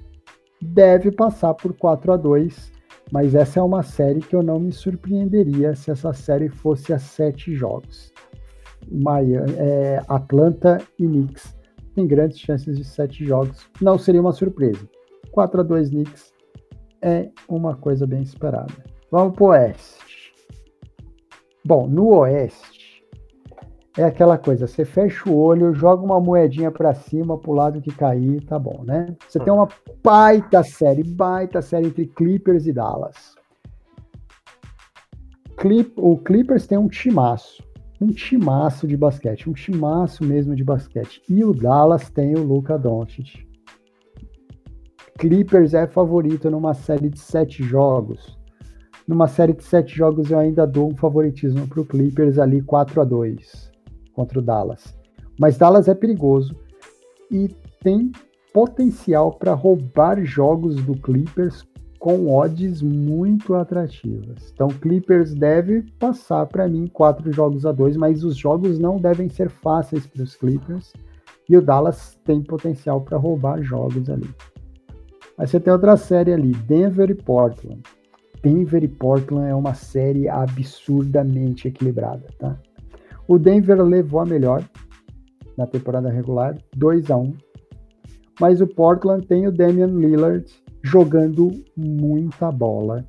deve 0.60 1.10
passar 1.10 1.54
por 1.54 1.72
4 1.74 2.12
a 2.12 2.16
2 2.16 2.76
mas 3.10 3.34
essa 3.34 3.60
é 3.60 3.62
uma 3.62 3.82
série 3.82 4.20
que 4.20 4.34
eu 4.34 4.42
não 4.42 4.58
me 4.58 4.72
surpreenderia 4.72 5.74
se 5.74 5.90
essa 5.90 6.12
série 6.12 6.48
fosse 6.48 6.92
a 6.92 6.98
sete 6.98 7.54
jogos. 7.54 8.12
Miami, 8.90 9.52
é, 9.58 10.02
Atlanta 10.08 10.78
e 10.98 11.06
Knicks 11.06 11.56
tem 11.94 12.06
grandes 12.06 12.38
chances 12.38 12.76
de 12.76 12.84
sete 12.84 13.24
jogos. 13.24 13.66
Não 13.80 13.98
seria 13.98 14.20
uma 14.20 14.32
surpresa. 14.32 14.88
4 15.30 15.60
a 15.60 15.64
2 15.64 15.90
Knicks 15.90 16.32
é 17.00 17.30
uma 17.48 17.76
coisa 17.76 18.06
bem 18.06 18.22
esperada. 18.22 18.72
Vamos 19.10 19.34
para 19.34 19.44
o 19.44 19.48
Oeste. 19.48 20.34
Bom, 21.64 21.86
no 21.86 22.08
Oeste 22.08 22.75
é 23.98 24.04
aquela 24.04 24.36
coisa, 24.36 24.66
você 24.66 24.84
fecha 24.84 25.28
o 25.28 25.34
olho, 25.34 25.74
joga 25.74 26.02
uma 26.02 26.20
moedinha 26.20 26.70
para 26.70 26.92
cima, 26.92 27.38
pro 27.38 27.52
lado 27.52 27.80
que 27.80 27.90
cair, 27.90 28.44
tá 28.44 28.58
bom, 28.58 28.84
né? 28.84 29.16
Você 29.26 29.40
tem 29.40 29.50
uma 29.50 29.68
baita 30.04 30.62
série, 30.62 31.02
baita 31.02 31.62
série 31.62 31.86
entre 31.86 32.06
Clippers 32.06 32.66
e 32.66 32.74
Dallas. 32.74 33.34
Clip, 35.56 35.94
o 35.96 36.18
Clippers 36.18 36.66
tem 36.66 36.76
um 36.76 36.88
timaço, 36.88 37.64
um 37.98 38.08
timaço 38.08 38.86
de 38.86 38.98
basquete, 38.98 39.48
um 39.48 39.54
timaço 39.54 40.22
mesmo 40.22 40.54
de 40.54 40.62
basquete. 40.62 41.22
E 41.26 41.42
o 41.42 41.54
Dallas 41.54 42.10
tem 42.10 42.34
o 42.34 42.42
Luca 42.42 42.78
Doncic. 42.78 43.46
Clippers 45.18 45.72
é 45.72 45.86
favorito 45.86 46.50
numa 46.50 46.74
série 46.74 47.08
de 47.08 47.18
sete 47.18 47.62
jogos. 47.62 48.38
Numa 49.08 49.26
série 49.26 49.54
de 49.54 49.64
sete 49.64 49.96
jogos 49.96 50.30
eu 50.30 50.38
ainda 50.38 50.66
dou 50.66 50.92
um 50.92 50.96
favoritismo 50.96 51.66
para 51.66 51.80
o 51.80 51.86
Clippers 51.86 52.38
ali 52.38 52.60
4 52.60 53.00
a 53.00 53.04
2 53.04 53.65
contra 54.16 54.38
o 54.38 54.42
Dallas. 54.42 54.96
Mas 55.38 55.58
Dallas 55.58 55.86
é 55.86 55.94
perigoso 55.94 56.56
e 57.30 57.48
tem 57.80 58.10
potencial 58.52 59.32
para 59.32 59.52
roubar 59.52 60.24
jogos 60.24 60.76
do 60.82 60.94
Clippers 60.94 61.62
com 61.98 62.34
odds 62.34 62.80
muito 62.80 63.54
atrativas. 63.54 64.50
Então, 64.52 64.68
Clippers 64.68 65.34
deve 65.34 65.82
passar 65.98 66.46
para 66.46 66.68
mim 66.68 66.86
quatro 66.86 67.30
jogos 67.32 67.66
a 67.66 67.72
dois, 67.72 67.96
mas 67.96 68.24
os 68.24 68.36
jogos 68.36 68.78
não 68.78 68.96
devem 68.96 69.28
ser 69.28 69.50
fáceis 69.50 70.06
para 70.06 70.22
os 70.22 70.34
Clippers. 70.34 70.92
E 71.48 71.56
o 71.56 71.62
Dallas 71.62 72.18
tem 72.24 72.42
potencial 72.42 73.00
para 73.00 73.18
roubar 73.18 73.62
jogos 73.62 74.08
ali. 74.08 74.28
Aí 75.38 75.46
você 75.46 75.60
tem 75.60 75.72
outra 75.72 75.96
série 75.96 76.32
ali, 76.32 76.52
Denver 76.52 77.10
e 77.10 77.14
Portland. 77.14 77.82
Denver 78.42 78.82
e 78.82 78.88
Portland 78.88 79.48
é 79.48 79.54
uma 79.54 79.74
série 79.74 80.28
absurdamente 80.28 81.68
equilibrada, 81.68 82.26
tá? 82.38 82.58
O 83.28 83.38
Denver 83.38 83.82
levou 83.82 84.20
a 84.20 84.26
melhor 84.26 84.62
na 85.56 85.66
temporada 85.66 86.08
regular, 86.10 86.56
2 86.76 87.10
a 87.10 87.16
1 87.16 87.34
mas 88.40 88.60
o 88.60 88.66
Portland 88.66 89.26
tem 89.26 89.46
o 89.46 89.52
Damian 89.52 89.86
Lillard 89.86 90.44
jogando 90.82 91.50
muita 91.76 92.50
bola 92.50 93.04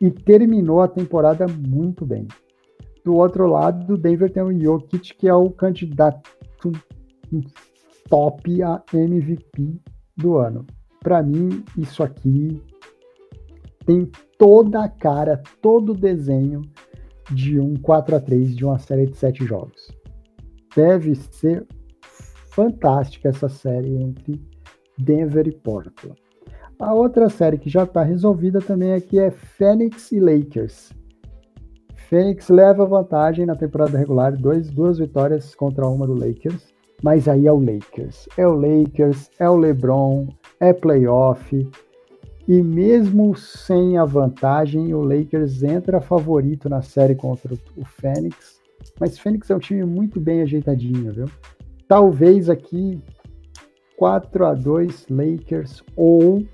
e 0.00 0.10
terminou 0.10 0.80
a 0.80 0.88
temporada 0.88 1.46
muito 1.46 2.06
bem. 2.06 2.26
Do 3.04 3.16
outro 3.16 3.46
lado, 3.46 3.94
o 3.94 3.98
Denver 3.98 4.30
tem 4.30 4.42
o 4.42 4.58
Jokic, 4.58 5.14
que 5.14 5.28
é 5.28 5.34
o 5.34 5.50
candidato 5.50 6.30
top 8.08 8.62
a 8.62 8.82
MVP 8.92 9.80
do 10.16 10.36
ano. 10.36 10.66
Para 11.00 11.22
mim, 11.22 11.64
isso 11.76 12.02
aqui 12.02 12.60
tem 13.84 14.10
toda 14.38 14.84
a 14.84 14.88
cara, 14.88 15.42
todo 15.60 15.92
o 15.92 15.96
desenho 15.96 16.62
de 17.30 17.60
um 17.60 17.74
4 17.74 18.16
a 18.16 18.20
3 18.20 18.56
de 18.56 18.64
uma 18.64 18.78
série 18.78 19.06
de 19.06 19.16
sete 19.16 19.44
jogos. 19.44 19.90
Deve 20.74 21.14
ser 21.14 21.66
fantástica 22.50 23.28
essa 23.28 23.48
série 23.48 23.96
entre 23.96 24.40
Denver 24.98 25.46
e 25.46 25.52
Portland. 25.52 26.20
A 26.78 26.94
outra 26.94 27.28
série 27.28 27.58
que 27.58 27.68
já 27.68 27.84
está 27.84 28.02
resolvida 28.02 28.60
também 28.60 28.94
aqui 28.94 29.18
é 29.18 29.30
Phoenix 29.30 30.12
e 30.12 30.20
Lakers. 30.20 30.92
Phoenix 32.08 32.48
leva 32.48 32.86
vantagem 32.86 33.46
na 33.46 33.54
temporada 33.54 33.96
regular, 33.96 34.36
dois, 34.36 34.70
duas 34.70 34.98
vitórias 34.98 35.54
contra 35.54 35.86
uma 35.86 36.06
do 36.06 36.14
Lakers, 36.14 36.74
mas 37.02 37.28
aí 37.28 37.46
é 37.46 37.52
o 37.52 37.60
Lakers. 37.60 38.28
É 38.36 38.46
o 38.46 38.54
Lakers, 38.54 39.30
é 39.38 39.48
o 39.48 39.56
LeBron, 39.56 40.26
é 40.58 40.72
playoff. 40.72 41.68
E 42.50 42.64
mesmo 42.64 43.36
sem 43.36 43.96
a 43.96 44.04
vantagem, 44.04 44.92
o 44.92 45.02
Lakers 45.02 45.62
entra 45.62 46.00
favorito 46.00 46.68
na 46.68 46.82
série 46.82 47.14
contra 47.14 47.54
o 47.76 47.84
Phoenix. 47.84 48.60
Mas 48.98 49.16
o 49.16 49.22
Phoenix 49.22 49.48
é 49.50 49.54
um 49.54 49.60
time 49.60 49.84
muito 49.84 50.18
bem 50.18 50.42
ajeitadinho, 50.42 51.12
viu? 51.12 51.26
Talvez 51.86 52.50
aqui 52.50 53.00
4 53.96 54.46
a 54.46 54.54
2 54.54 55.06
Lakers 55.08 55.84
ou 55.94 56.44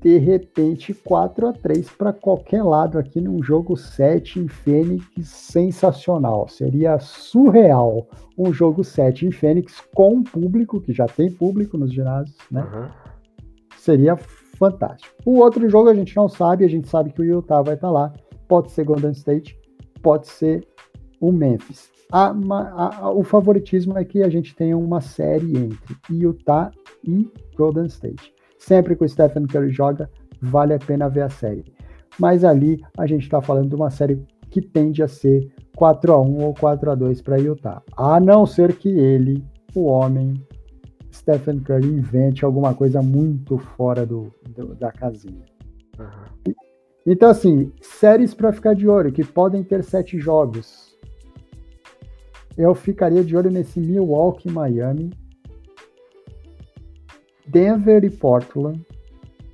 de 0.00 0.18
repente 0.18 0.92
4 0.92 1.46
a 1.46 1.52
3 1.52 1.88
para 1.90 2.12
qualquer 2.12 2.64
lado 2.64 2.98
aqui 2.98 3.20
num 3.20 3.40
jogo 3.40 3.76
7 3.76 4.40
em 4.40 4.48
Fênix 4.48 5.06
sensacional. 5.22 6.48
Seria 6.48 6.98
surreal 6.98 8.08
um 8.36 8.52
jogo 8.52 8.82
7 8.82 9.26
em 9.26 9.30
Fênix 9.30 9.80
com 9.94 10.20
público, 10.20 10.80
que 10.80 10.92
já 10.92 11.06
tem 11.06 11.30
público 11.30 11.78
nos 11.78 11.92
ginásios, 11.92 12.36
né? 12.50 12.60
Uhum. 12.60 12.88
Seria 13.76 14.18
fantástico. 14.56 15.14
O 15.24 15.38
outro 15.38 15.68
jogo 15.68 15.88
a 15.88 15.94
gente 15.94 16.16
não 16.16 16.28
sabe, 16.28 16.64
a 16.64 16.68
gente 16.68 16.88
sabe 16.88 17.12
que 17.12 17.20
o 17.20 17.24
Utah 17.24 17.62
vai 17.62 17.74
estar 17.74 17.88
tá 17.88 17.92
lá. 17.92 18.12
Pode 18.48 18.70
ser 18.70 18.84
Golden 18.84 19.12
State, 19.12 19.58
pode 20.02 20.26
ser 20.26 20.66
o 21.20 21.32
Memphis. 21.32 21.90
A, 22.12 22.28
a, 22.30 22.96
a, 23.06 23.10
o 23.10 23.24
favoritismo 23.24 23.98
é 23.98 24.04
que 24.04 24.22
a 24.22 24.28
gente 24.28 24.54
tenha 24.54 24.76
uma 24.76 25.00
série 25.00 25.56
entre 25.56 25.96
Utah 26.10 26.70
e 27.02 27.30
Golden 27.56 27.86
State. 27.86 28.32
Sempre 28.58 28.94
que 28.94 29.04
o 29.04 29.08
Stephen 29.08 29.46
Curry 29.46 29.70
joga, 29.70 30.10
vale 30.40 30.74
a 30.74 30.78
pena 30.78 31.08
ver 31.08 31.22
a 31.22 31.28
série. 31.28 31.64
Mas 32.18 32.44
ali 32.44 32.80
a 32.96 33.06
gente 33.06 33.22
está 33.22 33.40
falando 33.40 33.70
de 33.70 33.74
uma 33.74 33.90
série 33.90 34.24
que 34.50 34.60
tende 34.60 35.02
a 35.02 35.08
ser 35.08 35.52
4 35.76 36.12
a 36.12 36.20
1 36.20 36.44
ou 36.44 36.54
4 36.54 36.90
a 36.90 36.94
2 36.94 37.22
para 37.22 37.38
Utah. 37.38 37.82
A 37.96 38.20
não 38.20 38.46
ser 38.46 38.76
que 38.76 38.88
ele, 38.88 39.44
o 39.74 39.86
homem, 39.86 40.34
Stephen 41.14 41.60
Curry, 41.60 41.86
invente 41.86 42.44
alguma 42.44 42.74
coisa 42.74 43.00
muito 43.00 43.56
fora 43.56 44.04
do, 44.04 44.32
do 44.48 44.74
da 44.74 44.90
casinha. 44.90 45.44
Uhum. 45.98 46.54
Então, 47.06 47.30
assim, 47.30 47.72
séries 47.80 48.34
para 48.34 48.52
ficar 48.52 48.74
de 48.74 48.88
olho, 48.88 49.12
que 49.12 49.24
podem 49.24 49.62
ter 49.62 49.84
sete 49.84 50.18
jogos 50.18 50.94
eu 52.56 52.74
ficaria 52.74 53.24
de 53.24 53.36
olho 53.36 53.50
nesse 53.50 53.80
Milwaukee 53.80 54.50
Miami, 54.50 55.10
Denver 57.46 58.04
e 58.04 58.10
Portland, 58.10 58.84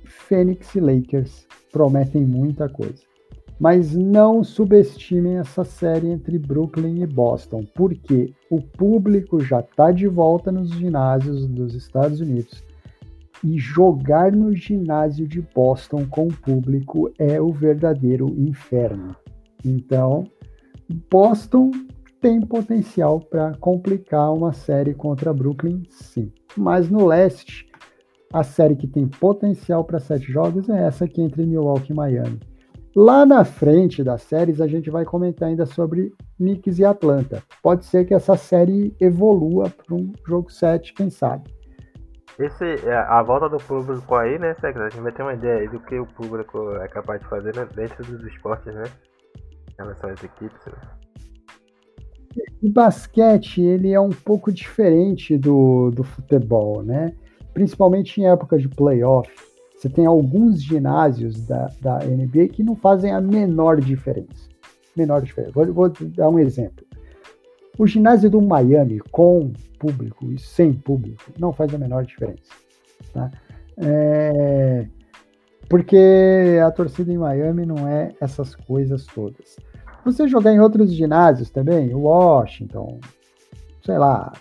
Phoenix 0.05 0.75
e 0.75 0.79
Lakers 0.79 1.47
prometem 1.71 2.23
muita 2.23 2.69
coisa. 2.69 3.10
Mas 3.61 3.95
não 3.95 4.43
subestimem 4.43 5.37
essa 5.37 5.63
série 5.63 6.09
entre 6.09 6.39
Brooklyn 6.39 7.03
e 7.03 7.05
Boston, 7.05 7.63
porque 7.75 8.33
o 8.49 8.59
público 8.59 9.39
já 9.39 9.59
está 9.59 9.91
de 9.91 10.07
volta 10.07 10.51
nos 10.51 10.71
ginásios 10.71 11.45
dos 11.45 11.75
Estados 11.75 12.19
Unidos. 12.19 12.63
E 13.43 13.59
jogar 13.59 14.31
no 14.31 14.55
ginásio 14.55 15.27
de 15.27 15.43
Boston 15.53 16.07
com 16.09 16.27
o 16.27 16.33
público 16.33 17.11
é 17.19 17.39
o 17.39 17.53
verdadeiro 17.53 18.29
inferno. 18.35 19.15
Então, 19.63 20.23
Boston 21.11 21.69
tem 22.19 22.41
potencial 22.41 23.19
para 23.19 23.53
complicar 23.59 24.33
uma 24.33 24.53
série 24.53 24.95
contra 24.95 25.31
Brooklyn, 25.31 25.83
sim. 25.87 26.31
Mas 26.57 26.89
no 26.89 27.05
leste, 27.05 27.67
a 28.33 28.41
série 28.41 28.75
que 28.75 28.87
tem 28.87 29.07
potencial 29.07 29.83
para 29.83 29.99
sete 29.99 30.31
jogos 30.31 30.67
é 30.67 30.87
essa 30.87 31.05
aqui 31.05 31.21
entre 31.21 31.45
Milwaukee 31.45 31.91
e 31.91 31.95
Miami. 31.95 32.50
Lá 32.95 33.25
na 33.25 33.45
frente 33.45 34.03
das 34.03 34.21
séries, 34.23 34.59
a 34.59 34.67
gente 34.67 34.89
vai 34.89 35.05
comentar 35.05 35.47
ainda 35.47 35.65
sobre 35.65 36.13
Knicks 36.37 36.77
e 36.77 36.83
Atlanta. 36.83 37.41
Pode 37.63 37.85
ser 37.85 38.03
que 38.05 38.13
essa 38.13 38.35
série 38.35 38.93
evolua 38.99 39.69
para 39.69 39.95
um 39.95 40.11
jogo 40.27 40.51
7, 40.51 40.93
quem 40.93 41.09
sabe. 41.09 41.49
Esse, 42.37 42.65
é, 42.85 42.95
a 42.95 43.21
volta 43.23 43.47
do 43.47 43.57
público 43.57 44.15
aí, 44.15 44.37
né, 44.37 44.53
Secretário? 44.55 44.87
A 44.87 44.89
gente 44.89 45.03
vai 45.03 45.11
ter 45.11 45.21
uma 45.21 45.33
ideia 45.33 45.59
aí 45.59 45.69
do 45.69 45.79
que 45.79 45.97
o 45.99 46.05
público 46.05 46.71
é 46.77 46.87
capaz 46.89 47.21
de 47.21 47.27
fazer 47.27 47.55
né, 47.55 47.65
dentro 47.73 48.03
dos 48.03 48.25
esportes, 48.25 48.73
né? 48.73 48.83
Em 49.69 49.75
relação 49.77 50.09
às 50.09 50.23
equipes, 50.23 50.65
né? 50.65 50.73
O 52.61 52.69
basquete 52.69 53.61
ele 53.61 53.93
é 53.93 53.99
um 53.99 54.09
pouco 54.09 54.51
diferente 54.51 55.37
do, 55.37 55.91
do 55.91 56.03
futebol, 56.03 56.83
né? 56.83 57.13
Principalmente 57.53 58.19
em 58.19 58.27
época 58.27 58.57
de 58.57 58.67
playoff. 58.67 59.50
Você 59.81 59.89
tem 59.89 60.05
alguns 60.05 60.61
ginásios 60.61 61.47
da, 61.47 61.71
da 61.81 61.97
NBA 62.05 62.49
que 62.49 62.61
não 62.61 62.75
fazem 62.75 63.11
a 63.11 63.19
menor 63.19 63.81
diferença. 63.81 64.47
Menor 64.95 65.23
diferença. 65.23 65.53
Vou, 65.55 65.73
vou 65.73 65.89
dar 65.89 66.29
um 66.29 66.37
exemplo. 66.37 66.85
O 67.79 67.87
ginásio 67.87 68.29
do 68.29 68.39
Miami, 68.39 68.99
com 69.11 69.51
público 69.79 70.31
e 70.31 70.37
sem 70.37 70.71
público, 70.71 71.23
não 71.39 71.51
faz 71.51 71.73
a 71.73 71.79
menor 71.79 72.05
diferença. 72.05 72.53
Tá? 73.11 73.31
É... 73.75 74.85
Porque 75.67 76.59
a 76.63 76.69
torcida 76.69 77.11
em 77.11 77.17
Miami 77.17 77.65
não 77.65 77.87
é 77.87 78.11
essas 78.21 78.53
coisas 78.53 79.07
todas. 79.07 79.57
Você 80.05 80.27
jogar 80.27 80.53
em 80.53 80.59
outros 80.59 80.93
ginásios 80.93 81.49
também, 81.49 81.91
Washington, 81.91 82.99
sei 83.83 83.97
lá, 83.97 84.31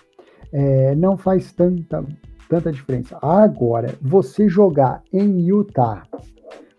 é, 0.52 0.94
não 0.96 1.16
faz 1.16 1.50
tanta, 1.50 2.04
tanta 2.50 2.72
diferença. 2.72 3.16
Agora, 3.22 3.94
você 4.02 4.48
jogar 4.48 5.02
em 5.12 5.40
Utah, 5.46 6.02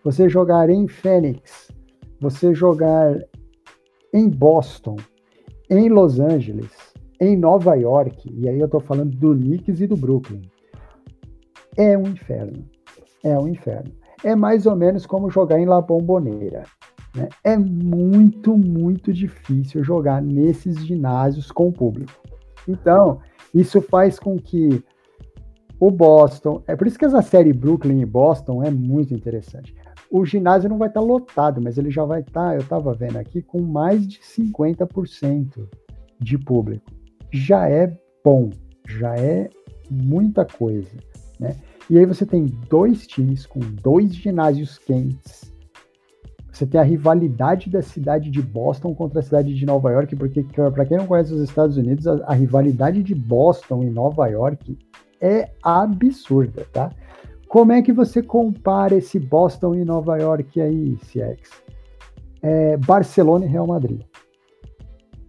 você 0.04 0.28
jogar 0.28 0.70
em 0.70 0.86
Phoenix, 0.88 1.72
você 2.20 2.54
jogar 2.54 3.18
em 4.14 4.30
Boston, 4.30 4.98
em 5.70 5.88
Los 5.88 6.20
Angeles, 6.20 6.72
em 7.22 7.38
Nova 7.38 7.76
York, 7.76 8.30
e 8.38 8.50
aí 8.50 8.60
eu 8.60 8.68
tô 8.68 8.82
falando 8.82 9.16
do 9.16 9.34
Knicks 9.34 9.80
e 9.80 9.88
do 9.88 9.96
Brooklyn, 9.96 10.42
é 11.78 11.98
um 11.98 12.08
inferno. 12.08 12.66
É 13.24 13.40
um 13.40 13.48
inferno. 13.48 13.92
É 14.26 14.36
mais 14.36 14.66
ou 14.66 14.76
menos 14.76 15.06
como 15.06 15.32
jogar 15.32 15.58
em 15.58 15.66
La 15.66 15.80
Bombonera. 15.82 16.64
Né? 17.16 17.30
É 17.46 17.58
muito, 17.58 18.58
muito 18.58 19.14
difícil 19.14 19.84
jogar 19.84 20.22
nesses 20.22 20.86
ginásios 20.86 21.50
com 21.50 21.70
o 21.70 21.74
público. 21.74 22.12
Então, 22.68 23.20
isso 23.54 23.82
faz 23.82 24.20
com 24.20 24.38
que 24.38 24.84
o 25.82 25.90
Boston. 25.90 26.62
É 26.68 26.76
por 26.76 26.86
isso 26.86 26.98
que 26.98 27.06
essa 27.06 27.24
série 27.24 27.52
Brooklyn 27.52 28.02
e 28.02 28.06
Boston 28.06 28.64
é 28.64 28.70
muito 28.70 29.16
interessante. 29.16 29.76
O 30.12 30.24
ginásio 30.24 30.70
não 30.70 30.78
vai 30.78 30.90
estar 30.90 31.02
lotado, 31.02 31.60
mas 31.60 31.76
ele 31.76 31.90
já 31.90 32.06
vai 32.06 32.22
estar, 32.22 32.54
eu 32.54 32.62
estava 32.62 32.94
vendo 32.94 33.18
aqui, 33.18 33.42
com 33.42 33.60
mais 33.62 34.08
de 34.08 34.20
50% 34.20 35.68
de 36.20 36.38
público. 36.38 36.86
Já 37.32 37.68
é 37.68 37.98
bom, 38.24 38.52
já 38.88 39.16
é 39.16 39.50
muita 39.90 40.46
coisa. 40.46 40.92
Né? 41.40 41.56
E 41.90 41.98
aí 41.98 42.06
você 42.06 42.28
tem 42.28 42.46
dois 42.70 43.08
times 43.08 43.48
com 43.48 43.60
dois 43.60 44.14
ginásios 44.14 44.78
quentes 44.78 45.52
você 46.52 46.66
tem 46.68 46.80
a 46.80 46.84
rivalidade 46.84 47.70
da 47.70 47.82
cidade 47.82 48.30
de 48.30 48.42
Boston 48.42 48.94
contra 48.94 49.20
a 49.20 49.24
cidade 49.24 49.54
de 49.54 49.66
Nova 49.66 49.90
York, 49.90 50.16
porque 50.16 50.44
para 50.44 50.86
quem 50.86 50.98
não 50.98 51.08
conhece 51.08 51.34
os 51.34 51.42
Estados 51.42 51.78
Unidos, 51.78 52.06
a, 52.06 52.24
a, 52.26 52.34
rivalidade 52.34 53.02
de 53.02 53.16
Boston 53.16 53.84
e 53.84 53.90
Nova 53.90 54.28
York 54.28 54.78
é 55.22 55.52
absurda, 55.64 56.66
tá? 56.74 56.90
Como 57.48 57.72
é 57.72 57.82
que 57.82 57.92
você 57.92 58.24
compara 58.24 58.96
esse 58.96 59.20
Boston 59.20 59.76
e 59.76 59.86
Nova 59.86 60.18
York 60.18 60.60
aí, 60.60 60.96
CX? 60.98 61.62
É 62.42 62.78
Barcelona 62.78 63.46
e 63.46 63.50
Real 63.50 63.68
Madrid. 63.68 64.02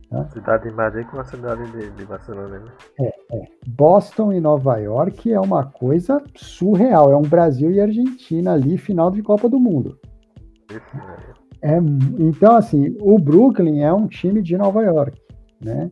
Tá? 0.08 0.28
Cidade 0.28 0.68
de 0.68 0.74
Madrid 0.74 1.06
com 1.06 1.18
a 1.18 1.24
cidade 1.24 1.70
de, 1.72 1.90
de 1.90 2.04
Barcelona, 2.04 2.58
né? 2.58 2.72
É, 3.00 3.08
é. 3.08 3.48
Boston 3.66 4.32
e 4.32 4.40
Nova 4.40 4.76
York 4.76 5.32
é 5.32 5.40
uma 5.40 5.64
coisa 5.64 6.22
surreal. 6.36 7.10
É 7.10 7.16
um 7.16 7.22
Brasil 7.22 7.70
e 7.70 7.80
Argentina 7.80 8.52
ali, 8.52 8.78
final 8.78 9.10
de 9.10 9.22
Copa 9.22 9.48
do 9.48 9.58
Mundo. 9.58 9.98
É, 11.62 11.76
então, 12.18 12.56
assim, 12.56 12.96
o 13.00 13.18
Brooklyn 13.18 13.80
é 13.80 13.92
um 13.92 14.06
time 14.06 14.42
de 14.42 14.56
Nova 14.56 14.82
York, 14.82 15.20
né? 15.60 15.90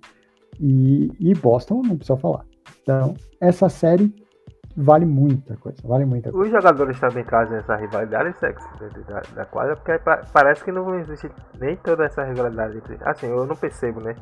E, 0.60 1.10
e 1.18 1.34
Boston 1.34 1.82
não 1.82 1.96
precisa 1.96 2.18
falar. 2.18 2.44
Então, 2.82 3.14
essa 3.40 3.68
série 3.68 4.12
vale 4.76 5.04
muita 5.04 5.56
coisa, 5.56 5.78
vale 5.84 6.04
muita 6.04 6.30
coisa. 6.30 6.46
Os 6.46 6.50
jogadores 6.50 6.98
também 6.98 7.24
trazem 7.24 7.58
essa 7.58 7.76
rivalidade 7.76 8.38
sexo 8.38 8.66
da, 9.08 9.22
da 9.34 9.44
quadra, 9.44 9.76
porque 9.76 9.98
parece 10.32 10.64
que 10.64 10.72
não 10.72 10.98
existe 10.98 11.30
nem 11.58 11.76
toda 11.76 12.04
essa 12.04 12.24
rivalidade 12.24 12.78
entre. 12.78 12.98
Assim, 13.02 13.26
eu 13.26 13.46
não 13.46 13.56
percebo, 13.56 14.00
né? 14.00 14.14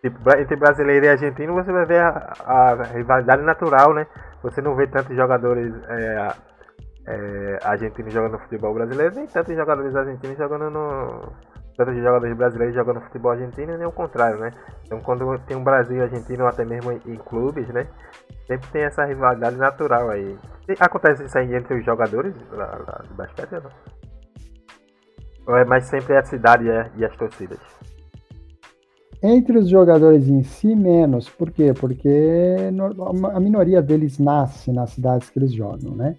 Tipo, 0.00 0.18
entre 0.36 0.56
brasileiro 0.56 1.06
e 1.06 1.08
argentino 1.08 1.54
você 1.54 1.70
vai 1.70 1.86
ver 1.86 2.00
a, 2.00 2.32
a 2.44 2.82
rivalidade 2.84 3.42
natural, 3.42 3.94
né? 3.94 4.06
Você 4.42 4.60
não 4.60 4.74
vê 4.74 4.86
tantos 4.88 5.14
jogadores 5.14 5.72
é, 5.88 6.28
é, 7.06 7.58
argentinos 7.62 8.12
jogando 8.12 8.38
futebol 8.40 8.74
brasileiro, 8.74 9.14
nem 9.14 9.26
tantos 9.26 9.54
jogadores 9.54 9.94
argentinos 9.94 10.36
jogando 10.36 10.70
no. 10.70 11.32
Tantos 11.76 11.96
jogadores 11.96 12.36
brasileiros 12.36 12.74
jogando 12.74 13.00
futebol 13.00 13.32
argentino, 13.32 13.76
nem 13.76 13.86
o 13.86 13.92
contrário, 13.92 14.38
né? 14.38 14.50
Então 14.84 15.00
quando 15.00 15.38
tem 15.46 15.56
um 15.56 15.64
Brasil 15.64 15.96
e 15.96 16.02
argentino, 16.02 16.46
até 16.46 16.64
mesmo 16.64 16.92
em 16.92 17.16
clubes, 17.16 17.68
né? 17.68 17.86
Sempre 18.46 18.68
tem 18.70 18.82
essa 18.82 19.04
rivalidade 19.04 19.56
natural 19.56 20.10
aí. 20.10 20.36
E 20.68 20.74
acontece 20.78 21.24
isso 21.24 21.38
aí 21.38 21.54
entre 21.54 21.78
os 21.78 21.84
jogadores 21.84 22.34
lá, 22.50 22.78
lá 22.86 23.04
de 23.08 23.14
basquete 23.14 23.54
ou 23.54 23.62
não? 23.62 23.70
Ou 25.46 25.56
é 25.56 25.64
mais 25.64 25.86
sempre 25.86 26.16
a 26.16 26.24
cidade 26.24 26.64
e 26.96 27.04
as 27.04 27.16
torcidas? 27.16 27.58
Entre 29.22 29.56
os 29.56 29.68
jogadores 29.68 30.28
em 30.28 30.42
si, 30.42 30.74
menos. 30.74 31.28
Por 31.28 31.50
quê? 31.50 31.72
Porque 31.72 32.56
a 33.32 33.40
minoria 33.40 33.80
deles 33.80 34.18
nasce 34.18 34.72
nas 34.72 34.90
cidades 34.90 35.30
que 35.30 35.38
eles 35.38 35.52
jogam, 35.52 35.94
né? 35.94 36.16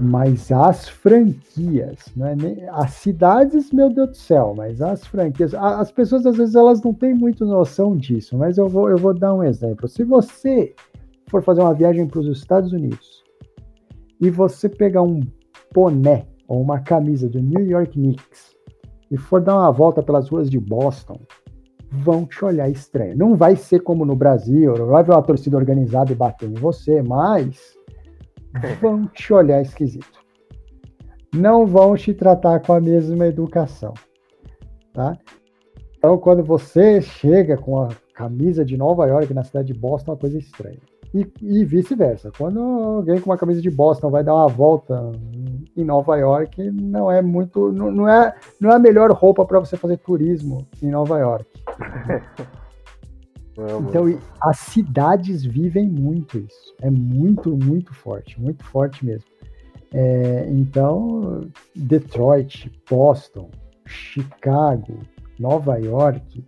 Mas 0.00 0.50
as 0.50 0.88
franquias, 0.88 2.12
né? 2.16 2.36
as 2.72 2.90
cidades, 2.92 3.72
meu 3.72 3.88
Deus 3.88 4.10
do 4.10 4.16
céu, 4.16 4.52
mas 4.56 4.82
as 4.82 5.06
franquias, 5.06 5.54
as 5.54 5.92
pessoas 5.92 6.26
às 6.26 6.36
vezes 6.36 6.54
elas 6.54 6.82
não 6.82 6.92
têm 6.92 7.14
muito 7.14 7.46
noção 7.46 7.96
disso, 7.96 8.36
mas 8.36 8.58
eu 8.58 8.68
vou, 8.68 8.90
eu 8.90 8.98
vou 8.98 9.14
dar 9.14 9.32
um 9.32 9.42
exemplo. 9.42 9.88
Se 9.88 10.02
você 10.02 10.74
for 11.28 11.42
fazer 11.42 11.60
uma 11.60 11.74
viagem 11.74 12.06
para 12.06 12.20
os 12.20 12.26
Estados 12.26 12.72
Unidos 12.72 13.22
e 14.20 14.28
você 14.28 14.68
pegar 14.68 15.02
um 15.02 15.20
boné 15.72 16.26
ou 16.48 16.60
uma 16.60 16.80
camisa 16.80 17.28
do 17.28 17.40
New 17.40 17.64
York 17.64 17.92
Knicks 17.92 18.56
e 19.10 19.16
for 19.16 19.40
dar 19.40 19.54
uma 19.54 19.70
volta 19.70 20.02
pelas 20.02 20.28
ruas 20.28 20.50
de 20.50 20.58
Boston, 20.58 21.20
vão 21.90 22.26
te 22.26 22.44
olhar 22.44 22.68
estranho. 22.68 23.16
Não 23.16 23.36
vai 23.36 23.56
ser 23.56 23.80
como 23.80 24.04
no 24.04 24.16
Brasil, 24.16 24.74
não 24.76 24.86
vai 24.86 25.04
ver 25.04 25.12
uma 25.12 25.22
torcida 25.22 25.56
organizada 25.56 26.12
e 26.12 26.16
bater 26.16 26.48
em 26.48 26.54
você, 26.54 27.02
mas 27.02 27.75
vão 28.80 29.06
te 29.06 29.32
olhar 29.32 29.62
esquisito. 29.62 30.24
Não 31.34 31.66
vão 31.66 31.96
te 31.96 32.14
tratar 32.14 32.60
com 32.60 32.72
a 32.72 32.80
mesma 32.80 33.26
educação, 33.26 33.92
tá? 34.92 35.16
Então, 35.98 36.18
quando 36.18 36.42
você 36.42 37.00
chega 37.00 37.56
com 37.56 37.80
a 37.80 37.88
camisa 38.14 38.64
de 38.64 38.76
Nova 38.76 39.06
York 39.06 39.34
na 39.34 39.44
cidade 39.44 39.72
de 39.72 39.78
Boston, 39.78 40.12
é 40.12 40.14
uma 40.14 40.20
coisa 40.20 40.38
estranha. 40.38 40.78
E, 41.12 41.26
e 41.40 41.64
vice-versa. 41.64 42.30
Quando 42.36 42.60
alguém 42.60 43.20
com 43.20 43.30
uma 43.30 43.38
camisa 43.38 43.60
de 43.60 43.70
Boston 43.70 44.10
vai 44.10 44.22
dar 44.22 44.34
uma 44.34 44.48
volta 44.48 45.12
em 45.76 45.84
Nova 45.84 46.16
York, 46.16 46.70
não 46.70 47.10
é 47.10 47.22
muito. 47.22 47.72
Não, 47.72 47.90
não 47.90 48.08
é, 48.08 48.34
não 48.60 48.70
é 48.70 48.74
a 48.74 48.78
melhor 48.78 49.10
roupa 49.12 49.44
para 49.44 49.60
você 49.60 49.76
fazer 49.76 49.98
turismo 49.98 50.66
em 50.82 50.90
Nova 50.90 51.18
York. 51.18 51.46
então, 53.88 54.18
as 54.40 54.58
cidades 54.58 55.44
vivem 55.44 55.88
muito 55.88 56.38
isso. 56.38 56.74
É 56.80 56.90
muito, 56.90 57.56
muito 57.56 57.94
forte. 57.94 58.40
Muito 58.40 58.64
forte 58.64 59.04
mesmo. 59.04 59.28
É, 59.92 60.46
então, 60.50 61.48
Detroit, 61.74 62.70
Boston, 62.88 63.50
Chicago, 63.86 65.00
Nova 65.38 65.78
York, 65.78 66.44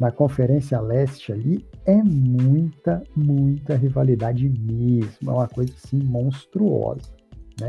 na 0.00 0.10
Conferência 0.10 0.80
Leste 0.80 1.32
ali, 1.32 1.64
é 1.84 2.02
muita, 2.02 3.02
muita 3.14 3.76
rivalidade 3.76 4.48
mesmo. 4.48 5.30
É 5.30 5.32
uma 5.32 5.48
coisa 5.48 5.72
assim 5.74 5.98
monstruosa, 5.98 7.12
né? 7.60 7.68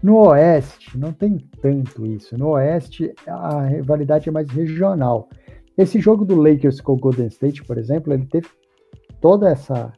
No 0.00 0.28
Oeste 0.28 0.96
não 0.96 1.12
tem 1.12 1.38
tanto 1.60 2.06
isso. 2.06 2.38
No 2.38 2.50
Oeste 2.50 3.12
a 3.26 3.64
rivalidade 3.64 4.28
é 4.28 4.32
mais 4.32 4.48
regional. 4.48 5.28
Esse 5.78 6.00
jogo 6.00 6.24
do 6.24 6.34
Lakers 6.34 6.80
com 6.80 6.94
o 6.94 6.98
Golden 6.98 7.28
State, 7.28 7.62
por 7.64 7.78
exemplo, 7.78 8.12
ele 8.12 8.26
teve 8.26 8.48
toda 9.20 9.48
essa 9.48 9.92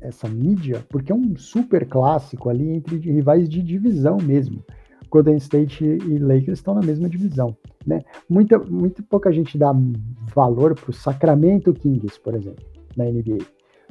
essa 0.00 0.28
mídia 0.28 0.84
porque 0.88 1.10
é 1.10 1.14
um 1.14 1.36
super 1.36 1.86
clássico 1.86 2.48
ali 2.48 2.70
entre 2.70 2.96
rivais 2.98 3.48
de 3.48 3.62
divisão 3.62 4.18
mesmo. 4.18 4.64
Golden 5.10 5.36
State 5.36 5.84
e 5.84 6.18
Lakers 6.18 6.58
estão 6.58 6.74
na 6.74 6.80
mesma 6.80 7.08
divisão. 7.08 7.56
Né? 7.86 8.02
Muita, 8.28 8.58
muito 8.58 9.02
pouca 9.02 9.32
gente 9.32 9.56
dá 9.56 9.72
valor 10.34 10.74
para 10.74 10.90
o 10.90 10.94
Sacramento 10.94 11.72
Kings, 11.72 12.20
por 12.20 12.34
exemplo, 12.34 12.64
na 12.96 13.04
NBA. 13.04 13.38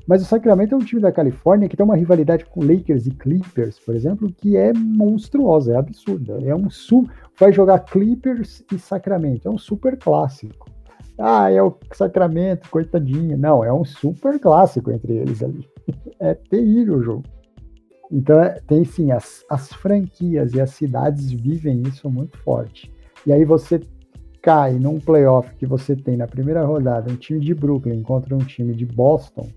Mas 0.06 0.22
o 0.22 0.26
Sacramento 0.26 0.76
é 0.76 0.78
um 0.78 0.84
time 0.84 1.02
da 1.02 1.12
Califórnia 1.12 1.68
que 1.70 1.78
tem 1.78 1.86
uma 1.86 1.96
rivalidade 1.96 2.46
com 2.46 2.64
Lakers 2.64 3.08
e 3.08 3.12
Clippers, 3.12 3.80
por 3.80 3.96
exemplo, 3.96 4.32
que 4.32 4.56
é 4.56 4.72
monstruosa, 4.74 5.74
é 5.74 5.78
absurda. 5.78 6.38
É 6.44 6.54
um 6.54 6.70
su 6.70 7.08
vai 7.40 7.52
jogar 7.52 7.80
Clippers 7.80 8.64
e 8.72 8.78
Sacramento, 8.78 9.48
é 9.48 9.52
um 9.52 9.58
super 9.58 9.98
clássico. 9.98 10.75
Ah, 11.18 11.50
é 11.50 11.62
o 11.62 11.78
Sacramento, 11.94 12.70
coitadinho. 12.70 13.38
Não, 13.38 13.64
é 13.64 13.72
um 13.72 13.86
super 13.86 14.40
clássico 14.40 14.92
entre 14.92 15.14
eles 15.14 15.44
ali. 15.44 15.68
É 16.18 16.34
terrível 16.34 16.98
o 16.98 17.04
jogo. 17.04 17.24
Então, 18.12 18.42
é, 18.42 18.60
tem 18.68 18.84
sim, 18.86 19.12
as, 19.12 19.44
as 19.50 19.72
franquias 19.74 20.54
e 20.54 20.62
as 20.62 20.72
cidades 20.72 21.30
vivem 21.32 21.84
isso 21.84 22.10
muito 22.10 22.38
forte. 22.40 22.92
E 23.28 23.34
aí 23.34 23.44
você 23.44 23.82
cai 24.42 24.74
num 24.74 25.00
playoff 25.00 25.54
que 25.56 25.66
você 25.66 25.96
tem 25.96 26.16
na 26.16 26.26
primeira 26.26 26.64
rodada 26.64 27.12
um 27.12 27.16
time 27.16 27.40
de 27.40 27.54
Brooklyn 27.54 28.02
contra 28.04 28.36
um 28.36 28.40
time 28.40 28.74
de 28.74 28.86
Boston, 28.86 29.50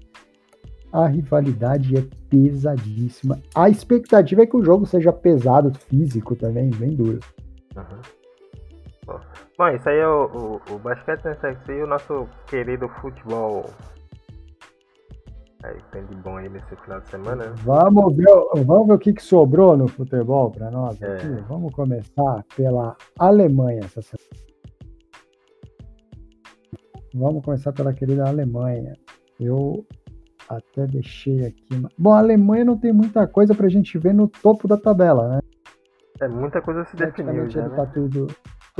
a 0.92 1.06
rivalidade 1.06 1.96
é 1.96 2.02
pesadíssima. 2.30 3.38
A 3.54 3.68
expectativa 3.68 4.42
é 4.42 4.46
que 4.46 4.56
o 4.56 4.64
jogo 4.64 4.86
seja 4.86 5.12
pesado, 5.12 5.72
físico 5.88 6.34
também, 6.34 6.70
bem 6.70 6.90
duro. 6.90 7.20
Uhum. 7.76 9.14
Bom, 9.58 9.68
isso 9.70 9.88
aí 9.88 9.98
é 9.98 10.06
o, 10.06 10.26
o, 10.26 10.74
o 10.74 10.78
basquete 10.78 11.24
né, 11.24 11.36
e 11.68 11.82
o 11.82 11.86
nosso 11.86 12.28
querido 12.46 12.88
futebol 12.88 13.68
Aí 15.64 15.76
tem 15.90 16.06
de 16.06 16.14
bom 16.14 16.36
aí 16.36 16.48
nesse 16.48 16.76
final 16.76 17.00
de 17.00 17.08
semana. 17.08 17.46
Né? 17.46 17.54
Vamos 17.64 18.16
ver, 18.16 18.28
vamos 18.64 18.86
ver 18.86 18.92
o 18.92 18.98
que, 18.98 19.12
que 19.12 19.22
sobrou 19.22 19.76
no 19.76 19.88
futebol 19.88 20.52
para 20.52 20.70
nós 20.70 21.02
é. 21.02 21.16
aqui. 21.16 21.26
Vamos 21.48 21.74
começar 21.74 22.44
pela 22.56 22.96
Alemanha 23.18 23.80
essa 23.80 24.00
semana. 24.00 24.28
Vamos 27.12 27.44
começar 27.44 27.72
pela 27.72 27.92
querida 27.92 28.28
Alemanha. 28.28 28.92
Eu 29.40 29.84
até 30.48 30.86
deixei 30.86 31.46
aqui. 31.46 31.68
Bom, 31.98 32.12
a 32.12 32.18
Alemanha 32.18 32.64
não 32.64 32.78
tem 32.78 32.92
muita 32.92 33.26
coisa 33.26 33.52
para 33.52 33.66
a 33.66 33.70
gente 33.70 33.98
ver 33.98 34.14
no 34.14 34.28
topo 34.28 34.68
da 34.68 34.76
tabela, 34.76 35.28
né? 35.28 35.40
É, 36.20 36.28
muita 36.28 36.62
coisa 36.62 36.84
se 36.84 36.94
definiu 36.94 37.50
já, 37.50 37.68
né? 37.68 37.76
tá 37.76 37.86
tudo, 37.86 38.28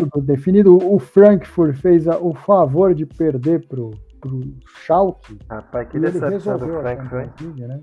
tudo 0.07 0.25
definido. 0.25 0.77
O 0.77 0.99
Frankfurt 0.99 1.77
fez 1.77 2.07
a, 2.07 2.19
o 2.19 2.35
favor 2.35 2.95
de 2.95 3.07
perder 3.07 3.67
pro 3.67 3.91
pro 4.21 4.41
Schalke. 4.85 5.39
Rapaz, 5.49 5.89
que 5.89 5.99
decepção 5.99 6.59
do 6.59 6.67
Frankfurt, 6.81 7.41
hein? 7.41 7.55
Né? 7.57 7.81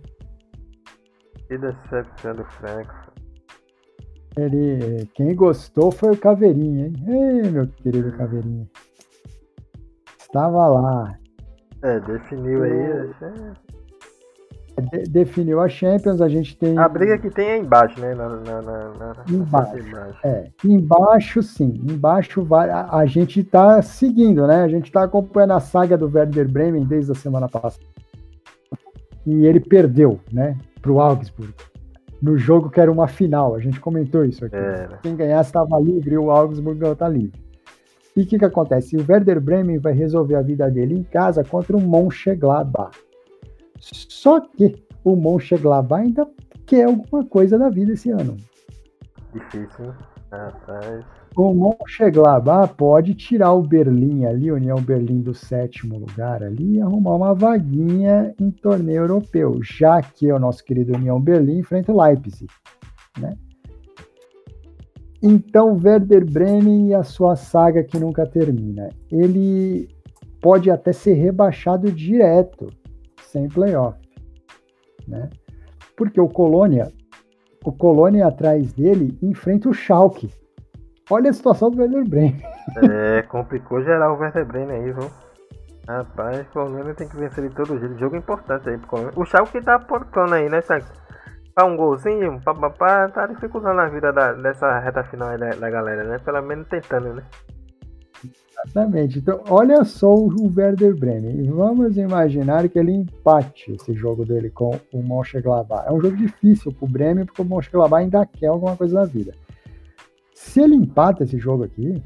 Que 1.47 1.57
decepção 1.57 2.35
do 2.35 2.45
Frankfurt. 2.45 3.15
Ele, 4.37 5.05
quem 5.13 5.33
gostou 5.33 5.91
foi 5.91 6.11
o 6.11 6.17
Caveirinha, 6.17 6.87
hein? 6.87 6.93
Ei, 7.07 7.49
meu 7.49 7.67
querido 7.67 8.11
Caveirinha. 8.17 8.67
Estava 10.19 10.67
lá. 10.67 11.17
É, 11.81 11.99
definiu 12.01 12.63
aí. 12.63 12.71
De, 14.81 15.03
definiu 15.03 15.61
a 15.61 15.69
Champions, 15.69 16.19
a 16.19 16.27
gente 16.27 16.57
tem. 16.57 16.77
A 16.77 16.89
briga 16.89 17.17
que 17.17 17.29
tem 17.29 17.47
é 17.47 17.57
embaixo, 17.57 17.99
né? 17.99 18.13
Na, 18.13 18.27
na, 18.27 18.61
na, 18.61 19.15
embaixo. 19.29 19.77
embaixo. 19.77 20.19
É, 20.23 20.49
embaixo 20.65 21.43
sim. 21.43 21.81
Embaixo 21.89 22.43
vai, 22.43 22.69
a, 22.69 22.89
a 22.91 23.05
gente 23.05 23.39
está 23.39 23.81
seguindo, 23.81 24.45
né? 24.45 24.63
A 24.63 24.67
gente 24.67 24.85
está 24.85 25.03
acompanhando 25.03 25.53
a 25.53 25.59
saga 25.59 25.97
do 25.97 26.11
Werder 26.13 26.51
Bremen 26.51 26.83
desde 26.83 27.11
a 27.13 27.15
semana 27.15 27.47
passada. 27.47 27.85
E 29.25 29.45
ele 29.45 29.59
perdeu, 29.59 30.19
né? 30.31 30.57
Para 30.81 30.91
o 30.91 30.99
Augsburg. 30.99 31.53
No 32.21 32.37
jogo 32.37 32.69
que 32.69 32.79
era 32.79 32.91
uma 32.91 33.07
final. 33.07 33.55
A 33.55 33.59
gente 33.59 33.79
comentou 33.79 34.25
isso 34.25 34.45
aqui. 34.45 34.55
É. 34.55 34.89
Quem 35.01 35.15
ganhasse 35.15 35.49
estava 35.49 35.79
livre 35.79 36.17
o 36.17 36.29
Augsburg 36.29 36.83
está 36.85 37.07
livre. 37.07 37.39
E 38.15 38.21
o 38.21 38.25
que, 38.25 38.39
que 38.39 38.45
acontece? 38.45 38.95
O 38.95 39.05
Werder 39.07 39.41
Bremen 39.41 39.77
vai 39.77 39.93
resolver 39.93 40.35
a 40.35 40.41
vida 40.41 40.69
dele 40.69 40.95
em 40.95 41.03
casa 41.03 41.43
contra 41.43 41.75
o 41.75 41.81
Mönchengladbach. 41.81 42.97
Só 43.79 44.39
que 44.39 44.75
o 45.03 45.15
Mönchengladbach 45.15 46.03
ainda 46.03 46.27
quer 46.65 46.85
alguma 46.85 47.23
coisa 47.25 47.57
da 47.57 47.69
vida 47.69 47.93
esse 47.93 48.09
ano. 48.09 48.37
Difícil, 49.33 49.85
né? 49.85 49.95
Rapaz. 50.31 51.05
o 51.35 51.53
Mönchengladbach 51.53 52.73
pode 52.75 53.13
tirar 53.13 53.53
o 53.53 53.61
Berlim 53.61 54.25
ali, 54.25 54.51
União 54.51 54.81
Berlim 54.81 55.21
do 55.21 55.33
sétimo 55.33 55.97
lugar 55.99 56.43
ali, 56.43 56.75
e 56.75 56.81
arrumar 56.81 57.15
uma 57.15 57.33
vaguinha 57.33 58.33
em 58.39 58.49
torneio 58.51 59.03
europeu, 59.03 59.59
já 59.61 60.01
que 60.01 60.31
o 60.31 60.39
nosso 60.39 60.63
querido 60.63 60.95
União 60.95 61.21
Berlim 61.21 61.59
enfrenta 61.59 61.91
o 61.91 62.01
Leipzig, 62.01 62.47
né? 63.19 63.37
Então, 65.21 65.79
Werder 65.83 66.23
Bremen 66.23 66.89
e 66.89 66.93
a 66.93 67.03
sua 67.03 67.35
saga 67.35 67.83
que 67.83 67.97
nunca 67.97 68.27
termina. 68.27 68.89
Ele 69.11 69.89
pode 70.39 70.69
até 70.69 70.93
ser 70.93 71.13
rebaixado 71.13 71.91
direto, 71.91 72.67
sem 73.35 73.49
playoff, 73.49 73.99
né? 75.05 75.29
Porque 75.97 76.21
o 76.21 76.29
Colônia, 76.29 76.89
o 77.65 77.71
Colônia 77.73 78.27
atrás 78.27 78.71
dele 78.71 79.17
enfrenta 79.21 79.67
o 79.67 79.73
Schalke. 79.73 80.33
Olha 81.09 81.29
a 81.29 81.33
situação 81.33 81.69
do 81.69 81.81
Werder 81.81 82.07
Bremen. 82.07 82.41
É, 82.89 83.21
complicou 83.23 83.83
geral 83.83 84.15
o 84.15 84.19
Werder 84.19 84.45
Bremen 84.45 84.77
aí, 84.77 84.91
viu? 84.93 85.11
Rapaz, 85.85 86.39
o 86.39 86.45
Colônia 86.51 86.95
tem 86.95 87.07
que 87.09 87.17
vencer 87.17 87.47
de 87.47 87.53
todo 87.53 87.77
jeito. 87.77 87.99
Jogo 87.99 88.15
importante 88.15 88.69
aí 88.69 88.77
pro 88.77 88.87
Colônia. 88.87 89.13
O 89.17 89.25
Schalke 89.25 89.61
tá 89.61 89.77
portando 89.79 90.33
aí, 90.33 90.49
né, 90.49 90.61
Santos? 90.61 90.91
Pra 91.53 91.65
um 91.65 91.75
golzinho, 91.75 92.41
papapá, 92.41 93.07
tá 93.09 93.27
dificultando 93.27 93.81
a 93.81 93.87
vida 93.87 94.11
da, 94.11 94.33
dessa 94.33 94.79
reta 94.79 95.03
final 95.03 95.29
aí 95.29 95.37
da, 95.37 95.49
da 95.49 95.69
galera, 95.69 96.03
né? 96.05 96.19
Pelo 96.19 96.41
menos 96.41 96.67
tentando, 96.67 97.13
né? 97.13 97.23
Exatamente. 98.63 99.19
Então, 99.19 99.41
olha 99.49 99.83
só 99.83 100.13
o 100.13 100.51
Werder 100.55 100.95
Bremen. 100.95 101.43
Vamos 101.51 101.97
imaginar 101.97 102.67
que 102.69 102.79
ele 102.79 102.91
empate 102.91 103.71
esse 103.73 103.93
jogo 103.93 104.25
dele 104.25 104.49
com 104.49 104.79
o 104.93 105.03
Mönchengladbach. 105.03 105.87
É 105.87 105.91
um 105.91 106.01
jogo 106.01 106.15
difícil 106.15 106.71
para 106.71 106.85
o 106.85 106.89
Bremen, 106.89 107.25
porque 107.25 107.41
o 107.41 107.45
Mönchengladbach 107.45 108.03
ainda 108.03 108.25
quer 108.25 108.47
alguma 108.47 108.75
coisa 108.75 109.01
na 109.01 109.05
vida. 109.05 109.33
Se 110.33 110.61
ele 110.61 110.75
empata 110.75 111.23
esse 111.23 111.37
jogo 111.37 111.63
aqui, 111.63 112.01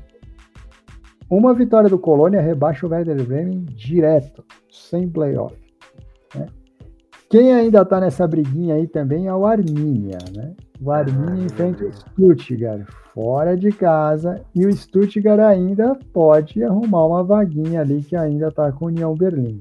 uma 1.29 1.53
vitória 1.53 1.89
do 1.89 1.99
Colônia 1.99 2.41
rebaixa 2.41 2.85
o 2.85 2.89
Werder 2.89 3.23
Bremen 3.23 3.65
direto, 3.65 4.43
sem 4.71 5.07
playoff. 5.07 5.55
Né? 6.35 6.47
Quem 7.29 7.53
ainda 7.53 7.81
está 7.81 7.99
nessa 7.99 8.27
briguinha 8.27 8.75
aí 8.75 8.87
também 8.87 9.27
é 9.27 9.33
o 9.33 9.45
Arminia, 9.45 10.17
né? 10.35 10.55
O 10.81 10.91
Arminia 10.91 11.45
enfrenta 11.45 11.83
o 11.83 11.91
Stuttgart 11.91 12.87
fora 13.13 13.57
de 13.57 13.69
casa 13.69 14.41
e 14.55 14.65
o 14.65 14.71
Stuttgart 14.71 15.41
ainda 15.41 15.93
pode 16.13 16.63
arrumar 16.63 17.05
uma 17.05 17.23
vaguinha 17.23 17.81
ali 17.81 18.01
que 18.01 18.15
ainda 18.15 18.47
está 18.47 18.71
com 18.71 18.85
o 18.85 18.87
União 18.87 19.13
Berlim. 19.13 19.59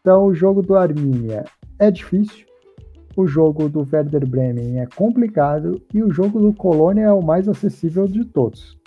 Então 0.00 0.24
o 0.24 0.34
jogo 0.34 0.62
do 0.62 0.74
Arminia 0.74 1.44
é 1.78 1.90
difícil, 1.90 2.46
o 3.14 3.26
jogo 3.26 3.68
do 3.68 3.80
Werder 3.80 4.26
Bremen 4.26 4.80
é 4.80 4.86
complicado 4.86 5.82
e 5.92 6.02
o 6.02 6.10
jogo 6.10 6.40
do 6.40 6.54
Colônia 6.54 7.04
é 7.04 7.12
o 7.12 7.22
mais 7.22 7.46
acessível 7.46 8.06
de 8.06 8.24
todos. 8.24 8.78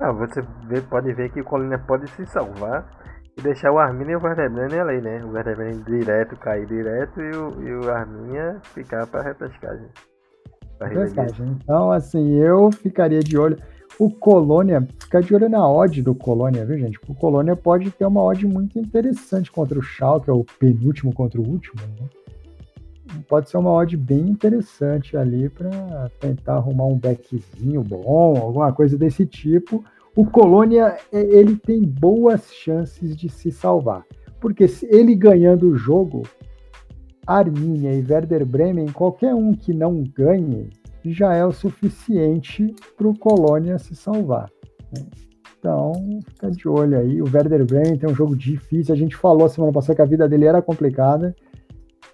Ah, 0.00 0.10
você 0.10 0.42
vê, 0.66 0.80
pode 0.80 1.12
ver 1.12 1.30
que 1.30 1.40
o 1.40 1.44
Colônia 1.44 1.78
pode 1.78 2.10
se 2.10 2.26
salvar 2.26 2.84
e 3.38 3.42
deixar 3.42 3.70
o 3.70 3.78
Arminia 3.78 4.14
e 4.14 4.16
o 4.16 4.22
Werder 4.24 4.50
Bremen 4.50 4.80
ali, 4.80 5.00
né? 5.00 5.24
O 5.24 5.30
Werder 5.30 5.56
Bremen 5.56 5.82
direto 5.84 6.36
cair 6.36 6.66
direto 6.66 7.20
e 7.20 7.30
o, 7.36 7.62
e 7.62 7.74
o 7.76 7.90
Arminia 7.90 8.58
ficar 8.62 9.06
para 9.06 9.22
repescagem. 9.22 9.86
Então, 11.62 11.90
assim, 11.90 12.34
eu 12.34 12.70
ficaria 12.70 13.20
de 13.20 13.38
olho. 13.38 13.56
O 13.98 14.10
Colônia, 14.10 14.86
ficar 14.98 15.20
de 15.20 15.32
olho 15.34 15.48
na 15.48 15.68
odd 15.68 16.02
do 16.02 16.14
Colônia, 16.14 16.64
viu, 16.64 16.76
gente? 16.78 16.98
O 17.08 17.14
Colônia 17.14 17.54
pode 17.54 17.90
ter 17.92 18.04
uma 18.04 18.22
odd 18.22 18.44
muito 18.46 18.78
interessante 18.78 19.52
contra 19.52 19.78
o 19.78 19.82
Schalke, 19.82 20.24
que 20.24 20.30
é 20.30 20.34
o 20.34 20.44
penúltimo 20.58 21.14
contra 21.14 21.40
o 21.40 21.48
último, 21.48 21.80
né? 22.00 22.08
Pode 23.28 23.48
ser 23.48 23.58
uma 23.58 23.70
odd 23.70 23.96
bem 23.96 24.30
interessante 24.30 25.16
ali 25.16 25.48
para 25.48 26.10
tentar 26.18 26.54
arrumar 26.54 26.86
um 26.86 26.98
backzinho 26.98 27.82
bom, 27.84 28.36
alguma 28.36 28.72
coisa 28.72 28.98
desse 28.98 29.24
tipo. 29.24 29.84
O 30.16 30.26
Colônia, 30.26 30.96
é, 31.12 31.20
ele 31.20 31.56
tem 31.56 31.82
boas 31.82 32.52
chances 32.52 33.16
de 33.16 33.28
se 33.28 33.52
salvar. 33.52 34.04
Porque 34.40 34.66
se 34.66 34.86
ele 34.86 35.14
ganhando 35.14 35.68
o 35.68 35.76
jogo, 35.76 36.22
Arminia 37.26 37.92
e 37.92 38.04
Werder 38.08 38.44
Bremen, 38.44 38.86
qualquer 38.86 39.34
um 39.34 39.54
que 39.54 39.72
não 39.72 40.02
ganhe, 40.02 40.70
já 41.04 41.34
é 41.34 41.44
o 41.44 41.52
suficiente 41.52 42.74
para 42.96 43.08
o 43.08 43.18
Colônia 43.18 43.78
se 43.78 43.94
salvar. 43.94 44.50
Né? 44.96 45.04
Então, 45.58 45.92
fica 46.28 46.50
de 46.50 46.68
olho 46.68 46.98
aí. 46.98 47.22
O 47.22 47.24
Werder 47.24 47.64
Bremen 47.64 47.96
tem 47.96 48.10
um 48.10 48.14
jogo 48.14 48.36
difícil. 48.36 48.94
A 48.94 48.98
gente 48.98 49.16
falou 49.16 49.48
semana 49.48 49.72
passada 49.72 49.96
que 49.96 50.02
a 50.02 50.06
vida 50.06 50.28
dele 50.28 50.44
era 50.44 50.60
complicada. 50.60 51.34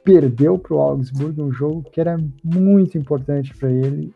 Perdeu 0.04 0.56
para 0.56 0.74
o 0.74 0.78
Augsburg 0.78 1.42
um 1.42 1.50
jogo 1.50 1.82
que 1.82 2.00
era 2.00 2.16
muito 2.44 2.96
importante 2.96 3.52
para 3.56 3.68
ele. 3.68 4.14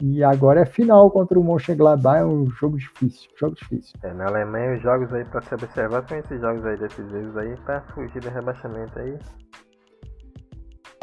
E 0.00 0.22
agora 0.22 0.60
é 0.60 0.66
final 0.66 1.10
contra 1.10 1.38
o 1.38 1.42
Mönchengladbach, 1.42 2.20
é 2.20 2.24
um 2.24 2.46
jogo 2.50 2.76
difícil, 2.76 3.28
jogo 3.36 3.56
difícil. 3.56 3.98
É, 4.04 4.12
na 4.12 4.26
Alemanha 4.26 4.76
os 4.76 4.82
jogos 4.82 5.12
aí 5.12 5.24
para 5.24 5.40
se 5.40 5.54
observar 5.54 6.06
são 6.08 6.18
esses 6.18 6.40
jogos 6.40 6.64
aí 6.64 6.76
decisivos 6.76 7.36
aí 7.36 7.56
para 7.64 7.80
fugir 7.80 8.20
do 8.20 8.28
rebaixamento 8.28 8.96
aí. 8.96 9.18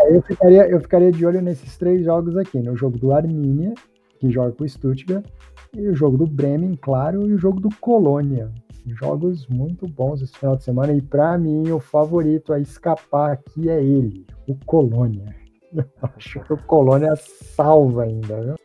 Eu 0.01 0.21
ficaria, 0.21 0.67
eu 0.67 0.79
ficaria 0.79 1.11
de 1.11 1.25
olho 1.25 1.41
nesses 1.41 1.77
três 1.77 2.03
jogos 2.03 2.37
aqui, 2.37 2.59
no 2.59 2.75
jogo 2.75 2.97
do 2.97 3.13
Arminia, 3.13 3.73
que 4.19 4.29
joga 4.29 4.51
com 4.51 4.63
o 4.63 4.69
Stuttgart, 4.69 5.25
e 5.73 5.87
o 5.87 5.95
jogo 5.95 6.17
do 6.17 6.27
Bremen, 6.27 6.77
claro, 6.81 7.27
e 7.27 7.33
o 7.33 7.37
jogo 7.37 7.59
do 7.59 7.69
Colônia. 7.79 8.51
Jogos 8.85 9.47
muito 9.47 9.87
bons 9.87 10.21
esse 10.21 10.37
final 10.37 10.55
de 10.55 10.63
semana, 10.63 10.93
e 10.93 11.01
para 11.01 11.37
mim 11.37 11.71
o 11.71 11.79
favorito 11.79 12.53
a 12.53 12.59
escapar 12.59 13.31
aqui 13.31 13.69
é 13.69 13.81
ele, 13.83 14.25
o 14.47 14.55
Colônia. 14.65 15.35
Acho 16.15 16.39
que 16.41 16.53
o 16.53 16.57
Colônia 16.57 17.15
salva 17.15 18.03
ainda, 18.03 18.41
viu? 18.41 18.55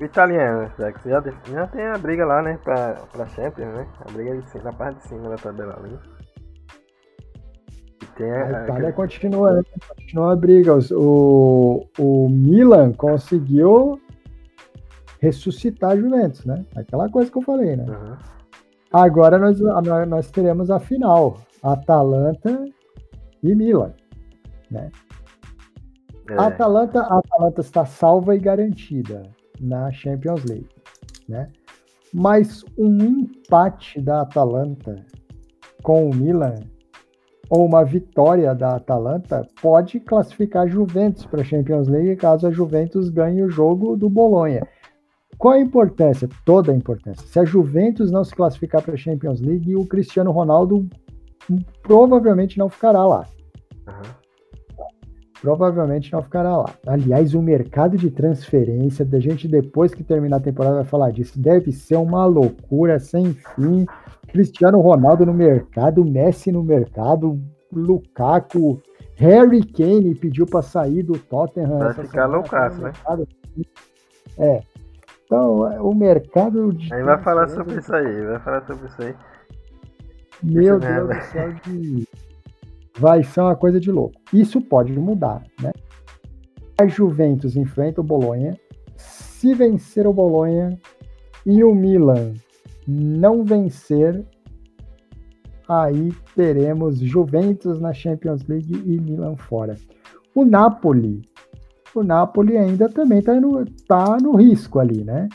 Italiano, 0.00 0.70
Zex, 0.76 1.02
já, 1.04 1.22
já 1.52 1.66
tem 1.68 1.84
a 1.84 1.96
briga 1.96 2.26
lá, 2.26 2.42
né, 2.42 2.58
pra, 2.64 2.94
pra 3.12 3.26
Champions, 3.28 3.74
né? 3.74 3.86
A 4.00 4.10
briga 4.10 4.36
de, 4.36 4.64
na 4.64 4.72
parte 4.72 4.98
de 4.98 5.08
cima 5.08 5.28
da 5.28 5.36
tabela 5.36 5.76
ali. 5.78 5.96
Tem 8.16 8.30
a, 8.30 8.46
a 8.46 8.64
Itália 8.64 8.92
continua, 8.92 9.54
né? 9.54 9.62
continua 9.88 10.32
a 10.32 10.36
briga. 10.36 10.78
O, 10.92 11.86
o 11.98 12.28
Milan 12.28 12.92
conseguiu 12.92 14.00
ressuscitar 15.20 15.92
a 15.92 15.96
Juventus, 15.96 16.44
né? 16.44 16.64
Aquela 16.76 17.08
coisa 17.08 17.30
que 17.30 17.38
eu 17.38 17.42
falei, 17.42 17.76
né? 17.76 17.86
Uhum. 17.88 18.16
Agora 18.92 19.38
nós, 19.38 19.58
nós 20.08 20.30
teremos 20.30 20.70
a 20.70 20.78
final. 20.78 21.38
Atalanta 21.62 22.66
e 23.42 23.54
Milan, 23.54 23.94
né? 24.70 24.90
É. 26.30 26.34
A 26.34 26.46
Atalanta, 26.46 27.00
a 27.00 27.18
Atalanta 27.18 27.60
está 27.60 27.84
salva 27.84 28.34
e 28.34 28.38
garantida 28.38 29.22
na 29.60 29.90
Champions 29.92 30.44
League, 30.44 30.68
né? 31.28 31.50
Mas 32.12 32.64
um 32.78 32.96
empate 32.98 34.00
da 34.00 34.20
Atalanta 34.20 35.04
com 35.82 36.08
o 36.08 36.14
Milan 36.14 36.60
ou 37.50 37.64
uma 37.64 37.84
vitória 37.84 38.54
da 38.54 38.76
Atalanta 38.76 39.46
pode 39.60 40.00
classificar 40.00 40.64
a 40.64 40.66
Juventus 40.66 41.26
para 41.26 41.42
a 41.42 41.44
Champions 41.44 41.88
League 41.88 42.16
caso 42.16 42.46
a 42.46 42.50
Juventus 42.50 43.10
ganhe 43.10 43.42
o 43.42 43.48
jogo 43.48 43.96
do 43.96 44.08
Bolonha. 44.08 44.66
Qual 45.36 45.54
a 45.54 45.60
importância? 45.60 46.28
Toda 46.44 46.72
a 46.72 46.74
importância. 46.74 47.26
Se 47.26 47.38
a 47.38 47.44
Juventus 47.44 48.10
não 48.10 48.24
se 48.24 48.34
classificar 48.34 48.82
para 48.82 48.94
a 48.94 48.96
Champions 48.96 49.40
League, 49.40 49.76
o 49.76 49.86
Cristiano 49.86 50.30
Ronaldo 50.30 50.88
provavelmente 51.82 52.58
não 52.58 52.68
ficará 52.68 53.04
lá. 53.04 53.26
Uhum. 53.86 54.24
Provavelmente 55.40 56.10
não 56.10 56.22
ficará 56.22 56.56
lá. 56.56 56.70
Aliás, 56.86 57.34
o 57.34 57.42
mercado 57.42 57.98
de 57.98 58.10
transferência, 58.10 59.04
da 59.04 59.20
gente 59.20 59.46
depois 59.46 59.94
que 59.94 60.02
terminar 60.02 60.38
a 60.38 60.40
temporada 60.40 60.76
vai 60.76 60.84
falar 60.84 61.10
disso, 61.10 61.38
deve 61.38 61.70
ser 61.70 61.96
uma 61.96 62.24
loucura 62.24 62.98
sem 62.98 63.34
fim. 63.34 63.84
Cristiano 64.34 64.80
Ronaldo 64.80 65.24
no 65.24 65.32
mercado, 65.32 66.04
Messi 66.04 66.50
no 66.50 66.60
mercado, 66.60 67.40
Lukaku, 67.72 68.82
Harry 69.14 69.64
Kane 69.64 70.12
pediu 70.16 70.44
para 70.44 70.60
sair 70.60 71.04
do 71.04 71.16
Tottenham. 71.16 71.78
Vai 71.78 71.94
ficar 71.94 72.26
loucaço, 72.26 72.82
né? 72.82 72.92
É. 74.36 74.60
Então, 75.24 75.60
o 75.80 75.94
mercado 75.94 76.72
de. 76.72 76.92
Aí 76.92 77.04
vai 77.04 77.22
falar 77.22 77.46
sobre 77.46 77.78
isso 77.78 77.94
aí, 77.94 78.26
vai 78.26 78.40
falar 78.40 78.66
sobre 78.66 78.88
isso 78.88 79.02
aí. 79.02 79.14
Meu 80.42 80.78
isso 80.78 80.88
Deus 80.88 81.08
do 81.08 81.22
céu, 81.30 81.54
de... 81.64 82.08
vai 82.98 83.22
ser 83.22 83.40
uma 83.40 83.54
coisa 83.54 83.78
de 83.78 83.92
louco. 83.92 84.20
Isso 84.32 84.60
pode 84.60 84.92
mudar, 84.98 85.44
né? 85.62 85.70
A 86.76 86.88
Juventus 86.88 87.54
enfrenta 87.54 88.00
o 88.00 88.04
Bolonha. 88.04 88.58
Se 88.96 89.54
vencer 89.54 90.08
o 90.08 90.12
Bolonha 90.12 90.76
e 91.46 91.62
o 91.62 91.72
Milan 91.72 92.34
não 92.86 93.44
vencer, 93.44 94.24
aí 95.68 96.12
teremos 96.34 96.98
Juventus 96.98 97.80
na 97.80 97.92
Champions 97.92 98.46
League 98.46 98.82
e 98.84 99.00
Milan 99.00 99.36
fora. 99.36 99.76
O 100.34 100.44
Napoli, 100.44 101.22
o 101.94 102.02
Napoli 102.02 102.56
ainda 102.56 102.88
também 102.88 103.20
está 103.20 103.40
no, 103.40 103.64
tá 103.86 104.16
no 104.20 104.36
risco 104.36 104.78
ali, 104.78 105.04
né? 105.04 105.28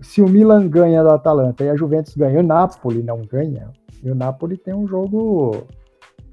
Se 0.00 0.20
o 0.20 0.28
Milan 0.28 0.68
ganha 0.68 1.02
do 1.02 1.10
Atalanta 1.10 1.64
e 1.64 1.70
a 1.70 1.76
Juventus 1.76 2.14
ganha, 2.16 2.40
o 2.40 2.42
Napoli 2.42 3.02
não 3.02 3.22
ganha. 3.22 3.70
E 4.02 4.10
o 4.10 4.14
Napoli 4.14 4.56
tem 4.56 4.74
um 4.74 4.86
jogo 4.86 5.66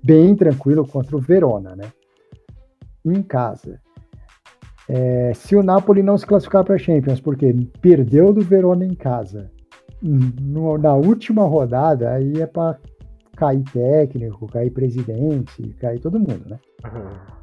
bem 0.04 0.36
tranquilo 0.36 0.88
contra 0.88 1.18
o 1.18 1.20
Verona, 1.22 1.76
né? 1.76 1.92
Em 3.04 3.22
casa. 3.22 3.80
É, 4.88 5.34
se 5.34 5.56
o 5.56 5.64
Napoli 5.64 6.04
não 6.04 6.18
se 6.18 6.26
classificar 6.26 6.64
para 6.64 6.76
a 6.76 6.80
Champions, 6.80 7.20
porque 7.20 7.52
perdeu 7.82 8.32
do 8.32 8.42
Verona 8.42 8.86
em 8.86 8.94
casa, 8.94 9.50
no, 10.02 10.78
na 10.78 10.94
última 10.94 11.44
rodada, 11.44 12.12
aí 12.12 12.42
é 12.42 12.46
para 12.46 12.80
cair 13.36 13.64
técnico, 13.72 14.48
cair 14.48 14.72
presidente, 14.72 15.76
cair 15.80 16.00
todo 16.00 16.20
mundo, 16.20 16.44
né? 16.48 16.60
Uhum. 16.86 17.36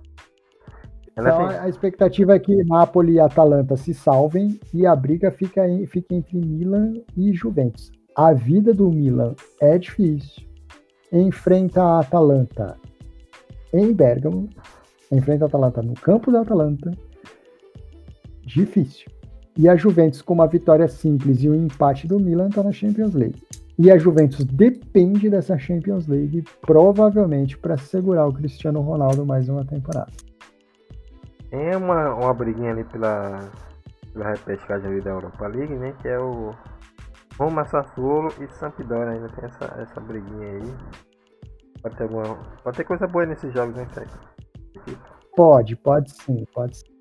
Então, 1.13 1.47
a 1.47 1.69
expectativa 1.69 2.35
é 2.35 2.39
que 2.39 2.65
Napoli 2.65 3.15
e 3.15 3.21
Atalanta 3.21 3.77
se 3.77 3.93
salvem 3.93 4.59
e 4.73 4.87
a 4.87 4.97
briga 4.97 5.31
fica, 5.31 5.69
em, 5.69 5.87
fica 5.87 6.15
entre 6.15 6.39
Milan 6.39 6.95
e 7.15 7.35
Juventus. 7.35 7.93
A 8.17 8.33
vida 8.33 8.73
do 8.73 8.91
Milan 8.91 9.35
é 9.61 9.77
difícil. 9.77 10.43
Enfrenta 11.13 11.83
a 11.83 12.01
Atalanta 12.01 12.79
em 13.75 13.93
Bergamo, 13.93 14.49
enfrenta 15.11 15.45
a 15.45 15.49
Atalanta 15.49 15.83
no 15.83 15.95
campo 15.95 16.33
da 16.33 16.41
Atalanta. 16.41 16.91
Difícil. 18.47 19.11
E 19.57 19.69
a 19.69 19.77
Juventus, 19.77 20.23
com 20.23 20.33
uma 20.35 20.47
vitória 20.47 20.89
simples 20.89 21.43
e 21.43 21.49
um 21.49 21.55
empate 21.55 22.07
do 22.07 22.19
Milan, 22.19 22.49
está 22.49 22.63
na 22.63 22.73
Champions 22.73 23.15
League. 23.15 23.43
E 23.79 23.91
a 23.91 23.99
Juventus 23.99 24.45
depende 24.45 25.29
dessa 25.29 25.59
Champions 25.59 26.07
League, 26.07 26.45
provavelmente, 26.61 27.59
para 27.59 27.77
segurar 27.77 28.27
o 28.27 28.33
Cristiano 28.33 28.81
Ronaldo 28.81 29.27
mais 29.27 29.49
uma 29.49 29.65
temporada. 29.65 30.11
Tem 31.51 31.77
uma, 31.77 32.15
uma 32.15 32.33
briguinha 32.33 32.71
ali 32.71 32.85
pela, 32.85 33.51
pela 34.13 34.31
repescagem 34.31 34.91
ali 34.91 35.01
da 35.01 35.11
Europa 35.11 35.47
League, 35.49 35.75
né? 35.75 35.95
Que 36.01 36.09
é 36.09 36.19
o 36.19 36.55
Roma, 37.39 37.65
Sassuolo 37.67 38.33
e 38.41 38.49
Sampdoria. 38.55 39.11
Ainda 39.11 39.29
tem 39.29 39.45
essa, 39.45 39.65
essa 39.81 40.01
briguinha 40.01 40.49
aí. 40.49 40.75
Pode 41.83 41.97
ter, 41.97 42.05
alguma, 42.05 42.39
pode 42.63 42.77
ter 42.77 42.85
coisa 42.85 43.07
boa 43.07 43.27
nesses 43.27 43.53
jogos, 43.53 43.75
né, 43.75 43.87
Pode, 45.37 45.77
pode 45.77 46.11
sim, 46.13 46.45
pode 46.55 46.77
sim. 46.77 46.92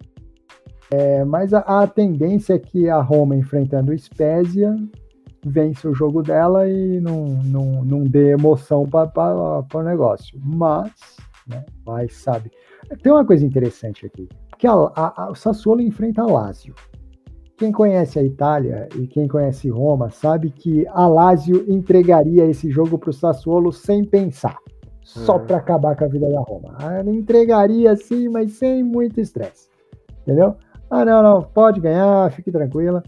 É, 0.92 1.24
mas 1.24 1.54
a, 1.54 1.60
a, 1.60 1.88
tendência 1.88 2.54
é 2.56 2.60
que 2.60 2.90
a 2.90 3.02
Roma 3.02 3.36
enfrentando 3.36 3.92
o 3.92 3.98
Spezia 3.98 4.76
vence 5.44 5.88
o 5.88 5.94
jogo 5.94 6.22
dela 6.22 6.68
e 6.68 7.00
não, 7.00 7.26
não, 7.44 7.84
não 7.84 8.04
dê 8.04 8.32
emoção 8.32 8.86
para 8.88 9.66
o 9.74 9.82
negócio. 9.82 10.40
Mas, 10.44 10.92
né, 11.48 11.64
vai, 11.86 12.10
sabe. 12.10 12.52
Tem 13.02 13.12
uma 13.12 13.26
coisa 13.26 13.46
interessante 13.46 14.06
aqui 14.06 14.28
que 14.62 14.68
a, 14.68 14.74
a, 14.74 15.24
a, 15.24 15.32
o 15.32 15.36
Sassuolo 15.36 15.82
enfrenta 15.82 16.22
a 16.22 16.26
Lazio. 16.28 16.76
Quem 17.58 17.72
conhece 17.72 18.20
a 18.20 18.24
Itália 18.24 18.88
e 18.96 19.08
quem 19.08 19.28
conhece 19.28 19.70
Roma 19.70 20.12
sabe 20.12 20.52
que 20.52 20.86
a 20.90 21.08
Lazio 21.08 21.66
entregaria 21.68 22.46
esse 22.46 22.70
jogo 22.70 22.98
para 22.98 23.10
o 23.10 23.14
Sassuolo 23.14 23.72
sem 23.72 24.04
pensar, 24.04 24.58
só 25.02 25.38
uhum. 25.38 25.46
para 25.48 25.58
acabar 25.58 25.96
com 25.96 26.06
a 26.06 26.08
vida 26.08 26.30
da 26.30 26.40
Roma. 26.42 26.78
Ela 26.80 27.10
entregaria 27.12 27.96
sim, 27.96 28.30
mas 28.30 28.54
sem 28.54 28.84
muito 28.84 29.20
estresse, 29.20 29.70
entendeu? 30.22 30.56
Ah, 30.92 31.06
não, 31.06 31.24
não, 31.24 31.42
pode 31.42 31.80
ganhar, 31.80 32.30
fique 32.32 32.52
tranquila. 32.52 33.02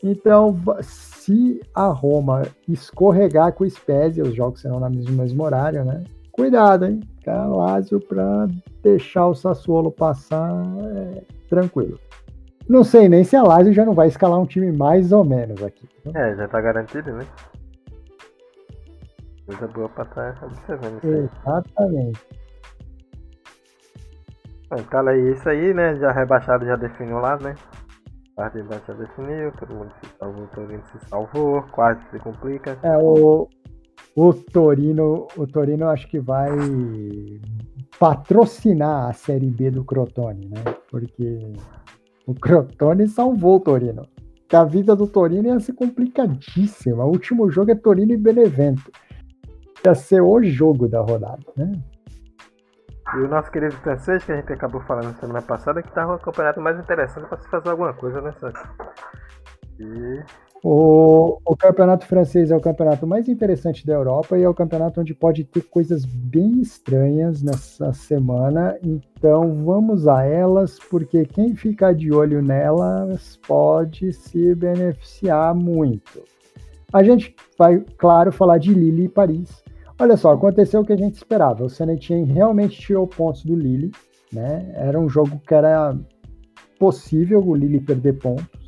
Então, 0.00 0.56
se 0.82 1.60
a 1.74 1.88
Roma 1.88 2.42
escorregar 2.68 3.52
com 3.52 3.64
o 3.64 3.70
Spezia, 3.70 4.22
os 4.22 4.34
jogos 4.36 4.60
serão 4.60 4.78
no 4.78 4.88
mesmo, 4.88 5.16
mesmo 5.16 5.42
horário, 5.42 5.84
né? 5.84 6.04
Cuidado, 6.30 6.86
hein? 6.86 7.00
Lazio 7.26 7.98
para 8.00 8.46
deixar 8.82 9.26
o 9.26 9.34
Sassuolo 9.34 9.90
passar 9.90 10.62
é, 10.94 11.22
tranquilo. 11.48 11.98
Não 12.68 12.84
sei 12.84 13.08
nem 13.08 13.24
se 13.24 13.34
a 13.34 13.42
Lazio 13.42 13.72
já 13.72 13.84
não 13.84 13.94
vai 13.94 14.08
escalar 14.08 14.38
um 14.38 14.46
time 14.46 14.70
mais 14.70 15.10
ou 15.10 15.24
menos 15.24 15.62
aqui. 15.62 15.88
É, 16.14 16.36
já 16.36 16.46
tá 16.46 16.60
garantido, 16.60 17.12
né? 17.12 17.26
Coisa 19.46 19.66
boa 19.68 19.88
pra 19.88 20.04
estar 20.04 20.40
tá 20.40 20.46
observando 20.46 20.98
isso 20.98 21.06
Exatamente. 21.06 22.20
Então 24.72 25.08
é 25.08 25.18
isso 25.30 25.48
aí, 25.48 25.74
né? 25.74 25.96
Já 25.96 26.10
rebaixado 26.10 26.64
já 26.64 26.76
definiu 26.76 27.18
lá, 27.18 27.38
né? 27.38 27.54
Parte 28.36 28.60
de 28.60 28.68
baixo 28.68 28.84
já 28.88 28.94
definiu, 28.94 29.52
todo 29.52 29.74
mundo 29.74 29.92
se 30.02 30.10
salvou, 30.18 30.46
todo 30.48 30.68
mundo 30.68 30.82
se 30.86 31.08
salvou, 31.08 31.62
quase 31.70 32.00
se 32.10 32.18
complica. 32.18 32.76
É, 32.82 32.96
o, 32.96 33.48
o 34.16 34.32
Torino, 34.32 35.28
o 35.36 35.46
Torino 35.46 35.88
acho 35.88 36.08
que 36.08 36.18
vai 36.18 36.50
patrocinar 37.98 39.08
a 39.08 39.12
Série 39.12 39.50
B 39.50 39.70
do 39.70 39.84
Crotone, 39.84 40.48
né? 40.48 40.64
Porque 40.90 41.52
o 42.26 42.34
Crotone 42.34 43.06
salvou 43.06 43.56
o 43.56 43.60
Torino. 43.60 44.02
Que 44.48 44.56
a 44.56 44.64
vida 44.64 44.96
do 44.96 45.06
Torino 45.06 45.48
ia 45.48 45.60
ser 45.60 45.72
complicadíssima. 45.74 47.04
O 47.04 47.08
último 47.08 47.50
jogo 47.50 47.70
é 47.70 47.74
Torino 47.74 48.12
e 48.12 48.16
Benevento. 48.16 48.90
Ia 49.86 49.94
ser 49.94 50.22
o 50.22 50.42
jogo 50.42 50.88
da 50.88 51.00
rodada, 51.00 51.44
né? 51.56 51.72
E 53.14 53.18
o 53.18 53.28
nosso 53.28 53.50
querido 53.50 53.74
francês, 53.76 54.24
que 54.24 54.32
a 54.32 54.36
gente 54.36 54.52
acabou 54.52 54.80
falando 54.82 55.14
semana 55.18 55.40
passada, 55.40 55.82
que 55.82 55.88
estava 55.88 56.16
o 56.16 56.18
campeonato 56.18 56.60
mais 56.60 56.78
interessante 56.78 57.26
para 57.28 57.38
se 57.38 57.48
fazer 57.48 57.70
alguma 57.70 57.92
coisa, 57.94 58.20
né, 58.20 58.32
E 59.78 60.22
o, 60.66 61.38
o, 61.44 61.54
campeonato 61.54 62.06
francês 62.06 62.50
é 62.50 62.56
o 62.56 62.60
campeonato 62.60 63.06
mais 63.06 63.28
interessante 63.28 63.86
da 63.86 63.92
Europa 63.92 64.38
e 64.38 64.42
é 64.42 64.48
o 64.48 64.54
campeonato 64.54 64.98
onde 64.98 65.14
pode 65.14 65.44
ter 65.44 65.60
coisas 65.60 66.06
bem 66.06 66.62
estranhas 66.62 67.42
nessa 67.42 67.92
semana. 67.92 68.78
Então 68.82 69.62
vamos 69.62 70.08
a 70.08 70.24
elas, 70.24 70.78
porque 70.78 71.26
quem 71.26 71.54
ficar 71.54 71.94
de 71.94 72.10
olho 72.10 72.40
nelas 72.40 73.38
pode 73.46 74.10
se 74.14 74.54
beneficiar 74.54 75.54
muito. 75.54 76.24
A 76.90 77.02
gente 77.02 77.36
vai, 77.58 77.84
claro, 77.98 78.32
falar 78.32 78.56
de 78.56 78.72
Lille 78.72 79.04
e 79.04 79.08
Paris. 79.08 79.63
Olha 79.98 80.16
só, 80.16 80.32
aconteceu 80.32 80.80
o 80.80 80.84
que 80.84 80.92
a 80.92 80.96
gente 80.96 81.14
esperava. 81.14 81.64
O 81.64 81.70
Senetien 81.70 82.24
realmente 82.24 82.80
tirou 82.80 83.06
pontos 83.06 83.44
do 83.44 83.54
Lille. 83.54 83.92
Né? 84.32 84.72
Era 84.74 84.98
um 84.98 85.08
jogo 85.08 85.40
que 85.46 85.54
era 85.54 85.96
possível 86.78 87.40
o 87.46 87.54
Lille 87.54 87.80
perder 87.80 88.14
pontos 88.14 88.64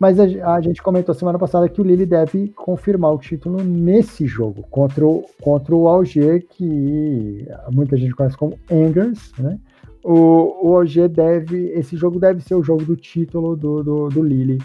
mas 0.00 0.18
a, 0.20 0.54
a, 0.54 0.60
gente 0.60 0.82
comentou 0.82 1.14
semana 1.14 1.38
passada 1.38 1.68
que 1.68 1.80
o 1.80 1.84
Lille 1.84 2.06
deve 2.06 2.48
confirmar 2.50 3.12
o 3.12 3.18
título 3.18 3.62
nesse 3.64 4.26
jogo 4.26 4.62
contra 4.70 5.04
o, 5.04 5.24
contra 5.42 5.74
o 5.74 5.88
Alger, 5.88 6.46
que 6.48 7.46
muita 7.72 7.96
gente 7.96 8.14
conhece 8.14 8.36
como 8.36 8.58
Angers, 8.70 9.32
né? 9.38 9.58
O, 10.04 10.68
o 10.68 10.76
Alger 10.76 11.08
deve, 11.08 11.70
esse 11.70 11.96
jogo 11.96 12.20
deve 12.20 12.40
ser 12.40 12.54
o 12.54 12.62
jogo 12.62 12.84
do 12.84 12.94
título 12.94 13.56
do, 13.56 13.82
do, 13.82 14.08
do 14.08 14.22
Lille, 14.22 14.58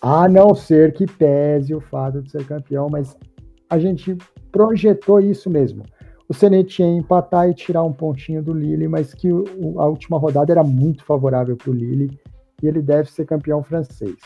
a 0.00 0.26
não 0.28 0.54
ser 0.54 0.94
que 0.94 1.06
pese 1.06 1.74
o 1.74 1.80
fato 1.80 2.22
de 2.22 2.30
ser 2.30 2.46
campeão, 2.46 2.88
mas 2.90 3.16
a 3.68 3.78
gente 3.78 4.16
projetou 4.52 5.18
isso 5.18 5.50
mesmo. 5.50 5.82
O 6.28 6.34
Senetien 6.34 6.98
empatar 6.98 7.48
e 7.48 7.54
tirar 7.54 7.82
um 7.82 7.92
pontinho 7.92 8.42
do 8.42 8.52
Lille, 8.52 8.86
mas 8.86 9.12
que 9.12 9.32
o, 9.32 9.44
a 9.80 9.86
última 9.86 10.18
rodada 10.18 10.52
era 10.52 10.62
muito 10.62 11.04
favorável 11.04 11.56
para 11.56 11.70
o 11.70 11.74
Lille 11.74 12.18
e 12.62 12.68
ele 12.68 12.80
deve 12.80 13.10
ser 13.10 13.26
campeão 13.26 13.62
francês. 13.62 14.16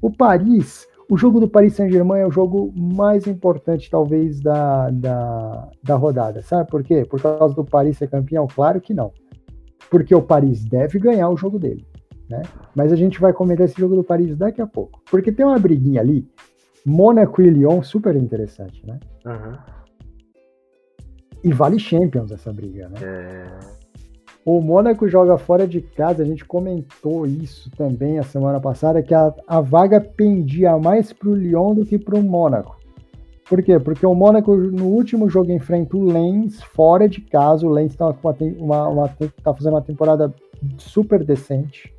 O 0.00 0.10
Paris, 0.10 0.86
o 1.10 1.16
jogo 1.16 1.38
do 1.40 1.48
Paris 1.48 1.74
Saint-Germain 1.74 2.20
é 2.20 2.26
o 2.26 2.30
jogo 2.30 2.72
mais 2.76 3.26
importante, 3.26 3.90
talvez, 3.90 4.40
da, 4.40 4.90
da, 4.90 5.68
da 5.82 5.94
rodada. 5.96 6.42
Sabe 6.42 6.70
por 6.70 6.82
quê? 6.82 7.04
Por 7.04 7.20
causa 7.20 7.54
do 7.54 7.64
Paris 7.64 7.98
ser 7.98 8.08
campeão? 8.08 8.46
Claro 8.46 8.80
que 8.80 8.94
não. 8.94 9.12
Porque 9.90 10.14
o 10.14 10.22
Paris 10.22 10.64
deve 10.64 10.98
ganhar 10.98 11.28
o 11.28 11.36
jogo 11.36 11.58
dele. 11.58 11.86
Né? 12.28 12.42
Mas 12.74 12.92
a 12.92 12.96
gente 12.96 13.20
vai 13.20 13.32
comentar 13.32 13.64
esse 13.64 13.78
jogo 13.80 13.96
do 13.96 14.04
Paris 14.04 14.36
daqui 14.36 14.60
a 14.60 14.66
pouco. 14.66 15.00
Porque 15.10 15.32
tem 15.32 15.46
uma 15.46 15.58
briguinha 15.58 16.00
ali, 16.00 16.28
Mônaco 16.88 17.42
e 17.42 17.50
Lyon, 17.50 17.82
super 17.82 18.16
interessante, 18.16 18.84
né? 18.86 18.98
Uhum. 19.26 19.56
E 21.44 21.52
vale 21.52 21.78
Champions 21.78 22.32
essa 22.32 22.52
briga, 22.52 22.88
né? 22.88 22.96
É... 23.02 23.58
O 24.44 24.62
Mônaco 24.62 25.06
joga 25.06 25.36
fora 25.36 25.68
de 25.68 25.82
casa, 25.82 26.22
a 26.22 26.26
gente 26.26 26.44
comentou 26.44 27.26
isso 27.26 27.70
também 27.72 28.18
a 28.18 28.22
semana 28.22 28.58
passada, 28.58 29.02
que 29.02 29.12
a, 29.12 29.34
a 29.46 29.60
vaga 29.60 30.00
pendia 30.00 30.78
mais 30.78 31.12
para 31.12 31.28
o 31.28 31.34
Lyon 31.34 31.74
do 31.74 31.84
que 31.84 31.98
para 31.98 32.18
o 32.18 32.22
Mônaco. 32.22 32.78
Por 33.48 33.62
quê? 33.62 33.78
Porque 33.78 34.06
o 34.06 34.14
Mônaco, 34.14 34.54
no 34.56 34.86
último 34.86 35.28
jogo, 35.28 35.52
enfrenta 35.52 35.96
o 35.96 36.04
Lens 36.04 36.62
fora 36.62 37.08
de 37.08 37.20
casa. 37.20 37.66
O 37.66 37.70
Lens 37.70 37.92
está 37.92 38.12
tá 38.12 39.54
fazendo 39.54 39.74
uma 39.74 39.82
temporada 39.82 40.32
super 40.76 41.24
decente, 41.24 41.92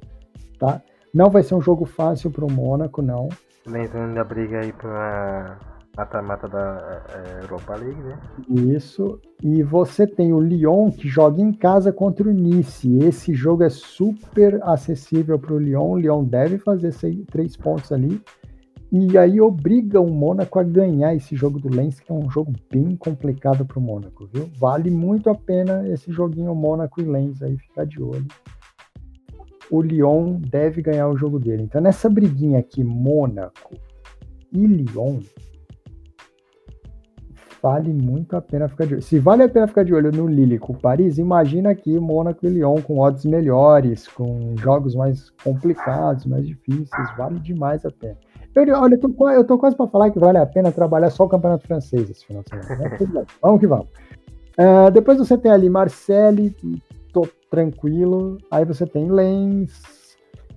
tá? 0.59 0.81
Não 1.13 1.29
vai 1.29 1.41
ser 1.43 1.55
um 1.55 1.61
jogo 1.61 1.85
fácil 1.85 2.29
para 2.29 2.45
o 2.45 2.51
Mônaco, 2.51 3.01
não. 3.01 3.29
Lens 3.67 3.93
ainda 3.95 4.23
briga 4.23 4.59
aí 4.59 4.73
para 4.73 5.57
mata-mata 5.95 6.47
da 6.47 7.03
é, 7.09 7.43
Europa 7.43 7.75
League, 7.75 8.01
né? 8.01 8.17
Isso. 8.47 9.19
E 9.43 9.61
você 9.63 10.07
tem 10.07 10.33
o 10.33 10.39
Lyon 10.39 10.91
que 10.91 11.07
joga 11.07 11.41
em 11.41 11.51
casa 11.51 11.91
contra 11.91 12.27
o 12.27 12.33
Nice. 12.33 12.97
Esse 13.03 13.33
jogo 13.33 13.63
é 13.63 13.69
super 13.69 14.59
acessível 14.63 15.37
para 15.37 15.53
o 15.53 15.59
Lyon. 15.59 15.91
O 15.91 15.97
Lyon 15.97 16.23
deve 16.23 16.57
fazer 16.57 16.91
seis, 16.93 17.25
três 17.29 17.57
pontos 17.57 17.91
ali. 17.91 18.21
E 18.91 19.17
aí 19.19 19.39
obriga 19.39 20.01
o 20.01 20.09
Mônaco 20.09 20.57
a 20.57 20.63
ganhar 20.63 21.13
esse 21.13 21.35
jogo 21.35 21.59
do 21.59 21.69
Lens, 21.69 21.99
que 21.99 22.11
é 22.11 22.15
um 22.15 22.27
jogo 22.29 22.53
bem 22.71 22.95
complicado 22.95 23.63
para 23.63 23.77
o 23.77 23.81
Mônaco, 23.81 24.27
viu? 24.33 24.49
Vale 24.57 24.89
muito 24.89 25.29
a 25.29 25.35
pena 25.35 25.87
esse 25.87 26.11
joguinho 26.11 26.55
Mônaco 26.55 26.99
e 26.99 27.03
Lens 27.03 27.39
aí, 27.43 27.55
ficar 27.55 27.85
de 27.85 28.01
olho. 28.01 28.25
O 29.71 29.81
Lyon 29.81 30.39
deve 30.39 30.81
ganhar 30.81 31.07
o 31.07 31.17
jogo 31.17 31.39
dele. 31.39 31.63
Então, 31.63 31.81
nessa 31.81 32.09
briguinha 32.09 32.59
aqui, 32.59 32.83
Mônaco 32.83 33.75
e 34.51 34.65
Lyon, 34.65 35.19
vale 37.61 37.93
muito 37.93 38.35
a 38.35 38.41
pena 38.41 38.67
ficar 38.67 38.85
de 38.85 38.95
olho. 38.95 39.01
Se 39.01 39.19
vale 39.19 39.43
a 39.43 39.49
pena 39.49 39.67
ficar 39.67 39.83
de 39.83 39.93
olho 39.93 40.11
no 40.11 40.27
Lille 40.27 40.57
com 40.57 40.73
Paris, 40.73 41.17
imagina 41.17 41.69
aqui 41.69 41.99
Mônaco 41.99 42.45
e 42.45 42.49
Lyon 42.49 42.81
com 42.81 42.99
odds 42.99 43.25
melhores, 43.25 44.07
com 44.07 44.55
jogos 44.57 44.95
mais 44.95 45.29
complicados, 45.43 46.25
mais 46.25 46.47
difíceis, 46.47 47.17
vale 47.17 47.39
demais 47.39 47.85
a 47.85 47.91
pena. 47.91 48.17
Eu, 48.55 48.63
olha, 48.79 48.95
eu 48.95 48.99
tô, 48.99 49.29
eu 49.29 49.43
tô 49.43 49.57
quase 49.57 49.75
para 49.75 49.87
falar 49.87 50.09
que 50.09 50.19
vale 50.19 50.37
a 50.37 50.45
pena 50.45 50.71
trabalhar 50.71 51.09
só 51.09 51.25
o 51.25 51.29
Campeonato 51.29 51.67
Francês 51.67 52.09
esse 52.09 52.25
final 52.25 52.43
de 52.43 52.49
semana. 52.49 52.89
Né? 52.89 53.25
vamos 53.41 53.59
que 53.59 53.67
vamos. 53.67 53.87
Uh, 54.57 54.91
depois 54.91 55.17
você 55.17 55.37
tem 55.37 55.51
ali 55.51 55.69
Marseille, 55.69 56.53
tô 57.13 57.27
tranquilo. 57.49 58.37
Aí 58.51 58.65
você 58.65 58.85
tem 58.85 59.11
Lens, 59.11 59.99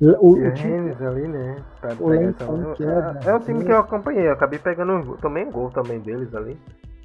o, 0.00 0.32
o 0.32 0.54
time, 0.54 0.90
ali, 1.06 1.28
né? 1.28 1.64
o 2.00 2.08
Lens 2.08 2.34
é, 2.40 3.28
é 3.28 3.34
o 3.34 3.38
time 3.38 3.64
que 3.64 3.70
eu 3.70 3.78
acompanhei, 3.78 4.26
eu 4.26 4.32
acabei 4.32 4.58
pegando 4.58 4.92
um, 4.94 5.16
também 5.18 5.48
gol 5.48 5.70
também 5.70 6.00
deles 6.00 6.34
ali. 6.34 6.58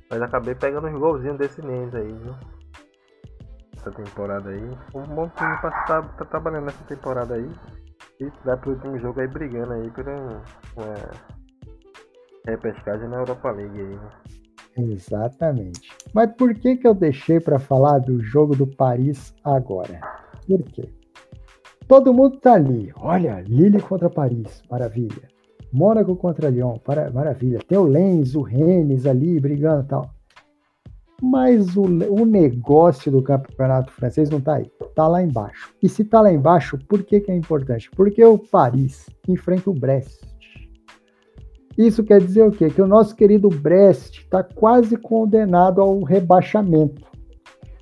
Mas 0.10 0.22
acabei 0.22 0.56
pegando 0.56 0.88
uns 0.88 0.98
golzinhos 0.98 1.38
desse 1.38 1.62
Nens 1.62 1.94
aí, 1.94 2.12
viu? 2.12 2.34
Essa 3.76 3.92
temporada 3.92 4.50
aí. 4.50 4.64
Um 4.96 5.04
bom 5.04 5.30
time 5.30 5.58
pra 5.58 5.70
estar 5.70 5.86
tá, 5.86 6.02
tá 6.02 6.26
trabalhando 6.26 6.66
nessa 6.66 6.84
temporada 6.86 7.36
aí. 7.36 7.50
E 8.20 8.32
vai 8.44 8.58
pro 8.58 8.72
último 8.72 8.98
jogo 8.98 9.20
aí 9.20 9.28
brigando 9.28 9.74
aí 9.74 9.92
por 9.92 10.08
uma 10.08 10.96
repescagem 12.48 13.08
na 13.10 13.18
Europa 13.18 13.52
League 13.52 13.80
aí, 13.80 13.96
né? 13.96 14.10
Exatamente. 14.78 15.90
Mas 16.14 16.32
por 16.34 16.54
que 16.54 16.78
que 16.78 16.88
eu 16.88 16.94
deixei 16.94 17.40
para 17.40 17.58
falar 17.60 18.00
do 18.00 18.22
jogo 18.22 18.56
do 18.56 18.68
Paris 18.68 19.34
agora? 19.44 20.00
Por 20.48 20.62
quê? 20.64 20.88
Todo 21.88 22.14
mundo 22.14 22.38
tá 22.38 22.54
ali. 22.54 22.92
Olha, 22.98 23.42
Lille 23.42 23.82
contra 23.82 24.10
Paris, 24.10 24.62
maravilha. 24.70 25.30
Mônaco 25.72 26.16
contra 26.16 26.50
Lyon, 26.50 26.78
para, 26.78 27.10
maravilha. 27.12 27.60
Tem 27.68 27.78
o 27.78 27.84
Lens, 27.84 28.36
o 28.36 28.42
Rennes 28.42 29.06
ali 29.06 29.40
brigando 29.40 29.84
e 29.84 29.88
tal. 29.88 30.10
Mas 31.22 31.76
o, 31.76 31.84
o 31.84 32.26
negócio 32.26 33.12
do 33.12 33.24
campeonato 33.24 33.92
francês 33.92 34.30
não 34.30 34.40
tá 34.40 34.56
aí. 34.56 34.72
Tá 34.96 35.08
lá 35.08 35.24
embaixo. 35.24 35.74
E 35.82 35.90
se 35.90 36.04
tá 36.04 36.22
lá 36.22 36.32
embaixo, 36.32 36.78
por 36.88 37.04
que, 37.04 37.20
que 37.20 37.32
é 37.32 37.36
importante? 37.36 37.90
Porque 37.92 38.24
o 38.24 38.38
Paris 38.38 39.10
enfrenta 39.28 39.70
o 39.70 39.74
Brest. 39.74 40.22
Isso 41.78 42.04
quer 42.04 42.20
dizer 42.20 42.44
o 42.44 42.52
quê? 42.52 42.70
Que 42.70 42.82
o 42.82 42.88
nosso 42.88 43.16
querido 43.16 43.50
Brest 43.50 44.20
está 44.20 44.44
quase 44.44 44.98
condenado 44.98 45.82
ao 45.82 46.02
rebaixamento 46.02 47.08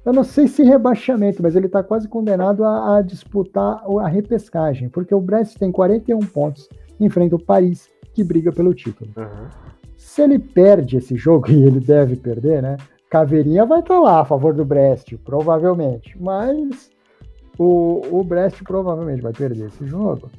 eu 0.05 0.13
não 0.13 0.23
sei 0.23 0.47
se 0.47 0.61
rebaixamento, 0.61 1.41
mas 1.41 1.55
ele 1.55 1.65
está 1.65 1.81
quase 1.81 2.07
condenado 2.07 2.63
a, 2.63 2.97
a, 2.97 3.01
disputar 3.01 3.83
a 3.99 4.07
repescagem, 4.07 4.87
porque 4.87 5.15
o 5.15 5.19
Brest 5.19 5.57
tem 5.57 5.71
41 5.71 6.19
pontos, 6.19 6.69
enfrenta 6.99 7.35
o 7.35 7.43
Paris, 7.43 7.89
que 8.13 8.23
briga 8.23 8.51
pelo 8.51 8.73
título. 8.73 9.09
Uhum. 9.17 9.49
Se 9.97 10.21
ele 10.21 10.37
perde 10.37 10.97
esse 10.97 11.15
jogo, 11.15 11.49
e 11.51 11.63
ele 11.63 11.79
deve 11.79 12.15
perder, 12.15 12.61
né? 12.61 12.77
Caveirinha 13.09 13.65
vai 13.65 13.79
estar 13.79 13.95
tá 13.95 13.99
lá 13.99 14.21
a 14.21 14.25
favor 14.25 14.53
do 14.53 14.63
Brest, 14.63 15.15
provavelmente, 15.23 16.15
mas 16.21 16.91
o, 17.57 18.01
o 18.11 18.23
Brest 18.23 18.61
provavelmente 18.63 19.23
vai 19.23 19.33
perder 19.33 19.67
esse 19.67 19.87
jogo. 19.87 20.29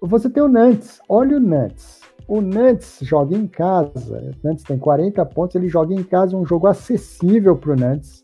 Você 0.00 0.30
tem 0.30 0.42
o 0.42 0.48
Nantes, 0.48 1.00
olha 1.08 1.36
o 1.36 1.40
Nantes. 1.40 1.97
O 2.28 2.42
Nantes 2.42 2.98
joga 3.00 3.34
em 3.34 3.46
casa, 3.46 4.32
o 4.44 4.46
Nantes 4.46 4.62
tem 4.62 4.76
40 4.78 5.24
pontos, 5.24 5.56
ele 5.56 5.66
joga 5.66 5.94
em 5.94 6.02
casa 6.02 6.36
um 6.36 6.44
jogo 6.44 6.66
acessível 6.66 7.56
para 7.56 7.72
o 7.72 7.76
Nantes 7.76 8.22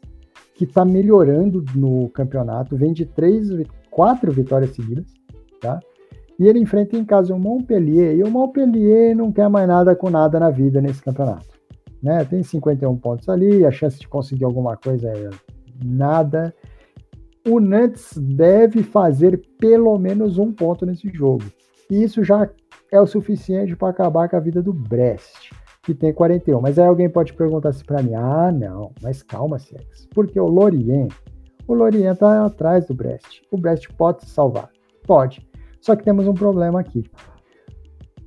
que 0.55 0.65
está 0.65 0.85
melhorando 0.85 1.65
no 1.75 2.11
campeonato, 2.11 2.77
vem 2.77 2.93
de 2.93 3.07
três, 3.07 3.49
quatro 3.91 4.31
vitórias 4.31 4.75
seguidas, 4.75 5.07
tá? 5.59 5.81
E 6.39 6.47
ele 6.47 6.59
enfrenta 6.59 6.97
em 6.97 7.05
casa 7.05 7.35
o 7.35 7.39
Montpellier, 7.39 8.15
e 8.15 8.23
o 8.23 8.31
Montpellier 8.31 9.17
não 9.17 9.33
quer 9.33 9.49
mais 9.49 9.67
nada 9.67 9.97
com 9.97 10.11
nada 10.11 10.39
na 10.39 10.51
vida 10.51 10.83
nesse 10.83 11.03
campeonato. 11.03 11.49
Né? 12.03 12.25
Tem 12.27 12.43
51 12.43 12.97
pontos 12.99 13.29
ali, 13.31 13.65
a 13.65 13.71
chance 13.71 13.99
de 13.99 14.07
conseguir 14.07 14.45
alguma 14.45 14.77
coisa 14.77 15.09
é 15.09 15.31
nada. 15.83 16.55
O 17.49 17.59
Nantes 17.59 18.13
deve 18.19 18.83
fazer 18.83 19.41
pelo 19.59 19.97
menos 19.99 20.37
um 20.37 20.53
ponto 20.53 20.85
nesse 20.85 21.09
jogo. 21.09 21.45
E 21.91 22.03
isso 22.03 22.23
já 22.23 22.49
é 22.95 23.01
o 23.01 23.07
suficiente 23.07 23.75
para 23.75 23.89
acabar 23.89 24.29
com 24.29 24.37
a 24.37 24.41
vida 24.41 24.63
do 24.63 24.73
Brest 24.73 25.51
que 25.83 25.95
tem 25.95 26.13
41. 26.13 26.61
Mas 26.61 26.79
aí 26.79 26.87
alguém 26.87 27.09
pode 27.09 27.33
perguntar 27.33 27.71
assim 27.71 27.85
para 27.85 28.03
mim: 28.03 28.15
ah, 28.15 28.51
não, 28.51 28.93
mas 29.03 29.23
calma, 29.23 29.59
Sex. 29.59 30.07
Porque 30.15 30.39
o 30.41 30.47
Lorient, 30.47 31.13
o 31.67 31.75
Lorient 31.75 32.15
está 32.15 32.47
atrás 32.47 32.87
do 32.87 32.95
Brest. 32.95 33.43
O 33.51 33.59
Brest 33.59 33.89
pode 33.97 34.25
se 34.25 34.31
salvar? 34.31 34.71
Pode. 35.07 35.47
Só 35.81 35.95
que 35.95 36.05
temos 36.05 36.27
um 36.27 36.35
problema 36.35 36.81
aqui. 36.81 37.05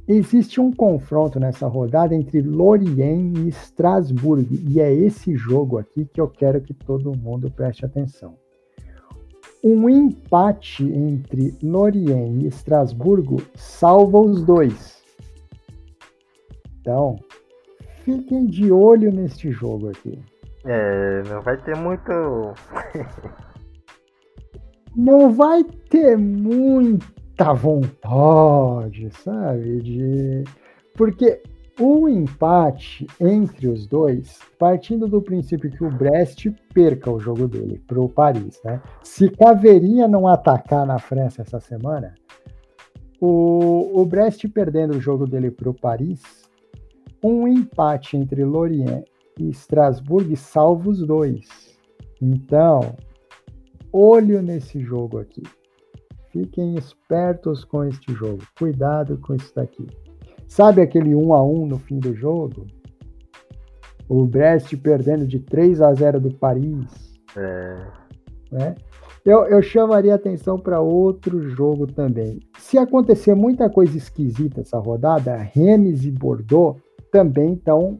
Existe 0.07 0.61
um 0.61 0.71
confronto 0.71 1.39
nessa 1.39 1.67
rodada 1.67 2.15
entre 2.15 2.41
Lorient 2.41 3.37
e 3.39 3.49
Strasbourg, 3.49 4.47
e 4.69 4.79
é 4.79 4.93
esse 4.93 5.35
jogo 5.35 5.77
aqui 5.77 6.05
que 6.05 6.21
eu 6.21 6.29
quero 6.29 6.61
que 6.61 6.73
todo 6.73 7.17
mundo 7.17 7.51
preste 7.51 7.83
atenção. 7.83 8.35
Um 9.69 9.89
empate 9.89 10.85
entre 10.85 11.53
Lorient 11.61 12.41
e 12.41 12.47
Estrasburgo 12.47 13.41
salva 13.53 14.17
os 14.17 14.41
dois. 14.41 15.03
Então, 16.79 17.17
fiquem 18.05 18.45
de 18.45 18.71
olho 18.71 19.11
neste 19.11 19.51
jogo 19.51 19.89
aqui. 19.89 20.17
É, 20.63 21.21
não 21.27 21.41
vai 21.41 21.57
ter 21.57 21.75
muito. 21.75 22.53
não 24.95 25.33
vai 25.33 25.65
ter 25.65 26.17
muita 26.17 27.51
vontade, 27.53 29.09
sabe? 29.21 29.81
De... 29.81 30.45
Porque 30.93 31.43
o 31.79 32.09
empate 32.09 33.05
entre 33.19 33.67
os 33.67 33.85
dois, 33.85 34.39
partindo 34.57 35.07
do 35.07 35.21
princípio 35.21 35.69
que 35.69 35.83
o 35.83 35.91
Brest 35.91 36.47
perca 36.73 37.11
o 37.11 37.19
jogo 37.19 37.47
dele 37.47 37.81
para 37.85 38.01
o 38.01 38.09
Paris, 38.09 38.59
né? 38.63 38.81
Se 39.03 39.29
Caveirinha 39.29 40.07
não 40.07 40.27
atacar 40.27 40.85
na 40.85 40.97
França 40.97 41.43
essa 41.43 41.59
semana, 41.59 42.15
o, 43.21 44.01
o 44.01 44.05
Brest 44.05 44.47
perdendo 44.47 44.95
o 44.95 45.01
jogo 45.01 45.27
dele 45.27 45.51
para 45.51 45.69
o 45.69 45.73
Paris, 45.73 46.21
um 47.23 47.47
empate 47.47 48.17
entre 48.17 48.43
Lorient 48.43 49.05
e 49.39 49.49
Strasbourg 49.49 50.35
salva 50.35 50.89
os 50.89 51.05
dois. 51.05 51.77
Então, 52.21 52.95
olho 53.91 54.41
nesse 54.41 54.79
jogo 54.79 55.19
aqui. 55.19 55.43
Fiquem 56.31 56.75
espertos 56.75 57.63
com 57.63 57.83
este 57.83 58.13
jogo. 58.13 58.43
Cuidado 58.57 59.17
com 59.19 59.35
isso 59.35 59.53
daqui. 59.55 59.87
Sabe 60.47 60.81
aquele 60.81 61.13
1 61.13 61.33
a 61.33 61.43
1 61.43 61.65
no 61.67 61.77
fim 61.77 61.99
do 61.99 62.15
jogo? 62.15 62.65
O 64.07 64.25
Brest 64.25 64.75
perdendo 64.77 65.27
de 65.27 65.39
3 65.39 65.81
a 65.81 65.93
0 65.93 66.19
do 66.19 66.33
Paris. 66.33 67.19
É. 67.35 67.77
Né? 68.51 68.75
Eu, 69.25 69.43
eu 69.45 69.61
chamaria 69.61 70.15
atenção 70.15 70.57
para 70.57 70.79
outro 70.79 71.49
jogo 71.49 71.85
também. 71.85 72.39
Se 72.57 72.77
acontecer 72.77 73.35
muita 73.35 73.69
coisa 73.69 73.97
esquisita 73.97 74.61
essa 74.61 74.79
rodada, 74.79 75.35
Rennes 75.35 76.05
e 76.05 76.11
Bordeaux 76.11 76.81
também 77.11 77.53
estão 77.53 77.97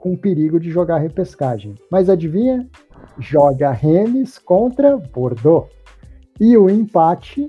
com 0.00 0.16
perigo 0.16 0.58
de 0.58 0.68
jogar 0.68 0.98
repescagem. 0.98 1.76
Mas 1.90 2.10
adivinha? 2.10 2.68
Joga 3.18 3.70
Rennes 3.70 4.36
contra 4.38 4.96
Bordeaux. 4.96 5.68
E 6.40 6.56
o 6.56 6.68
empate. 6.68 7.48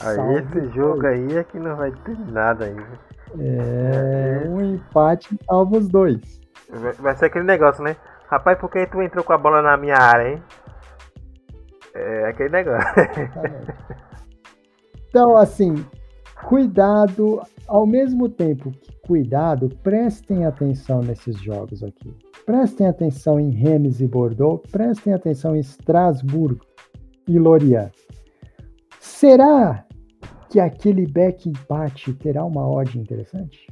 Aí 0.00 0.34
esse 0.36 0.74
jogo 0.74 1.06
aí 1.06 1.36
é 1.36 1.44
que 1.44 1.58
não 1.58 1.76
vai 1.76 1.92
ter 1.92 2.18
nada 2.30 2.64
aí. 2.64 2.76
É, 3.40 4.48
um 4.48 4.74
empate 4.74 5.38
salva 5.44 5.78
os 5.78 5.88
dois. 5.88 6.40
Vai 6.98 7.16
ser 7.16 7.26
aquele 7.26 7.44
negócio, 7.44 7.82
né? 7.82 7.96
Rapaz, 8.28 8.58
por 8.58 8.70
que 8.70 8.86
tu 8.86 9.00
entrou 9.02 9.24
com 9.24 9.32
a 9.32 9.38
bola 9.38 9.62
na 9.62 9.76
minha 9.76 9.96
área, 9.96 10.32
hein? 10.32 10.42
É 11.94 12.28
aquele 12.28 12.50
negócio. 12.50 12.86
Então, 15.08 15.34
assim, 15.34 15.82
cuidado, 16.44 17.40
ao 17.66 17.86
mesmo 17.86 18.28
tempo 18.28 18.70
que 18.70 18.92
cuidado, 19.00 19.70
prestem 19.82 20.44
atenção 20.44 21.00
nesses 21.00 21.40
jogos 21.40 21.82
aqui. 21.82 22.14
Prestem 22.44 22.86
atenção 22.86 23.40
em 23.40 23.48
Rennes 23.48 24.00
e 24.00 24.06
Bordeaux, 24.06 24.60
prestem 24.70 25.14
atenção 25.14 25.56
em 25.56 25.60
Estrasburgo 25.60 26.66
e 27.26 27.38
Lorient. 27.38 27.92
Será 29.00 29.85
que 30.56 30.60
aquele 30.60 31.06
back 31.06 31.46
empate 31.46 32.14
terá 32.14 32.42
uma 32.42 32.66
odd 32.66 32.98
interessante? 32.98 33.66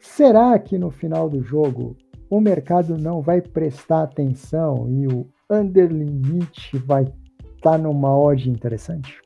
Será 0.00 0.58
que 0.58 0.76
no 0.76 0.90
final 0.90 1.30
do 1.30 1.40
jogo 1.44 1.96
o 2.28 2.40
mercado 2.40 2.98
não 2.98 3.22
vai 3.22 3.40
prestar 3.40 4.02
atenção 4.02 4.88
e 4.90 5.06
o 5.06 5.28
underlimit 5.48 6.76
vai 6.78 7.04
estar 7.04 7.14
tá 7.60 7.78
numa 7.78 8.18
odd 8.18 8.50
interessante? 8.50 9.20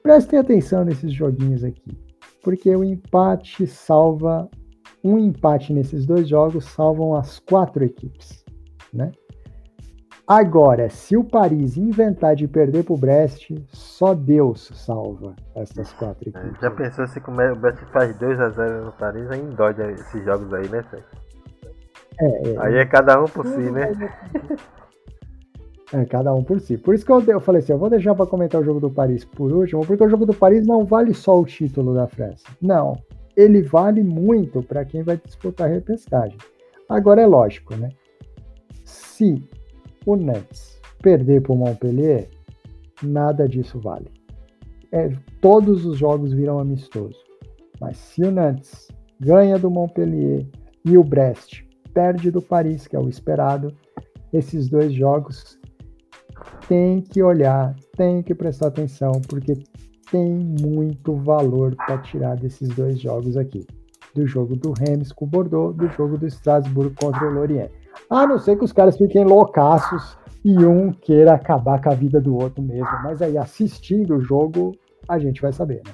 Prestem 0.00 0.38
atenção 0.38 0.84
nesses 0.84 1.12
joguinhos 1.12 1.64
aqui, 1.64 1.98
porque 2.40 2.70
o 2.76 2.84
empate 2.84 3.66
salva 3.66 4.48
um 5.02 5.18
empate 5.18 5.72
nesses 5.72 6.06
dois 6.06 6.28
jogos 6.28 6.66
salvam 6.66 7.16
as 7.16 7.40
quatro 7.40 7.82
equipes, 7.82 8.44
né? 8.92 9.10
Agora, 10.26 10.88
se 10.88 11.16
o 11.18 11.22
Paris 11.22 11.76
inventar 11.76 12.34
de 12.34 12.48
perder 12.48 12.84
pro 12.84 12.96
Brest, 12.96 13.50
só 13.68 14.14
Deus 14.14 14.70
salva 14.74 15.34
essas 15.54 15.92
quatro 15.92 16.30
É, 16.34 16.38
equipes. 16.38 16.60
Já 16.62 16.70
pensou 16.70 17.06
se 17.06 17.20
como 17.20 17.40
é- 17.42 17.52
o 17.52 17.56
Brest 17.56 17.78
faz 17.92 18.16
2x0 18.16 18.84
no 18.86 18.92
Paris, 18.92 19.30
aí 19.30 19.42
dói 19.42 19.74
esses 19.92 20.24
jogos 20.24 20.52
aí, 20.54 20.66
né, 20.68 20.82
Sérgio? 20.90 21.06
É, 22.20 22.48
é, 22.48 22.54
Aí 22.58 22.74
é 22.76 22.86
cada 22.86 23.20
um 23.20 23.26
por 23.26 23.46
si, 23.46 23.58
né? 23.70 23.92
É, 25.92 26.04
cada 26.06 26.34
um 26.34 26.42
por 26.42 26.58
si. 26.58 26.76
Por 26.76 26.92
isso 26.94 27.04
que 27.06 27.12
eu, 27.12 27.20
eu 27.22 27.38
falei 27.40 27.60
assim, 27.62 27.70
eu 27.70 27.78
vou 27.78 27.88
deixar 27.90 28.16
para 28.16 28.26
comentar 28.26 28.60
o 28.60 28.64
jogo 28.64 28.80
do 28.80 28.90
Paris 28.90 29.24
por 29.24 29.52
último, 29.52 29.86
porque 29.86 30.02
o 30.02 30.08
jogo 30.08 30.26
do 30.26 30.34
Paris 30.34 30.66
não 30.66 30.84
vale 30.84 31.14
só 31.14 31.38
o 31.38 31.44
título 31.44 31.94
da 31.94 32.08
França. 32.08 32.42
Não, 32.60 32.96
ele 33.36 33.62
vale 33.62 34.02
muito 34.02 34.60
para 34.60 34.84
quem 34.84 35.02
vai 35.04 35.20
disputar 35.24 35.68
a 35.68 35.72
repescagem. 35.72 36.36
Agora 36.88 37.20
é 37.20 37.26
lógico, 37.26 37.76
né? 37.76 37.90
Se 38.84 39.40
o 40.06 40.16
Nantes 40.16 40.80
perder 41.02 41.42
para 41.42 41.52
o 41.52 41.56
Montpellier, 41.56 42.28
nada 43.02 43.48
disso 43.48 43.78
vale. 43.78 44.10
É, 44.90 45.10
todos 45.40 45.84
os 45.84 45.98
jogos 45.98 46.32
viram 46.32 46.58
amistoso. 46.58 47.18
Mas 47.80 47.96
se 47.96 48.22
o 48.22 48.30
Nantes 48.30 48.88
ganha 49.20 49.58
do 49.58 49.70
Montpellier 49.70 50.46
e 50.84 50.96
o 50.96 51.04
Brest 51.04 51.62
perde 51.92 52.30
do 52.30 52.40
Paris, 52.40 52.86
que 52.86 52.96
é 52.96 52.98
o 52.98 53.08
esperado, 53.08 53.74
esses 54.32 54.68
dois 54.68 54.92
jogos 54.92 55.58
tem 56.68 57.00
que 57.00 57.22
olhar, 57.22 57.74
tem 57.96 58.22
que 58.22 58.34
prestar 58.34 58.68
atenção, 58.68 59.12
porque 59.28 59.54
tem 60.10 60.32
muito 60.60 61.14
valor 61.16 61.74
para 61.76 61.98
tirar 61.98 62.36
desses 62.36 62.68
dois 62.70 63.00
jogos 63.00 63.36
aqui. 63.36 63.66
Do 64.14 64.26
jogo 64.26 64.54
do 64.56 64.72
Reims 64.72 65.12
com 65.12 65.24
o 65.24 65.28
Bordeaux, 65.28 65.76
do 65.76 65.88
jogo 65.88 66.16
do 66.16 66.26
Strasbourg 66.26 66.94
contra 67.00 67.28
o 67.28 67.32
Lorient. 67.32 67.70
A 68.10 68.26
não 68.26 68.38
ser 68.38 68.56
que 68.56 68.64
os 68.64 68.72
caras 68.72 68.96
fiquem 68.96 69.24
loucaços 69.24 70.18
e 70.44 70.64
um 70.64 70.92
queira 70.92 71.34
acabar 71.34 71.82
com 71.82 71.90
a 71.90 71.94
vida 71.94 72.20
do 72.20 72.34
outro 72.34 72.62
mesmo. 72.62 72.88
Mas 73.02 73.22
aí, 73.22 73.38
assistindo 73.38 74.16
o 74.16 74.20
jogo, 74.20 74.72
a 75.08 75.18
gente 75.18 75.40
vai 75.40 75.52
saber, 75.52 75.82
né? 75.86 75.92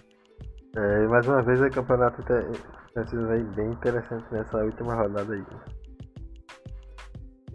É, 0.77 1.05
e 1.05 1.09
mais 1.09 1.27
uma 1.27 1.43
vez 1.43 1.61
o 1.61 1.71
campeonato 1.71 2.23
tá- 2.23 2.45
francês 2.93 3.31
aí 3.31 3.43
bem 3.55 3.71
interessante 3.71 4.25
nessa 4.33 4.59
última 4.59 4.95
rodada 4.95 5.33
aí. 5.33 5.43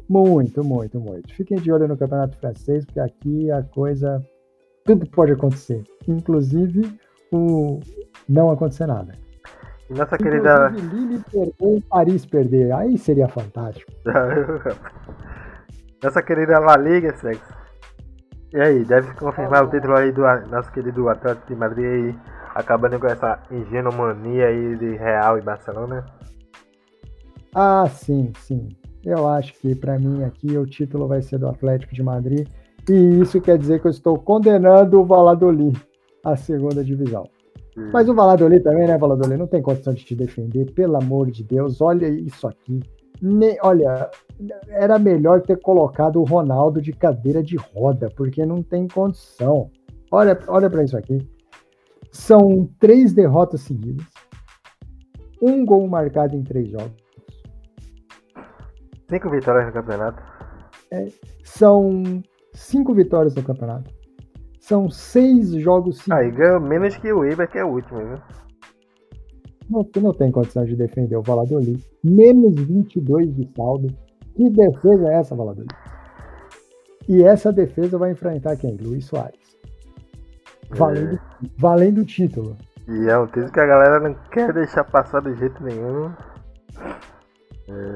Muito, 0.08 0.64
muito, 0.64 1.00
muito. 1.00 1.34
Fiquem 1.34 1.58
de 1.58 1.72
olho 1.72 1.88
no 1.88 1.98
Campeonato 1.98 2.38
Francês, 2.38 2.86
porque 2.86 3.00
aqui 3.00 3.52
a 3.52 3.64
coisa. 3.64 4.24
Tudo 4.86 5.10
pode 5.10 5.32
acontecer. 5.32 5.84
Inclusive 6.08 6.96
o 7.32 7.80
não 8.30 8.52
acontecer 8.52 8.86
nada. 8.86 9.14
Nossa 9.90 10.18
querida. 10.18 10.70
Lille 10.70 11.24
perder 11.32 11.78
e 11.78 11.82
Paris 11.82 12.26
perder. 12.26 12.72
Aí 12.74 12.98
seria 12.98 13.28
fantástico. 13.28 13.92
nossa 16.04 16.22
querida 16.24 16.60
La 16.60 16.76
Liga, 16.78 17.16
Sexo. 17.16 17.54
E 18.54 18.60
aí, 18.60 18.86
deve 18.86 19.14
confirmar 19.16 19.66
o 19.66 19.70
título 19.70 19.96
aí 19.98 20.12
do 20.12 20.22
nosso 20.50 20.72
querido 20.72 21.10
Atlético 21.10 21.48
de 21.48 21.56
Madrid 21.56 21.86
aí, 21.86 22.16
acabando 22.56 22.98
com 23.00 23.08
essa 23.08 23.40
ingenomania 23.52 24.48
aí 24.48 24.78
de 24.78 24.96
Real 24.96 25.38
e 25.38 25.42
Barcelona. 25.42 26.06
Ah, 27.54 27.86
sim, 27.90 28.32
sim. 28.40 28.70
Eu 29.04 29.28
acho 29.28 29.54
que 29.56 29.76
para 29.76 30.00
mim 30.00 30.24
aqui 30.24 30.58
o 30.58 30.66
título 30.66 31.08
vai 31.08 31.22
ser 31.22 31.38
do 31.38 31.48
Atlético 31.48 31.94
de 31.94 32.02
Madrid. 32.02 32.48
E 32.90 33.20
isso 33.20 33.42
quer 33.42 33.58
dizer 33.58 33.82
que 33.82 33.88
eu 33.88 33.92
estou 33.92 34.18
condenando 34.18 35.02
o 35.02 35.06
Valladolid 35.06 35.80
à 36.24 36.36
segunda 36.36 36.84
divisão. 36.84 37.28
Mas 37.76 38.08
o 38.08 38.14
Valladolid 38.14 38.64
também, 38.64 38.88
né, 38.88 38.98
Valladolid? 38.98 39.38
Não 39.38 39.48
tem 39.48 39.62
condição 39.62 39.94
de 39.94 40.04
te 40.04 40.16
defender, 40.16 40.72
pelo 40.72 40.96
amor 40.96 41.30
de 41.30 41.44
Deus. 41.44 41.82
Olha 41.82 42.08
isso 42.08 42.48
aqui. 42.48 42.80
Ne- 43.22 43.58
olha, 43.62 44.10
era 44.70 44.98
melhor 45.00 45.42
ter 45.42 45.60
colocado 45.60 46.20
o 46.20 46.24
Ronaldo 46.26 46.82
de 46.82 46.92
cadeira 46.94 47.42
de 47.44 47.58
roda, 47.58 48.10
porque 48.16 48.46
não 48.46 48.62
tem 48.62 48.88
condição. 48.88 49.70
Olha, 50.12 50.38
olha 50.48 50.70
para 50.70 50.84
isso 50.84 50.98
aqui. 50.98 51.18
São 52.12 52.70
três 52.80 53.14
derrotas 53.14 53.62
seguidas, 53.62 54.06
um 55.42 55.66
gol 55.66 55.86
marcado 55.88 56.36
em 56.36 56.44
três 56.44 56.70
jogos. 56.70 57.04
Cinco 59.10 59.30
vitórias 59.30 59.68
no 59.68 59.74
campeonato. 59.74 60.24
São 61.44 62.04
cinco 62.54 62.94
vitórias 62.94 63.36
no 63.36 63.44
campeonato. 63.44 63.94
São 64.66 64.90
seis 64.90 65.52
jogos 65.52 66.00
seguidos. 66.00 66.18
Aí 66.18 66.32
ganhou 66.32 66.60
menos 66.60 66.98
que 66.98 67.14
o 67.14 67.24
Eibar, 67.24 67.48
que 67.48 67.60
é 67.60 67.64
o 67.64 67.68
último, 67.68 68.00
viu? 68.00 68.18
Não, 69.70 69.88
não 70.02 70.12
tem 70.12 70.32
condição 70.32 70.66
de 70.66 70.76
defender 70.76 71.16
o 71.16 71.22
Valladolid. 71.22 71.86
Menos 72.04 72.60
22 72.62 73.36
de 73.36 73.48
saldo. 73.56 73.96
Que 74.34 74.50
defesa 74.50 75.08
é 75.08 75.20
essa, 75.20 75.36
Valladolid? 75.36 75.72
E 77.08 77.22
essa 77.22 77.54
defesa 77.54 78.00
vai 78.00 78.14
enfrentar 78.14 78.58
quem? 78.58 78.76
Luiz 78.78 79.06
Soares. 79.06 79.56
Valendo, 80.72 81.20
valendo 81.60 82.02
o 82.02 82.06
título. 82.06 82.58
E 82.88 83.08
é 83.08 83.20
um 83.20 83.28
título 83.28 83.52
que 83.52 83.60
a 83.60 83.68
galera 83.68 84.00
não 84.00 84.16
quer 84.32 84.52
deixar 84.52 84.84
passar 84.86 85.22
de 85.22 85.36
jeito 85.36 85.64
nenhum. 85.64 86.12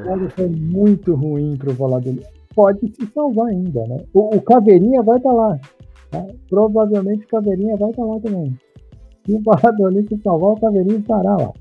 Olha, 0.08 0.30
foi 0.30 0.50
muito 0.50 1.16
ruim 1.16 1.58
pro 1.58 1.74
Valladolid. 1.74 2.24
Pode 2.54 2.94
se 2.94 3.08
salvar 3.08 3.48
ainda, 3.48 3.88
né? 3.88 4.06
O, 4.14 4.36
o 4.36 4.42
Caveirinha 4.44 5.02
vai 5.02 5.18
estar 5.18 5.34
lá. 5.34 5.60
Tá? 6.12 6.26
Provavelmente 6.50 7.26
o 7.26 7.28
Caveirinha 7.28 7.76
vai 7.78 7.90
estar 7.90 8.06
lá 8.06 8.20
também. 8.20 8.58
Se 9.26 9.34
o 9.34 9.42
Valladolid 9.44 10.08
se 10.08 10.22
salvar, 10.22 10.52
o 10.52 10.60
Caveirinha 10.60 11.00
estará 11.00 11.36
lá. 11.36 11.54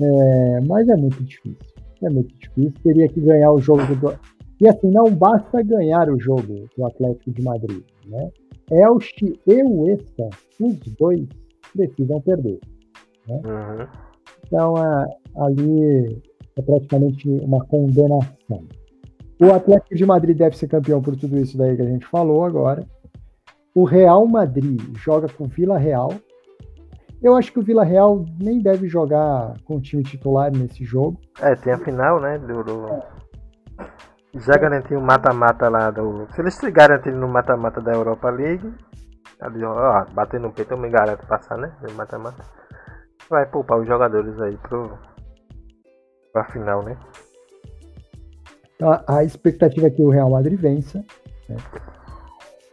É, 0.00 0.60
mas 0.66 0.88
é 0.88 0.96
muito 0.96 1.22
difícil. 1.22 1.56
É 2.02 2.08
muito 2.08 2.34
difícil. 2.38 2.74
Teria 2.82 3.08
que 3.08 3.20
ganhar 3.20 3.52
o 3.52 3.58
jogo 3.58 3.82
do. 3.96 4.18
E 4.60 4.68
assim, 4.68 4.90
não 4.90 5.10
basta 5.10 5.62
ganhar 5.62 6.10
o 6.10 6.18
jogo 6.18 6.68
do 6.76 6.86
Atlético 6.86 7.30
de 7.30 7.42
Madrid. 7.42 7.82
Né? 8.06 8.30
Elche 8.70 9.38
e 9.46 9.62
o 9.62 9.88
Esca, 9.90 10.28
os 10.60 10.78
dois 10.98 11.26
precisam 11.74 12.20
perder. 12.20 12.58
Uhum. 13.28 13.86
Então, 14.46 14.74
é, 14.76 15.16
ali 15.36 16.22
é 16.56 16.62
praticamente 16.62 17.28
uma 17.28 17.64
condenação. 17.66 18.64
O 19.40 19.52
Atlético 19.52 19.94
de 19.94 20.04
Madrid 20.04 20.36
deve 20.36 20.56
ser 20.56 20.66
campeão 20.66 21.00
por 21.00 21.16
tudo 21.16 21.38
isso 21.38 21.56
daí 21.56 21.76
que 21.76 21.82
a 21.82 21.86
gente 21.86 22.06
falou 22.06 22.44
agora. 22.44 22.84
O 23.74 23.84
Real 23.84 24.26
Madrid 24.26 24.80
joga 24.96 25.28
com 25.28 25.44
o 25.44 25.48
Vila 25.48 25.78
Real. 25.78 26.12
Eu 27.22 27.36
acho 27.36 27.52
que 27.52 27.58
o 27.58 27.62
Vila 27.62 27.84
Real 27.84 28.24
nem 28.40 28.60
deve 28.60 28.88
jogar 28.88 29.54
com 29.64 29.76
o 29.76 29.80
time 29.80 30.02
titular 30.02 30.50
nesse 30.52 30.84
jogo. 30.84 31.20
É, 31.40 31.54
tem 31.56 31.72
a 31.72 31.78
final, 31.78 32.20
né? 32.20 32.38
Do, 32.38 33.02
Já 34.34 34.56
garantiu 34.56 34.98
o 34.98 35.02
mata-mata 35.02 35.68
lá 35.68 35.90
do. 35.90 36.26
Se 36.32 36.40
eles 36.40 36.54
se 36.54 36.70
garantirem 36.70 37.18
no 37.18 37.28
mata-mata 37.28 37.80
da 37.80 37.92
Europa 37.92 38.30
League, 38.30 38.72
ali, 39.40 39.64
ó, 39.64 40.04
bater 40.12 40.38
no 40.40 40.52
peito 40.52 40.74
eu 40.74 40.78
me 40.78 40.88
garanto 40.90 41.26
passar, 41.26 41.56
né? 41.58 41.72
No 41.82 41.92
mata-mata. 41.94 42.44
Vai 43.28 43.46
poupar 43.46 43.78
os 43.80 43.86
jogadores 43.86 44.40
aí 44.40 44.56
pro. 44.58 44.96
pra 46.32 46.44
final, 46.52 46.82
né? 46.84 46.96
Então, 48.76 48.92
a- 48.92 49.04
a 49.08 49.24
expectativa 49.24 49.88
é 49.88 49.90
que 49.90 50.02
o 50.02 50.10
Real 50.10 50.30
Madrid 50.30 50.58
vença. 50.58 51.04
né? 51.48 51.56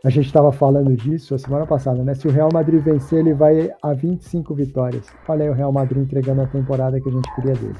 A 0.06 0.10
gente 0.12 0.28
estava 0.28 0.52
falando 0.52 0.96
disso 0.96 1.34
a 1.34 1.40
semana 1.40 1.66
passada, 1.66 2.04
né? 2.04 2.14
Se 2.14 2.28
o 2.28 2.32
Real 2.32 2.50
Madrid 2.54 2.80
vencer, 2.80 3.20
ele 3.22 3.34
vai 3.34 3.72
a 3.82 3.92
25 3.92 4.54
vitórias. 4.54 5.08
Olha 5.28 5.46
aí 5.46 5.50
o 5.50 5.54
Real 5.54 5.72
Madrid 5.72 6.04
entregando 6.04 6.44
a 6.44 6.48
temporada 6.48 7.02
que 7.02 7.10
a 7.10 7.12
gente 7.12 7.34
queria 7.34 7.54
dele. 7.56 7.76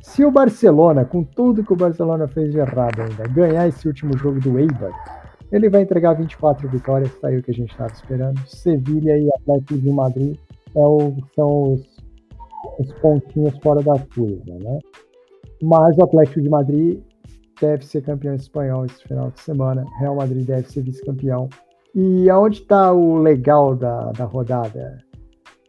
Se 0.00 0.24
o 0.24 0.30
Barcelona, 0.30 1.04
com 1.04 1.24
tudo 1.24 1.64
que 1.64 1.72
o 1.72 1.76
Barcelona 1.76 2.28
fez 2.28 2.52
de 2.52 2.58
errado 2.58 3.02
ainda, 3.02 3.26
ganhar 3.34 3.66
esse 3.66 3.88
último 3.88 4.16
jogo 4.16 4.38
do 4.38 4.56
Eibar, 4.60 4.92
ele 5.50 5.68
vai 5.68 5.82
entregar 5.82 6.12
24 6.14 6.68
vitórias, 6.68 7.12
tá 7.18 7.26
aí 7.28 7.38
o 7.38 7.42
que 7.42 7.50
a 7.50 7.54
gente 7.54 7.72
estava 7.72 7.92
esperando. 7.92 8.38
Sevilha 8.46 9.18
e 9.18 9.28
Atlético 9.28 9.76
de 9.80 9.90
Madrid 9.90 10.36
é 10.72 10.78
o- 10.78 11.16
são 11.34 11.72
os, 11.72 11.80
os 12.78 12.92
pontinhos 13.00 13.58
fora 13.60 13.82
da 13.82 13.98
curva, 14.14 14.54
né? 14.62 14.78
Mas 15.60 15.98
o 15.98 16.04
Atlético 16.04 16.40
de 16.40 16.48
Madrid 16.48 17.00
deve 17.60 17.84
ser 17.84 18.02
campeão 18.02 18.34
espanhol 18.34 18.84
esse 18.84 19.02
final 19.02 19.30
de 19.30 19.40
semana. 19.40 19.84
Real 19.98 20.16
Madrid 20.16 20.46
deve 20.46 20.70
ser 20.70 20.82
vice-campeão. 20.82 21.48
E 21.94 22.28
aonde 22.28 22.60
está 22.60 22.92
o 22.92 23.16
legal 23.16 23.74
da, 23.74 24.12
da 24.12 24.24
rodada? 24.24 24.98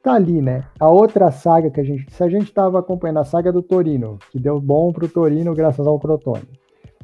Tá 0.03 0.14
ali, 0.14 0.41
né? 0.41 0.64
A 0.80 0.89
outra 0.89 1.31
saga 1.31 1.69
que 1.69 1.80
a 1.80 1.84
gente. 1.84 2.11
Se 2.11 2.23
a 2.23 2.30
gente 2.30 2.47
estava 2.47 2.80
acompanhando 2.80 3.19
a 3.19 3.26
saga 3.26 3.51
do 3.51 3.61
Torino, 3.61 4.18
que 4.31 4.39
deu 4.39 4.59
bom 4.59 4.91
pro 4.91 5.07
Torino 5.07 5.53
graças 5.53 5.85
ao 5.85 5.99
Crotone. 5.99 6.47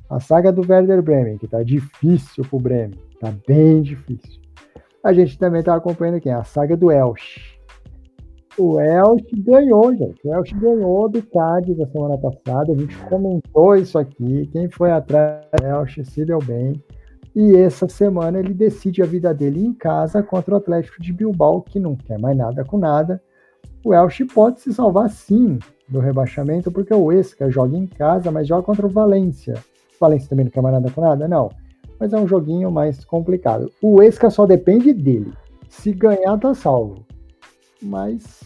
A 0.10 0.20
saga 0.20 0.52
do 0.52 0.62
Werder 0.62 1.02
Bremen, 1.02 1.38
que 1.38 1.48
tá 1.48 1.64
difícil 1.64 2.44
pro 2.46 2.60
Bremen. 2.60 3.00
Tá 3.20 3.34
bem 3.48 3.82
difícil. 3.82 4.42
A 5.04 5.12
gente 5.12 5.38
também 5.38 5.64
tá 5.64 5.76
acompanhando 5.76 6.22
quem? 6.22 6.32
A 6.32 6.44
saga 6.44 6.78
do 6.78 6.92
Elche. 6.92 7.53
O 8.58 8.80
Elche 8.80 9.36
ganhou, 9.36 9.96
gente. 9.96 10.28
O 10.28 10.34
Elche 10.34 10.54
ganhou 10.56 11.10
do 11.10 11.24
Cádiz 11.24 11.80
a 11.80 11.88
semana 11.88 12.18
passada. 12.18 12.72
A 12.72 12.76
gente 12.76 12.96
comentou 13.06 13.76
isso 13.76 13.98
aqui. 13.98 14.48
Quem 14.52 14.70
foi 14.70 14.92
atrás 14.92 15.44
do 15.60 15.66
Elche 15.66 16.06
se 16.06 16.24
deu 16.24 16.40
bem. 16.40 16.82
E 17.36 17.56
essa 17.56 17.90
semana 17.90 18.38
ele 18.38 18.54
decide 18.54 19.02
a 19.02 19.06
vida 19.06 19.34
dele 19.34 19.66
em 19.66 19.74
casa 19.74 20.22
contra 20.22 20.54
o 20.54 20.58
Atlético 20.58 21.02
de 21.02 21.12
Bilbao, 21.12 21.64
que 21.64 21.80
não 21.80 21.96
quer 21.96 22.20
mais 22.20 22.38
nada 22.38 22.64
com 22.64 22.78
nada. 22.78 23.20
O 23.84 23.92
Elche 23.92 24.24
pode 24.24 24.62
se 24.62 24.72
salvar 24.72 25.10
sim 25.10 25.58
do 25.90 26.00
rebaixamento, 26.00 26.72
porque 26.72 26.94
o 26.94 27.12
Esca 27.12 27.50
joga 27.50 27.76
em 27.76 27.88
casa, 27.88 28.32
mas 28.32 28.48
joga 28.48 28.62
contra 28.62 28.86
o 28.86 28.90
Valência. 28.90 29.56
O 29.56 30.00
Valência 30.00 30.30
também 30.30 30.46
não 30.46 30.52
quer 30.52 30.62
mais 30.62 30.76
nada 30.76 30.92
com 30.92 31.02
nada? 31.02 31.28
Não. 31.28 31.50
mas 32.00 32.14
é 32.14 32.18
um 32.18 32.28
joguinho 32.28 32.70
mais 32.70 33.04
complicado. 33.04 33.72
O 33.82 34.02
Esca 34.02 34.30
só 34.30 34.46
depende 34.46 34.94
dele. 34.94 35.34
Se 35.68 35.92
ganhar, 35.92 36.38
tá 36.38 36.54
salvo. 36.54 37.04
Mas 37.84 38.42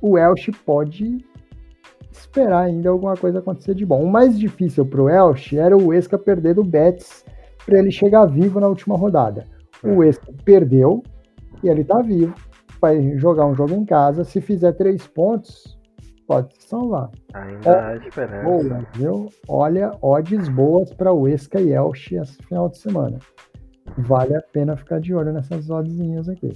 o 0.00 0.16
Elche 0.16 0.52
pode 0.64 1.24
esperar 2.10 2.64
ainda 2.64 2.88
alguma 2.90 3.16
coisa 3.16 3.40
acontecer 3.40 3.74
de 3.74 3.84
bom. 3.84 4.02
O 4.02 4.10
mais 4.10 4.38
difícil 4.38 4.86
pro 4.86 5.08
Elche 5.08 5.58
era 5.58 5.76
o 5.76 5.92
Esca 5.92 6.16
perder 6.18 6.54
do 6.54 6.64
Betis 6.64 7.24
para 7.66 7.78
ele 7.78 7.90
chegar 7.90 8.26
vivo 8.26 8.60
na 8.60 8.68
última 8.68 8.96
rodada. 8.96 9.44
O 9.82 10.02
Esca 10.04 10.32
perdeu 10.44 11.02
e 11.62 11.68
ele 11.68 11.84
tá 11.84 12.00
vivo. 12.00 12.34
Vai 12.80 13.18
jogar 13.18 13.46
um 13.46 13.54
jogo 13.54 13.74
em 13.74 13.84
casa. 13.84 14.24
Se 14.24 14.40
fizer 14.40 14.72
três 14.72 15.06
pontos, 15.06 15.78
pode 16.26 16.54
se 16.54 16.68
salvar. 16.68 17.10
Ainda 17.34 17.88
há 17.88 17.96
esperança. 17.96 18.44
Boa, 18.44 18.86
viu? 18.94 19.28
Olha, 19.48 19.92
odds 20.00 20.48
boas 20.48 20.92
para 20.92 21.12
o 21.12 21.28
Esca 21.28 21.60
e 21.60 21.72
Elche 21.72 22.16
esse 22.16 22.42
final 22.44 22.68
de 22.68 22.78
semana. 22.78 23.18
Vale 23.98 24.36
a 24.36 24.40
pena 24.40 24.76
ficar 24.76 25.00
de 25.00 25.14
olho 25.14 25.32
nessas 25.32 25.68
oddzinhas 25.68 26.28
aqui. 26.28 26.52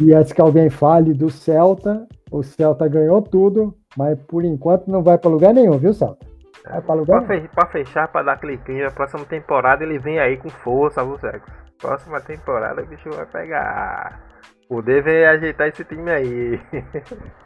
E 0.00 0.14
antes 0.14 0.32
que 0.32 0.40
alguém 0.40 0.70
fale 0.70 1.12
do 1.12 1.30
Celta, 1.30 2.06
o 2.30 2.42
Celta 2.42 2.88
ganhou 2.88 3.20
tudo, 3.20 3.74
mas 3.96 4.18
por 4.22 4.44
enquanto 4.44 4.90
não 4.90 5.02
vai 5.02 5.18
para 5.18 5.30
lugar 5.30 5.52
nenhum, 5.52 5.78
viu, 5.78 5.92
Celta? 5.92 6.26
Vai 6.64 6.80
para 6.80 6.94
lugar 6.94 7.26
pra, 7.26 7.40
pra 7.48 7.66
fechar, 7.66 8.08
para 8.08 8.22
dar 8.24 8.32
aquele 8.34 8.56
clima, 8.58 8.90
próxima 8.90 9.24
temporada 9.24 9.82
ele 9.84 9.98
vem 9.98 10.18
aí 10.18 10.36
com 10.36 10.48
força, 10.48 11.04
viu, 11.04 11.18
Sexo? 11.18 11.52
Próxima 11.78 12.20
temporada 12.20 12.82
o 12.82 12.86
bicho 12.86 13.10
vai 13.10 13.26
pegar. 13.26 14.22
O 14.68 14.80
deve 14.80 15.24
ajeitar 15.26 15.68
esse 15.68 15.84
time 15.84 16.10
aí. 16.10 16.60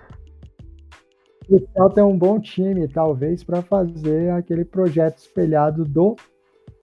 O 1.48 1.60
Celta 1.72 2.00
é 2.00 2.04
um 2.04 2.18
bom 2.18 2.40
time, 2.40 2.88
talvez, 2.88 3.44
para 3.44 3.62
fazer 3.62 4.30
aquele 4.30 4.64
projeto 4.64 5.18
espelhado 5.18 5.84
do 5.84 6.16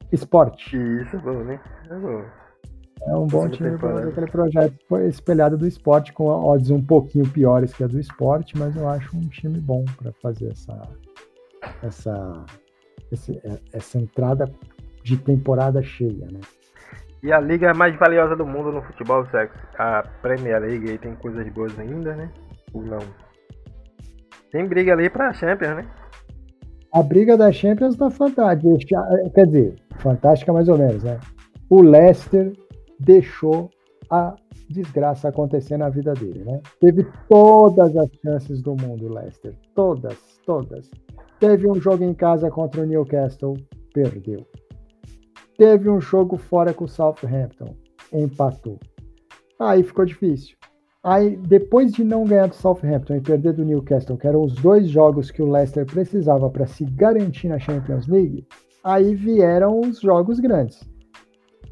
esporte. 0.10 0.77
Isso, 0.77 1.19
bom, 1.19 1.44
né? 1.44 1.60
É 1.90 1.95
bom. 1.95 2.23
É 3.07 3.15
um 3.15 3.27
bom 3.27 3.49
time 3.49 3.77
para 3.77 3.89
fazer 3.89 4.09
aquele 4.09 4.27
projeto 4.27 4.97
espelhado 5.07 5.57
do 5.57 5.67
esporte, 5.67 6.13
com 6.13 6.25
odds 6.27 6.69
um 6.69 6.81
pouquinho 6.81 7.27
piores 7.27 7.73
que 7.73 7.84
a 7.84 7.88
do 7.88 7.99
esporte, 7.99 8.57
mas 8.57 8.75
eu 8.75 8.88
acho 8.88 9.15
um 9.17 9.27
time 9.27 9.59
bom 9.59 9.84
para 9.97 10.13
fazer 10.21 10.51
essa, 10.51 10.81
essa, 11.84 12.45
esse, 13.11 13.38
é, 13.43 13.59
essa 13.73 13.97
entrada 13.97 14.49
de 15.03 15.17
temporada 15.17 15.84
cheia, 15.84 16.27
né? 16.31 16.39
E 17.21 17.31
a 17.31 17.39
liga 17.39 17.73
mais 17.73 17.97
valiosa 17.97 18.35
do 18.35 18.45
mundo 18.45 18.71
no 18.71 18.81
futebol, 18.81 19.25
sexo, 19.27 19.57
a 19.77 20.03
Premier 20.21 20.61
League, 20.61 20.91
aí 20.91 20.97
tem 20.97 21.15
coisas 21.15 21.47
boas 21.49 21.77
ainda, 21.80 22.15
né? 22.15 22.30
Ou 22.73 22.84
não? 22.84 22.99
Tem 24.51 24.65
briga 24.65 24.93
ali 24.93 25.09
pra 25.09 25.34
Champions, 25.34 25.75
né? 25.75 25.85
A 26.93 27.01
briga 27.01 27.35
da 27.35 27.51
Champions 27.51 27.95
tá 27.95 28.09
fantástica. 28.09 29.03
Quer 29.34 29.45
dizer, 29.47 29.75
fantástica 29.97 30.53
mais 30.53 30.69
ou 30.69 30.77
menos, 30.77 31.03
né? 31.03 31.19
O 31.69 31.81
Leicester 31.81 32.53
deixou 32.99 33.69
a 34.09 34.35
desgraça 34.69 35.29
acontecer 35.29 35.77
na 35.77 35.89
vida 35.89 36.13
dele, 36.13 36.43
né? 36.43 36.61
Teve 36.79 37.05
todas 37.29 37.95
as 37.95 38.09
chances 38.23 38.61
do 38.61 38.75
mundo, 38.75 39.13
Leicester. 39.13 39.55
Todas, 39.75 40.17
todas. 40.45 40.89
Teve 41.39 41.67
um 41.67 41.75
jogo 41.75 42.03
em 42.03 42.13
casa 42.13 42.49
contra 42.49 42.81
o 42.81 42.85
Newcastle, 42.85 43.57
perdeu. 43.93 44.45
Teve 45.57 45.89
um 45.89 45.99
jogo 45.99 46.37
fora 46.37 46.73
com 46.73 46.85
o 46.85 46.87
Southampton, 46.87 47.75
empatou. 48.11 48.79
Aí 49.59 49.83
ficou 49.83 50.05
difícil. 50.05 50.55
Aí, 51.03 51.35
depois 51.35 51.91
de 51.91 52.03
não 52.03 52.23
ganhar 52.23 52.47
do 52.47 52.55
Southampton 52.55 53.15
e 53.15 53.21
perder 53.21 53.53
do 53.53 53.65
Newcastle, 53.65 54.17
que 54.17 54.25
eram 54.25 54.41
os 54.41 54.55
dois 54.55 54.87
jogos 54.87 55.29
que 55.29 55.41
o 55.41 55.51
Leicester 55.51 55.85
precisava 55.85 56.49
para 56.49 56.65
se 56.65 56.85
garantir 56.85 57.49
na 57.49 57.59
Champions 57.59 58.07
League, 58.07 58.47
aí 58.83 59.13
vieram 59.13 59.81
os 59.81 59.99
jogos 59.99 60.39
grandes. 60.39 60.79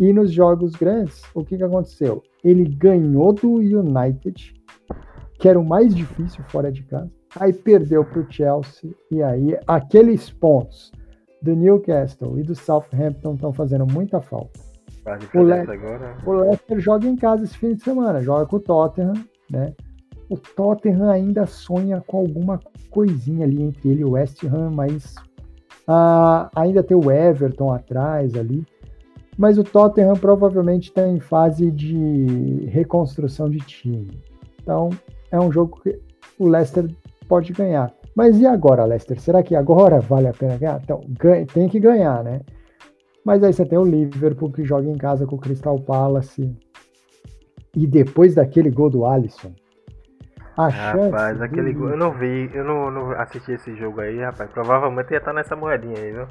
E 0.02 0.12
nos 0.12 0.32
jogos 0.32 0.76
grandes, 0.76 1.22
o 1.36 1.46
que, 1.46 1.56
que 1.56 1.64
aconteceu? 1.64 2.24
Ele 2.44 2.66
ganhou 2.66 3.32
do 3.32 3.58
United, 3.58 4.52
que 5.38 5.48
era 5.48 5.60
o 5.60 5.64
mais 5.64 5.94
difícil 5.94 6.44
fora 6.46 6.72
de 6.72 6.82
casa, 6.82 7.12
aí 7.40 7.54
perdeu 7.54 8.04
para 8.04 8.22
o 8.22 8.26
Chelsea, 8.28 8.90
e 9.12 9.22
aí 9.22 9.56
aqueles 9.68 10.32
pontos 10.32 10.92
do 11.40 11.56
Newcastle 11.56 12.40
e 12.40 12.42
do 12.42 12.56
Southampton 12.56 13.36
estão 13.36 13.54
fazendo 13.54 13.86
muita 13.86 14.20
falta. 14.20 14.60
O, 15.36 15.44
Le 15.44 15.54
agora... 15.54 16.18
o 16.26 16.32
Leicester 16.32 16.80
joga 16.80 17.08
em 17.08 17.16
casa 17.16 17.44
esse 17.44 17.56
fim 17.56 17.76
de 17.76 17.84
semana, 17.84 18.22
joga 18.22 18.48
com 18.48 18.56
o 18.56 18.60
Tottenham, 18.60 19.14
né? 19.52 19.76
O 20.28 20.36
Tottenham 20.36 21.12
ainda 21.12 21.46
sonha 21.46 22.02
com 22.08 22.18
alguma 22.18 22.60
coisinha 22.90 23.46
ali 23.46 23.62
entre 23.62 23.90
ele 23.90 24.02
e 24.02 24.06
o 24.06 24.14
West 24.14 24.44
Ham, 24.46 24.72
mas 24.72 25.14
ah, 25.88 26.50
ainda 26.56 26.82
tem 26.82 26.98
o 26.98 27.12
Everton 27.12 27.72
atrás 27.72 28.36
ali. 28.36 28.66
Mas 29.42 29.58
o 29.58 29.64
Tottenham 29.64 30.14
provavelmente 30.14 30.90
está 30.90 31.08
em 31.08 31.20
fase 31.20 31.72
de 31.72 32.68
reconstrução 32.68 33.50
de 33.50 33.58
time. 33.58 34.22
Então 34.62 34.92
é 35.32 35.40
um 35.40 35.52
jogo 35.52 35.82
que 35.82 36.00
o 36.38 36.48
Leicester 36.48 36.88
pode 37.28 37.52
ganhar. 37.52 37.92
Mas 38.16 38.40
e 38.40 38.46
agora, 38.46 38.86
Leicester? 38.86 39.20
Será 39.20 39.42
que 39.42 39.56
agora 39.56 40.00
vale 40.00 40.28
a 40.28 40.32
pena 40.32 40.58
ganhar? 40.58 40.80
Então, 40.84 41.02
tem 41.52 41.68
que 41.68 41.80
ganhar, 41.80 42.24
né? 42.24 42.42
Mas 43.26 43.44
aí 43.44 43.52
você 43.52 43.66
tem 43.66 43.80
o 43.80 43.84
Liverpool 43.84 44.52
que 44.52 44.64
joga 44.64 44.88
em 44.88 44.96
casa 44.96 45.26
com 45.26 45.38
o 45.38 45.40
Crystal 45.40 45.80
Palace. 45.80 46.56
E 47.76 47.88
depois 47.88 48.36
daquele 48.36 48.70
gol 48.70 48.92
do 48.92 49.08
Alisson. 49.08 49.54
A 50.56 50.68
rapaz, 50.68 51.40
chance 51.40 51.44
aquele 51.44 51.74
gol. 51.74 51.90
Eu 51.90 51.98
não 51.98 52.12
vi, 52.12 52.48
eu 52.54 52.64
não, 52.64 52.92
não, 52.92 53.12
assisti 53.14 53.54
esse 53.54 53.76
jogo 53.76 54.02
aí, 54.02 54.20
rapaz. 54.20 54.52
Provavelmente 54.52 55.10
ia 55.10 55.18
estar 55.18 55.34
nessa 55.34 55.56
moedinha 55.56 55.98
aí, 55.98 56.12
viu? 56.12 56.28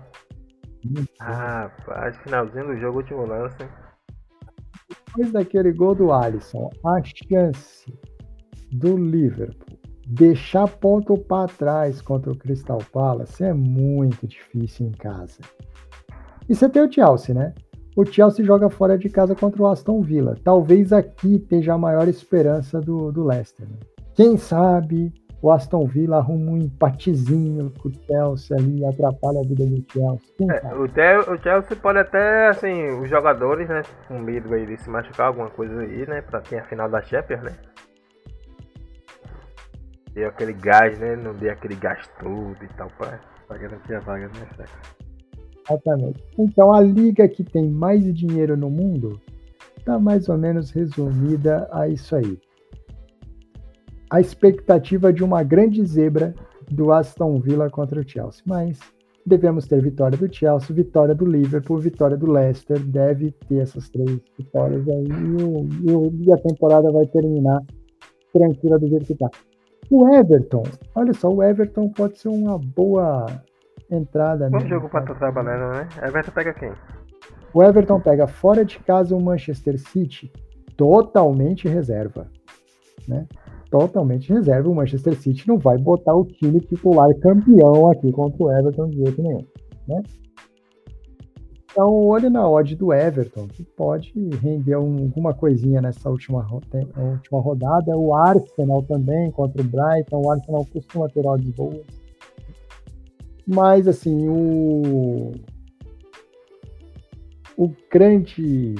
Rapaz, 1.20 2.16
finalzinho 2.18 2.66
do 2.68 2.76
jogo, 2.78 2.98
último 2.98 3.26
lance. 3.26 3.58
Depois 5.06 5.32
daquele 5.32 5.72
gol 5.72 5.94
do 5.94 6.12
Alisson, 6.12 6.70
a 6.84 7.02
chance 7.02 7.92
do 8.72 8.96
Liverpool 8.96 9.78
deixar 10.06 10.66
ponto 10.66 11.16
para 11.16 11.48
trás 11.48 12.02
contra 12.02 12.32
o 12.32 12.36
Crystal 12.36 12.80
Palace 12.92 13.44
é 13.44 13.54
muito 13.54 14.26
difícil 14.26 14.86
em 14.86 14.92
casa. 14.92 15.38
E 16.48 16.54
você 16.54 16.68
tem 16.68 16.82
o 16.82 16.92
Chelsea, 16.92 17.32
né? 17.32 17.54
O 17.96 18.04
Chelsea 18.04 18.44
joga 18.44 18.68
fora 18.68 18.98
de 18.98 19.08
casa 19.08 19.36
contra 19.36 19.62
o 19.62 19.66
Aston 19.66 20.00
Villa. 20.00 20.36
Talvez 20.42 20.92
aqui 20.92 21.36
esteja 21.36 21.74
a 21.74 21.78
maior 21.78 22.08
esperança 22.08 22.80
do, 22.80 23.12
do 23.12 23.24
Leicester. 23.24 23.68
Né? 23.68 23.76
Quem 24.14 24.36
sabe 24.36 25.12
o 25.42 25.50
Aston 25.50 25.86
Villa 25.86 26.18
arruma 26.18 26.52
um 26.52 26.58
empatezinho 26.58 27.72
com 27.80 27.88
o 27.88 27.92
Chelsea 27.92 28.56
ali, 28.56 28.84
atrapalha 28.84 29.40
a 29.40 29.42
vida 29.42 29.64
do 29.64 29.84
Chelsea. 29.90 30.46
É, 30.62 30.74
o, 30.74 30.84
o, 31.32 31.38
Chelsea 31.38 31.76
pode 31.76 31.98
até, 31.98 32.48
assim, 32.48 32.90
os 33.00 33.08
jogadores, 33.08 33.68
né, 33.68 33.82
com 34.06 34.18
medo 34.18 34.52
aí 34.52 34.66
de 34.66 34.76
se 34.76 34.90
machucar, 34.90 35.28
alguma 35.28 35.48
coisa 35.48 35.80
aí, 35.80 36.06
né, 36.06 36.20
pra 36.20 36.40
ter 36.40 36.58
a 36.58 36.64
final 36.64 36.90
da 36.90 37.00
Champions, 37.02 37.42
né. 37.42 37.52
Deu 40.12 40.28
aquele 40.28 40.52
gás, 40.52 40.98
né, 40.98 41.16
não 41.16 41.32
deu 41.34 41.52
aquele 41.52 41.76
gás 41.76 42.06
todo 42.18 42.56
e 42.62 42.68
tal 42.76 42.90
pra, 42.98 43.18
pra 43.46 43.56
garantir 43.56 43.94
a 43.94 44.00
vaga, 44.00 44.26
né? 44.28 44.66
Exatamente. 45.70 46.22
Então 46.36 46.72
a 46.72 46.80
liga 46.80 47.28
que 47.28 47.44
tem 47.44 47.70
mais 47.70 48.02
dinheiro 48.12 48.56
no 48.56 48.68
mundo 48.68 49.20
está 49.78 49.98
mais 49.98 50.28
ou 50.28 50.36
menos 50.36 50.70
resumida 50.72 51.68
a 51.72 51.88
isso 51.88 52.16
aí. 52.16 52.38
A 54.10 54.20
expectativa 54.20 55.12
de 55.12 55.22
uma 55.22 55.42
grande 55.42 55.84
zebra 55.84 56.34
do 56.70 56.92
Aston 56.92 57.38
Villa 57.40 57.70
contra 57.70 58.00
o 58.00 58.08
Chelsea, 58.08 58.42
mas 58.44 58.78
devemos 59.24 59.66
ter 59.66 59.80
vitória 59.80 60.16
do 60.16 60.32
Chelsea, 60.32 60.74
vitória 60.74 61.14
do 61.14 61.24
Liverpool, 61.24 61.78
vitória 61.78 62.16
do 62.16 62.30
Leicester, 62.30 62.78
deve 62.80 63.32
ter 63.48 63.58
essas 63.58 63.88
três 63.88 64.20
vitórias 64.36 64.88
aí 64.88 65.06
e, 65.06 65.92
o, 65.92 66.12
e 66.20 66.32
a 66.32 66.36
temporada 66.38 66.90
vai 66.90 67.06
terminar 67.06 67.60
tranquila 68.32 68.78
do 68.78 68.88
jeito 68.88 69.06
que 69.06 69.12
está. 69.12 69.30
O 69.90 70.08
Everton, 70.08 70.62
olha 70.94 71.12
só, 71.12 71.28
o 71.28 71.42
Everton 71.42 71.88
pode 71.90 72.18
ser 72.18 72.28
uma 72.28 72.58
boa 72.58 73.26
entrada. 73.90 74.48
Bom 74.50 74.60
jogo 74.60 74.88
pra 74.88 75.02
tu 75.02 75.14
trabalhando, 75.16 75.72
né? 75.72 75.88
Everton 76.02 76.32
pega 76.32 76.54
quem? 76.54 76.72
O 77.52 77.62
Everton 77.62 78.00
pega 78.00 78.26
fora 78.26 78.64
de 78.64 78.78
casa 78.80 79.16
o 79.16 79.20
Manchester 79.20 79.78
City 79.78 80.32
totalmente 80.76 81.68
reserva, 81.68 82.28
né? 83.08 83.26
Totalmente 83.70 84.32
reserva. 84.32 84.68
O 84.68 84.74
Manchester 84.74 85.14
City 85.14 85.46
não 85.46 85.58
vai 85.58 85.78
botar 85.78 86.14
o 86.14 86.24
time 86.24 86.60
titular 86.60 87.14
campeão 87.20 87.90
aqui 87.90 88.10
contra 88.10 88.42
o 88.42 88.52
Everton 88.52 88.88
de 88.88 88.96
jeito 88.96 89.22
nenhum, 89.22 89.44
né? 89.86 90.02
Então, 91.70 91.88
olho 92.08 92.28
na 92.28 92.48
odd 92.48 92.74
do 92.74 92.92
Everton, 92.92 93.46
que 93.46 93.62
pode 93.62 94.12
render 94.42 94.76
um, 94.76 95.04
alguma 95.04 95.32
coisinha 95.32 95.80
nessa 95.80 96.10
última, 96.10 96.44
última 96.50 97.40
rodada. 97.40 97.96
O 97.96 98.12
Arsenal 98.12 98.82
também 98.82 99.30
contra 99.30 99.62
o 99.62 99.64
Brighton. 99.64 100.20
O 100.20 100.30
Arsenal 100.32 100.66
costuma 100.72 101.08
ter 101.08 101.24
odds 101.24 101.50
boas. 101.50 101.86
Mas, 103.46 103.86
assim, 103.86 104.28
o, 104.28 105.30
o 107.56 107.70
grande 107.92 108.74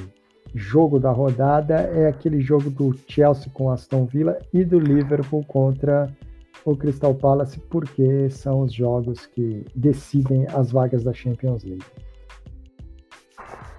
jogo 0.55 0.99
da 0.99 1.11
rodada 1.11 1.75
é 1.75 2.09
aquele 2.09 2.41
jogo 2.41 2.71
do 2.71 2.95
Chelsea 3.07 3.51
com 3.53 3.71
Aston 3.71 4.07
Villa 4.07 4.39
e 4.53 4.65
do 4.65 4.79
Liverpool 4.79 5.45
contra 5.45 6.09
o 6.65 6.77
Crystal 6.77 7.15
Palace, 7.15 7.59
porque 7.71 8.29
são 8.31 8.61
os 8.61 8.73
jogos 8.73 9.27
que 9.27 9.65
decidem 9.75 10.47
as 10.55 10.71
vagas 10.71 11.05
da 11.05 11.13
Champions 11.13 11.65
League. 11.65 11.85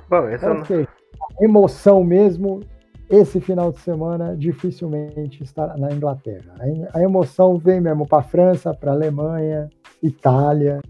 Bom, 0.10 0.28
essa 0.28 0.52
Ou 0.52 0.66
seja, 0.66 0.88
emoção 1.40 2.04
mesmo, 2.04 2.62
esse 3.10 3.40
final 3.40 3.72
de 3.72 3.80
semana 3.80 4.36
dificilmente 4.36 5.44
estará 5.44 5.78
na 5.78 5.92
Inglaterra. 5.92 6.56
A 6.94 7.02
emoção 7.02 7.58
vem 7.58 7.80
mesmo 7.80 8.08
para 8.08 8.20
a 8.20 8.24
França, 8.24 8.74
para 8.74 8.92
a 8.92 8.96
Alemanha, 8.96 9.70
Itália. 10.02 10.82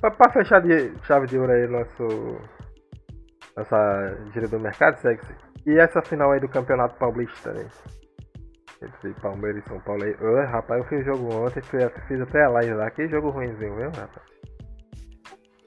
Para 0.00 0.30
fechar 0.30 0.60
de 0.60 0.92
chave 1.02 1.26
de 1.26 1.38
ouro 1.38 1.52
aí 1.52 1.66
nosso 1.66 2.06
nossa 3.56 4.18
gira 4.32 4.48
do 4.48 4.58
mercado, 4.58 4.96
sexy. 5.00 5.34
E 5.66 5.78
essa 5.78 6.02
final 6.02 6.32
aí 6.32 6.40
do 6.40 6.48
Campeonato 6.48 6.96
Paulista, 6.98 7.52
né? 7.52 7.66
Entre 8.82 9.12
Palmeiras 9.20 9.62
e 9.64 9.68
São 9.68 9.78
Paulo 9.80 10.02
aí. 10.04 10.14
Ô, 10.20 10.44
rapaz, 10.46 10.80
eu 10.80 10.88
fiz 10.88 11.00
o 11.00 11.04
jogo 11.04 11.34
ontem, 11.34 11.60
fiz 12.08 12.20
até 12.20 12.44
a 12.44 12.48
live 12.48 12.74
lá. 12.74 12.90
Que 12.90 13.08
jogo 13.08 13.30
ruimzinho 13.30 13.76
mesmo, 13.76 13.94
rapaz. 13.94 14.26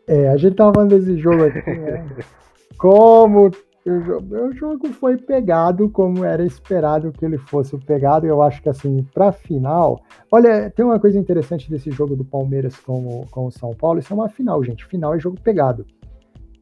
É, 0.08 0.30
a 0.30 0.38
gente 0.38 0.56
tava 0.56 0.74
falando 0.74 0.98
desse 0.98 1.18
jogo 1.18 1.46
aqui, 1.46 1.72
né? 1.72 2.06
Como 2.78 3.52
o 3.86 4.54
jogo 4.54 4.88
foi 4.94 5.18
pegado 5.18 5.90
como 5.90 6.24
era 6.24 6.44
esperado 6.44 7.12
que 7.12 7.26
ele 7.26 7.38
fosse 7.38 7.78
pegado. 7.80 8.26
Eu 8.26 8.42
acho 8.42 8.62
que, 8.62 8.70
assim, 8.70 9.04
para 9.14 9.32
final. 9.34 10.02
Olha, 10.32 10.70
tem 10.70 10.86
uma 10.86 11.00
coisa 11.00 11.20
interessante 11.20 11.70
desse 11.70 11.92
jogo 11.92 12.16
do 12.16 12.24
Palmeiras 12.24 12.78
com 12.78 13.06
o, 13.06 13.28
com 13.30 13.46
o 13.46 13.52
São 13.52 13.72
Paulo: 13.72 14.00
isso 14.00 14.14
é 14.14 14.16
uma 14.16 14.30
final, 14.30 14.64
gente. 14.64 14.86
Final 14.86 15.14
é 15.14 15.20
jogo 15.20 15.40
pegado. 15.42 15.86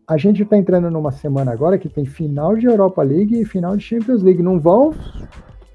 A 0.07 0.17
gente 0.17 0.43
tá 0.45 0.57
entrando 0.57 0.89
numa 0.89 1.11
semana 1.11 1.51
agora 1.51 1.77
que 1.77 1.89
tem 1.89 2.05
final 2.05 2.55
de 2.55 2.65
Europa 2.65 3.01
League 3.01 3.39
e 3.39 3.45
final 3.45 3.77
de 3.77 3.83
Champions 3.83 4.21
League. 4.21 4.43
Não 4.43 4.59
vão. 4.59 4.93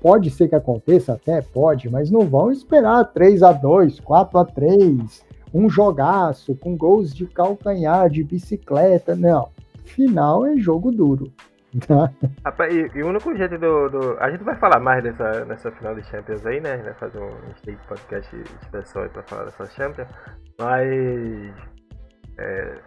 Pode 0.01 0.31
ser 0.31 0.49
que 0.49 0.55
aconteça, 0.55 1.15
até 1.15 1.41
pode, 1.41 1.89
mas 1.91 2.11
não 2.11 2.21
vão 2.21 2.53
esperar 2.53 3.05
3 3.13 3.43
a 3.43 3.53
2 3.53 4.01
4 4.01 4.39
a 4.39 4.45
3 4.45 5.25
um 5.55 5.71
jogaço 5.71 6.55
com 6.55 6.77
gols 6.77 7.15
de 7.15 7.27
calcanhar, 7.27 8.11
de 8.11 8.23
bicicleta. 8.23 9.17
Não 9.17 9.49
final 9.87 10.45
é 10.45 10.57
jogo 10.57 10.91
duro. 10.91 11.33
Tá? 11.87 12.11
Rapaz, 12.45 12.75
e, 12.75 12.91
e, 12.95 13.03
o 13.03 13.09
único 13.09 13.37
jeito 13.37 13.59
do, 13.59 13.89
do, 13.91 14.17
A 14.19 14.31
gente 14.31 14.43
vai 14.45 14.57
falar 14.57 14.81
mais 14.81 15.03
dessa, 15.03 15.45
nessa 15.45 15.71
final 15.73 15.95
de 15.95 16.03
Champions 16.05 16.45
aí, 16.47 16.61
né? 16.61 16.79
Vai 16.79 16.95
fazer 16.95 17.19
um 17.19 17.51
state 17.57 17.87
podcast 17.87 18.37
especial 18.63 19.05
aí 19.05 19.11
pra 19.11 19.23
falar 19.25 19.45
dessa 19.45 19.67
Champions. 19.67 20.09
Mas. 20.59 21.55
É, 22.39 22.79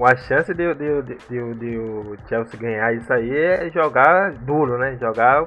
a 0.00 0.16
chance 0.16 0.52
de, 0.54 0.74
de, 0.74 1.02
de, 1.02 1.54
de, 1.54 1.78
o 1.78 2.16
Chelsea 2.28 2.58
ganhar 2.58 2.94
isso 2.94 3.12
aí 3.12 3.30
é 3.30 3.70
jogar 3.70 4.32
duro, 4.44 4.78
né? 4.78 4.96
Jogar 4.98 5.46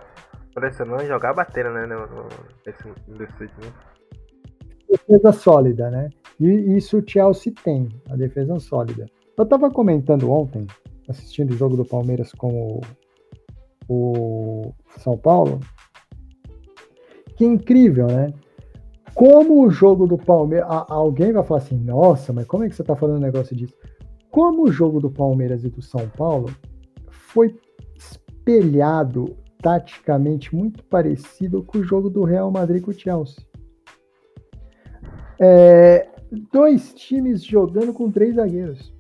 pressionando, 0.54 1.06
jogar 1.06 1.34
batendo, 1.34 1.72
né? 1.72 1.86
No, 1.86 2.08
no, 2.08 2.30
nesse, 2.66 2.88
nesse, 3.08 3.44
né? 3.44 3.74
Defesa 4.90 5.32
sólida, 5.32 5.90
né? 5.90 6.10
E 6.40 6.78
isso 6.78 7.00
o 7.00 7.04
Chelsea 7.06 7.54
tem, 7.64 7.90
a 8.10 8.16
defesa 8.16 8.60
sólida. 8.60 9.06
Eu 9.38 9.46
tava 9.46 9.70
comentando 9.72 10.32
ontem 10.32 10.68
assistindo 11.10 11.52
o 11.52 11.58
jogo 11.58 11.76
do 11.76 11.86
Palmeiras 11.86 12.32
com 12.34 12.80
o, 12.80 12.82
o 13.90 14.74
São 14.98 15.18
Paulo. 15.18 15.60
Que 17.36 17.46
incrível, 17.46 18.08
né? 18.08 18.34
Como 19.14 19.66
o 19.66 19.70
jogo 19.70 20.08
do 20.08 20.18
Palmeiras. 20.18 20.68
Alguém 20.90 21.34
vai 21.34 21.44
falar 21.44 21.60
assim, 21.60 21.78
nossa, 21.78 22.32
mas 22.32 22.46
como 22.46 22.64
é 22.64 22.70
que 22.70 22.76
você 22.76 22.82
está 22.82 22.96
falando 22.96 23.18
um 23.18 23.26
negócio 23.26 23.56
disso? 23.56 23.74
Como 24.36 24.64
o 24.64 24.70
jogo 24.70 25.00
do 25.00 25.10
Palmeiras 25.10 25.64
e 25.64 25.70
do 25.70 25.82
São 25.82 26.10
Paulo 26.10 26.54
foi 27.08 27.58
espelhado 27.96 29.34
taticamente 29.62 30.54
muito 30.54 30.84
parecido 30.84 31.64
com 31.64 31.78
o 31.78 31.84
jogo 31.86 32.10
do 32.10 32.26
Real 32.26 32.52
Madrid 32.52 32.84
com 32.84 32.92
o 32.92 32.94
Chelsea. 32.94 33.42
É, 35.40 36.10
dois 36.52 36.94
times 36.96 37.46
jogando 37.46 37.94
com 37.94 38.12
três 38.12 38.36
zagueiros. 38.36 38.94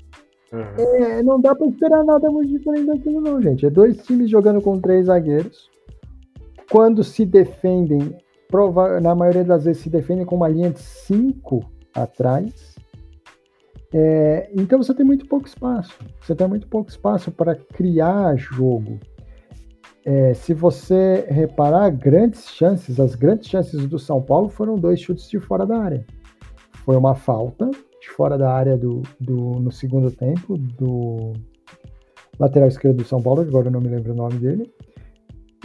Uhum. 0.53 0.61
É, 0.77 1.21
não 1.21 1.41
dá 1.41 1.53
para 1.53 1.67
esperar 1.67 2.05
nada 2.05 2.31
muito 2.31 2.57
diferente 2.57 2.85
daquilo, 2.85 3.19
não, 3.19 3.41
gente. 3.41 3.65
É 3.65 3.69
dois 3.69 3.97
times 4.05 4.29
jogando 4.29 4.61
com 4.61 4.79
três 4.79 5.07
zagueiros. 5.07 5.69
Quando 6.71 7.03
se 7.03 7.25
defendem, 7.25 8.17
prova 8.47 9.01
na 9.01 9.13
maioria 9.13 9.43
das 9.43 9.65
vezes 9.65 9.81
se 9.81 9.89
defendem 9.89 10.25
com 10.25 10.37
uma 10.37 10.47
linha 10.47 10.69
de 10.69 10.79
cinco 10.79 11.59
atrás. 11.93 12.74
É, 13.97 14.49
então 14.53 14.83
você 14.83 14.93
tem 14.93 15.05
muito 15.05 15.25
pouco 15.25 15.47
espaço. 15.47 15.97
Você 16.19 16.35
tem 16.35 16.45
muito 16.49 16.67
pouco 16.67 16.89
espaço 16.89 17.31
para 17.31 17.55
criar 17.55 18.35
jogo. 18.35 18.99
É, 20.03 20.33
se 20.33 20.53
você 20.53 21.25
reparar, 21.29 21.89
grandes 21.91 22.49
chances, 22.49 22.99
as 22.99 23.15
grandes 23.15 23.47
chances 23.47 23.87
do 23.87 23.97
São 23.97 24.21
Paulo 24.21 24.49
foram 24.49 24.75
dois 24.75 24.99
chutes 24.99 25.29
de 25.29 25.39
fora 25.39 25.65
da 25.65 25.77
área. 25.77 26.05
Foi 26.83 26.97
uma 26.97 27.15
falta 27.15 27.71
de 27.71 28.09
fora 28.09 28.37
da 28.37 28.51
área 28.51 28.77
do, 28.77 29.01
do, 29.17 29.61
no 29.61 29.71
segundo 29.71 30.11
tempo, 30.11 30.57
do 30.57 31.31
lateral 32.37 32.67
esquerdo 32.67 32.97
do 32.97 33.05
São 33.05 33.21
Paulo, 33.21 33.43
agora 33.43 33.67
eu 33.67 33.71
não 33.71 33.79
me 33.79 33.87
lembro 33.87 34.11
o 34.11 34.15
nome 34.15 34.35
dele, 34.35 34.71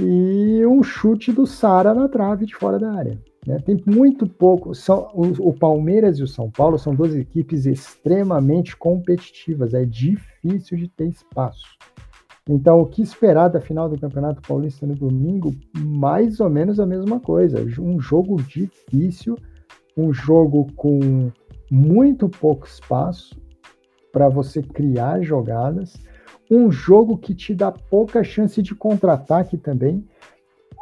e 0.00 0.64
um 0.64 0.84
chute 0.84 1.32
do 1.32 1.46
Sara 1.46 1.92
na 1.92 2.08
trave 2.08 2.46
de 2.46 2.54
fora 2.54 2.78
da 2.78 2.92
área. 2.92 3.20
Né? 3.46 3.58
Tem 3.58 3.82
muito 3.86 4.26
pouco. 4.26 4.74
São, 4.74 5.10
o, 5.14 5.48
o, 5.48 5.52
Palmeiras 5.54 6.18
e 6.18 6.22
o 6.22 6.28
São 6.28 6.50
Paulo 6.50 6.78
são 6.78 6.94
duas 6.94 7.14
equipes 7.14 7.66
extremamente 7.66 8.76
competitivas. 8.76 9.74
É 9.74 9.84
difícil 9.84 10.76
de 10.76 10.88
ter 10.88 11.08
espaço. 11.08 11.64
Então, 12.48 12.80
o 12.80 12.86
que 12.86 13.02
esperar 13.02 13.48
da 13.48 13.60
final 13.60 13.88
do 13.88 13.98
Campeonato 13.98 14.42
Paulista 14.42 14.86
no 14.86 14.94
domingo? 14.94 15.54
Mais 15.76 16.40
ou 16.40 16.50
menos 16.50 16.80
a 16.80 16.86
mesma 16.86 17.20
coisa. 17.20 17.60
Um 17.80 18.00
jogo 18.00 18.42
difícil, 18.42 19.36
um 19.96 20.12
jogo 20.12 20.66
com 20.74 21.30
muito 21.70 22.28
pouco 22.28 22.66
espaço 22.66 23.40
para 24.12 24.28
você 24.28 24.60
criar 24.62 25.22
jogadas, 25.22 25.96
um 26.50 26.72
jogo 26.72 27.16
que 27.16 27.34
te 27.34 27.54
dá 27.54 27.70
pouca 27.70 28.24
chance 28.24 28.60
de 28.60 28.74
contra-ataque 28.74 29.56
também. 29.56 30.04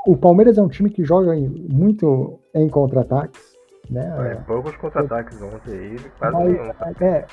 O 0.06 0.16
Palmeiras 0.16 0.58
é 0.58 0.62
um 0.62 0.68
time 0.68 0.90
que 0.90 1.04
joga 1.04 1.36
em, 1.36 1.48
muito 1.48 2.38
em 2.54 2.68
contra-ataques. 2.68 3.56
Né? 3.90 4.32
É, 4.32 4.34
poucos 4.46 4.76
contra-ataques 4.76 5.40
ontem 5.40 5.72
aí, 5.72 5.96
quase 6.18 6.36
Mas, 6.36 6.52
nenhum. 6.52 6.72
É, 7.00 7.26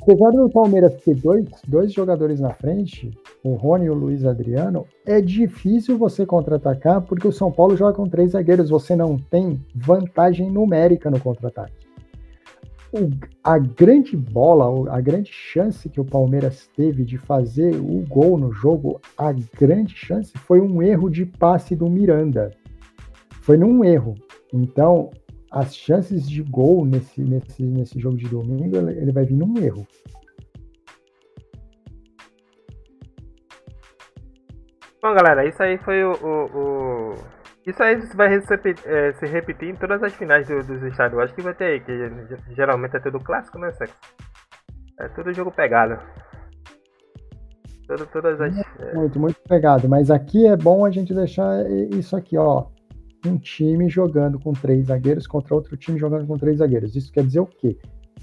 apesar 0.00 0.30
do 0.30 0.50
Palmeiras 0.50 0.94
ter 1.02 1.14
dois, 1.14 1.46
dois 1.66 1.92
jogadores 1.92 2.40
na 2.40 2.50
frente, 2.50 3.10
o 3.44 3.54
Rony 3.54 3.86
e 3.86 3.90
o 3.90 3.94
Luiz 3.94 4.24
Adriano, 4.24 4.86
é 5.06 5.20
difícil 5.20 5.98
você 5.98 6.24
contra-atacar 6.24 7.02
porque 7.02 7.28
o 7.28 7.32
São 7.32 7.52
Paulo 7.52 7.76
joga 7.76 7.94
com 7.94 8.08
três 8.08 8.32
zagueiros, 8.32 8.70
você 8.70 8.96
não 8.96 9.18
tem 9.18 9.60
vantagem 9.74 10.50
numérica 10.50 11.10
no 11.10 11.20
contra-ataque 11.20 11.81
o, 12.92 13.10
a 13.42 13.58
grande 13.58 14.16
bola, 14.16 14.94
a 14.94 15.00
grande 15.00 15.30
chance 15.32 15.88
que 15.88 16.00
o 16.00 16.04
Palmeiras 16.04 16.68
teve 16.76 17.04
de 17.04 17.16
fazer 17.16 17.74
o 17.74 18.04
gol 18.06 18.36
no 18.36 18.52
jogo, 18.52 19.00
a 19.16 19.32
grande 19.32 19.96
chance 19.96 20.32
foi 20.38 20.60
um 20.60 20.82
erro 20.82 21.08
de 21.08 21.24
passe 21.24 21.74
do 21.74 21.88
Miranda. 21.88 22.50
Foi 23.40 23.56
num 23.56 23.82
erro. 23.82 24.14
Então, 24.52 25.10
as 25.50 25.74
chances 25.74 26.28
de 26.28 26.42
gol 26.42 26.84
nesse, 26.84 27.22
nesse, 27.22 27.62
nesse 27.62 27.98
jogo 27.98 28.16
de 28.16 28.28
domingo, 28.28 28.76
ele 28.76 29.10
vai 29.10 29.24
vir 29.24 29.36
num 29.36 29.56
erro. 29.58 29.86
Bom, 35.02 35.14
galera, 35.14 35.44
isso 35.48 35.60
aí 35.60 35.78
foi 35.78 36.04
o, 36.04 36.12
o, 36.12 37.12
o 37.12 37.14
isso 37.66 37.82
aí 37.82 37.96
vai 38.14 38.40
se, 38.40 38.54
é, 38.86 39.12
se 39.12 39.26
repetir 39.26 39.68
em 39.68 39.76
todas 39.76 40.02
as 40.02 40.12
finais 40.14 40.48
do, 40.48 40.62
dos 40.64 40.82
estaduais 40.82 41.32
que 41.32 41.42
vai 41.42 41.54
ter 41.54 41.64
aí, 41.64 41.80
que 41.80 42.54
geralmente 42.54 42.96
é 42.96 43.00
tudo 43.00 43.20
clássico, 43.20 43.58
né, 43.58 43.70
Sexo? 43.72 43.94
É 44.98 45.08
tudo 45.08 45.32
jogo 45.32 45.50
pegado. 45.50 45.98
Tudo, 47.86 48.06
todas 48.06 48.40
as. 48.40 48.56
É... 48.80 48.94
Muito, 48.94 49.18
muito 49.18 49.40
pegado. 49.48 49.88
Mas 49.88 50.10
aqui 50.10 50.46
é 50.46 50.56
bom 50.56 50.84
a 50.84 50.90
gente 50.90 51.14
deixar 51.14 51.68
isso 51.70 52.16
aqui, 52.16 52.36
ó. 52.36 52.66
Um 53.24 53.38
time 53.38 53.88
jogando 53.88 54.38
com 54.40 54.52
três 54.52 54.86
zagueiros 54.86 55.26
contra 55.28 55.54
outro 55.54 55.76
time 55.76 55.98
jogando 55.98 56.26
com 56.26 56.36
três 56.36 56.58
zagueiros. 56.58 56.96
Isso 56.96 57.12
quer 57.12 57.24
dizer 57.24 57.40
o 57.40 57.46
quê? 57.46 57.78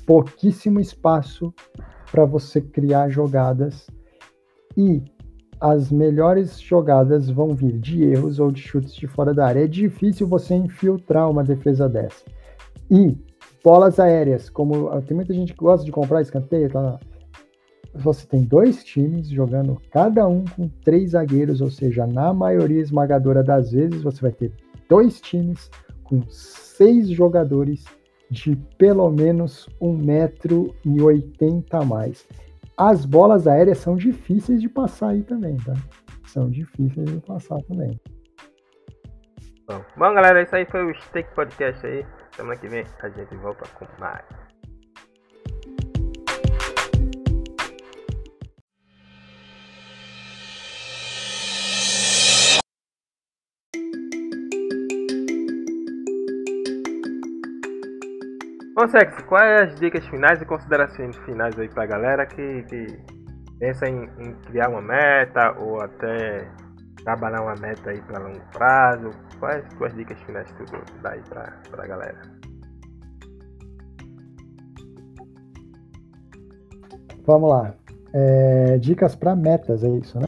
Pouquíssimo 0.05 0.79
espaço 0.79 1.53
para 2.11 2.25
você 2.25 2.59
criar 2.59 3.09
jogadas 3.09 3.89
e 4.75 5.01
as 5.59 5.91
melhores 5.91 6.59
jogadas 6.59 7.29
vão 7.29 7.53
vir 7.53 7.77
de 7.77 8.03
erros 8.03 8.39
ou 8.39 8.51
de 8.51 8.61
chutes 8.61 8.93
de 8.93 9.07
fora 9.07 9.33
da 9.33 9.45
área. 9.45 9.63
É 9.63 9.67
difícil 9.67 10.25
você 10.27 10.55
infiltrar 10.55 11.29
uma 11.29 11.43
defesa 11.43 11.89
dessa. 11.89 12.23
E 12.89 13.17
bolas 13.63 13.99
aéreas, 13.99 14.49
como 14.49 14.89
tem 15.01 15.15
muita 15.15 15.33
gente 15.33 15.53
que 15.53 15.59
gosta 15.59 15.85
de 15.85 15.91
comprar 15.91 16.21
escanteio, 16.21 16.69
tá? 16.69 16.99
Você 17.93 18.25
tem 18.25 18.43
dois 18.43 18.83
times 18.83 19.27
jogando 19.27 19.81
cada 19.91 20.27
um 20.27 20.45
com 20.45 20.69
três 20.83 21.11
zagueiros, 21.11 21.59
ou 21.59 21.69
seja, 21.69 22.07
na 22.07 22.33
maioria 22.33 22.81
esmagadora 22.81 23.43
das 23.43 23.71
vezes 23.71 24.01
você 24.01 24.21
vai 24.21 24.31
ter 24.31 24.53
dois 24.87 25.19
times 25.19 25.69
com 26.03 26.21
seis 26.29 27.09
jogadores 27.09 27.83
de 28.31 28.55
pelo 28.77 29.09
menos 29.09 29.67
1,80m 29.81 31.65
a 31.71 31.83
mais. 31.83 32.25
As 32.79 33.03
bolas 33.03 33.45
aéreas 33.45 33.79
são 33.79 33.97
difíceis 33.97 34.61
de 34.61 34.69
passar 34.69 35.09
aí 35.09 35.21
também, 35.21 35.57
tá? 35.57 35.73
São 36.25 36.49
difíceis 36.49 37.11
de 37.11 37.19
passar 37.19 37.61
também. 37.63 37.99
Bom, 39.97 40.13
galera, 40.13 40.41
isso 40.41 40.55
aí 40.55 40.65
foi 40.65 40.89
o 40.89 41.01
Steak 41.01 41.35
Podcast 41.35 41.85
aí. 41.85 42.05
Semana 42.31 42.55
que 42.55 42.69
vem 42.69 42.85
a 43.01 43.09
gente 43.09 43.35
volta 43.35 43.67
com 43.75 43.85
mais. 43.99 44.23
Bom, 58.79 58.87
Sex, 58.87 59.21
quais 59.23 59.73
as 59.73 59.75
dicas 59.77 60.07
finais 60.07 60.41
e 60.41 60.45
considerações 60.45 61.13
finais 61.25 61.59
aí 61.59 61.67
pra 61.67 61.85
galera 61.85 62.25
que, 62.25 62.63
que 62.63 62.87
pensa 63.59 63.85
em, 63.89 64.09
em 64.19 64.33
criar 64.45 64.69
uma 64.69 64.81
meta 64.81 65.53
ou 65.59 65.81
até 65.81 66.49
trabalhar 67.03 67.41
uma 67.41 67.55
meta 67.55 67.89
aí 67.89 68.01
para 68.03 68.19
longo 68.19 68.39
prazo? 68.53 69.11
Quais 69.37 69.65
as 69.65 69.73
tuas 69.73 69.93
dicas 69.95 70.17
finais 70.21 70.49
que 70.53 70.63
tu 70.63 70.81
dá 71.01 71.11
aí 71.11 71.21
pra, 71.27 71.59
pra 71.69 71.87
galera? 71.87 72.21
Vamos 77.25 77.49
lá. 77.49 77.73
É, 78.13 78.77
dicas 78.77 79.13
para 79.13 79.35
metas, 79.35 79.83
é 79.83 79.89
isso, 79.89 80.17
né? 80.17 80.25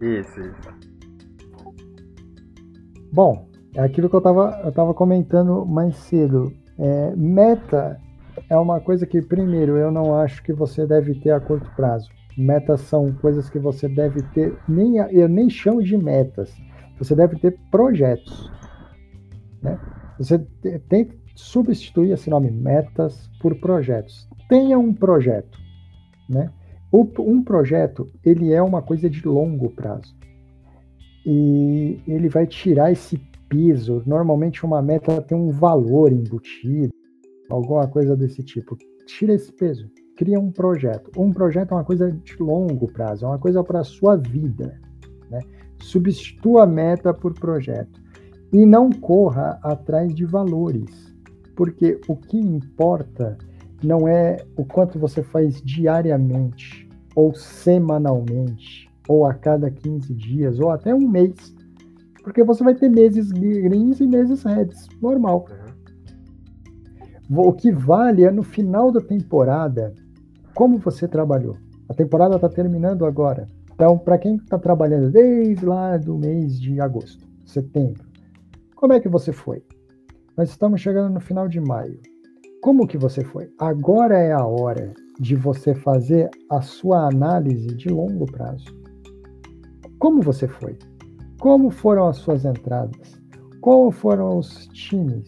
Isso, 0.00 0.40
isso. 0.40 0.68
Bom, 3.12 3.48
é 3.76 3.84
aquilo 3.84 4.10
que 4.10 4.16
eu 4.16 4.18
estava 4.18 4.60
eu 4.64 4.72
tava 4.72 4.92
comentando 4.92 5.64
mais 5.64 5.94
cedo. 5.94 6.60
É, 6.82 7.14
meta 7.14 8.00
é 8.50 8.56
uma 8.56 8.80
coisa 8.80 9.06
que, 9.06 9.22
primeiro, 9.22 9.76
eu 9.76 9.92
não 9.92 10.16
acho 10.16 10.42
que 10.42 10.52
você 10.52 10.84
deve 10.84 11.14
ter 11.20 11.30
a 11.30 11.38
curto 11.38 11.70
prazo. 11.76 12.10
Metas 12.36 12.80
são 12.80 13.12
coisas 13.12 13.48
que 13.48 13.58
você 13.58 13.88
deve 13.88 14.20
ter, 14.34 14.58
nem, 14.68 14.96
eu 14.96 15.28
nem 15.28 15.48
chamo 15.48 15.80
de 15.80 15.96
metas. 15.96 16.52
Você 16.98 17.14
deve 17.14 17.38
ter 17.38 17.56
projetos. 17.70 18.50
Né? 19.62 19.78
Você 20.18 20.38
tem 20.88 21.04
que 21.04 21.16
substituir 21.36 22.10
esse 22.10 22.28
nome 22.28 22.50
metas 22.50 23.30
por 23.40 23.54
projetos. 23.60 24.28
Tenha 24.48 24.76
um 24.76 24.92
projeto. 24.92 25.56
Né? 26.28 26.50
Um 26.92 27.44
projeto 27.44 28.10
ele 28.24 28.52
é 28.52 28.60
uma 28.60 28.82
coisa 28.82 29.08
de 29.08 29.26
longo 29.26 29.70
prazo 29.70 30.14
e 31.24 32.00
ele 32.06 32.28
vai 32.28 32.46
tirar 32.46 32.90
esse 32.90 33.16
peso. 33.52 34.02
Normalmente 34.06 34.64
uma 34.64 34.80
meta 34.80 35.20
tem 35.20 35.36
um 35.36 35.50
valor 35.50 36.10
embutido, 36.10 36.92
alguma 37.50 37.86
coisa 37.86 38.16
desse 38.16 38.42
tipo. 38.42 38.78
Tira 39.06 39.34
esse 39.34 39.52
peso, 39.52 39.90
cria 40.16 40.40
um 40.40 40.50
projeto. 40.50 41.10
Um 41.20 41.30
projeto 41.30 41.72
é 41.72 41.74
uma 41.74 41.84
coisa 41.84 42.10
de 42.10 42.42
longo 42.42 42.90
prazo, 42.90 43.26
é 43.26 43.28
uma 43.28 43.38
coisa 43.38 43.62
para 43.62 43.80
a 43.80 43.84
sua 43.84 44.16
vida. 44.16 44.80
Né? 45.30 45.40
Substitua 45.82 46.62
a 46.62 46.66
meta 46.66 47.12
por 47.12 47.34
projeto. 47.34 48.00
E 48.50 48.64
não 48.64 48.90
corra 48.90 49.58
atrás 49.62 50.14
de 50.14 50.24
valores, 50.24 51.14
porque 51.54 52.00
o 52.08 52.16
que 52.16 52.38
importa 52.38 53.36
não 53.82 54.08
é 54.08 54.38
o 54.56 54.64
quanto 54.64 54.98
você 54.98 55.22
faz 55.22 55.60
diariamente 55.62 56.88
ou 57.14 57.34
semanalmente 57.34 58.90
ou 59.08 59.26
a 59.26 59.34
cada 59.34 59.70
15 59.70 60.14
dias, 60.14 60.60
ou 60.60 60.70
até 60.70 60.94
um 60.94 61.08
mês. 61.08 61.54
Porque 62.22 62.44
você 62.44 62.62
vai 62.62 62.74
ter 62.74 62.88
meses 62.88 63.30
greens 63.32 64.00
e 64.00 64.06
meses 64.06 64.42
reds, 64.42 64.88
normal. 65.00 65.46
Uhum. 67.30 67.48
O 67.48 67.52
que 67.52 67.72
vale 67.72 68.24
é 68.24 68.30
no 68.30 68.42
final 68.42 68.90
da 68.92 69.00
temporada, 69.00 69.94
como 70.54 70.78
você 70.78 71.08
trabalhou. 71.08 71.56
A 71.88 71.94
temporada 71.94 72.36
está 72.36 72.48
terminando 72.48 73.04
agora. 73.04 73.48
Então, 73.74 73.98
para 73.98 74.18
quem 74.18 74.36
está 74.36 74.58
trabalhando 74.58 75.10
desde 75.10 75.64
lá 75.64 75.96
do 75.96 76.16
mês 76.16 76.60
de 76.60 76.80
agosto, 76.80 77.26
setembro, 77.44 78.04
como 78.76 78.92
é 78.92 79.00
que 79.00 79.08
você 79.08 79.32
foi? 79.32 79.62
Nós 80.36 80.50
estamos 80.50 80.80
chegando 80.80 81.12
no 81.12 81.20
final 81.20 81.48
de 81.48 81.60
maio. 81.60 82.00
Como 82.62 82.86
que 82.86 82.96
você 82.96 83.24
foi? 83.24 83.50
Agora 83.58 84.16
é 84.16 84.32
a 84.32 84.46
hora 84.46 84.92
de 85.18 85.34
você 85.34 85.74
fazer 85.74 86.30
a 86.50 86.60
sua 86.62 87.08
análise 87.08 87.74
de 87.74 87.88
longo 87.88 88.26
prazo. 88.26 88.66
Como 89.98 90.22
você 90.22 90.46
foi? 90.48 90.78
Como 91.42 91.70
foram 91.70 92.06
as 92.06 92.18
suas 92.18 92.44
entradas? 92.44 93.20
Como 93.60 93.90
foram 93.90 94.38
os 94.38 94.68
times? 94.68 95.26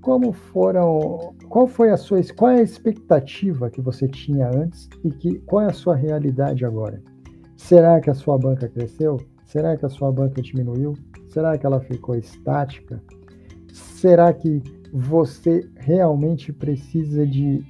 Como 0.00 0.32
foram? 0.32 1.34
Qual 1.50 1.66
foi 1.66 1.90
a 1.90 1.96
sua? 1.98 2.22
Qual 2.34 2.52
é 2.52 2.60
a 2.60 2.62
expectativa 2.62 3.68
que 3.68 3.82
você 3.82 4.08
tinha 4.08 4.48
antes 4.48 4.88
e 5.04 5.10
que 5.10 5.38
qual 5.40 5.64
é 5.64 5.66
a 5.66 5.74
sua 5.74 5.94
realidade 5.94 6.64
agora? 6.64 7.02
Será 7.54 8.00
que 8.00 8.08
a 8.08 8.14
sua 8.14 8.38
banca 8.38 8.66
cresceu? 8.66 9.18
Será 9.44 9.76
que 9.76 9.84
a 9.84 9.90
sua 9.90 10.10
banca 10.10 10.40
diminuiu? 10.40 10.94
Será 11.26 11.58
que 11.58 11.66
ela 11.66 11.80
ficou 11.80 12.14
estática? 12.14 12.98
Será 13.74 14.32
que 14.32 14.62
você 14.90 15.68
realmente 15.76 16.50
precisa 16.50 17.26
de 17.26 17.62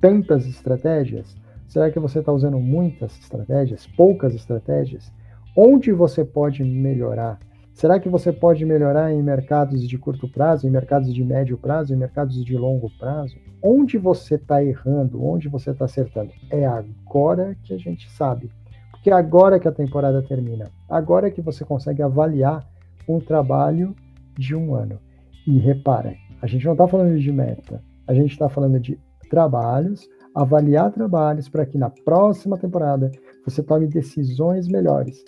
tantas 0.00 0.44
estratégias? 0.46 1.32
Será 1.68 1.92
que 1.92 2.00
você 2.00 2.18
está 2.18 2.32
usando 2.32 2.58
muitas 2.58 3.16
estratégias, 3.20 3.86
poucas 3.96 4.34
estratégias? 4.34 5.12
Onde 5.58 5.90
você 5.90 6.22
pode 6.22 6.62
melhorar? 6.62 7.38
Será 7.72 7.98
que 7.98 8.10
você 8.10 8.30
pode 8.30 8.62
melhorar 8.66 9.10
em 9.10 9.22
mercados 9.22 9.88
de 9.88 9.96
curto 9.96 10.28
prazo, 10.28 10.66
em 10.66 10.70
mercados 10.70 11.14
de 11.14 11.24
médio 11.24 11.56
prazo, 11.56 11.94
em 11.94 11.96
mercados 11.96 12.44
de 12.44 12.54
longo 12.58 12.90
prazo? 12.98 13.34
Onde 13.62 13.96
você 13.96 14.34
está 14.34 14.62
errando? 14.62 15.24
Onde 15.24 15.48
você 15.48 15.70
está 15.70 15.86
acertando? 15.86 16.30
É 16.50 16.66
agora 16.66 17.56
que 17.64 17.72
a 17.72 17.78
gente 17.78 18.10
sabe. 18.10 18.50
Porque 18.90 19.08
é 19.08 19.14
agora 19.14 19.58
que 19.58 19.66
a 19.66 19.72
temporada 19.72 20.20
termina. 20.20 20.70
Agora 20.86 21.30
que 21.30 21.40
você 21.40 21.64
consegue 21.64 22.02
avaliar 22.02 22.62
um 23.08 23.18
trabalho 23.18 23.96
de 24.36 24.54
um 24.54 24.74
ano. 24.74 25.00
E 25.46 25.58
repara, 25.58 26.14
a 26.42 26.46
gente 26.46 26.66
não 26.66 26.72
está 26.72 26.86
falando 26.86 27.18
de 27.18 27.32
meta, 27.32 27.82
a 28.06 28.12
gente 28.12 28.32
está 28.32 28.46
falando 28.50 28.78
de 28.78 29.00
trabalhos 29.30 30.06
avaliar 30.36 30.92
trabalhos 30.92 31.48
para 31.48 31.64
que 31.64 31.78
na 31.78 31.88
próxima 31.88 32.58
temporada 32.58 33.10
você 33.42 33.62
tome 33.62 33.86
decisões 33.86 34.68
melhores. 34.68 35.24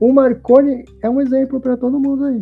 O 0.00 0.10
Marconi 0.14 0.82
é 1.02 1.10
um 1.10 1.20
exemplo 1.20 1.60
para 1.60 1.76
todo 1.76 2.00
mundo 2.00 2.24
aí. 2.24 2.40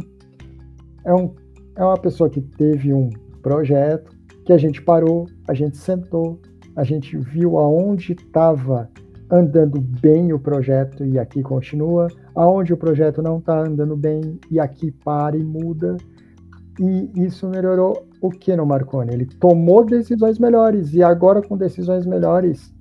É, 1.05 1.13
um, 1.13 1.35
é 1.75 1.85
uma 1.85 1.99
pessoa 1.99 2.31
que 2.31 2.41
teve 2.41 2.95
um 2.95 3.11
projeto 3.43 4.17
que 4.45 4.53
a 4.53 4.59
gente 4.59 4.81
parou, 4.81 5.27
a 5.49 5.53
gente 5.53 5.77
sentou, 5.77 6.41
a 6.77 6.85
gente 6.85 7.19
viu 7.19 7.59
aonde 7.59 8.13
estava 8.13 8.89
andando 9.29 9.81
bem 9.81 10.33
o 10.33 10.39
projeto 10.39 11.05
e 11.05 11.19
aqui 11.19 11.43
continua, 11.43 12.07
aonde 12.33 12.73
o 12.73 12.77
projeto 12.77 13.21
não 13.21 13.39
está 13.39 13.67
andando 13.67 13.97
bem 13.97 14.39
e 14.49 14.61
aqui 14.61 14.93
para 14.93 15.37
e 15.37 15.43
muda. 15.43 15.97
E 16.81 17.11
isso 17.17 17.49
melhorou 17.49 18.07
o 18.23 18.31
que 18.31 18.55
no 18.55 18.65
Marconi? 18.65 19.13
Ele 19.13 19.27
tomou 19.27 19.85
decisões 19.85 20.39
melhores 20.39 20.95
e 20.95 21.03
agora 21.03 21.43
com 21.43 21.57
decisões 21.57 22.07
melhores, 22.07 22.73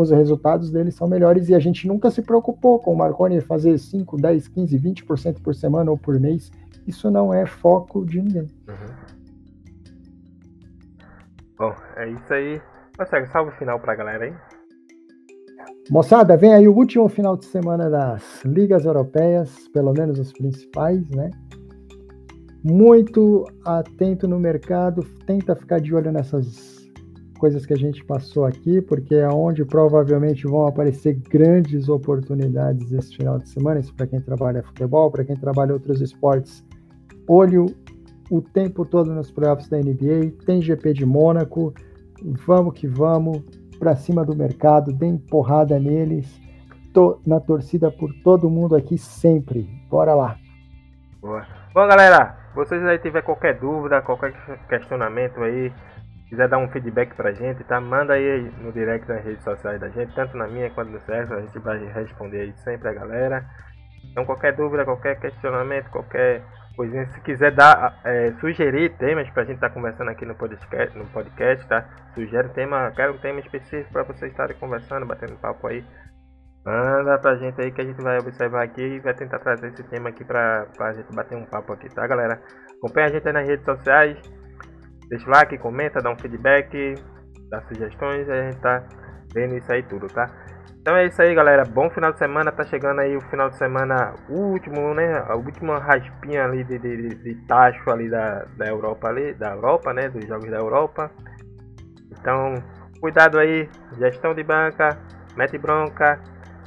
os 0.00 0.10
resultados 0.10 0.70
dele 0.70 0.90
são 0.90 1.08
melhores 1.08 1.48
e 1.48 1.54
a 1.54 1.58
gente 1.58 1.86
nunca 1.86 2.10
se 2.10 2.22
preocupou 2.22 2.78
com 2.78 2.92
o 2.92 2.96
Marconi 2.96 3.40
fazer 3.40 3.76
5, 3.78 4.16
10, 4.16 4.48
15, 4.48 4.78
20% 4.78 5.42
por 5.42 5.54
semana 5.54 5.90
ou 5.90 5.98
por 5.98 6.18
mês. 6.20 6.50
Isso 6.86 7.10
não 7.10 7.34
é 7.34 7.44
foco 7.46 8.04
de 8.04 8.22
ninguém. 8.22 8.48
Uhum. 8.68 8.94
Bom, 11.58 11.74
é 11.96 12.08
isso 12.10 12.32
aí. 12.32 12.62
Consegue 12.96 13.26
salve 13.28 13.50
final 13.58 13.80
pra 13.80 13.94
galera 13.94 14.24
aí? 14.24 14.34
Moçada, 15.90 16.36
vem 16.36 16.54
aí 16.54 16.68
o 16.68 16.74
último 16.74 17.08
final 17.08 17.36
de 17.36 17.46
semana 17.46 17.90
das 17.90 18.44
ligas 18.44 18.84
europeias, 18.84 19.68
pelo 19.68 19.92
menos 19.92 20.18
os 20.18 20.32
principais, 20.32 21.08
né? 21.10 21.30
muito 22.62 23.44
atento 23.64 24.26
no 24.26 24.38
mercado, 24.38 25.02
tenta 25.26 25.54
ficar 25.54 25.80
de 25.80 25.94
olho 25.94 26.12
nessas 26.12 26.77
coisas 27.38 27.64
que 27.64 27.72
a 27.72 27.76
gente 27.76 28.04
passou 28.04 28.44
aqui, 28.44 28.82
porque 28.82 29.14
é 29.14 29.28
onde 29.28 29.64
provavelmente 29.64 30.46
vão 30.46 30.66
aparecer 30.66 31.14
grandes 31.14 31.88
oportunidades 31.88 32.92
esse 32.92 33.16
final 33.16 33.38
de 33.38 33.48
semana, 33.48 33.80
isso 33.80 33.94
para 33.94 34.06
quem 34.06 34.20
trabalha 34.20 34.62
futebol, 34.62 35.10
para 35.10 35.24
quem 35.24 35.36
trabalha 35.36 35.72
outros 35.72 36.02
esportes. 36.02 36.64
Olho 37.26 37.66
o 38.30 38.42
tempo 38.42 38.84
todo 38.84 39.14
nos 39.14 39.30
playoffs 39.30 39.68
da 39.68 39.78
NBA, 39.78 40.44
tem 40.44 40.60
GP 40.60 40.92
de 40.92 41.06
Mônaco, 41.06 41.72
vamos 42.46 42.74
que 42.74 42.86
vamos, 42.86 43.42
para 43.78 43.96
cima 43.96 44.24
do 44.24 44.36
mercado, 44.36 44.92
deem 44.92 45.16
porrada 45.16 45.78
neles. 45.78 46.40
Tô 46.92 47.20
na 47.26 47.38
torcida 47.40 47.90
por 47.90 48.12
todo 48.24 48.50
mundo 48.50 48.74
aqui 48.74 48.98
sempre. 48.98 49.62
Bora 49.88 50.14
lá. 50.14 50.36
Boa. 51.20 51.46
Bom, 51.72 51.86
galera, 51.86 52.36
vocês 52.54 52.84
aí 52.84 52.98
tiver 52.98 53.22
qualquer 53.22 53.58
dúvida, 53.58 54.02
qualquer 54.02 54.34
questionamento 54.68 55.40
aí, 55.40 55.72
quiser 56.28 56.48
dar 56.48 56.58
um 56.58 56.68
feedback 56.68 57.14
pra 57.14 57.32
gente, 57.32 57.64
tá? 57.64 57.80
Manda 57.80 58.14
aí 58.14 58.50
no 58.60 58.72
direct 58.72 59.08
nas 59.08 59.24
redes 59.24 59.42
sociais 59.42 59.80
da 59.80 59.88
gente, 59.88 60.14
tanto 60.14 60.36
na 60.36 60.46
minha 60.46 60.70
quanto 60.70 60.90
no 60.90 61.00
Sérgio, 61.00 61.36
a 61.36 61.40
gente 61.40 61.58
vai 61.58 61.78
responder 61.86 62.40
aí 62.40 62.52
sempre 62.58 62.88
a 62.88 62.92
galera. 62.92 63.44
Então 64.10 64.24
qualquer 64.24 64.54
dúvida, 64.54 64.84
qualquer 64.84 65.18
questionamento, 65.18 65.90
qualquer 65.90 66.42
coisinha, 66.76 67.06
se 67.06 67.20
quiser 67.22 67.50
dar, 67.50 67.98
é, 68.04 68.32
sugerir 68.40 68.96
temas 68.98 69.28
pra 69.30 69.42
gente 69.42 69.56
estar 69.56 69.68
tá 69.68 69.74
conversando 69.74 70.10
aqui 70.10 70.24
no 70.24 70.36
podcast, 70.36 70.96
no 70.96 71.06
podcast, 71.06 71.66
tá? 71.66 71.84
Sugere 72.14 72.48
tema, 72.50 72.92
quero 72.94 73.14
um 73.14 73.18
tema 73.18 73.40
específico 73.40 73.92
para 73.92 74.04
vocês 74.04 74.30
estarem 74.30 74.56
conversando, 74.58 75.04
batendo 75.04 75.34
papo 75.36 75.66
aí. 75.66 75.84
Manda 76.64 77.18
pra 77.18 77.34
gente 77.36 77.60
aí 77.60 77.72
que 77.72 77.80
a 77.80 77.84
gente 77.84 78.00
vai 78.00 78.18
observar 78.18 78.62
aqui 78.62 78.82
e 78.82 79.00
vai 79.00 79.14
tentar 79.14 79.38
trazer 79.40 79.68
esse 79.68 79.82
tema 79.84 80.10
aqui 80.10 80.24
pra, 80.24 80.66
pra 80.76 80.92
gente 80.92 81.12
bater 81.14 81.36
um 81.36 81.46
papo 81.46 81.72
aqui, 81.72 81.88
tá 81.92 82.06
galera? 82.06 82.40
Acompanha 82.76 83.06
a 83.06 83.10
gente 83.10 83.26
aí 83.26 83.32
nas 83.32 83.48
redes 83.48 83.64
sociais, 83.64 84.16
deixa 85.08 85.26
o 85.26 85.30
like, 85.30 85.58
comenta, 85.58 86.00
dá 86.00 86.10
um 86.10 86.18
feedback, 86.18 86.94
dá 87.50 87.60
sugestões, 87.62 88.28
a 88.28 88.42
gente 88.42 88.60
tá 88.60 88.84
vendo 89.34 89.56
isso 89.56 89.70
aí 89.72 89.82
tudo, 89.82 90.06
tá? 90.08 90.30
Então 90.80 90.96
é 90.96 91.06
isso 91.06 91.20
aí, 91.20 91.34
galera. 91.34 91.64
Bom 91.64 91.90
final 91.90 92.12
de 92.12 92.18
semana. 92.18 92.50
Tá 92.50 92.64
chegando 92.64 93.00
aí 93.00 93.14
o 93.14 93.20
final 93.20 93.50
de 93.50 93.58
semana 93.58 94.14
último, 94.28 94.94
né? 94.94 95.22
A 95.28 95.34
última 95.34 95.78
raspinha 95.78 96.44
ali 96.44 96.64
de, 96.64 96.78
de, 96.78 97.08
de 97.14 97.34
tacho 97.46 97.90
ali 97.90 98.08
da, 98.08 98.46
da 98.56 98.66
Europa 98.66 99.08
ali, 99.08 99.34
da 99.34 99.50
Europa, 99.50 99.92
né? 99.92 100.08
Dos 100.08 100.26
jogos 100.26 100.48
da 100.48 100.56
Europa. 100.56 101.10
Então, 102.10 102.54
cuidado 103.00 103.38
aí, 103.38 103.68
gestão 103.98 104.34
de 104.34 104.42
banca, 104.42 104.96
mete 105.36 105.58
bronca, 105.58 106.18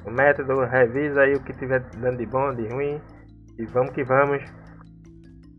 o 0.05 0.11
método, 0.11 0.65
revisa 0.65 1.21
aí 1.21 1.33
o 1.33 1.41
que 1.41 1.53
tiver 1.53 1.79
dando 1.97 2.17
de 2.17 2.25
bom, 2.27 2.53
de 2.53 2.67
ruim. 2.67 3.01
E 3.57 3.65
vamos 3.65 3.91
que 3.91 4.03
vamos. 4.03 4.43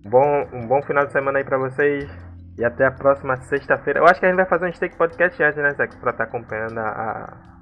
Bom, 0.04 0.46
um 0.52 0.66
bom 0.68 0.80
final 0.82 1.04
de 1.04 1.12
semana 1.12 1.38
aí 1.38 1.44
pra 1.44 1.58
vocês. 1.58 2.08
E 2.58 2.64
até 2.64 2.86
a 2.86 2.92
próxima 2.92 3.36
sexta-feira. 3.36 4.00
Eu 4.00 4.04
acho 4.04 4.20
que 4.20 4.26
a 4.26 4.28
gente 4.28 4.36
vai 4.36 4.46
fazer 4.46 4.68
um 4.68 4.72
steak 4.72 4.96
podcast 4.96 5.42
antes, 5.42 5.62
né, 5.62 5.70
Zex? 5.70 5.94
Pra 5.96 6.10
estar 6.10 6.24
tá 6.24 6.28
acompanhando 6.28 6.78
a, 6.78 7.52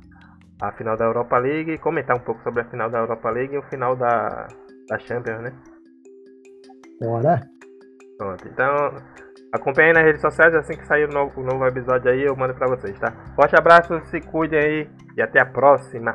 a 0.63 0.73
final 0.73 0.97
da 0.97 1.05
Europa 1.05 1.39
League 1.39 1.73
e 1.73 1.79
comentar 1.79 2.17
um 2.17 2.21
pouco 2.21 2.43
sobre 2.43 2.63
a 2.63 2.65
final 2.65 2.91
da 2.91 2.99
Europa 2.99 3.31
League 3.31 3.55
e 3.55 3.59
o 3.59 3.63
final 3.63 3.95
da, 3.97 4.49
da 4.89 4.99
Champions, 4.99 5.43
né? 5.43 5.53
Bora! 7.01 7.41
Pronto, 8.19 8.47
então 8.47 8.97
acompanhe 9.53 9.95
nas 9.95 10.05
redes 10.05 10.21
sociais, 10.21 10.55
assim 10.55 10.77
que 10.77 10.87
sair 10.87 11.09
o 11.09 11.13
novo, 11.13 11.41
o 11.41 11.45
novo 11.45 11.65
episódio 11.67 12.11
aí 12.11 12.23
eu 12.23 12.37
mando 12.37 12.55
pra 12.55 12.69
vocês, 12.69 12.99
tá? 12.99 13.13
Forte 13.35 13.57
abraço, 13.57 13.99
se 14.07 14.21
cuidem 14.21 14.59
aí 14.59 14.91
e 15.17 15.23
até 15.23 15.41
a 15.41 15.47
próxima! 15.47 16.15